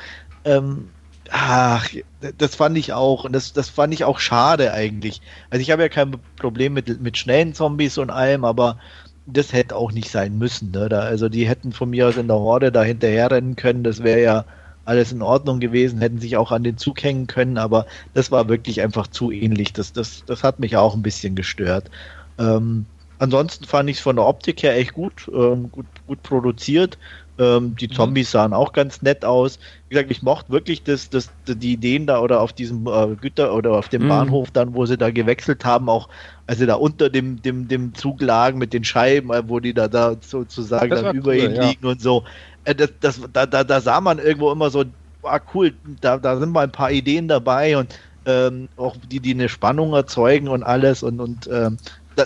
ähm, 0.43 0.89
ach, 1.31 1.89
das 2.37 2.55
fand 2.55 2.77
ich 2.77 2.93
auch, 2.93 3.23
und 3.23 3.33
das, 3.33 3.53
das 3.53 3.69
fand 3.69 3.93
ich 3.93 4.03
auch 4.03 4.19
schade 4.19 4.73
eigentlich. 4.73 5.21
Also 5.49 5.61
ich 5.61 5.71
habe 5.71 5.81
ja 5.81 5.89
kein 5.89 6.15
Problem 6.37 6.73
mit, 6.73 7.01
mit 7.01 7.17
schnellen 7.17 7.53
Zombies 7.53 7.97
und 7.97 8.09
allem, 8.09 8.45
aber 8.45 8.77
das 9.25 9.53
hätte 9.53 9.75
auch 9.75 9.91
nicht 9.91 10.09
sein 10.09 10.37
müssen. 10.37 10.71
Ne? 10.71 10.89
Da, 10.89 10.99
also 11.01 11.29
die 11.29 11.47
hätten 11.47 11.71
von 11.71 11.89
mir 11.89 12.07
aus 12.07 12.17
in 12.17 12.27
der 12.27 12.37
Horde 12.37 12.71
da 12.71 12.83
hinterher 12.83 13.31
rennen 13.31 13.55
können, 13.55 13.83
das 13.83 14.03
wäre 14.03 14.21
ja 14.21 14.45
alles 14.85 15.11
in 15.11 15.21
Ordnung 15.21 15.59
gewesen, 15.59 15.99
hätten 15.99 16.19
sich 16.19 16.37
auch 16.37 16.51
an 16.51 16.63
den 16.63 16.77
Zug 16.77 17.03
hängen 17.03 17.27
können, 17.27 17.57
aber 17.57 17.87
das 18.13 18.31
war 18.31 18.47
wirklich 18.47 18.81
einfach 18.81 19.07
zu 19.07 19.31
ähnlich. 19.31 19.73
Das, 19.73 19.93
das, 19.93 20.23
das 20.25 20.43
hat 20.43 20.59
mich 20.59 20.77
auch 20.77 20.93
ein 20.93 21.01
bisschen 21.01 21.35
gestört. 21.35 21.89
Ähm, 22.37 22.85
ansonsten 23.17 23.65
fand 23.65 23.89
ich 23.89 23.97
es 23.97 24.03
von 24.03 24.15
der 24.15 24.25
Optik 24.25 24.61
her 24.61 24.75
echt 24.75 24.93
gut, 24.93 25.29
ähm, 25.33 25.71
gut, 25.71 25.87
gut 26.05 26.21
produziert. 26.21 26.97
Ähm, 27.37 27.75
die 27.75 27.87
mhm. 27.87 27.93
Zombies 27.93 28.31
sahen 28.31 28.53
auch 28.53 28.71
ganz 28.71 29.01
nett 29.01 29.25
aus. 29.25 29.59
Wie 29.89 29.95
gesagt, 29.95 30.11
ich 30.11 30.21
mochte 30.21 30.51
wirklich 30.51 30.83
das, 30.83 31.09
das, 31.09 31.29
die 31.47 31.73
Ideen 31.73 32.07
da 32.07 32.19
oder 32.19 32.39
auf 32.41 32.53
diesem 32.53 32.87
äh, 32.87 33.15
Güter 33.19 33.53
oder 33.53 33.73
auf 33.73 33.89
dem 33.89 34.03
mhm. 34.03 34.09
Bahnhof 34.09 34.51
dann, 34.51 34.73
wo 34.73 34.85
sie 34.85 34.97
da 34.97 35.11
gewechselt 35.11 35.65
haben, 35.65 35.89
auch 35.89 36.07
als 36.47 36.59
sie 36.59 36.65
da 36.65 36.75
unter 36.75 37.09
dem, 37.09 37.41
dem, 37.41 37.67
dem 37.67 37.93
Zug 37.93 38.21
lagen 38.21 38.57
mit 38.57 38.71
den 38.71 38.83
Scheiben, 38.83 39.31
äh, 39.31 39.43
wo 39.47 39.59
die 39.59 39.73
da, 39.73 39.87
da 39.87 40.15
sozusagen 40.21 40.89
dann 40.89 41.15
über 41.15 41.31
cool, 41.31 41.37
ihn 41.37 41.55
ja. 41.55 41.67
liegen 41.67 41.85
und 41.85 42.01
so. 42.01 42.23
Äh, 42.63 42.75
das, 42.75 42.93
das, 42.99 43.21
da, 43.33 43.45
da, 43.45 43.63
da 43.63 43.81
sah 43.81 43.99
man 43.99 44.19
irgendwo 44.19 44.51
immer 44.51 44.69
so, 44.69 44.85
ah 45.23 45.39
cool, 45.53 45.73
da, 46.01 46.17
da 46.17 46.37
sind 46.37 46.51
mal 46.51 46.63
ein 46.63 46.71
paar 46.71 46.91
Ideen 46.91 47.27
dabei 47.27 47.77
und 47.77 47.99
ähm, 48.25 48.69
auch 48.77 48.95
die, 49.11 49.19
die 49.19 49.33
eine 49.33 49.49
Spannung 49.49 49.93
erzeugen 49.93 50.47
und 50.47 50.63
alles 50.63 51.03
und, 51.03 51.19
und 51.19 51.49
ähm, 51.51 51.77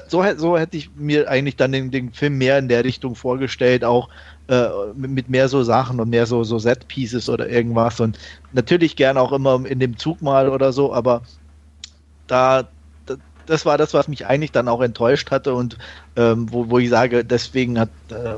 so, 0.08 0.24
so 0.38 0.58
hätte 0.58 0.78
ich 0.78 0.92
mir 0.96 1.30
eigentlich 1.30 1.56
dann 1.56 1.72
den, 1.72 1.92
den 1.92 2.14
Film 2.14 2.38
mehr 2.38 2.60
in 2.60 2.68
der 2.68 2.84
Richtung 2.84 3.16
vorgestellt, 3.16 3.84
auch 3.84 4.10
äh, 4.50 4.70
mit 4.96 5.30
mehr 5.30 5.48
so 5.50 5.64
Sachen 5.64 6.00
und 6.00 6.10
mehr 6.10 6.26
so, 6.26 6.44
so 6.44 6.60
Set-Pieces 6.60 7.30
oder 7.30 7.50
irgendwas. 7.50 8.00
Und 8.00 8.18
natürlich 8.52 8.96
gern 8.96 9.18
auch 9.18 9.32
immer 9.32 9.66
in 9.66 9.80
dem 9.80 9.98
Zug 9.98 10.22
mal 10.22 10.50
oder 10.50 10.74
so, 10.74 10.94
aber 10.94 11.24
da, 12.28 12.72
das 13.46 13.66
war 13.66 13.78
das, 13.78 13.94
was 13.94 14.08
mich 14.08 14.26
eigentlich 14.28 14.52
dann 14.52 14.68
auch 14.68 14.82
enttäuscht 14.82 15.32
hatte 15.32 15.54
und 15.56 15.78
ähm, 16.16 16.52
wo, 16.52 16.70
wo 16.70 16.80
ich 16.80 16.90
sage, 16.90 17.26
deswegen 17.26 17.80
hat, 17.80 17.92
äh, 18.12 18.36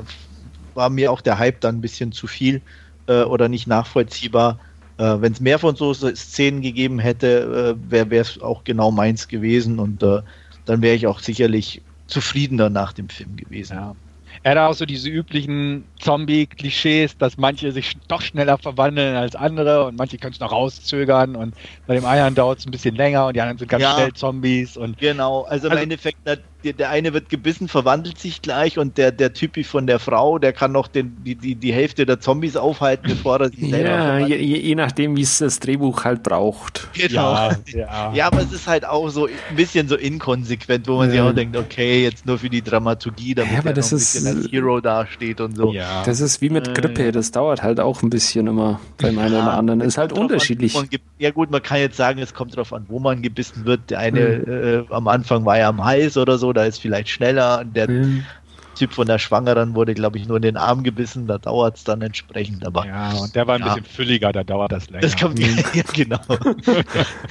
war 0.74 0.90
mir 0.90 1.12
auch 1.12 1.20
der 1.20 1.38
Hype 1.38 1.60
dann 1.60 1.76
ein 1.78 1.80
bisschen 1.82 2.12
zu 2.12 2.26
viel 2.26 2.62
äh, 3.06 3.22
oder 3.24 3.48
nicht 3.48 3.66
nachvollziehbar. 3.66 4.60
Äh, 4.98 5.20
Wenn 5.20 5.32
es 5.32 5.40
mehr 5.40 5.58
von 5.58 5.76
so 5.76 5.92
Szenen 5.94 6.62
gegeben 6.62 6.98
hätte, 6.98 7.76
äh, 7.78 7.90
wäre 7.90 8.16
es 8.16 8.40
auch 8.40 8.64
genau 8.64 8.90
meins 8.90 9.28
gewesen 9.28 9.78
und 9.78 10.02
äh, 10.02 10.22
dann 10.64 10.82
wäre 10.82 10.96
ich 10.96 11.06
auch 11.06 11.20
sicherlich 11.20 11.86
zufriedener 12.06 12.70
nach 12.70 12.92
dem 12.92 13.08
Film 13.08 13.36
gewesen. 13.36 13.74
Ja. 13.76 13.96
Er 14.44 14.52
hat 14.52 14.58
auch 14.58 14.74
so 14.74 14.84
diese 14.86 15.08
üblichen 15.08 15.84
Zombie-Klischees, 16.00 17.16
dass 17.16 17.36
manche 17.36 17.70
sich 17.70 17.96
doch 18.08 18.20
schneller 18.20 18.58
verwandeln 18.58 19.14
als 19.14 19.36
andere 19.36 19.86
und 19.86 19.96
manche 19.96 20.18
können 20.18 20.32
es 20.32 20.40
noch 20.40 20.50
rauszögern 20.50 21.36
und 21.36 21.54
bei 21.86 21.94
dem 21.94 22.04
einen 22.04 22.34
dauert 22.34 22.58
es 22.58 22.66
ein 22.66 22.72
bisschen 22.72 22.96
länger 22.96 23.26
und 23.26 23.36
die 23.36 23.40
anderen 23.40 23.58
sind 23.58 23.68
ganz 23.68 23.82
ja, 23.82 23.94
schnell 23.94 24.12
Zombies 24.14 24.76
und 24.76 24.98
genau, 24.98 25.42
also 25.42 25.68
im 25.68 25.72
also, 25.72 25.82
Endeffekt 25.84 26.18
der, 26.64 26.72
der 26.72 26.90
eine 26.90 27.12
wird 27.12 27.28
gebissen, 27.28 27.68
verwandelt 27.68 28.18
sich 28.18 28.42
gleich 28.42 28.78
und 28.78 28.98
der, 28.98 29.12
der 29.12 29.32
Typi 29.32 29.64
von 29.64 29.86
der 29.86 29.98
Frau, 29.98 30.38
der 30.38 30.52
kann 30.52 30.72
noch 30.72 30.88
den, 30.88 31.16
die, 31.24 31.34
die, 31.34 31.54
die 31.54 31.72
Hälfte 31.72 32.06
der 32.06 32.20
Zombies 32.20 32.56
aufhalten, 32.56 33.08
bevor 33.08 33.40
er 33.40 33.50
sich 33.50 33.70
selber 33.70 34.18
Ja, 34.20 34.26
je, 34.26 34.36
je, 34.36 34.74
nachdem, 34.74 35.16
wie 35.16 35.22
es 35.22 35.38
das 35.38 35.60
Drehbuch 35.60 36.04
halt 36.04 36.22
braucht. 36.22 36.88
Genau. 36.94 37.34
Ja, 37.34 37.50
ja. 37.66 38.12
ja, 38.14 38.26
aber 38.26 38.42
es 38.42 38.52
ist 38.52 38.66
halt 38.66 38.84
auch 38.84 39.08
so 39.08 39.26
ein 39.26 39.56
bisschen 39.56 39.88
so 39.88 39.96
inkonsequent, 39.96 40.88
wo 40.88 40.96
man 40.96 41.08
ja. 41.08 41.12
sich 41.12 41.20
auch 41.20 41.34
denkt, 41.34 41.56
okay, 41.56 42.02
jetzt 42.02 42.26
nur 42.26 42.38
für 42.38 42.50
die 42.50 42.62
Dramaturgie, 42.62 43.34
damit 43.34 43.52
ja, 43.52 43.58
aber 43.58 43.72
das 43.72 43.92
ein 43.92 43.96
ist, 43.96 44.26
als 44.26 44.50
Hero 44.50 44.80
dasteht 44.80 45.40
und 45.40 45.56
so. 45.56 45.72
Ja. 45.72 46.02
Das 46.04 46.20
ist 46.20 46.40
wie 46.40 46.50
mit 46.50 46.74
Grippe, 46.74 47.12
das 47.12 47.30
dauert 47.30 47.62
halt 47.62 47.80
auch 47.80 48.02
ein 48.02 48.10
bisschen 48.10 48.46
immer 48.46 48.80
beim 48.98 49.18
einen 49.18 49.34
oder 49.34 49.54
anderen. 49.54 49.80
Ist 49.80 49.98
halt 49.98 50.12
unterschiedlich. 50.12 50.76
An, 50.76 50.88
ja 51.18 51.30
gut, 51.30 51.50
man 51.50 51.62
kann 51.62 51.78
jetzt 51.78 51.96
sagen, 51.96 52.20
es 52.20 52.34
kommt 52.34 52.54
darauf 52.54 52.72
an, 52.72 52.86
wo 52.88 52.98
man 52.98 53.22
gebissen 53.22 53.64
wird. 53.64 53.90
Der 53.90 53.98
eine 53.98 54.42
mhm. 54.46 54.88
äh, 54.90 54.94
am 54.94 55.08
Anfang 55.08 55.44
war 55.44 55.58
ja 55.58 55.68
am 55.68 55.84
Hals 55.84 56.16
oder 56.16 56.38
so, 56.38 56.51
da 56.52 56.64
ist 56.64 56.78
vielleicht 56.78 57.08
schneller. 57.08 57.64
Der 57.64 57.90
mhm. 57.90 58.24
Typ 58.74 58.94
von 58.94 59.06
der 59.06 59.18
Schwangeren 59.18 59.74
wurde, 59.74 59.92
glaube 59.92 60.16
ich, 60.18 60.26
nur 60.26 60.36
in 60.38 60.42
den 60.42 60.56
Arm 60.56 60.82
gebissen, 60.82 61.26
da 61.26 61.36
dauert 61.36 61.76
es 61.76 61.84
dann 61.84 62.00
entsprechend. 62.00 62.66
Aber, 62.66 62.86
ja, 62.86 63.12
und 63.12 63.34
der 63.34 63.46
war 63.46 63.56
ein 63.56 63.60
ja. 63.60 63.74
bisschen 63.74 63.84
fülliger, 63.84 64.32
da 64.32 64.44
dauert 64.44 64.72
das 64.72 64.88
länger. 64.88 65.02
Das 65.02 65.16
kommt 65.16 65.38
mhm. 65.38 65.58
ja, 65.74 65.82
genau. 65.92 66.20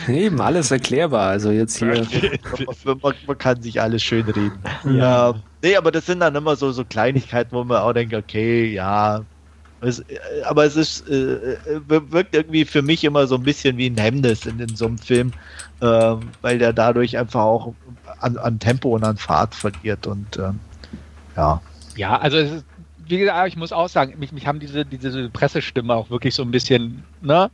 Eben, 0.08 0.40
alles 0.40 0.70
erklärbar. 0.70 1.30
Also 1.30 1.52
jetzt 1.52 1.80
hier. 1.80 2.06
man, 2.86 3.14
man, 3.26 3.38
kann 3.38 3.62
sich 3.62 3.82
alles 3.82 4.04
schön 4.04 4.26
reden. 4.26 4.60
Ja. 4.86 5.34
Nee, 5.64 5.76
aber 5.76 5.92
das 5.92 6.06
sind 6.06 6.20
dann 6.20 6.36
immer 6.36 6.56
so, 6.56 6.72
so 6.72 6.86
Kleinigkeiten, 6.86 7.56
wo 7.56 7.64
man 7.64 7.82
auch 7.82 7.94
denkt, 7.94 8.14
okay, 8.14 8.72
ja, 8.72 9.22
es, 9.82 10.00
äh, 10.00 10.20
aber 10.46 10.66
es 10.66 10.76
ist, 10.76 11.10
äh, 11.10 11.54
äh, 11.54 11.82
wirkt 11.88 12.36
irgendwie 12.36 12.66
für 12.66 12.82
mich 12.82 13.04
immer 13.04 13.28
so 13.28 13.36
ein 13.36 13.44
bisschen 13.44 13.78
wie 13.78 13.90
ein 13.90 13.98
Hemmnis 13.98 14.46
in, 14.46 14.60
in 14.60 14.76
so 14.76 14.86
einem 14.86 14.98
Film, 14.98 15.32
äh, 15.82 16.16
weil 16.42 16.60
der 16.60 16.74
dadurch 16.74 17.18
einfach 17.18 17.42
auch 17.42 17.74
an, 18.20 18.38
an, 18.38 18.60
Tempo 18.60 18.90
und 18.96 19.04
an 19.04 19.18
Fahrt 19.18 19.56
verliert 19.56 20.08
und 20.08 20.38
ähm, 20.38 20.60
ja. 21.36 21.62
Ja, 21.96 22.18
also 22.18 22.38
es 22.38 22.52
ist, 22.52 22.66
wie 23.08 23.18
gesagt, 23.18 23.48
ich 23.48 23.58
muss 23.58 23.74
auch 23.74 23.90
sagen, 23.90 24.18
mich, 24.20 24.32
mich 24.32 24.48
haben 24.48 24.60
diese, 24.60 24.86
diese 24.86 25.30
Pressestimme 25.30 25.94
auch 25.94 26.10
wirklich 26.10 26.34
so 26.34 26.44
ein 26.44 26.52
bisschen 26.52 27.04
ne, 27.22 27.50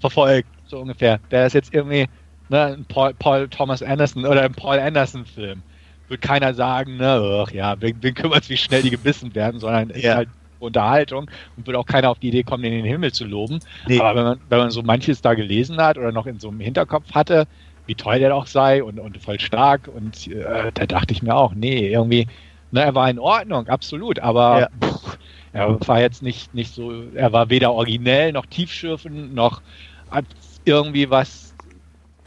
verfolgt. 0.00 0.48
So 0.66 0.80
ungefähr. 0.80 1.18
Wäre 1.30 1.44
das 1.44 1.54
jetzt 1.54 1.72
irgendwie 1.72 2.08
ne, 2.48 2.76
ein 2.76 2.84
Paul, 2.84 3.14
Paul 3.14 3.48
Thomas 3.48 3.82
Anderson 3.82 4.26
oder 4.26 4.42
ein 4.42 4.52
Paul 4.52 4.78
Anderson-Film, 4.78 5.62
wird 6.08 6.20
keiner 6.20 6.54
sagen, 6.54 6.96
ne, 6.96 7.42
ach 7.46 7.50
ja, 7.52 7.80
wen, 7.80 7.96
wen 8.00 8.14
kümmert 8.14 8.44
es, 8.44 8.50
wie 8.50 8.56
schnell 8.56 8.82
die 8.82 8.90
gebissen 8.90 9.34
werden, 9.34 9.60
sondern 9.60 9.92
ja. 9.94 10.16
halt 10.16 10.28
Unterhaltung 10.58 11.30
und 11.56 11.66
wird 11.66 11.76
auch 11.76 11.86
keiner 11.86 12.10
auf 12.10 12.18
die 12.18 12.28
Idee 12.28 12.42
kommen, 12.42 12.64
in 12.64 12.72
den 12.72 12.84
Himmel 12.84 13.12
zu 13.12 13.24
loben. 13.24 13.60
Nee. 13.86 14.00
Aber 14.00 14.18
wenn 14.18 14.24
man, 14.24 14.40
wenn 14.48 14.58
man 14.58 14.70
so 14.70 14.82
manches 14.82 15.20
da 15.20 15.34
gelesen 15.34 15.78
hat 15.78 15.98
oder 15.98 16.12
noch 16.12 16.26
in 16.26 16.38
so 16.38 16.48
einem 16.48 16.60
Hinterkopf 16.60 17.12
hatte, 17.12 17.46
wie 17.86 17.94
toll 17.94 18.18
der 18.18 18.30
doch 18.30 18.46
sei 18.46 18.82
und, 18.82 19.00
und 19.00 19.16
voll 19.18 19.40
stark 19.40 19.88
und 19.88 20.26
äh, 20.28 20.70
da 20.74 20.86
dachte 20.86 21.12
ich 21.12 21.22
mir 21.22 21.34
auch, 21.34 21.54
nee, 21.54 21.90
irgendwie, 21.90 22.26
ne, 22.70 22.82
er 22.82 22.94
war 22.94 23.08
in 23.08 23.18
Ordnung, 23.18 23.68
absolut, 23.68 24.18
aber 24.18 24.60
ja. 24.60 24.68
pff, 24.82 25.18
er 25.52 25.88
war 25.88 26.00
jetzt 26.00 26.22
nicht, 26.22 26.54
nicht 26.54 26.74
so, 26.74 26.92
er 27.14 27.32
war 27.32 27.48
weder 27.48 27.72
originell 27.72 28.32
noch 28.32 28.46
tiefschürfend 28.46 29.34
noch 29.34 29.62
irgendwie 30.64 31.08
was 31.08 31.54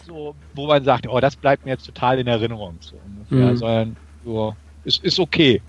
so, 0.08 0.36
wo 0.56 0.68
man 0.68 0.84
sagt, 0.84 1.08
oh, 1.08 1.20
das 1.20 1.36
bleibt 1.36 1.66
mir 1.66 1.72
jetzt 1.72 1.86
total 1.86 2.20
in 2.20 2.28
Erinnerung, 2.28 2.78
so 2.80 2.96
ungefähr, 3.06 3.52
mhm. 3.52 3.58
sondern 3.58 3.98
so, 4.26 4.56
ist, 4.84 5.04
ist 5.04 5.20
okay. 5.20 5.62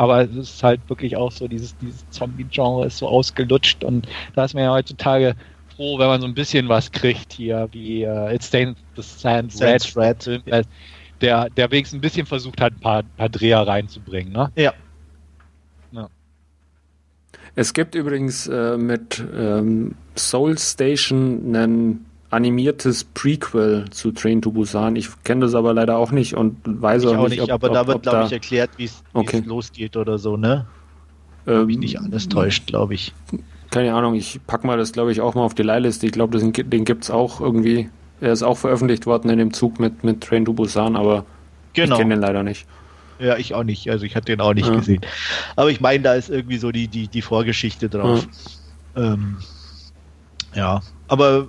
Aber 0.00 0.22
es 0.22 0.34
ist 0.34 0.62
halt 0.62 0.80
wirklich 0.88 1.14
auch 1.14 1.30
so, 1.30 1.46
dieses, 1.46 1.76
dieses 1.76 2.08
Zombie-Genre 2.08 2.86
ist 2.86 2.96
so 2.96 3.06
ausgelutscht 3.06 3.84
und 3.84 4.08
da 4.34 4.46
ist 4.46 4.54
man 4.54 4.64
ja 4.64 4.72
heutzutage 4.72 5.36
froh, 5.76 5.98
wenn 5.98 6.06
man 6.06 6.22
so 6.22 6.26
ein 6.26 6.32
bisschen 6.32 6.70
was 6.70 6.90
kriegt 6.90 7.34
hier, 7.34 7.68
wie 7.72 8.06
uh, 8.06 8.28
It 8.28 8.42
Stains 8.42 8.78
the 8.96 9.02
Sand 9.02 9.52
Red, 9.60 9.94
Red. 9.94 10.22
Film, 10.22 10.42
der, 11.20 11.50
der 11.50 11.70
wenigstens 11.70 11.98
ein 11.98 12.00
bisschen 12.00 12.24
versucht 12.24 12.62
hat, 12.62 12.72
ein 12.72 12.80
paar, 12.80 13.02
paar 13.02 13.28
Dreher 13.28 13.60
reinzubringen, 13.60 14.32
ne? 14.32 14.50
Ja. 14.56 14.72
ja. 15.92 16.08
Es 17.54 17.74
gibt 17.74 17.94
übrigens 17.94 18.46
äh, 18.46 18.78
mit 18.78 19.22
ähm, 19.36 19.96
Soul 20.16 20.56
Station 20.56 21.54
einen 21.54 22.06
animiertes 22.30 23.04
Prequel 23.04 23.86
zu 23.90 24.12
Train 24.12 24.40
to 24.40 24.52
Busan. 24.52 24.96
Ich 24.96 25.08
kenne 25.24 25.42
das 25.42 25.54
aber 25.54 25.74
leider 25.74 25.96
auch 25.96 26.12
nicht 26.12 26.34
und 26.34 26.56
weiß 26.64 27.02
ich 27.02 27.08
auch, 27.08 27.28
nicht, 27.28 27.42
ob, 27.42 27.50
aber 27.50 27.68
ob, 27.68 27.74
da 27.74 27.86
wird, 27.86 28.02
glaube 28.04 28.26
ich, 28.26 28.32
erklärt, 28.32 28.70
wie 28.76 28.84
es 28.84 29.02
okay. 29.12 29.42
losgeht 29.44 29.96
oder 29.96 30.18
so, 30.18 30.36
ne? 30.36 30.66
Ähm, 31.46 31.66
mich 31.66 31.78
nicht 31.78 32.00
alles 32.00 32.28
täuscht, 32.28 32.66
glaube 32.66 32.94
ich. 32.94 33.12
Keine 33.70 33.94
Ahnung, 33.94 34.14
ich 34.14 34.40
packe 34.46 34.66
mal 34.66 34.78
das, 34.78 34.92
glaube 34.92 35.12
ich, 35.12 35.20
auch 35.20 35.34
mal 35.34 35.42
auf 35.42 35.54
die 35.54 35.62
Leihliste. 35.62 36.06
Ich 36.06 36.12
glaube, 36.12 36.38
den 36.38 36.84
gibt 36.84 37.04
es 37.04 37.10
auch 37.10 37.40
irgendwie. 37.40 37.88
Er 38.20 38.32
ist 38.32 38.42
auch 38.42 38.58
veröffentlicht 38.58 39.06
worden 39.06 39.30
in 39.30 39.38
dem 39.38 39.52
Zug 39.52 39.80
mit, 39.80 40.04
mit 40.04 40.20
Train 40.20 40.44
to 40.44 40.52
Busan, 40.52 40.96
aber 40.96 41.24
genau. 41.72 41.94
ich 41.94 41.98
kenne 41.98 42.14
den 42.14 42.20
leider 42.20 42.42
nicht. 42.42 42.66
Ja, 43.18 43.36
ich 43.36 43.54
auch 43.54 43.64
nicht. 43.64 43.90
Also 43.90 44.04
ich 44.04 44.16
hatte 44.16 44.26
den 44.26 44.40
auch 44.40 44.54
nicht 44.54 44.68
ja. 44.68 44.74
gesehen. 44.74 45.00
Aber 45.56 45.70
ich 45.70 45.80
meine, 45.80 46.02
da 46.02 46.14
ist 46.14 46.30
irgendwie 46.30 46.58
so 46.58 46.70
die, 46.70 46.88
die, 46.88 47.08
die 47.08 47.22
Vorgeschichte 47.22 47.88
drauf. 47.88 48.26
Ja. 48.96 49.14
Ähm, 49.14 49.38
ja, 50.54 50.80
aber 51.08 51.48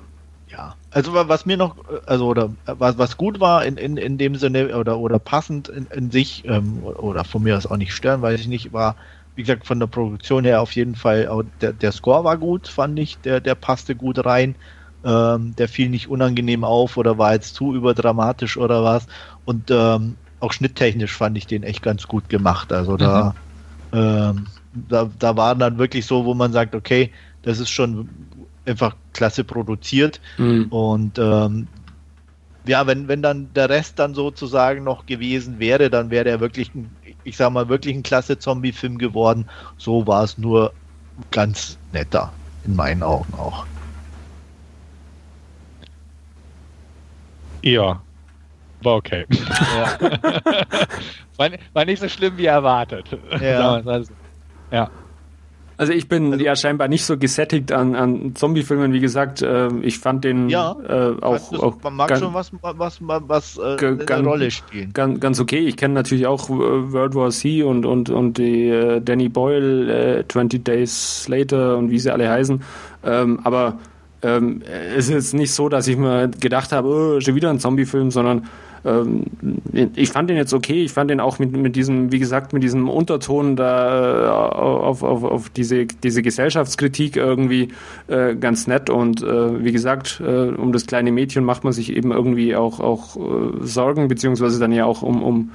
also 0.92 1.14
was 1.14 1.46
mir 1.46 1.58
noch, 1.58 1.78
also 2.06 2.28
oder 2.28 2.52
was, 2.66 2.98
was 2.98 3.18
gut 3.18 3.40
war 3.40 3.66
in, 3.66 3.78
in, 3.78 3.98
in 3.98 4.18
dem 4.18 4.36
Sinne 4.36 4.78
oder 4.78 5.00
oder 5.00 5.20
passend 5.20 5.70
in, 5.70 5.86
in 5.88 6.12
sich 6.12 6.46
ähm, 6.46 6.84
oder 6.84 7.24
von 7.24 7.44
mir 7.44 7.58
aus 7.58 7.66
auch 7.66 7.78
nicht 7.78 7.94
stören, 7.94 8.22
weiß 8.22 8.40
ich 8.42 8.48
nicht, 8.48 8.74
war 8.74 8.98
wie 9.36 9.42
gesagt 9.44 9.66
von 9.66 9.80
der 9.80 9.88
Produktion 9.88 10.44
her 10.44 10.62
auf 10.62 10.74
jeden 10.74 10.96
Fall 10.96 11.46
der, 11.62 11.72
der 11.74 11.92
Score 11.94 12.24
war 12.26 12.38
gut, 12.38 12.68
fand 12.68 13.00
ich, 13.00 13.22
der 13.22 13.40
der 13.40 13.56
passte 13.56 13.96
gut 13.96 14.24
rein, 14.26 14.58
ähm, 15.06 15.56
der 15.56 15.70
fiel 15.70 15.90
nicht 15.90 16.10
unangenehm 16.10 16.66
auf 16.66 16.98
oder 16.98 17.18
war 17.18 17.34
jetzt 17.34 17.56
zu 17.56 17.74
überdramatisch 17.74 18.58
oder 18.58 18.84
was. 18.84 19.08
Und 19.46 19.72
ähm, 19.72 20.18
auch 20.42 20.52
schnitttechnisch 20.52 21.16
fand 21.16 21.38
ich 21.38 21.48
den 21.48 21.64
echt 21.64 21.82
ganz 21.84 22.08
gut 22.08 22.28
gemacht, 22.28 22.74
also 22.74 22.98
da 22.98 23.36
mhm. 23.94 23.98
ähm, 23.98 24.48
da, 24.74 25.10
da 25.20 25.38
waren 25.38 25.60
dann 25.60 25.78
wirklich 25.78 26.06
so, 26.06 26.26
wo 26.26 26.34
man 26.34 26.52
sagt, 26.54 26.76
okay, 26.76 27.12
das 27.42 27.60
ist 27.60 27.70
schon 27.70 28.10
einfach 28.66 28.96
klasse 29.14 29.44
produziert. 29.44 30.20
Mhm. 30.38 30.66
Und 30.70 31.18
ähm, 31.20 31.68
ja, 32.66 32.86
wenn, 32.86 33.08
wenn 33.08 33.22
dann 33.22 33.52
der 33.54 33.70
Rest 33.70 33.98
dann 34.00 34.14
sozusagen 34.14 34.84
noch 34.84 35.06
gewesen 35.06 35.60
wäre, 35.60 35.90
dann 35.90 36.10
wäre 36.10 36.30
er 36.30 36.40
wirklich, 36.40 36.74
ein, 36.76 36.96
ich 37.24 37.38
sag 37.38 37.52
mal, 37.52 37.70
wirklich 37.70 37.96
ein 37.96 38.04
klasse 38.04 38.38
Zombie-Film 38.38 38.98
geworden. 38.98 39.50
So 39.78 40.06
war 40.06 40.24
es 40.24 40.38
nur 40.38 40.74
ganz 41.32 41.78
netter, 41.92 42.32
in 42.66 42.76
meinen 42.76 43.04
Augen 43.04 43.34
auch. 43.34 43.66
Ja, 47.64 48.02
war 48.82 48.96
okay. 48.96 49.26
Ja. 49.30 50.00
war, 51.38 51.50
war, 51.74 51.86
nicht 51.86 52.02
so 52.02 52.10
schlimm 52.10 52.38
wie 52.38 52.48
erwartet. 52.48 53.06
Ja. 53.40 53.82
ja. 54.72 54.90
Also 55.82 55.94
ich 55.94 56.08
bin 56.08 56.32
also, 56.32 56.46
ja 56.46 56.56
scheinbar 56.56 56.90
nicht 56.90 57.04
so 57.04 57.18
gesättigt 57.18 57.72
an, 57.72 57.96
an 57.96 58.36
Zombie-Filmen, 58.36 58.94
wie 58.94 59.00
gesagt. 59.00 59.42
Äh, 59.42 59.70
ich 59.82 59.98
fand 59.98 60.24
den 60.24 60.48
ja, 60.48 60.76
äh, 60.88 61.20
auch, 61.24 61.52
auch. 61.54 61.82
Man 61.82 61.96
mag 61.96 62.10
ganz, 62.10 62.22
schon 62.22 62.36
was, 62.36 62.52
was, 62.62 63.00
was 63.02 63.58
äh, 63.58 63.84
eine 63.84 63.98
ganz, 63.98 64.28
Rolle 64.28 64.52
spielen. 64.52 64.94
Ganz, 64.94 65.20
ganz 65.20 65.40
okay. 65.40 65.58
Ich 65.58 65.78
kenne 65.78 65.96
natürlich 65.96 66.28
auch 66.28 66.52
äh, 66.52 66.54
World 66.54 67.16
War 67.16 67.32
C 67.32 67.64
und, 67.64 67.88
und, 67.88 68.12
und 68.12 68.38
die 68.38 68.68
äh, 68.68 69.02
Danny 69.02 69.28
Boyle, 69.28 70.20
äh, 70.20 70.28
20 70.28 70.64
Days 70.64 71.28
Later 71.28 71.78
und 71.78 71.90
wie 71.90 71.98
sie 71.98 72.14
alle 72.14 72.30
heißen. 72.30 72.62
Ähm, 73.04 73.40
aber 73.44 73.80
ähm, 74.24 74.62
es 74.96 75.10
ist 75.10 75.34
nicht 75.34 75.54
so, 75.54 75.70
dass 75.70 75.88
ich 75.88 75.98
mir 75.98 76.30
gedacht 76.40 76.72
habe, 76.72 76.88
oh, 76.88 77.20
schon 77.20 77.36
wieder 77.36 77.50
ein 77.50 77.60
Zombie-Film, 77.60 78.12
sondern 78.12 78.48
ähm, 78.84 79.26
ich 79.96 80.10
fand 80.10 80.30
den 80.30 80.38
jetzt 80.38 80.54
okay. 80.54 80.84
Ich 80.84 80.92
fand 80.92 81.10
den 81.10 81.20
auch 81.20 81.40
mit, 81.40 81.56
mit 81.56 81.76
diesem, 81.76 82.12
wie 82.12 82.20
gesagt, 82.20 82.54
mit 82.54 82.64
diesem 82.64 82.90
Unterton 82.90 83.56
da 83.56 84.26
äh, 84.26 84.30
auf, 84.30 85.04
auf, 85.04 85.24
auf 85.24 85.50
diese, 85.50 85.86
diese 85.86 86.22
Gesellschaftskritik 86.22 87.16
irgendwie 87.16 87.70
äh, 88.08 88.36
ganz 88.36 88.68
nett. 88.68 88.90
Und 88.90 89.22
äh, 89.22 89.64
wie 89.64 89.72
gesagt, 89.72 90.22
äh, 90.26 90.50
um 90.50 90.72
das 90.72 90.88
kleine 90.88 91.12
Mädchen 91.12 91.44
macht 91.44 91.64
man 91.64 91.74
sich 91.74 91.96
eben 91.96 92.12
irgendwie 92.12 92.56
auch, 92.56 92.80
auch 92.80 93.18
äh, 93.18 93.66
Sorgen, 93.66 94.08
beziehungsweise 94.08 94.60
dann 94.60 94.72
ja 94.72 94.86
auch 94.86 95.02
um, 95.02 95.24
um 95.24 95.52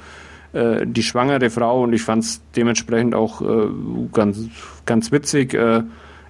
die 0.55 1.03
schwangere 1.03 1.51
Frau. 1.51 1.83
Und 1.83 1.93
ich 1.93 2.01
fand 2.01 2.23
es 2.23 2.41
dementsprechend 2.55 3.15
auch 3.15 3.43
ganz, 4.13 4.39
ganz 4.87 5.13
witzig 5.13 5.55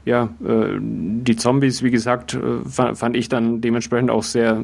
ja, 0.07 0.31
äh, 0.47 0.79
die 0.81 1.35
Zombies, 1.35 1.83
wie 1.83 1.91
gesagt, 1.91 2.35
äh, 2.35 2.65
fand 2.65 3.17
ich 3.17 3.29
dann 3.29 3.61
dementsprechend 3.61 4.11
auch 4.11 4.23
sehr 4.23 4.63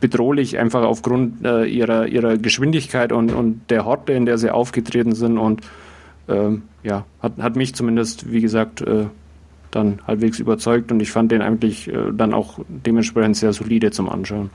bedrohlich, 0.00 0.58
einfach 0.58 0.84
aufgrund 0.84 1.44
äh, 1.44 1.64
ihrer, 1.64 2.06
ihrer 2.06 2.38
Geschwindigkeit 2.38 3.10
und, 3.10 3.32
und 3.32 3.62
der 3.68 3.84
Horte, 3.84 4.12
in 4.12 4.26
der 4.26 4.38
sie 4.38 4.54
aufgetreten 4.54 5.12
sind. 5.16 5.38
Und 5.38 5.62
ähm, 6.28 6.62
ja, 6.84 7.04
hat, 7.20 7.38
hat 7.38 7.56
mich 7.56 7.74
zumindest, 7.74 8.30
wie 8.30 8.40
gesagt, 8.40 8.84
dann 9.72 9.98
halbwegs 10.06 10.38
überzeugt 10.38 10.90
und 10.92 11.00
ich 11.00 11.10
fand 11.10 11.30
den 11.30 11.42
eigentlich 11.42 11.90
dann 12.12 12.32
auch 12.32 12.60
dementsprechend 12.68 13.36
sehr 13.36 13.52
solide 13.52 13.90
zum 13.90 14.08
Anschauen. 14.08 14.50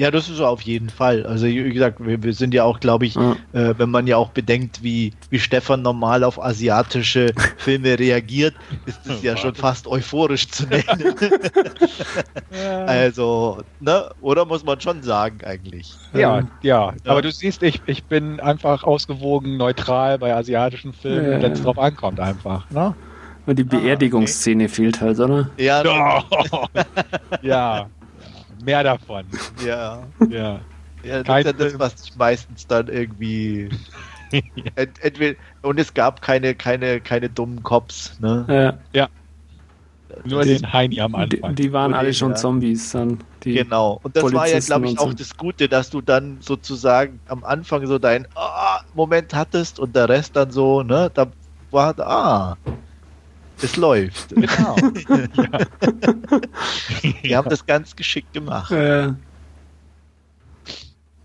Ja, 0.00 0.10
das 0.10 0.30
ist 0.30 0.38
so 0.38 0.46
auf 0.46 0.62
jeden 0.62 0.88
Fall. 0.88 1.26
Also 1.26 1.46
wie 1.46 1.74
gesagt, 1.74 1.98
wir, 2.00 2.22
wir 2.22 2.32
sind 2.32 2.54
ja 2.54 2.64
auch, 2.64 2.80
glaube 2.80 3.04
ich, 3.04 3.16
ja. 3.16 3.36
äh, 3.52 3.78
wenn 3.78 3.90
man 3.90 4.06
ja 4.06 4.16
auch 4.16 4.30
bedenkt, 4.30 4.82
wie, 4.82 5.12
wie 5.28 5.38
Stefan 5.38 5.82
normal 5.82 6.24
auf 6.24 6.42
asiatische 6.42 7.34
Filme 7.58 7.98
reagiert, 7.98 8.54
ist 8.86 9.06
es 9.06 9.22
ja 9.22 9.36
schon 9.36 9.54
fast 9.54 9.86
euphorisch 9.86 10.48
zu 10.48 10.64
nennen. 10.68 10.84
also, 12.86 13.58
ne? 13.80 14.10
Oder 14.22 14.46
muss 14.46 14.64
man 14.64 14.80
schon 14.80 15.02
sagen 15.02 15.40
eigentlich. 15.44 15.92
Ja, 16.14 16.38
ja. 16.38 16.44
ja. 16.62 16.94
Aber 17.04 17.20
du 17.20 17.30
siehst, 17.30 17.62
ich, 17.62 17.82
ich 17.84 18.02
bin 18.04 18.40
einfach 18.40 18.84
ausgewogen 18.84 19.58
neutral 19.58 20.18
bei 20.18 20.34
asiatischen 20.34 20.94
Filmen, 20.94 21.30
ja. 21.30 21.42
wenn 21.42 21.52
es 21.52 21.62
drauf 21.62 21.78
ankommt 21.78 22.20
einfach. 22.20 22.70
Ne? 22.70 22.94
Und 23.44 23.58
die 23.58 23.64
Beerdigungsszene 23.64 24.64
ah, 24.64 24.66
okay. 24.66 24.74
fehlt 24.74 25.00
halt, 25.02 25.20
oder? 25.20 25.50
Ja. 25.58 26.24
ja. 27.42 27.86
Mehr 28.64 28.82
davon. 28.82 29.24
Ja. 29.64 30.02
Ja. 30.28 30.60
Ja, 31.02 31.22
das 31.22 31.38
ist 31.38 31.46
ja 31.46 31.52
das, 31.52 31.78
was 31.78 32.04
ich 32.04 32.16
meistens 32.16 32.66
dann 32.66 32.88
irgendwie. 32.88 33.70
ent, 34.74 35.02
entweder, 35.02 35.38
und 35.62 35.80
es 35.80 35.94
gab 35.94 36.20
keine, 36.20 36.54
keine, 36.54 37.00
keine 37.00 37.30
dummen 37.30 37.62
Cops, 37.62 38.18
ne? 38.20 38.44
Ja. 38.92 39.00
ja. 39.00 39.08
Nur 40.24 40.42
die, 40.42 40.56
den 40.56 40.72
Heini 40.72 41.00
am 41.00 41.14
Anfang. 41.14 41.54
Die, 41.54 41.62
die 41.62 41.72
waren 41.72 41.94
alle 41.94 42.12
schon 42.12 42.30
ja. 42.30 42.36
Zombies 42.36 42.90
dann. 42.92 43.18
genau. 43.40 44.00
Und 44.02 44.16
das 44.16 44.22
Polizisten 44.22 44.40
war 44.40 44.48
ja, 44.48 44.58
glaube 44.58 44.86
ich, 44.88 44.98
auch 44.98 45.10
so. 45.10 45.16
das 45.16 45.36
Gute, 45.36 45.68
dass 45.68 45.90
du 45.90 46.00
dann 46.00 46.38
sozusagen 46.40 47.20
am 47.28 47.44
Anfang 47.44 47.86
so 47.86 47.98
deinen 47.98 48.26
oh, 48.34 48.80
Moment 48.94 49.32
hattest 49.34 49.78
und 49.78 49.94
der 49.94 50.08
Rest 50.08 50.36
dann 50.36 50.50
so, 50.50 50.82
ne? 50.82 51.10
Da 51.14 51.28
war, 51.70 51.98
ah, 52.00 52.56
es 53.62 53.76
läuft. 53.76 54.30
Genau. 54.30 54.76
ja. 55.34 55.58
Wir 57.22 57.36
haben 57.36 57.48
das 57.48 57.64
ganz 57.64 57.94
geschickt 57.94 58.32
gemacht. 58.32 58.70
Äh, 58.70 59.12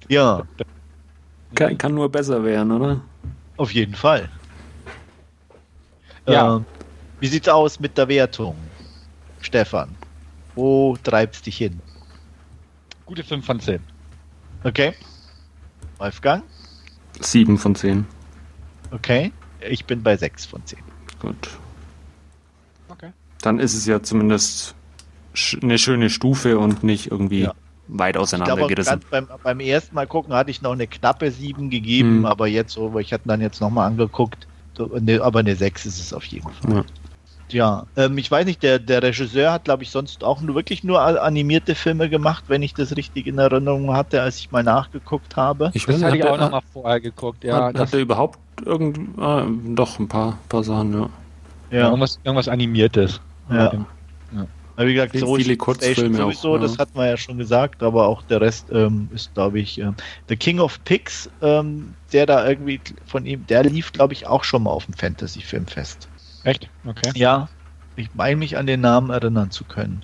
ja. 0.07 0.43
Kann, 1.55 1.77
kann, 1.77 1.93
nur 1.93 2.11
besser 2.11 2.43
werden, 2.43 2.71
oder? 2.71 3.01
Auf 3.57 3.71
jeden 3.71 3.95
Fall. 3.95 4.29
Ja. 6.27 6.57
Äh, 6.57 6.61
wie 7.19 7.27
sieht's 7.27 7.47
aus 7.47 7.79
mit 7.79 7.97
der 7.97 8.07
Wertung? 8.07 8.55
Stefan, 9.41 9.95
wo 10.55 10.97
treibst 11.03 11.45
dich 11.45 11.57
hin? 11.57 11.79
Gute 13.05 13.23
5 13.23 13.45
von 13.45 13.59
10. 13.59 13.79
Okay. 14.63 14.93
Wolfgang? 15.97 16.43
7 17.19 17.57
von 17.57 17.75
10. 17.75 18.05
Okay. 18.91 19.31
Ich 19.69 19.85
bin 19.85 20.01
bei 20.03 20.17
6 20.17 20.45
von 20.45 20.65
10. 20.65 20.79
Gut 21.19 21.49
dann 23.45 23.59
ist 23.59 23.73
es 23.73 23.85
ja 23.85 24.01
zumindest 24.01 24.75
sch 25.33 25.57
eine 25.61 25.77
schöne 25.77 26.09
Stufe 26.09 26.57
und 26.59 26.83
nicht 26.83 27.11
irgendwie 27.11 27.41
Ja. 27.41 27.53
weit 27.87 28.17
auseinandergerissen. 28.17 29.01
beim, 29.09 29.27
beim 29.43 29.59
ersten 29.59 29.95
Mal 29.95 30.07
gucken 30.07 30.33
hatte 30.33 30.49
ich 30.51 30.61
noch 30.61 30.71
eine 30.73 30.87
knappe 30.87 31.29
7 31.31 31.69
gegeben, 31.69 32.19
Mhm. 32.19 32.25
aber 32.25 32.47
jetzt 32.47 32.73
so, 32.73 32.97
ich 32.99 33.13
hatte 33.13 33.27
dann 33.27 33.41
jetzt 33.41 33.61
nochmal 33.61 33.87
angeguckt, 33.87 34.47
so, 34.77 34.89
ne, 34.99 35.19
aber 35.21 35.39
eine 35.39 35.55
6 35.55 35.85
ist 35.85 35.99
es 35.99 36.13
auf 36.13 36.25
jeden 36.25 36.49
Fall. 36.51 36.75
Ja. 36.77 36.83
Ja, 37.51 37.85
ähm, 37.95 38.17
ich 38.17 38.31
weiß 38.31 38.45
nicht, 38.47 38.63
der, 38.63 38.79
der 38.79 39.03
Regisseur 39.03 39.51
hat, 39.51 39.65
glaube 39.65 39.83
ich, 39.83 39.91
sonst 39.91 40.23
auch 40.23 40.41
nur, 40.41 40.55
wirklich 40.55 40.83
nur 40.83 40.99
animierte 40.99 41.75
Filme 41.75 42.09
gemacht, 42.09 42.45
wenn 42.47 42.63
ich 42.63 42.73
das 42.73 42.97
richtig 42.97 43.27
in 43.27 43.37
Erinnerung 43.37 43.93
hatte, 43.93 44.19
als 44.23 44.39
ich 44.39 44.49
mal 44.51 44.63
nachgeguckt 44.63 45.35
habe. 45.35 45.69
Ich 45.75 45.85
Das 45.85 45.93
weiß 45.95 46.03
hatte 46.03 46.15
nicht, 46.15 46.23
ich 46.25 46.29
auch 46.29 46.39
nochmal 46.39 46.61
vorher 46.73 46.99
geguckt. 46.99 47.43
Ja, 47.43 47.65
hat, 47.65 47.75
das, 47.75 47.81
hat 47.83 47.93
der 47.93 47.99
überhaupt 48.01 48.39
irgend, 48.65 49.19
ah, 49.19 49.45
doch 49.75 49.99
ein 49.99 50.07
paar, 50.07 50.39
paar 50.49 50.63
Sachen, 50.63 50.93
ja. 50.93 51.09
Ja, 51.69 51.85
irgendwas, 51.89 52.19
irgendwas 52.23 52.47
Animiertes. 52.47 53.21
Ja. 53.49 53.85
Aber 54.77 54.87
wie 54.87 54.93
gesagt, 54.93 55.17
so 55.17 55.35
viele 55.35 55.55
Kurzfilme 55.55 56.17
sowieso, 56.17 56.49
auch, 56.49 56.55
ja. 56.55 56.61
das 56.61 56.77
hatten 56.77 56.97
wir 56.97 57.07
ja 57.07 57.15
schon 57.15 57.37
gesagt, 57.37 57.81
aber 57.81 58.07
auch 58.07 58.21
der 58.23 58.41
Rest 58.41 58.67
ähm, 58.71 59.09
ist, 59.13 59.33
glaube 59.33 59.59
ich, 59.59 59.79
ähm, 59.79 59.95
The 60.27 60.35
King 60.35 60.59
of 60.59 60.83
Pigs, 60.83 61.29
ähm, 61.41 61.93
der 62.11 62.25
da 62.25 62.47
irgendwie 62.47 62.81
von 63.05 63.25
ihm, 63.25 63.47
der 63.47 63.63
lief, 63.63 63.93
glaube 63.93 64.13
ich, 64.13 64.27
auch 64.27 64.43
schon 64.43 64.63
mal 64.63 64.71
auf 64.71 64.85
dem 64.85 64.93
Fantasy-Filmfest. 64.95 66.09
Echt? 66.43 66.69
Okay. 66.85 67.11
Ja, 67.15 67.47
ich 67.95 68.13
meine 68.15 68.35
mich 68.35 68.57
an 68.57 68.67
den 68.67 68.81
Namen 68.81 69.11
erinnern 69.11 69.49
zu 69.49 69.63
können. 69.63 70.03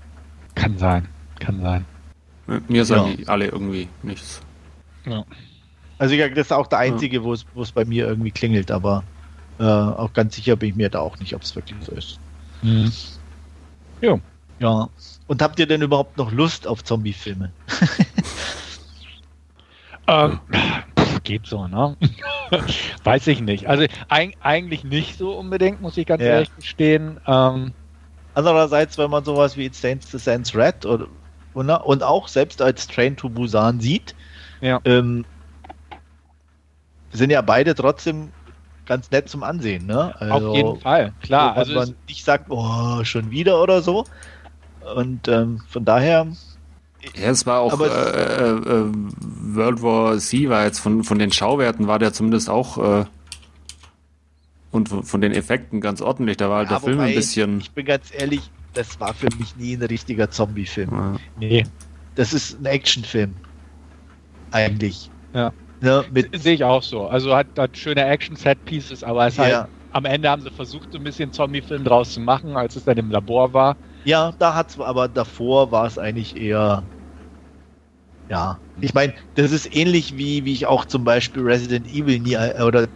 Kann 0.55 0.77
sein. 0.77 1.07
Kann 1.39 1.61
sein. 1.61 1.85
Mir 2.67 2.85
sagen 2.85 3.11
Ja. 3.11 3.15
die 3.17 3.27
alle 3.27 3.47
irgendwie 3.47 3.89
nichts. 4.03 4.41
Also 5.97 6.15
ja, 6.15 6.29
das 6.29 6.47
ist 6.47 6.51
auch 6.51 6.67
der 6.67 6.79
einzige, 6.79 7.23
wo 7.23 7.33
es 7.33 7.45
wo 7.53 7.61
es 7.61 7.71
bei 7.71 7.85
mir 7.85 8.07
irgendwie 8.07 8.31
klingelt, 8.31 8.71
aber 8.71 9.03
äh, 9.59 9.63
auch 9.63 10.13
ganz 10.13 10.35
sicher 10.35 10.55
bin 10.55 10.69
ich 10.69 10.75
mir 10.75 10.89
da 10.89 10.99
auch 10.99 11.19
nicht, 11.19 11.35
ob 11.35 11.41
es 11.43 11.55
wirklich 11.55 11.77
so 11.81 11.91
ist. 11.91 12.19
Mhm. 12.61 12.91
Ja. 14.01 14.89
Und 15.27 15.41
habt 15.41 15.59
ihr 15.59 15.65
denn 15.67 15.81
überhaupt 15.81 16.17
noch 16.17 16.31
Lust 16.31 16.67
auf 16.67 16.83
Zombie-Filme? 16.83 17.53
Ähm, 20.07 20.39
geht 21.23 21.45
so, 21.47 21.67
ne? 21.67 21.95
Weiß 23.03 23.27
ich 23.27 23.39
nicht. 23.39 23.67
Also 23.67 23.85
eig 24.09 24.35
eigentlich 24.41 24.83
nicht 24.83 25.17
so 25.17 25.37
unbedingt, 25.37 25.79
muss 25.79 25.95
ich 25.95 26.05
ganz 26.05 26.21
Ja. 26.21 26.29
ehrlich 26.29 26.53
gestehen. 26.55 27.19
Ähm, 27.27 27.73
Andererseits, 28.33 28.97
wenn 28.97 29.09
man 29.11 29.25
sowas 29.25 29.57
wie 29.57 29.65
It 29.65 29.75
Stands 29.75 30.09
to 30.09 30.17
Sense 30.17 30.57
Red 30.57 30.85
oder, 30.85 31.07
oder 31.53 31.85
und 31.85 32.01
auch 32.01 32.27
selbst 32.29 32.61
als 32.61 32.87
Train 32.87 33.17
to 33.17 33.29
Busan 33.29 33.79
sieht, 33.81 34.15
Ja. 34.61 34.79
ähm, 34.85 35.25
sind 37.11 37.29
ja 37.29 37.41
beide 37.41 37.75
trotzdem 37.75 38.31
ganz 38.85 39.09
nett 39.11 39.29
zum 39.29 39.43
Ansehen, 39.43 39.85
ne? 39.85 40.13
auf 40.31 40.55
jeden 40.55 40.79
Fall, 40.79 41.13
klar. 41.21 41.55
Also 41.55 41.73
man 41.73 41.95
nicht 42.07 42.25
sagt, 42.25 42.45
oh, 42.49 43.03
schon 43.03 43.31
wieder 43.31 43.61
oder 43.61 43.81
so. 43.81 44.05
Und 44.95 45.27
ähm, 45.27 45.61
von 45.69 45.85
daher, 45.85 46.27
Ja, 47.15 47.29
es 47.29 47.45
war 47.45 47.59
auch 47.61 47.73
Aber 47.73 47.85
äh, 47.87 47.89
es- 47.89 48.65
äh, 48.65 48.71
äh, 48.71 48.91
World 49.55 49.81
War 49.81 50.17
Z 50.17 50.49
war 50.49 50.65
jetzt 50.65 50.79
von, 50.79 51.03
von 51.03 51.19
den 51.19 51.31
Schauwerten 51.31 51.87
war 51.87 51.99
der 51.99 52.13
zumindest 52.13 52.49
auch 52.49 52.77
äh, 52.77 53.05
und 54.71 54.89
von, 54.89 55.03
von 55.03 55.21
den 55.21 55.33
Effekten 55.33 55.81
ganz 55.81 56.01
ordentlich. 56.01 56.37
Da 56.37 56.49
war 56.49 56.59
halt 56.59 56.69
Ja, 56.71 56.77
der 56.77 56.83
Film 56.83 56.97
wobei, 56.97 57.09
ein 57.09 57.15
bisschen. 57.15 57.59
ich 57.59 57.71
bin 57.71 57.85
ganz 57.85 58.11
ehrlich, 58.13 58.41
das 58.73 58.99
war 58.99 59.13
für 59.13 59.27
mich 59.37 59.55
nie 59.57 59.73
ein 59.75 59.81
richtiger 59.83 60.31
Zombie-Film. 60.31 60.89
Ja. 60.91 61.15
nee, 61.39 61.65
Das 62.15 62.33
ist 62.33 62.59
ein 62.59 62.65
Actionfilm. 62.65 63.35
Eigentlich. 64.51 65.09
Ja. 65.33 65.53
Ne, 65.81 66.05
mit, 66.11 66.29
sehe 66.39 66.53
ich 66.53 66.63
auch 66.63 66.83
so. 66.83 67.07
Also 67.07 67.35
hat, 67.35 67.47
hat 67.57 67.75
schöne 67.75 68.05
Action-Set-Pieces, 68.05 69.03
aber 69.03 69.27
es 69.27 69.37
Ja. 69.37 69.43
halt, 69.43 69.67
am 69.91 70.05
Ende 70.05 70.29
haben 70.29 70.41
sie 70.41 70.51
versucht, 70.51 70.91
so 70.91 70.97
ein 70.99 71.03
bisschen 71.03 71.33
Zombie-Film 71.33 71.83
draus 71.83 72.13
zu 72.13 72.19
machen, 72.19 72.55
als 72.55 72.75
es 72.75 72.85
dann 72.85 72.97
im 72.97 73.09
Labor 73.11 73.53
war. 73.53 73.75
ja, 74.03 74.31
da 74.39 74.53
hat's, 74.53 74.79
aber 74.79 75.07
davor 75.07 75.71
war 75.71 75.85
es 75.85 75.97
eigentlich 75.97 76.35
eher. 76.37 76.83
Ja, 78.29 78.57
ich 78.79 78.93
meine, 78.93 79.13
das 79.35 79.51
ist 79.51 79.75
ähnlich 79.75 80.17
wie, 80.17 80.45
wie 80.45 80.53
ich 80.53 80.65
auch 80.65 80.85
zum 80.85 81.03
Beispiel 81.03 81.43
Resident 81.43 81.87
Evil 81.87 82.19
nie, 82.19 82.33
äh, 82.33 82.61
oder 82.61 82.87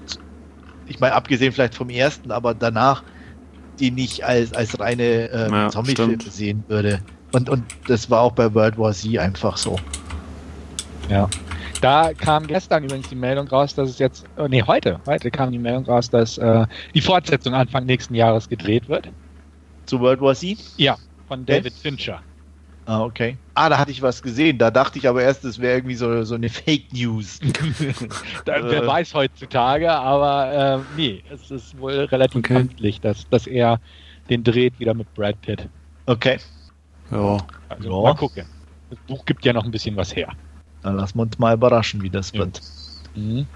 ich 0.88 1.00
meine, 1.00 1.14
abgesehen 1.14 1.52
vielleicht 1.52 1.76
vom 1.76 1.90
ersten, 1.90 2.32
aber 2.32 2.54
danach 2.54 3.04
die 3.80 3.92
nicht 3.92 4.24
als, 4.24 4.54
als 4.54 4.80
reine 4.80 5.30
ähm, 5.32 5.54
Ja, 5.54 5.70
Zombie-Filme 5.70 6.18
sehen 6.22 6.64
würde. 6.68 7.02
Und, 7.34 7.50
und 7.50 7.64
das 7.88 8.10
war 8.10 8.22
auch 8.22 8.32
bei 8.32 8.54
World 8.54 8.78
War 8.78 8.94
Z 8.94 9.18
einfach 9.18 9.58
so. 9.58 9.78
Ja. 11.10 11.28
Da 11.82 12.14
kam 12.14 12.48
gestern 12.48 12.84
übrigens 12.84 13.10
die 13.10 13.16
Meldung 13.16 13.48
raus, 13.48 13.76
dass 13.76 13.90
es 13.90 14.00
jetzt, 14.00 14.26
oh, 14.38 14.48
nee, 14.48 14.64
heute, 14.64 15.00
heute 15.06 15.30
kam 15.30 15.52
die 15.52 15.60
Meldung 15.60 15.86
raus, 15.86 16.10
dass 16.10 16.38
äh, 16.38 16.66
die 16.94 17.02
Fortsetzung 17.02 17.54
Anfang 17.54 17.86
nächsten 17.86 18.16
Jahres 18.16 18.50
gedreht 18.50 18.88
wird. 18.90 19.10
Zu 19.86 20.00
World 20.00 20.22
War 20.22 20.34
Z? 20.34 20.58
Ja, 20.78 20.98
von 21.28 21.46
David 21.46 21.74
Fincher. 21.74 22.22
Ah, 22.86 23.02
okay. 23.04 23.38
Ah, 23.56 23.70
da 23.70 23.78
hatte 23.78 23.92
ich 23.92 24.02
was 24.02 24.22
gesehen. 24.22 24.58
Da 24.58 24.70
dachte 24.72 25.00
ich 25.00 25.08
aber 25.08 25.22
erst, 25.24 25.44
es 25.44 25.60
wäre 25.60 25.78
irgendwie 25.78 25.96
so, 25.96 26.24
so 26.24 26.36
eine 26.36 26.50
Fake 26.50 26.92
News. 26.94 27.40
da, 28.46 28.64
wer 28.64 28.84
Äh. 28.84 28.88
weiß 28.88 29.14
heutzutage, 29.14 29.92
aber 29.92 30.86
äh, 30.88 30.96
nee, 30.96 31.24
es 31.30 31.50
ist 31.52 31.78
wohl 31.78 31.94
relativ 32.06 32.40
Okay. 32.40 32.56
amtlich, 32.58 33.00
dass, 33.02 33.28
dass 33.30 33.48
er 33.48 33.80
den 34.30 34.44
dreht 34.44 34.80
wieder 34.80 34.94
mit 34.94 35.14
Brad 35.14 35.40
Pitt. 35.42 35.70
Okay, 36.08 36.40
Ja. 37.12 37.38
Also 37.70 37.90
Ja. 37.90 38.02
mal 38.02 38.16
gucken. 38.16 38.46
Das 38.90 39.00
Buch 39.08 39.26
gibt 39.26 39.46
ja 39.46 39.54
noch 39.54 39.66
ein 39.66 39.72
bisschen 39.72 39.96
was 39.96 40.16
her. 40.16 40.32
Dann 40.86 40.98
lassen 40.98 41.18
wir 41.18 41.24
uns 41.24 41.40
mal 41.40 41.56
überraschen, 41.56 42.02
wie 42.04 42.10
das 42.10 42.32
Ja. 42.32 42.40
wird. 42.42 42.62
Mhm. 43.16 43.48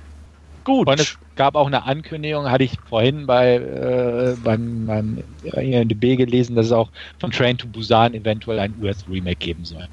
Gut. 0.63 0.87
Und 0.87 0.99
es 0.99 1.17
gab 1.35 1.55
auch 1.55 1.67
eine 1.67 1.83
Ankündigung, 1.83 2.49
hatte 2.49 2.63
ich 2.63 2.77
vorhin 2.87 3.25
bei 3.25 3.55
äh, 3.55 4.35
beim, 4.37 4.85
beim 4.85 5.23
IMDb 5.43 6.17
gelesen, 6.17 6.55
dass 6.55 6.67
es 6.67 6.71
auch 6.71 6.89
von 7.19 7.31
Train 7.31 7.57
to 7.57 7.67
Busan 7.67 8.13
eventuell 8.13 8.59
ein 8.59 8.75
US-Remake 8.81 9.37
geben 9.37 9.63
soll. 9.63 9.87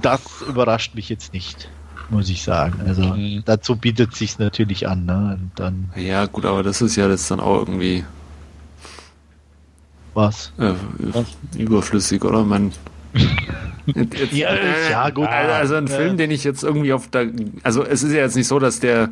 Das 0.00 0.42
überrascht 0.48 0.94
mich 0.94 1.08
jetzt 1.10 1.32
nicht, 1.34 1.68
muss 2.08 2.28
ich 2.28 2.42
sagen. 2.42 2.80
Also 2.80 3.02
Mhm. 3.02 3.42
dazu 3.44 3.76
bietet 3.76 4.14
sich 4.14 4.38
natürlich 4.38 4.88
an. 4.88 5.04
Ne? 5.04 5.38
Und 5.38 5.50
dann 5.56 5.92
Ja, 5.96 6.26
gut, 6.26 6.46
aber 6.46 6.62
das 6.62 6.80
ist 6.80 6.96
ja 6.96 7.08
jetzt 7.08 7.30
dann 7.30 7.40
auch 7.40 7.58
irgendwie 7.58 8.04
was. 10.14 10.52
äh, 10.58 10.72
Was? 11.12 11.36
überflüssig, 11.56 12.24
oder? 12.24 12.44
Man, 12.44 12.72
Jetzt- 13.86 14.32
Ja, 14.32 14.50
ja, 14.90 15.10
gut, 15.10 15.26
aber- 15.26 15.54
Also 15.54 15.74
ein 15.74 15.86
äh, 15.86 15.90
Film, 15.90 16.16
den 16.16 16.30
ich 16.30 16.44
jetzt 16.44 16.62
irgendwie 16.62 16.92
auf 16.92 17.08
der. 17.08 17.28
Also 17.62 17.84
es 17.84 18.02
ist 18.02 18.12
ja 18.12 18.20
jetzt 18.20 18.36
nicht 18.36 18.46
so, 18.46 18.58
dass 18.58 18.78
der 18.80 19.08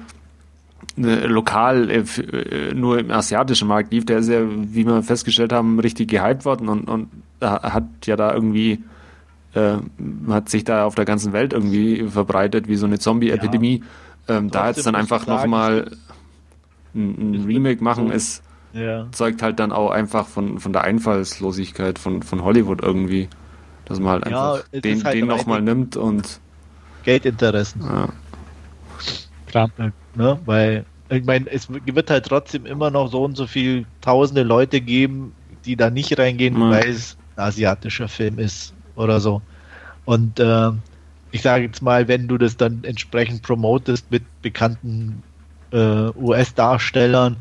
äh, 0.96 1.26
lokal 1.26 1.90
äh, 1.90 1.98
äh, 2.00 2.74
nur 2.74 2.98
im 2.98 3.10
asiatischen 3.10 3.66
Markt 3.68 3.92
lief. 3.92 4.06
Der 4.06 4.18
ist 4.18 4.28
ja, 4.28 4.40
wie 4.48 4.86
wir 4.86 5.02
festgestellt 5.02 5.52
haben, 5.52 5.80
richtig 5.80 6.08
gehypt 6.10 6.44
worden 6.44 6.68
und, 6.68 6.88
und 6.88 7.08
hat 7.40 7.84
ja 8.06 8.16
da 8.16 8.32
irgendwie. 8.32 8.82
Äh, 9.54 9.78
hat 10.28 10.50
sich 10.50 10.62
da 10.64 10.84
auf 10.84 10.94
der 10.94 11.06
ganzen 11.06 11.32
Welt 11.32 11.54
irgendwie 11.54 12.04
verbreitet, 12.08 12.68
wie 12.68 12.76
so 12.76 12.84
eine 12.84 12.98
Zombie-Epidemie. 12.98 13.82
Ähm, 14.28 14.50
da 14.50 14.68
jetzt 14.68 14.86
dann 14.86 14.94
einfach 14.94 15.26
nochmal 15.26 15.90
ein, 16.94 17.32
ein 17.32 17.44
Remake 17.46 17.82
machen, 17.82 18.10
ist 18.12 18.42
Ja. 18.74 19.06
zeugt 19.10 19.40
halt 19.42 19.58
dann 19.58 19.72
auch 19.72 19.90
einfach 19.90 20.26
von, 20.28 20.58
von 20.60 20.74
der 20.74 20.82
Einfallslosigkeit 20.84 21.98
von, 21.98 22.22
von 22.22 22.44
Hollywood 22.44 22.82
irgendwie. 22.82 23.28
Dass 23.88 23.98
man 24.00 24.08
halt 24.12 24.26
Ja, 24.26 24.52
einfach 24.54 24.68
es 24.72 24.80
den, 24.82 25.04
halt 25.04 25.14
den 25.16 25.26
nochmal 25.26 25.62
nimmt 25.62 25.96
und 25.96 26.40
Geldinteressen. 27.04 27.82
ja, 27.82 28.08
Klar. 29.46 29.70
Ne? 30.14 30.38
Weil, 30.44 30.84
ich 31.10 31.24
meine, 31.24 31.50
es 31.50 31.68
wird 31.70 32.10
halt 32.10 32.26
trotzdem 32.26 32.66
immer 32.66 32.90
noch 32.90 33.10
so 33.10 33.24
und 33.24 33.36
so 33.36 33.46
viel 33.46 33.86
tausende 34.00 34.42
Leute 34.42 34.80
geben, 34.80 35.32
die 35.64 35.76
da 35.76 35.90
nicht 35.90 36.18
reingehen, 36.18 36.58
Ja. 36.60 36.70
weil 36.70 36.88
es 36.90 37.16
ein 37.36 37.44
asiatischer 37.44 38.08
Film 38.08 38.38
ist 38.38 38.74
oder 38.94 39.20
so. 39.20 39.40
Und 40.04 40.38
äh, 40.40 40.70
ich 41.30 41.42
sage 41.42 41.64
jetzt 41.64 41.82
mal, 41.82 42.08
wenn 42.08 42.28
du 42.28 42.38
das 42.38 42.56
dann 42.56 42.84
entsprechend 42.84 43.42
promotest 43.42 44.10
mit 44.10 44.24
bekannten 44.42 45.22
äh, 45.72 46.10
US-Darstellern 46.16 47.36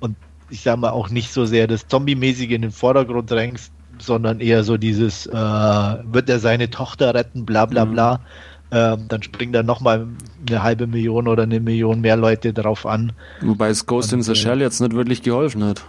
und 0.00 0.16
ich 0.48 0.62
sage 0.62 0.80
mal 0.80 0.90
auch 0.90 1.10
nicht 1.10 1.32
so 1.32 1.44
sehr 1.44 1.66
das 1.66 1.86
Zombie-mäßige 1.88 2.50
in 2.50 2.62
den 2.62 2.70
Vordergrund 2.72 3.30
drängst, 3.30 3.72
sondern 4.02 4.40
eher 4.40 4.64
so 4.64 4.76
dieses, 4.76 5.26
äh, 5.26 5.32
wird 5.32 6.28
er 6.30 6.38
seine 6.40 6.70
Tochter 6.70 7.14
retten, 7.14 7.46
bla 7.46 7.66
bla 7.66 7.84
Mhm. 7.84 7.86
bla, 7.86 8.24
ähm, 8.70 9.08
dann 9.08 9.22
springen 9.22 9.52
da 9.52 9.62
nochmal 9.62 10.08
eine 10.48 10.62
halbe 10.62 10.86
Million 10.86 11.28
oder 11.28 11.44
eine 11.44 11.60
Million 11.60 12.00
mehr 12.00 12.16
Leute 12.16 12.52
drauf 12.52 12.86
an. 12.86 13.12
wobei 13.40 13.68
es 13.68 13.84
Ghost 13.84 14.12
Und, 14.12 14.14
in 14.14 14.22
the 14.22 14.34
äh, 14.34 14.34
Shell 14.34 14.62
jetzt 14.62 14.80
nicht 14.80 14.94
wirklich 14.94 15.22
geholfen 15.22 15.62
hat. 15.64 15.84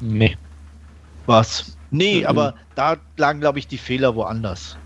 Nee. 0.00 0.36
Was? 1.26 1.78
Nee, 1.90 2.24
Mhm. 2.24 2.26
aber 2.26 2.56
da 2.74 2.98
lagen, 3.18 3.40
glaube 3.40 3.58
ich, 3.60 3.68
die 3.68 3.78
Fehler 3.78 4.14
woanders. 4.16 4.80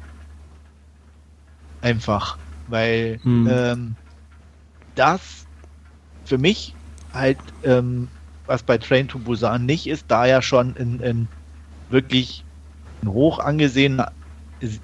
Einfach. 1.80 2.40
Weil 2.66 3.22
Mhm. 3.24 3.46
ähm, 3.46 3.96
das 4.94 5.48
für 6.24 6.38
mich 6.38 6.78
halt, 7.12 7.54
ähm, 7.62 8.12
was 8.46 8.64
bei 8.64 8.78
Train 8.78 9.08
to 9.08 9.20
Busan 9.20 9.66
nicht 9.66 9.88
ist, 9.88 10.10
da 10.10 10.26
ja 10.26 10.42
schon 10.42 10.76
in, 10.76 11.00
in 11.00 11.30
wirklich 11.88 12.44
ein 13.02 13.08
hoch 13.08 13.38
angesehener, 13.38 14.12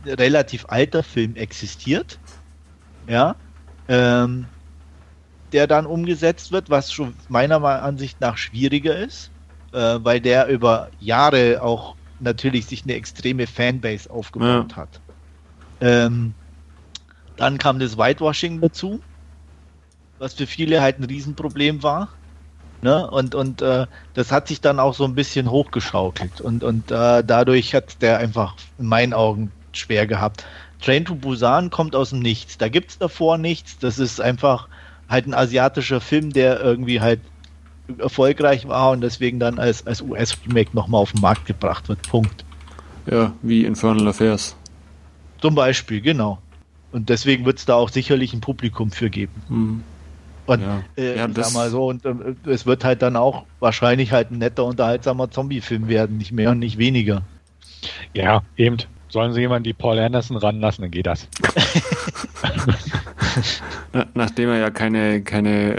relativ 0.06 0.66
alter 0.68 1.02
Film 1.02 1.36
existiert. 1.36 2.18
Ja. 3.08 3.36
Ähm, 3.88 4.46
der 5.52 5.66
dann 5.66 5.86
umgesetzt 5.86 6.52
wird, 6.52 6.70
was 6.70 6.92
schon 6.92 7.14
meiner 7.28 7.62
Ansicht 7.62 8.20
nach 8.20 8.38
schwieriger 8.38 8.96
ist, 8.96 9.30
äh, 9.72 9.98
weil 10.02 10.20
der 10.20 10.46
über 10.46 10.88
Jahre 10.98 11.62
auch 11.62 11.94
natürlich 12.20 12.66
sich 12.66 12.84
eine 12.84 12.94
extreme 12.94 13.46
Fanbase 13.46 14.08
aufgebaut 14.10 14.70
ja. 14.70 14.76
hat. 14.76 15.00
Ähm, 15.80 16.32
dann 17.36 17.58
kam 17.58 17.78
das 17.78 17.98
Whitewashing 17.98 18.60
dazu, 18.60 19.00
was 20.18 20.34
für 20.34 20.46
viele 20.46 20.80
halt 20.80 20.98
ein 21.00 21.04
Riesenproblem 21.04 21.82
war. 21.82 22.08
Ne? 22.82 23.09
Und, 23.09 23.34
und 23.36 23.62
äh, 23.62 23.86
das 24.14 24.32
hat 24.32 24.48
sich 24.48 24.60
dann 24.60 24.80
auch 24.80 24.94
so 24.94 25.04
ein 25.04 25.14
bisschen 25.14 25.50
hochgeschaukelt. 25.50 26.40
Und, 26.40 26.64
und 26.64 26.90
äh, 26.90 27.22
dadurch 27.24 27.74
hat 27.74 28.02
der 28.02 28.18
einfach 28.18 28.56
in 28.78 28.86
meinen 28.86 29.14
Augen 29.14 29.52
schwer 29.72 30.06
gehabt. 30.06 30.44
Train 30.80 31.04
to 31.04 31.14
Busan 31.14 31.70
kommt 31.70 31.94
aus 31.94 32.10
dem 32.10 32.18
Nichts. 32.18 32.59
Da 32.59 32.68
gibt 32.68 32.90
es 32.90 32.98
davor 32.98 33.38
nichts. 33.38 33.78
Das 33.78 34.00
ist 34.00 34.20
einfach 34.20 34.68
halt 35.09 35.28
ein 35.28 35.34
asiatischer 35.34 36.00
Film, 36.00 36.32
der 36.32 36.60
irgendwie 36.60 37.00
halt 37.00 37.20
erfolgreich 37.98 38.66
war 38.66 38.90
und 38.90 39.00
deswegen 39.00 39.38
dann 39.38 39.59
als, 39.59 39.86
als 39.86 40.02
US-Remake 40.02 40.70
nochmal 40.72 41.02
auf 41.02 41.12
den 41.12 41.20
Markt 41.20 41.46
gebracht 41.46 41.88
wird. 41.88 42.02
Punkt. 42.02 42.44
Ja, 43.10 43.32
wie 43.42 43.64
Infernal 43.64 44.09
Affairs. 44.09 44.56
Zum 45.40 45.54
Beispiel, 45.54 46.00
genau. 46.00 46.38
Und 46.92 47.09
deswegen 47.09 47.44
wird 47.44 47.59
es 47.59 47.64
da 47.64 47.74
auch 47.74 47.88
sicherlich 47.88 48.32
ein 48.32 48.40
Publikum 48.40 48.90
für 48.90 49.10
geben. 49.10 49.42
Mhm. 49.48 49.82
Und 50.47 50.60
ja. 50.60 50.82
Äh, 50.97 51.16
ja, 51.16 51.28
sag 51.32 51.55
mal 51.55 51.70
so, 51.70 51.86
und 51.86 52.05
äh, 52.05 52.14
es 52.47 52.66
wird 52.66 52.85
halt 52.85 53.02
dann 53.02 53.16
auch 53.16 53.44
wahrscheinlich 53.60 54.12
halt 54.12 54.31
ein 54.31 54.39
netter, 54.39 54.64
unterhaltsamer 54.64 55.31
Zombie-Film 55.31 55.89
werden, 55.89 56.19
nicht 56.19 56.32
mehr 56.32 56.51
und 56.51 56.59
nicht 56.59 56.78
weniger. 56.78 57.23
Ja, 58.12 58.43
eben. 58.56 58.78
Sollen 59.09 59.32
sie 59.35 59.40
jemanden 59.40 59.64
die 59.64 59.74
Paul 59.74 59.98
Anderson 59.98 60.39
ranlassen, 60.39 60.82
dann 60.82 60.90
geht 60.90 61.06
das. 61.06 61.28
Nachdem 64.14 64.48
er 64.48 64.59
ja 64.59 64.70
keine, 64.70 65.23
keine 65.23 65.74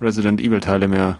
äh, 0.00 0.04
Resident 0.04 0.40
Evil-Teile 0.40 0.88
mehr. 0.88 1.18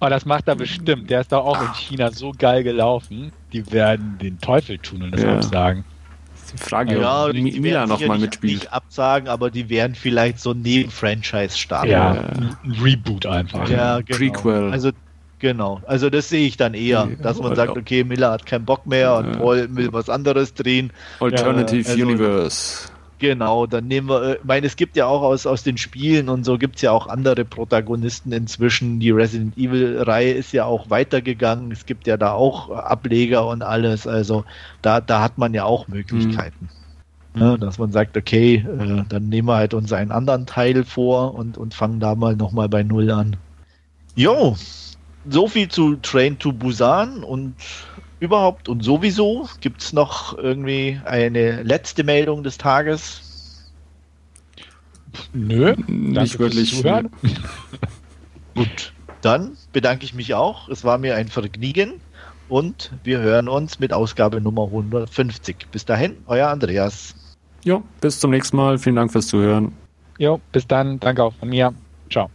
Aber 0.00 0.10
das 0.10 0.24
macht 0.24 0.48
er 0.48 0.56
bestimmt. 0.56 1.10
Der 1.10 1.20
ist 1.20 1.32
doch 1.32 1.44
auch 1.44 1.60
in 1.60 1.72
China 1.74 2.10
so 2.12 2.32
geil 2.36 2.62
gelaufen. 2.62 3.32
Die 3.52 3.70
werden 3.72 4.16
den 4.20 4.38
Teufel 4.38 4.78
tun 4.78 5.02
und 5.02 5.10
das 5.12 5.22
ja. 5.22 5.36
absagen 5.36 5.84
die 5.84 5.95
Frage, 6.58 7.00
ja, 7.00 7.26
ob 7.26 7.32
die 7.32 7.60
Mila 7.60 7.86
nochmal 7.86 8.18
mitspielt. 8.18 8.54
Nicht 8.54 8.72
absagen, 8.72 9.28
aber 9.28 9.50
die 9.50 9.68
werden 9.68 9.94
vielleicht 9.94 10.40
so 10.40 10.54
neben 10.54 10.90
Franchise 10.90 11.56
starten. 11.56 11.90
Ja, 11.90 12.12
ein 12.12 12.56
Reboot 12.82 13.26
einfach. 13.26 13.68
Ja, 13.68 14.00
genau. 14.00 14.18
Prequel. 14.18 14.70
Also 14.72 14.90
Genau, 15.38 15.82
also 15.86 16.08
das 16.08 16.30
sehe 16.30 16.46
ich 16.46 16.56
dann 16.56 16.72
eher, 16.72 17.08
dass 17.20 17.38
man 17.38 17.54
sagt, 17.54 17.76
okay, 17.76 18.04
Miller 18.04 18.30
hat 18.30 18.46
keinen 18.46 18.64
Bock 18.64 18.86
mehr 18.86 19.16
und 19.16 19.32
Paul 19.32 19.68
will 19.70 19.92
was 19.92 20.08
anderes 20.08 20.54
drehen. 20.54 20.90
Alternative 21.20 21.90
also, 21.90 22.02
Universe. 22.02 22.88
Genau, 23.18 23.66
dann 23.66 23.88
nehmen 23.88 24.08
wir, 24.08 24.22
äh, 24.22 24.34
ich 24.34 24.44
meine, 24.44 24.66
es 24.66 24.76
gibt 24.76 24.96
ja 24.96 25.06
auch 25.06 25.22
aus, 25.22 25.46
aus 25.46 25.62
den 25.62 25.78
Spielen 25.78 26.28
und 26.28 26.44
so 26.44 26.58
gibt 26.58 26.76
es 26.76 26.82
ja 26.82 26.92
auch 26.92 27.06
andere 27.06 27.44
Protagonisten 27.44 28.32
inzwischen. 28.32 29.00
Die 29.00 29.10
Resident 29.10 29.56
Evil-Reihe 29.56 30.32
ist 30.32 30.52
ja 30.52 30.66
auch 30.66 30.90
weitergegangen. 30.90 31.72
Es 31.72 31.86
gibt 31.86 32.06
ja 32.06 32.18
da 32.18 32.32
auch 32.32 32.70
Ableger 32.70 33.46
und 33.46 33.62
alles. 33.62 34.06
Also 34.06 34.44
da, 34.82 35.00
da 35.00 35.22
hat 35.22 35.38
man 35.38 35.54
ja 35.54 35.64
auch 35.64 35.88
Möglichkeiten. 35.88 36.68
Mhm. 37.34 37.40
Ja, 37.40 37.56
dass 37.56 37.78
man 37.78 37.90
sagt, 37.92 38.16
okay, 38.16 38.56
äh, 38.56 39.04
dann 39.08 39.28
nehmen 39.28 39.48
wir 39.48 39.56
halt 39.56 39.72
uns 39.72 39.92
einen 39.92 40.10
anderen 40.10 40.46
Teil 40.46 40.84
vor 40.84 41.34
und, 41.34 41.56
und 41.56 41.74
fangen 41.74 42.00
da 42.00 42.14
mal 42.14 42.36
nochmal 42.36 42.68
bei 42.68 42.82
Null 42.82 43.10
an. 43.10 43.36
Jo, 44.14 44.56
so 45.28 45.48
viel 45.48 45.68
zu 45.68 45.96
Train 45.96 46.38
to 46.38 46.52
Busan 46.52 47.22
und 47.24 47.54
überhaupt 48.20 48.68
und 48.68 48.82
sowieso? 48.82 49.48
Gibt 49.60 49.82
es 49.82 49.92
noch 49.92 50.36
irgendwie 50.36 51.00
eine 51.04 51.62
letzte 51.62 52.04
Meldung 52.04 52.42
des 52.42 52.58
Tages? 52.58 53.72
Nö, 55.32 55.74
nicht 55.86 56.38
wirklich. 56.38 56.82
Gut, 58.54 58.92
dann 59.20 59.56
bedanke 59.72 60.04
ich 60.04 60.14
mich 60.14 60.34
auch. 60.34 60.68
Es 60.68 60.84
war 60.84 60.98
mir 60.98 61.16
ein 61.16 61.28
Vergnügen 61.28 62.00
und 62.48 62.92
wir 63.04 63.18
hören 63.18 63.48
uns 63.48 63.78
mit 63.78 63.92
Ausgabe 63.92 64.40
Nummer 64.40 64.64
150. 64.64 65.68
Bis 65.70 65.84
dahin, 65.84 66.16
euer 66.26 66.48
Andreas. 66.48 67.14
Jo, 67.64 67.82
bis 68.00 68.20
zum 68.20 68.30
nächsten 68.30 68.56
Mal. 68.56 68.78
Vielen 68.78 68.96
Dank 68.96 69.12
fürs 69.12 69.26
Zuhören. 69.26 69.72
Jo, 70.18 70.40
bis 70.52 70.66
dann. 70.66 71.00
Danke 71.00 71.24
auch 71.24 71.34
von 71.34 71.48
mir. 71.48 71.74
Ciao. 72.10 72.30